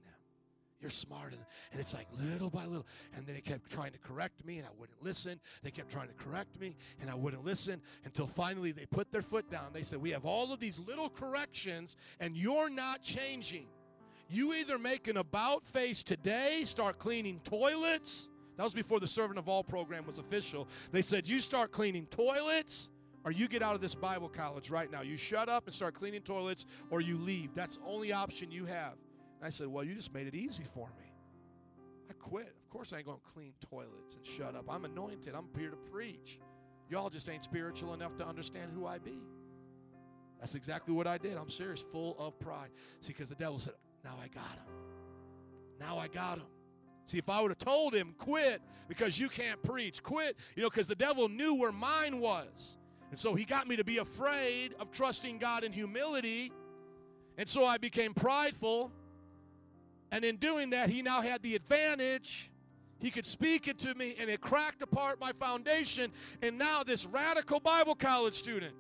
You're 0.87 0.91
smarter 0.93 1.31
than 1.31 1.45
and 1.73 1.81
it's 1.81 1.93
like 1.95 2.07
little 2.17 2.49
by 2.49 2.65
little. 2.65 2.87
And 3.17 3.27
then 3.27 3.35
they 3.35 3.41
kept 3.41 3.69
trying 3.69 3.91
to 3.91 3.99
correct 3.99 4.45
me 4.47 4.59
and 4.59 4.67
I 4.69 4.71
wouldn't 4.79 5.03
listen. 5.03 5.41
They 5.65 5.73
kept 5.73 5.91
trying 5.91 6.07
to 6.07 6.15
correct 6.15 6.61
me 6.61 6.77
and 7.01 7.11
I 7.11 7.15
wouldn't 7.17 7.45
listen 7.45 7.83
until 8.05 8.29
finally 8.29 8.71
they 8.71 8.87
put 8.87 9.11
their 9.11 9.21
foot 9.21 9.51
down. 9.51 9.73
They 9.73 9.83
said, 9.83 10.01
We 10.01 10.11
have 10.11 10.25
all 10.25 10.53
of 10.53 10.61
these 10.61 10.79
little 10.79 11.09
corrections 11.09 11.97
and 12.21 12.37
you're 12.37 12.71
not 12.71 13.03
changing. 13.03 13.67
You 14.31 14.55
either 14.55 14.79
make 14.79 15.09
an 15.09 15.17
about 15.17 15.67
face 15.67 16.05
today, 16.05 16.63
start 16.63 17.01
cleaning 17.01 17.41
toilets 17.43 18.29
that 18.57 18.63
was 18.63 18.73
before 18.73 19.01
the 19.01 19.09
Servant 19.09 19.41
of 19.41 19.49
All 19.49 19.65
program 19.65 20.07
was 20.07 20.19
official. 20.19 20.69
They 20.93 21.03
said, 21.03 21.27
You 21.27 21.41
start 21.41 21.73
cleaning 21.73 22.07
toilets 22.07 22.91
or 23.25 23.33
you 23.33 23.49
get 23.49 23.61
out 23.61 23.75
of 23.75 23.81
this 23.81 23.97
Bible 23.97 24.29
college 24.29 24.71
right 24.71 24.89
now. 24.89 25.03
You 25.03 25.17
shut 25.17 25.49
up 25.49 25.67
and 25.67 25.75
start 25.75 25.95
cleaning 25.95 26.23
toilets 26.23 26.65
or 26.91 27.01
you 27.01 27.19
leave. 27.19 27.57
That's 27.57 27.79
the 27.79 27.85
only 27.85 28.13
option 28.13 28.53
you 28.53 28.67
have. 28.67 28.95
And 29.39 29.47
I 29.47 29.51
said, 29.51 29.69
Well, 29.69 29.85
you 29.85 29.95
just 29.95 30.13
made 30.13 30.27
it 30.27 30.35
easy 30.35 30.65
for 30.75 30.89
me. 30.99 31.13
I 32.11 32.13
quit. 32.15 32.55
Of 32.63 32.71
course, 32.71 32.93
I 32.93 32.99
ain't 32.99 33.07
going 33.07 33.19
to 33.19 33.33
clean 33.33 33.53
toilets 33.71 34.17
and 34.17 34.25
shut 34.25 34.55
up. 34.55 34.67
I'm 34.69 34.85
anointed. 34.85 35.35
I'm 35.35 35.49
here 35.59 35.71
to 35.71 35.77
preach. 35.77 36.39
Y'all 36.89 37.11
just 37.11 37.29
ain't 37.29 37.43
spiritual 37.43 37.95
enough 37.95 38.17
to 38.17 38.27
understand 38.27 38.71
who 38.73 38.87
I 38.87 38.99
be. 38.99 39.19
That's 40.39 40.55
exactly 40.55 40.95
what 40.95 41.07
I 41.07 41.19
did. 41.19 41.37
I'm 41.37 41.51
serious, 41.51 41.85
full 41.93 42.17
of 42.19 42.39
pride. 42.39 42.69
See, 43.01 43.13
because 43.13 43.29
the 43.29 43.35
devil 43.35 43.59
said, 43.59 43.75
Now 44.05 44.17
I 44.23 44.29
got 44.29 44.45
him. 44.45 44.73
Now 45.81 45.99
I 45.99 46.09
got 46.09 46.39
him. 46.39 46.47
See, 47.05 47.19
if 47.19 47.29
I 47.29 47.41
would 47.41 47.51
have 47.51 47.59
told 47.59 47.95
him, 47.95 48.15
quit 48.19 48.61
because 48.89 49.19
you 49.19 49.29
can't 49.29 49.63
preach, 49.63 50.03
quit, 50.03 50.37
you 50.55 50.63
know, 50.63 50.71
because 50.71 50.89
the 50.89 50.95
devil 50.95 51.29
knew 51.29 51.55
where 51.55 51.73
mine 51.73 52.21
was. 52.21 52.77
And 53.11 53.19
so 53.19 53.35
he 53.35 53.45
got 53.45 53.69
me 53.69 53.77
to 53.77 53.85
be 53.85 53.99
afraid 53.99 54.75
of 54.81 54.91
trusting 54.91 55.39
God 55.39 55.65
in 55.65 55.73
humility. 55.73 56.53
And 57.39 57.49
so 57.49 57.65
I 57.65 57.79
became 57.79 58.15
prideful. 58.15 58.91
And 60.13 60.25
in 60.25 60.37
doing 60.37 60.71
that, 60.71 60.89
he 60.89 61.03
now 61.03 61.21
had 61.21 61.43
the 61.43 61.55
advantage. 61.55 62.51
He 62.99 63.11
could 63.11 63.27
speak 63.27 63.69
it 63.69 63.79
to 63.81 63.95
me, 63.95 64.17
and 64.19 64.31
it 64.31 64.41
cracked 64.41 64.83
apart 64.83 65.21
my 65.21 65.33
foundation. 65.33 66.13
And 66.43 66.57
now, 66.57 66.83
this 66.83 67.05
radical 67.05 67.61
Bible 67.61 67.95
college 67.95 68.35
student, 68.35 68.75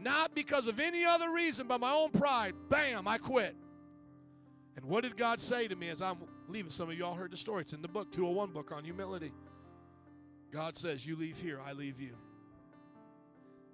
not 0.00 0.34
because 0.34 0.66
of 0.66 0.80
any 0.80 1.04
other 1.04 1.30
reason 1.30 1.66
but 1.66 1.80
my 1.80 1.92
own 1.92 2.10
pride, 2.10 2.54
bam, 2.68 3.06
I 3.06 3.18
quit. 3.18 3.56
And 4.76 4.84
what 4.86 5.02
did 5.02 5.16
God 5.16 5.40
say 5.40 5.68
to 5.68 5.76
me 5.76 5.88
as 5.88 6.02
I'm 6.02 6.18
leaving? 6.48 6.70
Some 6.70 6.90
of 6.90 6.96
y'all 6.96 7.14
heard 7.14 7.30
the 7.30 7.36
story. 7.36 7.62
It's 7.62 7.72
in 7.72 7.82
the 7.82 7.88
book, 7.88 8.10
201 8.10 8.50
book 8.50 8.72
on 8.72 8.84
humility. 8.84 9.32
God 10.52 10.76
says, 10.76 11.06
You 11.06 11.16
leave 11.16 11.36
here, 11.38 11.60
I 11.64 11.72
leave 11.72 12.00
you. 12.00 12.16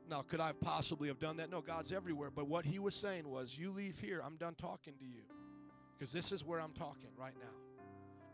Now, 0.09 0.22
could 0.22 0.41
I 0.41 0.53
possibly 0.61 1.09
have 1.09 1.20
done 1.20 1.36
that? 1.36 1.51
No, 1.51 1.61
God's 1.61 1.93
everywhere. 1.93 2.30
But 2.34 2.49
what 2.49 2.64
he 2.64 2.78
was 2.78 2.95
saying 2.95 3.28
was, 3.28 3.57
You 3.59 3.70
leave 3.70 3.99
here, 3.99 4.22
I'm 4.24 4.36
done 4.36 4.55
talking 4.55 4.95
to 4.99 5.05
you. 5.05 5.22
Because 6.01 6.12
this 6.14 6.32
is 6.32 6.46
where 6.46 6.59
I'm 6.59 6.72
talking 6.72 7.11
right 7.14 7.34
now. 7.38 7.53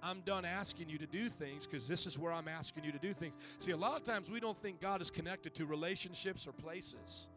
I'm 0.00 0.20
done 0.20 0.44
asking 0.44 0.88
you 0.88 0.98
to 0.98 1.06
do 1.06 1.28
things 1.28 1.66
because 1.66 1.88
this 1.88 2.06
is 2.06 2.16
where 2.16 2.32
I'm 2.32 2.46
asking 2.46 2.84
you 2.84 2.92
to 2.92 2.98
do 2.98 3.12
things. 3.12 3.34
See, 3.58 3.72
a 3.72 3.76
lot 3.76 3.96
of 3.96 4.04
times 4.04 4.30
we 4.30 4.38
don't 4.38 4.56
think 4.62 4.80
God 4.80 5.02
is 5.02 5.10
connected 5.10 5.52
to 5.56 5.66
relationships 5.66 6.46
or 6.46 6.52
places. 6.52 7.28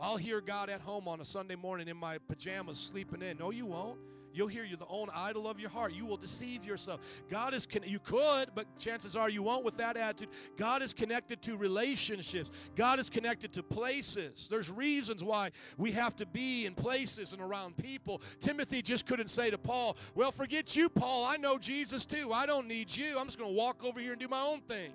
I'll 0.00 0.16
hear 0.16 0.40
God 0.40 0.70
at 0.70 0.80
home 0.80 1.06
on 1.06 1.20
a 1.20 1.24
Sunday 1.24 1.54
morning 1.54 1.88
in 1.88 1.98
my 1.98 2.16
pajamas 2.16 2.78
sleeping 2.78 3.20
in. 3.20 3.36
No, 3.36 3.50
you 3.50 3.66
won't. 3.66 3.98
You'll 4.34 4.48
hear 4.48 4.64
you're 4.64 4.76
the 4.76 4.86
own 4.88 5.08
idol 5.14 5.46
of 5.48 5.60
your 5.60 5.70
heart. 5.70 5.92
You 5.92 6.04
will 6.04 6.16
deceive 6.16 6.64
yourself. 6.64 7.00
God 7.30 7.54
is 7.54 7.66
con- 7.66 7.84
you 7.86 8.00
could, 8.00 8.50
but 8.52 8.66
chances 8.78 9.14
are 9.14 9.30
you 9.30 9.44
won't 9.44 9.64
with 9.64 9.76
that 9.76 9.96
attitude. 9.96 10.30
God 10.56 10.82
is 10.82 10.92
connected 10.92 11.40
to 11.42 11.56
relationships. 11.56 12.50
God 12.74 12.98
is 12.98 13.08
connected 13.08 13.52
to 13.52 13.62
places. 13.62 14.48
There's 14.50 14.70
reasons 14.70 15.22
why 15.22 15.52
we 15.78 15.92
have 15.92 16.16
to 16.16 16.26
be 16.26 16.66
in 16.66 16.74
places 16.74 17.32
and 17.32 17.40
around 17.40 17.76
people. 17.76 18.20
Timothy 18.40 18.82
just 18.82 19.06
couldn't 19.06 19.28
say 19.28 19.50
to 19.50 19.58
Paul, 19.58 19.96
"Well, 20.16 20.32
forget 20.32 20.74
you, 20.74 20.88
Paul. 20.88 21.24
I 21.24 21.36
know 21.36 21.56
Jesus 21.56 22.04
too. 22.04 22.32
I 22.32 22.44
don't 22.44 22.66
need 22.66 22.94
you. 22.94 23.16
I'm 23.16 23.26
just 23.26 23.38
going 23.38 23.50
to 23.50 23.56
walk 23.56 23.84
over 23.84 24.00
here 24.00 24.12
and 24.12 24.20
do 24.20 24.26
my 24.26 24.42
own 24.42 24.60
thing." 24.62 24.92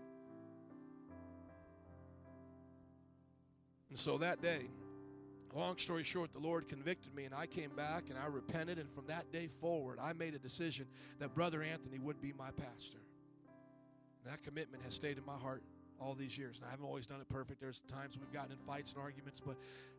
And 3.89 3.97
so 3.97 4.17
that 4.17 4.41
day, 4.41 4.67
Long 5.55 5.77
story 5.77 6.03
short, 6.03 6.31
the 6.31 6.39
Lord 6.39 6.69
convicted 6.69 7.13
me, 7.15 7.25
and 7.25 7.33
I 7.33 7.47
came 7.47 7.71
back 7.75 8.05
and 8.09 8.17
I 8.17 8.27
repented. 8.27 8.77
And 8.77 8.89
from 8.93 9.07
that 9.07 9.31
day 9.31 9.47
forward, 9.59 9.97
I 10.01 10.13
made 10.13 10.35
a 10.35 10.39
decision 10.39 10.85
that 11.19 11.33
Brother 11.33 11.63
Anthony 11.63 11.99
would 11.99 12.21
be 12.21 12.33
my 12.37 12.51
pastor. 12.51 12.99
And 14.23 14.31
that 14.33 14.43
commitment 14.43 14.83
has 14.83 14.93
stayed 14.93 15.17
in 15.17 15.25
my 15.25 15.37
heart 15.37 15.63
all 15.99 16.13
these 16.13 16.37
years. 16.37 16.57
And 16.57 16.65
I 16.65 16.71
haven't 16.71 16.85
always 16.85 17.07
done 17.07 17.19
it 17.19 17.29
perfect. 17.29 17.59
There's 17.59 17.81
times 17.91 18.17
we've 18.17 18.31
gotten 18.31 18.51
in 18.51 18.57
fights 18.59 18.93
and 18.93 19.01
arguments, 19.01 19.41
but 19.45 19.55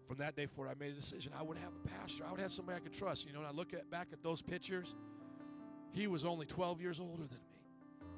from 0.07 0.19
that 0.19 0.37
day 0.37 0.47
forward, 0.47 0.71
I 0.71 0.75
made 0.83 0.93
a 0.93 0.97
decision. 0.97 1.33
I 1.39 1.43
would 1.43 1.59
have 1.59 1.73
a 1.85 1.89
pastor. 1.89 2.25
I 2.27 2.31
would 2.31 2.41
have 2.41 2.53
somebody 2.53 2.77
I 2.77 2.81
could 2.81 2.95
trust. 2.95 3.27
You 3.27 3.33
know, 3.33 3.41
and 3.41 3.49
I 3.49 3.53
look 3.53 3.75
at 3.75 3.91
back 3.91 4.09
at 4.13 4.23
those 4.23 4.43
pictures. 4.43 4.95
He 5.93 6.07
was 6.07 6.25
only 6.25 6.47
12 6.47 6.81
years 6.81 7.01
older 7.01 7.25
than 7.25 7.39
me. 7.39 7.61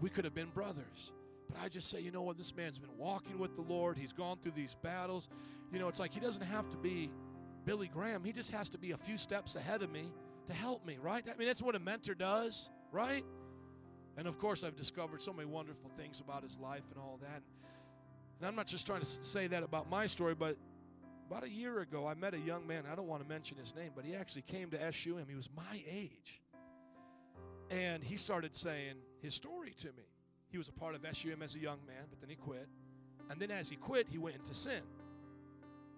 We 0.01 0.11
could 0.11 0.25
have 0.25 0.35
been 0.35 0.51
brothers. 0.51 1.13
But 1.49 1.59
I 1.63 1.69
just 1.69 1.89
say, 1.89 2.01
you 2.01 2.11
know 2.11 2.23
what? 2.23 2.39
This 2.39 2.55
man's 2.55 2.79
been 2.79 2.97
walking 2.97 3.39
with 3.39 3.57
the 3.57 3.63
Lord. 3.63 3.99
He's 3.99 4.13
gone 4.13 4.39
through 4.43 4.53
these 4.53 4.77
battles. 4.83 5.29
You 5.73 5.79
know, 5.79 5.89
it's 5.89 6.01
like 6.01 6.13
he 6.13 6.21
doesn't 6.21 6.45
have 6.45 6.69
to 6.71 6.77
be 6.77 7.11
Billy 7.65 7.89
Graham. 7.89 8.25
He 8.25 8.33
just 8.33 8.51
has 8.51 8.69
to 8.71 8.79
be 8.79 8.93
a 8.93 8.97
few 8.97 9.17
steps 9.17 9.55
ahead 9.55 9.83
of 9.83 9.91
me 9.91 10.13
to 10.47 10.53
help 10.53 10.85
me, 10.85 10.99
right? 11.01 11.25
I 11.27 11.37
mean, 11.37 11.47
that's 11.47 11.63
what 11.63 11.75
a 11.75 11.79
mentor 11.79 12.15
does, 12.15 12.71
right? 12.91 13.25
And 14.17 14.27
of 14.27 14.39
course, 14.39 14.65
I've 14.65 14.77
discovered 14.77 15.23
so 15.23 15.33
many 15.33 15.49
wonderful 15.49 15.91
things 15.97 16.21
about 16.21 16.43
his 16.43 16.59
life 16.59 16.83
and 16.91 16.99
all 16.99 17.19
that. 17.23 17.43
And 18.39 18.49
I'm 18.49 18.57
not 18.57 18.67
just 18.67 18.87
trying 18.87 19.01
to 19.01 19.07
say 19.07 19.47
that 19.47 19.63
about 19.63 19.89
my 19.89 20.07
story, 20.07 20.35
but 20.35 20.57
about 21.31 21.45
a 21.45 21.49
year 21.49 21.81
ago, 21.81 22.07
I 22.07 22.15
met 22.15 22.35
a 22.35 22.39
young 22.39 22.67
man. 22.67 22.85
I 22.91 22.95
don't 22.95 23.07
want 23.07 23.23
to 23.23 23.29
mention 23.29 23.57
his 23.57 23.75
name, 23.75 23.93
but 23.95 24.05
he 24.05 24.15
actually 24.15 24.43
came 24.43 24.71
to 24.71 24.93
SUM. 24.93 25.25
He 25.29 25.37
was 25.37 25.49
my 25.57 25.83
age. 25.89 26.43
And 27.71 28.03
he 28.05 28.17
started 28.17 28.55
saying 28.55 28.97
his 29.21 29.35
story 29.35 29.73
to 29.79 29.87
me. 29.89 30.05
He 30.51 30.59
was 30.59 30.69
a 30.69 30.73
part 30.73 30.95
of 30.95 31.01
SUM 31.17 31.41
as 31.41 31.55
a 31.55 31.59
young 31.59 31.79
man, 31.87 32.05
but 32.11 32.21
then 32.21 32.29
he 32.29 32.37
quit. 32.37 32.69
And 33.31 33.41
then 33.41 33.51
as 33.51 33.71
he 33.71 33.77
quit, 33.77 34.09
he 34.11 34.19
went 34.19 34.37
into 34.37 34.53
sin. 34.53 34.83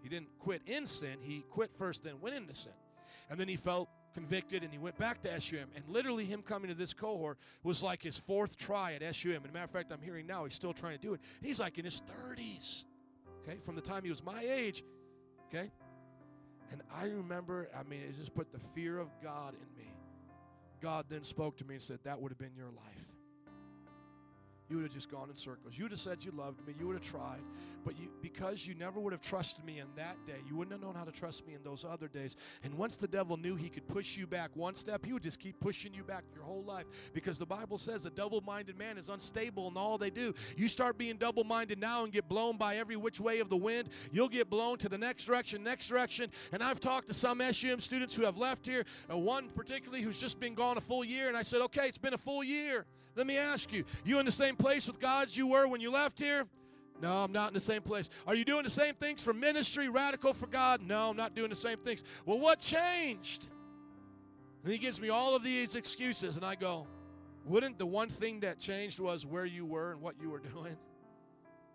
He 0.04 0.10
didn't 0.10 0.28
quit 0.38 0.60
in 0.66 0.84
sin, 0.84 1.16
he 1.22 1.46
quit 1.48 1.70
first, 1.78 2.04
then 2.04 2.20
went 2.20 2.36
into 2.36 2.52
sin. 2.54 2.74
And 3.30 3.40
then 3.40 3.48
he 3.48 3.56
felt 3.56 3.88
convicted 4.12 4.62
and 4.62 4.70
he 4.70 4.78
went 4.78 4.98
back 4.98 5.22
to 5.22 5.40
SUM. 5.40 5.64
And 5.74 5.82
literally, 5.88 6.26
him 6.26 6.42
coming 6.42 6.68
to 6.68 6.74
this 6.74 6.92
cohort 6.92 7.38
was 7.62 7.82
like 7.82 8.02
his 8.02 8.18
fourth 8.18 8.58
try 8.58 8.92
at 8.92 9.16
SUM. 9.16 9.44
And 9.44 9.52
matter 9.54 9.64
of 9.64 9.70
fact, 9.70 9.90
I'm 9.90 10.02
hearing 10.02 10.26
now 10.26 10.44
he's 10.44 10.52
still 10.52 10.74
trying 10.74 10.92
to 10.92 11.00
do 11.00 11.14
it. 11.14 11.20
He's 11.40 11.58
like 11.58 11.78
in 11.78 11.86
his 11.86 12.02
30s, 12.28 12.84
okay, 13.42 13.56
from 13.64 13.76
the 13.76 13.80
time 13.80 14.04
he 14.04 14.10
was 14.10 14.22
my 14.22 14.42
age, 14.42 14.84
okay? 15.48 15.70
And 16.70 16.82
I 16.94 17.04
remember, 17.04 17.70
I 17.74 17.82
mean, 17.82 18.02
it 18.02 18.14
just 18.14 18.34
put 18.34 18.52
the 18.52 18.60
fear 18.74 18.98
of 18.98 19.08
God 19.22 19.54
in 19.54 19.82
me. 19.82 19.90
God 20.82 21.06
then 21.08 21.24
spoke 21.24 21.56
to 21.56 21.64
me 21.64 21.76
and 21.76 21.82
said, 21.82 21.98
That 22.04 22.20
would 22.20 22.30
have 22.30 22.38
been 22.38 22.54
your 22.54 22.66
life 22.66 23.13
you 24.68 24.76
would 24.76 24.84
have 24.84 24.94
just 24.94 25.10
gone 25.10 25.28
in 25.28 25.36
circles. 25.36 25.76
You 25.76 25.84
would 25.84 25.92
have 25.92 26.00
said 26.00 26.24
you 26.24 26.32
loved 26.32 26.66
me. 26.66 26.74
You 26.78 26.86
would 26.86 26.96
have 26.96 27.04
tried. 27.04 27.42
But 27.84 27.98
you, 27.98 28.08
because 28.22 28.66
you 28.66 28.74
never 28.74 28.98
would 28.98 29.12
have 29.12 29.20
trusted 29.20 29.62
me 29.64 29.78
in 29.78 29.86
that 29.96 30.16
day, 30.26 30.40
you 30.48 30.56
wouldn't 30.56 30.72
have 30.72 30.80
known 30.80 30.94
how 30.94 31.04
to 31.04 31.12
trust 31.12 31.46
me 31.46 31.52
in 31.54 31.62
those 31.62 31.84
other 31.84 32.08
days. 32.08 32.36
And 32.62 32.72
once 32.78 32.96
the 32.96 33.06
devil 33.06 33.36
knew 33.36 33.56
he 33.56 33.68
could 33.68 33.86
push 33.86 34.16
you 34.16 34.26
back 34.26 34.50
one 34.54 34.74
step, 34.74 35.04
he 35.04 35.12
would 35.12 35.22
just 35.22 35.38
keep 35.38 35.60
pushing 35.60 35.92
you 35.92 36.02
back 36.02 36.24
your 36.34 36.44
whole 36.44 36.62
life. 36.62 36.86
Because 37.12 37.38
the 37.38 37.44
Bible 37.44 37.76
says 37.76 38.06
a 38.06 38.10
double 38.10 38.40
minded 38.40 38.78
man 38.78 38.96
is 38.96 39.10
unstable 39.10 39.68
in 39.68 39.76
all 39.76 39.98
they 39.98 40.08
do. 40.08 40.34
You 40.56 40.68
start 40.68 40.96
being 40.96 41.16
double 41.16 41.44
minded 41.44 41.78
now 41.78 42.04
and 42.04 42.12
get 42.12 42.26
blown 42.26 42.56
by 42.56 42.76
every 42.76 42.96
which 42.96 43.20
way 43.20 43.40
of 43.40 43.50
the 43.50 43.56
wind, 43.56 43.90
you'll 44.12 44.30
get 44.30 44.48
blown 44.48 44.78
to 44.78 44.88
the 44.88 44.98
next 44.98 45.24
direction, 45.24 45.62
next 45.62 45.88
direction. 45.88 46.30
And 46.52 46.62
I've 46.62 46.80
talked 46.80 47.08
to 47.08 47.14
some 47.14 47.40
SUM 47.52 47.80
students 47.80 48.14
who 48.14 48.24
have 48.24 48.38
left 48.38 48.66
here, 48.66 48.84
and 49.10 49.22
one 49.24 49.50
particularly 49.50 50.02
who's 50.02 50.18
just 50.18 50.40
been 50.40 50.54
gone 50.54 50.78
a 50.78 50.80
full 50.80 51.04
year. 51.04 51.28
And 51.28 51.36
I 51.36 51.42
said, 51.42 51.60
okay, 51.62 51.86
it's 51.86 51.98
been 51.98 52.14
a 52.14 52.18
full 52.18 52.42
year. 52.42 52.86
Let 53.16 53.26
me 53.26 53.36
ask 53.36 53.72
you, 53.72 53.84
you 54.04 54.18
in 54.18 54.26
the 54.26 54.32
same 54.32 54.56
place 54.56 54.86
with 54.86 55.00
God 55.00 55.28
as 55.28 55.36
you 55.36 55.46
were 55.46 55.68
when 55.68 55.80
you 55.80 55.90
left 55.90 56.18
here? 56.18 56.46
No, 57.00 57.12
I'm 57.12 57.32
not 57.32 57.48
in 57.48 57.54
the 57.54 57.60
same 57.60 57.82
place. 57.82 58.08
Are 58.26 58.34
you 58.34 58.44
doing 58.44 58.64
the 58.64 58.70
same 58.70 58.94
things 58.94 59.22
for 59.22 59.32
ministry, 59.32 59.88
radical 59.88 60.32
for 60.32 60.46
God? 60.46 60.80
No, 60.80 61.10
I'm 61.10 61.16
not 61.16 61.34
doing 61.34 61.50
the 61.50 61.56
same 61.56 61.78
things. 61.78 62.04
Well, 62.24 62.38
what 62.38 62.60
changed? 62.60 63.48
And 64.62 64.72
he 64.72 64.78
gives 64.78 65.00
me 65.00 65.10
all 65.10 65.36
of 65.36 65.42
these 65.42 65.74
excuses, 65.74 66.36
and 66.36 66.44
I 66.44 66.54
go, 66.54 66.86
wouldn't 67.44 67.78
the 67.78 67.86
one 67.86 68.08
thing 68.08 68.40
that 68.40 68.58
changed 68.58 69.00
was 69.00 69.26
where 69.26 69.44
you 69.44 69.66
were 69.66 69.92
and 69.92 70.00
what 70.00 70.14
you 70.20 70.30
were 70.30 70.38
doing? 70.38 70.76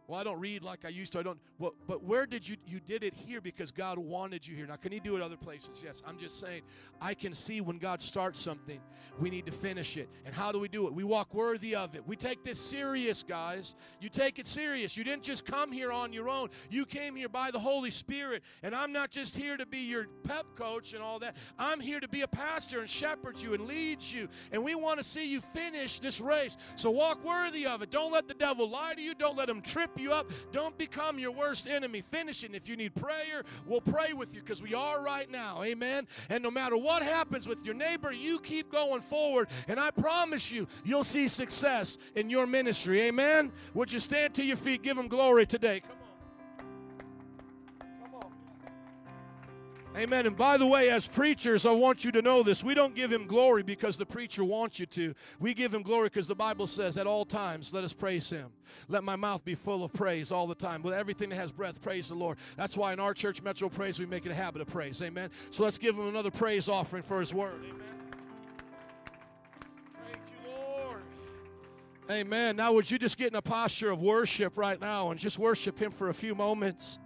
Well, 0.09 0.19
I 0.19 0.23
don't 0.23 0.39
read 0.39 0.63
like 0.63 0.85
I 0.85 0.89
used 0.89 1.13
to. 1.13 1.19
I 1.19 1.23
don't. 1.23 1.37
Well, 1.59 1.75
but 1.85 2.03
where 2.03 2.25
did 2.25 2.47
you 2.47 2.57
you 2.65 2.79
did 2.79 3.03
it 3.03 3.13
here 3.13 3.41
because 3.41 3.69
God 3.69 3.99
wanted 3.99 4.45
you 4.47 4.55
here. 4.55 4.65
Now, 4.65 4.75
can 4.75 4.91
He 4.91 4.99
do 4.99 5.15
it 5.15 5.21
other 5.21 5.37
places? 5.37 5.83
Yes. 5.83 6.01
I'm 6.03 6.17
just 6.17 6.39
saying. 6.39 6.63
I 6.99 7.13
can 7.13 7.31
see 7.31 7.61
when 7.61 7.77
God 7.77 8.01
starts 8.01 8.39
something, 8.39 8.81
we 9.19 9.29
need 9.29 9.45
to 9.45 9.51
finish 9.51 9.97
it. 9.97 10.09
And 10.25 10.33
how 10.33 10.51
do 10.51 10.59
we 10.59 10.67
do 10.67 10.87
it? 10.87 10.93
We 10.95 11.03
walk 11.03 11.35
worthy 11.35 11.75
of 11.75 11.93
it. 11.93 12.05
We 12.07 12.15
take 12.15 12.43
this 12.43 12.59
serious, 12.59 13.21
guys. 13.21 13.75
You 14.01 14.09
take 14.09 14.39
it 14.39 14.47
serious. 14.47 14.97
You 14.97 15.03
didn't 15.03 15.21
just 15.21 15.45
come 15.45 15.71
here 15.71 15.91
on 15.91 16.11
your 16.11 16.27
own. 16.27 16.49
You 16.71 16.87
came 16.87 17.15
here 17.15 17.29
by 17.29 17.51
the 17.51 17.59
Holy 17.59 17.91
Spirit. 17.91 18.41
And 18.63 18.73
I'm 18.73 18.91
not 18.91 19.11
just 19.11 19.35
here 19.35 19.57
to 19.57 19.65
be 19.67 19.77
your 19.77 20.07
pep 20.23 20.47
coach 20.55 20.93
and 20.93 21.03
all 21.03 21.19
that. 21.19 21.37
I'm 21.59 21.79
here 21.79 21.99
to 21.99 22.07
be 22.07 22.21
a 22.21 22.27
pastor 22.27 22.79
and 22.79 22.89
shepherd 22.89 23.39
you 23.39 23.53
and 23.53 23.67
lead 23.67 24.01
you. 24.01 24.27
And 24.51 24.63
we 24.63 24.73
want 24.73 24.97
to 24.97 25.03
see 25.03 25.29
you 25.29 25.39
finish 25.39 25.99
this 25.99 26.19
race. 26.19 26.57
So 26.75 26.89
walk 26.89 27.23
worthy 27.23 27.67
of 27.67 27.83
it. 27.83 27.91
Don't 27.91 28.11
let 28.11 28.27
the 28.27 28.33
devil 28.33 28.67
lie 28.67 28.95
to 28.95 29.01
you. 29.01 29.13
Don't 29.13 29.37
let 29.37 29.47
him 29.47 29.61
trip 29.61 29.98
you 29.99 30.11
up. 30.11 30.31
Don't 30.51 30.77
become 30.77 31.19
your 31.19 31.31
worst 31.31 31.67
enemy. 31.67 32.01
Finish 32.11 32.43
it. 32.43 32.55
if 32.55 32.67
you 32.67 32.75
need 32.75 32.95
prayer, 32.95 33.43
we'll 33.65 33.81
pray 33.81 34.13
with 34.13 34.33
you 34.33 34.41
because 34.41 34.61
we 34.61 34.73
are 34.73 35.03
right 35.03 35.29
now. 35.29 35.63
Amen. 35.63 36.07
And 36.29 36.43
no 36.43 36.51
matter 36.51 36.77
what 36.77 37.03
happens 37.03 37.47
with 37.47 37.65
your 37.65 37.75
neighbor, 37.75 38.11
you 38.11 38.39
keep 38.39 38.71
going 38.71 39.01
forward. 39.01 39.49
And 39.67 39.79
I 39.79 39.91
promise 39.91 40.51
you, 40.51 40.67
you'll 40.83 41.03
see 41.03 41.27
success 41.27 41.97
in 42.15 42.29
your 42.29 42.47
ministry. 42.47 43.01
Amen. 43.01 43.51
Would 43.73 43.91
you 43.91 43.99
stand 43.99 44.33
to 44.35 44.43
your 44.43 44.57
feet? 44.57 44.81
Give 44.81 44.97
him 44.97 45.07
glory 45.07 45.45
today. 45.45 45.81
Come 45.81 45.98
Amen. 49.97 50.27
And 50.27 50.37
by 50.37 50.55
the 50.55 50.65
way, 50.65 50.89
as 50.89 51.07
preachers, 51.07 51.65
I 51.65 51.71
want 51.71 52.05
you 52.05 52.11
to 52.11 52.21
know 52.21 52.43
this. 52.43 52.63
We 52.63 52.73
don't 52.73 52.95
give 52.95 53.11
him 53.11 53.25
glory 53.25 53.63
because 53.63 53.97
the 53.97 54.05
preacher 54.05 54.43
wants 54.43 54.79
you 54.79 54.85
to. 54.85 55.15
We 55.39 55.53
give 55.53 55.73
him 55.73 55.81
glory 55.81 56.07
because 56.07 56.27
the 56.27 56.35
Bible 56.35 56.67
says, 56.67 56.95
at 56.97 57.07
all 57.07 57.25
times, 57.25 57.73
let 57.73 57.83
us 57.83 57.91
praise 57.91 58.29
him. 58.29 58.49
Let 58.87 59.03
my 59.03 59.15
mouth 59.15 59.43
be 59.43 59.55
full 59.55 59.83
of 59.83 59.91
praise 59.91 60.31
all 60.31 60.47
the 60.47 60.55
time. 60.55 60.83
With 60.83 60.93
everything 60.93 61.29
that 61.29 61.35
has 61.37 61.51
breath, 61.51 61.81
praise 61.81 62.07
the 62.07 62.15
Lord. 62.15 62.37
That's 62.55 62.77
why 62.77 62.93
in 62.93 62.99
our 62.99 63.13
church, 63.13 63.41
Metro 63.41 63.67
Praise, 63.67 63.99
we 63.99 64.05
make 64.05 64.25
it 64.25 64.31
a 64.31 64.35
habit 64.35 64.61
of 64.61 64.69
praise. 64.69 65.01
Amen. 65.01 65.31
So 65.49 65.63
let's 65.63 65.79
give 65.79 65.95
him 65.95 66.07
another 66.07 66.31
praise 66.31 66.69
offering 66.69 67.03
for 67.03 67.19
his 67.19 67.33
word. 67.33 67.59
Amen. 67.63 67.99
Amen. 72.11 72.55
Now, 72.55 72.73
would 72.73 72.89
you 72.89 72.97
just 72.97 73.17
get 73.17 73.27
in 73.27 73.35
a 73.35 73.41
posture 73.41 73.91
of 73.91 74.01
worship 74.01 74.57
right 74.57 74.79
now 74.81 75.11
and 75.11 75.19
just 75.19 75.37
worship 75.37 75.77
him 75.79 75.91
for 75.91 76.09
a 76.09 76.13
few 76.13 76.33
moments? 76.33 76.97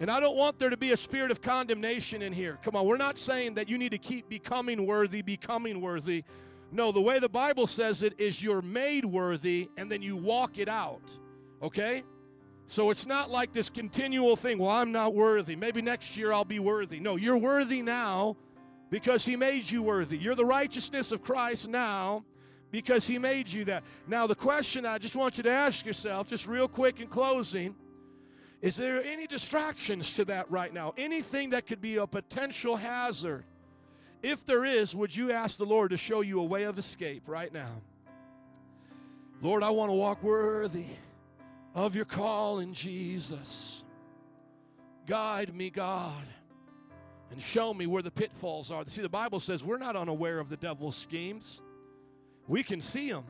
And 0.00 0.10
I 0.10 0.18
don't 0.18 0.36
want 0.36 0.58
there 0.58 0.70
to 0.70 0.76
be 0.76 0.92
a 0.92 0.96
spirit 0.96 1.30
of 1.30 1.40
condemnation 1.40 2.20
in 2.22 2.32
here. 2.32 2.58
Come 2.62 2.74
on, 2.74 2.86
we're 2.86 2.96
not 2.96 3.18
saying 3.18 3.54
that 3.54 3.68
you 3.68 3.78
need 3.78 3.92
to 3.92 3.98
keep 3.98 4.28
becoming 4.28 4.86
worthy, 4.86 5.22
becoming 5.22 5.80
worthy. 5.80 6.24
No, 6.72 6.90
the 6.90 7.00
way 7.00 7.20
the 7.20 7.28
Bible 7.28 7.68
says 7.68 8.02
it 8.02 8.14
is 8.18 8.42
you're 8.42 8.62
made 8.62 9.04
worthy 9.04 9.68
and 9.76 9.90
then 9.90 10.02
you 10.02 10.16
walk 10.16 10.58
it 10.58 10.68
out. 10.68 11.16
Okay? 11.62 12.02
So 12.66 12.90
it's 12.90 13.06
not 13.06 13.30
like 13.30 13.52
this 13.52 13.70
continual 13.70 14.36
thing, 14.36 14.58
well, 14.58 14.70
I'm 14.70 14.90
not 14.90 15.14
worthy. 15.14 15.54
Maybe 15.54 15.80
next 15.80 16.16
year 16.16 16.32
I'll 16.32 16.44
be 16.44 16.58
worthy. 16.58 16.98
No, 16.98 17.16
you're 17.16 17.36
worthy 17.36 17.82
now 17.82 18.36
because 18.90 19.24
He 19.24 19.36
made 19.36 19.70
you 19.70 19.82
worthy. 19.82 20.18
You're 20.18 20.34
the 20.34 20.44
righteousness 20.44 21.12
of 21.12 21.22
Christ 21.22 21.68
now 21.68 22.24
because 22.72 23.06
He 23.06 23.18
made 23.18 23.48
you 23.48 23.64
that. 23.66 23.84
Now, 24.08 24.26
the 24.26 24.34
question 24.34 24.84
I 24.86 24.98
just 24.98 25.14
want 25.14 25.36
you 25.36 25.44
to 25.44 25.50
ask 25.50 25.86
yourself, 25.86 26.28
just 26.28 26.48
real 26.48 26.66
quick 26.66 26.98
in 27.00 27.06
closing, 27.06 27.76
is 28.64 28.76
there 28.76 29.04
any 29.04 29.26
distractions 29.26 30.14
to 30.14 30.24
that 30.24 30.50
right 30.50 30.72
now? 30.72 30.94
Anything 30.96 31.50
that 31.50 31.66
could 31.66 31.82
be 31.82 31.96
a 31.96 32.06
potential 32.06 32.76
hazard? 32.76 33.44
If 34.22 34.46
there 34.46 34.64
is, 34.64 34.96
would 34.96 35.14
you 35.14 35.32
ask 35.32 35.58
the 35.58 35.66
Lord 35.66 35.90
to 35.90 35.98
show 35.98 36.22
you 36.22 36.40
a 36.40 36.44
way 36.44 36.62
of 36.62 36.78
escape 36.78 37.24
right 37.28 37.52
now? 37.52 37.82
Lord, 39.42 39.62
I 39.62 39.68
want 39.68 39.90
to 39.90 39.92
walk 39.92 40.22
worthy 40.22 40.86
of 41.74 41.94
your 41.94 42.06
call 42.06 42.60
in 42.60 42.72
Jesus. 42.72 43.84
Guide 45.06 45.54
me, 45.54 45.68
God, 45.68 46.24
and 47.30 47.42
show 47.42 47.74
me 47.74 47.86
where 47.86 48.00
the 48.00 48.10
pitfalls 48.10 48.70
are. 48.70 48.82
See, 48.86 49.02
the 49.02 49.10
Bible 49.10 49.40
says 49.40 49.62
we're 49.62 49.76
not 49.76 49.94
unaware 49.94 50.38
of 50.38 50.48
the 50.48 50.56
devil's 50.56 50.96
schemes, 50.96 51.60
we 52.48 52.62
can 52.62 52.80
see 52.80 53.12
them. 53.12 53.24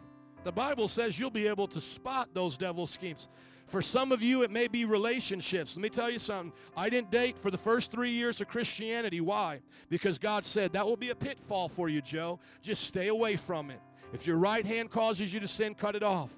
The 0.44 0.52
Bible 0.52 0.86
says 0.86 1.19
you'll 1.19 1.31
be 1.31 1.48
able 1.48 1.66
to 1.66 1.81
spot 1.81 2.28
those 2.35 2.56
devil 2.56 2.86
schemes. 2.86 3.28
For 3.66 3.81
some 3.82 4.12
of 4.12 4.23
you, 4.23 4.43
it 4.43 4.51
may 4.51 4.69
be 4.69 4.85
relationships. 4.85 5.77
Let 5.77 5.82
me 5.82 5.89
tell 5.89 6.11
you 6.11 6.19
something. 6.19 6.53
I 6.77 6.89
didn't 6.91 7.11
date 7.11 7.39
for 7.39 7.51
the 7.51 7.59
first 7.59 7.91
three 7.91 8.11
years 8.11 8.41
of 8.41 8.49
Christianity. 8.49 9.20
Why? 9.20 9.61
Because 9.89 10.19
God 10.19 10.45
said 10.45 10.73
that 10.74 10.86
will 10.86 10.97
be 10.97 11.11
a 11.11 11.15
pitfall 11.15 11.69
for 11.69 11.89
you, 11.89 12.03
Joe. 12.03 12.39
Just 12.62 12.85
stay 12.85 13.09
away 13.09 13.36
from 13.36 13.70
it. 13.70 13.81
If 14.12 14.27
your 14.27 14.36
right 14.36 14.65
hand 14.65 14.91
causes 14.91 15.32
you 15.32 15.41
to 15.41 15.49
sin, 15.49 15.74
cut 15.74 15.97
it 15.97 16.03
off. 16.03 16.31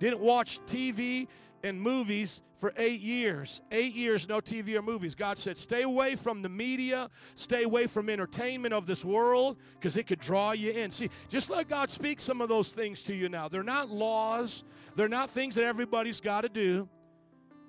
Didn't 0.00 0.20
watch 0.20 0.58
TV 0.66 1.28
and 1.64 1.80
movies 1.80 2.42
for 2.58 2.72
eight 2.76 3.00
years. 3.00 3.62
Eight 3.72 3.94
years, 3.94 4.28
no 4.28 4.40
TV 4.40 4.76
or 4.76 4.82
movies. 4.82 5.14
God 5.14 5.38
said, 5.38 5.56
stay 5.56 5.82
away 5.82 6.14
from 6.14 6.42
the 6.42 6.48
media, 6.48 7.10
stay 7.34 7.64
away 7.64 7.86
from 7.86 8.10
entertainment 8.10 8.74
of 8.74 8.86
this 8.86 9.04
world, 9.04 9.56
because 9.72 9.96
it 9.96 10.06
could 10.06 10.20
draw 10.20 10.52
you 10.52 10.70
in. 10.70 10.90
See, 10.90 11.08
just 11.28 11.48
let 11.50 11.68
God 11.68 11.90
speak 11.90 12.20
some 12.20 12.40
of 12.42 12.50
those 12.50 12.70
things 12.70 13.02
to 13.04 13.14
you 13.14 13.30
now. 13.30 13.48
They're 13.48 13.62
not 13.62 13.88
laws, 13.90 14.62
they're 14.94 15.08
not 15.08 15.30
things 15.30 15.54
that 15.54 15.64
everybody's 15.64 16.20
got 16.20 16.42
to 16.42 16.50
do. 16.50 16.88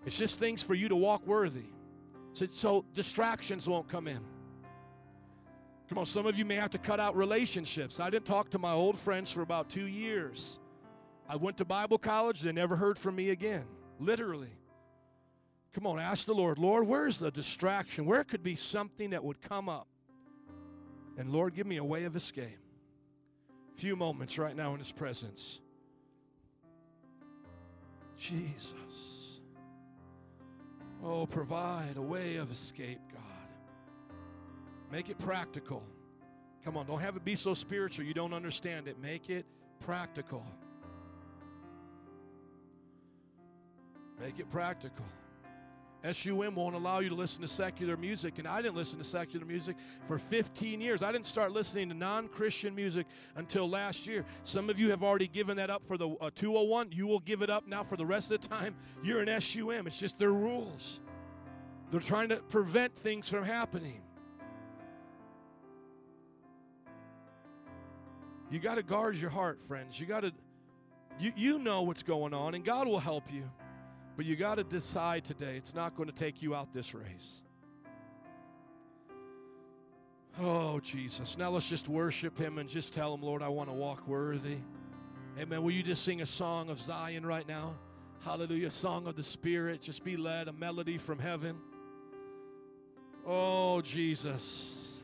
It's 0.05 0.17
just 0.17 0.39
things 0.39 0.61
for 0.61 0.75
you 0.75 0.89
to 0.89 0.95
walk 0.95 1.25
worthy. 1.25 1.65
So, 2.33 2.47
so 2.49 2.85
distractions 2.93 3.67
won't 3.67 3.87
come 3.87 4.07
in. 4.07 4.19
Come 5.87 5.99
on, 5.99 6.05
some 6.05 6.25
of 6.25 6.37
you 6.37 6.43
may 6.45 6.55
have 6.55 6.71
to 6.71 6.77
cut 6.77 6.99
out 6.99 7.15
relationships. 7.15 7.99
I 7.99 8.09
didn't 8.09 8.25
talk 8.25 8.49
to 8.49 8.59
my 8.59 8.73
old 8.73 8.99
friends 8.99 9.31
for 9.31 9.41
about 9.41 9.69
two 9.69 9.85
years. 9.85 10.59
I 11.29 11.37
went 11.37 11.57
to 11.57 11.65
Bible 11.65 11.97
college, 11.97 12.41
they 12.41 12.51
never 12.51 12.75
heard 12.75 12.99
from 12.99 13.15
me 13.15 13.29
again. 13.29 13.65
Literally. 13.99 14.51
Come 15.73 15.87
on, 15.87 15.99
ask 15.99 16.25
the 16.25 16.33
Lord, 16.33 16.57
Lord, 16.57 16.87
where's 16.87 17.19
the 17.19 17.31
distraction? 17.31 18.05
Where 18.05 18.23
could 18.23 18.43
be 18.43 18.55
something 18.55 19.09
that 19.09 19.23
would 19.23 19.41
come 19.41 19.67
up? 19.67 19.87
And 21.17 21.31
Lord, 21.31 21.53
give 21.53 21.67
me 21.67 21.77
a 21.77 21.83
way 21.83 22.05
of 22.05 22.15
escape. 22.15 22.59
Few 23.75 23.95
moments 23.95 24.37
right 24.37 24.55
now 24.55 24.73
in 24.73 24.79
His 24.79 24.91
presence. 24.91 25.59
Jesus. 28.17 29.39
Oh, 31.03 31.25
provide 31.25 31.97
a 31.97 32.01
way 32.01 32.37
of 32.37 32.51
escape, 32.51 33.01
God. 33.11 33.21
Make 34.91 35.09
it 35.09 35.17
practical. 35.17 35.83
Come 36.63 36.77
on, 36.77 36.87
don't 36.87 37.01
have 37.01 37.15
it 37.15 37.25
be 37.25 37.35
so 37.35 37.53
spiritual 37.53 38.05
you 38.05 38.13
don't 38.13 38.33
understand 38.33 38.87
it. 38.87 38.97
Make 39.01 39.29
it 39.29 39.45
practical. 39.81 40.45
Make 44.19 44.39
it 44.39 44.49
practical. 44.49 45.05
SUM 46.11 46.53
won't 46.55 46.75
allow 46.75 46.99
you 46.99 47.09
to 47.09 47.15
listen 47.15 47.41
to 47.41 47.47
secular 47.47 47.97
music, 47.97 48.37
and 48.37 48.47
I 48.47 48.61
didn't 48.61 48.75
listen 48.75 48.99
to 48.99 49.03
secular 49.03 49.45
music 49.45 49.75
for 50.07 50.19
15 50.19 50.79
years. 50.79 51.01
I 51.01 51.11
didn't 51.11 51.25
start 51.25 51.51
listening 51.51 51.89
to 51.89 51.95
non 51.95 52.27
Christian 52.27 52.75
music 52.75 53.07
until 53.35 53.67
last 53.67 54.05
year. 54.05 54.23
Some 54.43 54.69
of 54.69 54.77
you 54.79 54.91
have 54.91 55.03
already 55.03 55.27
given 55.27 55.57
that 55.57 55.69
up 55.69 55.85
for 55.87 55.97
the 55.97 56.09
uh, 56.21 56.29
201. 56.35 56.91
You 56.91 57.07
will 57.07 57.21
give 57.21 57.41
it 57.41 57.49
up 57.49 57.67
now 57.67 57.83
for 57.83 57.97
the 57.97 58.05
rest 58.05 58.31
of 58.31 58.41
the 58.41 58.47
time. 58.47 58.75
You're 59.03 59.21
an 59.21 59.41
SUM, 59.41 59.87
it's 59.87 59.99
just 59.99 60.19
their 60.19 60.31
rules. 60.31 60.99
They're 61.89 61.99
trying 61.99 62.29
to 62.29 62.37
prevent 62.37 62.95
things 62.95 63.29
from 63.29 63.43
happening. 63.43 64.01
You 68.51 68.59
got 68.59 68.75
to 68.75 68.83
guard 68.83 69.15
your 69.15 69.31
heart, 69.31 69.59
friends. 69.67 69.99
You 69.99 70.05
got 70.05 70.21
to, 70.21 70.31
you, 71.19 71.33
you 71.35 71.59
know 71.59 71.81
what's 71.81 72.03
going 72.03 72.33
on, 72.33 72.53
and 72.53 72.63
God 72.63 72.87
will 72.87 72.99
help 72.99 73.31
you. 73.31 73.49
But 74.15 74.25
you 74.25 74.35
got 74.35 74.55
to 74.55 74.63
decide 74.63 75.25
today 75.25 75.57
it's 75.57 75.75
not 75.75 75.95
going 75.95 76.07
to 76.07 76.15
take 76.15 76.41
you 76.41 76.55
out 76.55 76.73
this 76.73 76.93
race. 76.93 77.41
Oh, 80.39 80.79
Jesus. 80.79 81.37
Now 81.37 81.49
let's 81.49 81.69
just 81.69 81.87
worship 81.87 82.37
Him 82.37 82.57
and 82.57 82.69
just 82.69 82.93
tell 82.93 83.13
Him, 83.13 83.21
Lord, 83.21 83.41
I 83.41 83.47
want 83.47 83.69
to 83.69 83.73
walk 83.73 84.07
worthy. 84.07 84.57
Amen. 85.39 85.63
Will 85.63 85.71
you 85.71 85.83
just 85.83 86.03
sing 86.03 86.21
a 86.21 86.25
song 86.25 86.69
of 86.69 86.79
Zion 86.79 87.25
right 87.25 87.47
now? 87.47 87.75
Hallelujah. 88.21 88.71
Song 88.71 89.07
of 89.07 89.15
the 89.15 89.23
Spirit. 89.23 89.81
Just 89.81 90.03
be 90.03 90.17
led, 90.17 90.47
a 90.47 90.53
melody 90.53 90.97
from 90.97 91.19
heaven. 91.19 91.57
Oh, 93.25 93.81
Jesus. 93.81 95.03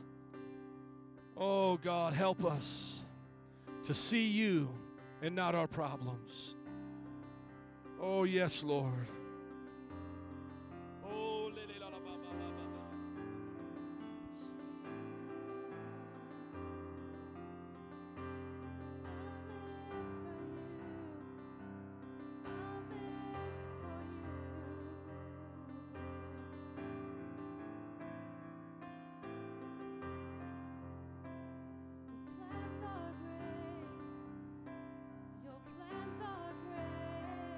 Oh, 1.37 1.77
God, 1.77 2.13
help 2.13 2.45
us 2.45 2.99
to 3.83 3.93
see 3.93 4.27
you 4.27 4.69
and 5.21 5.35
not 5.35 5.55
our 5.55 5.67
problems. 5.67 6.55
Oh, 8.03 8.23
yes, 8.23 8.63
Lord. 8.63 9.07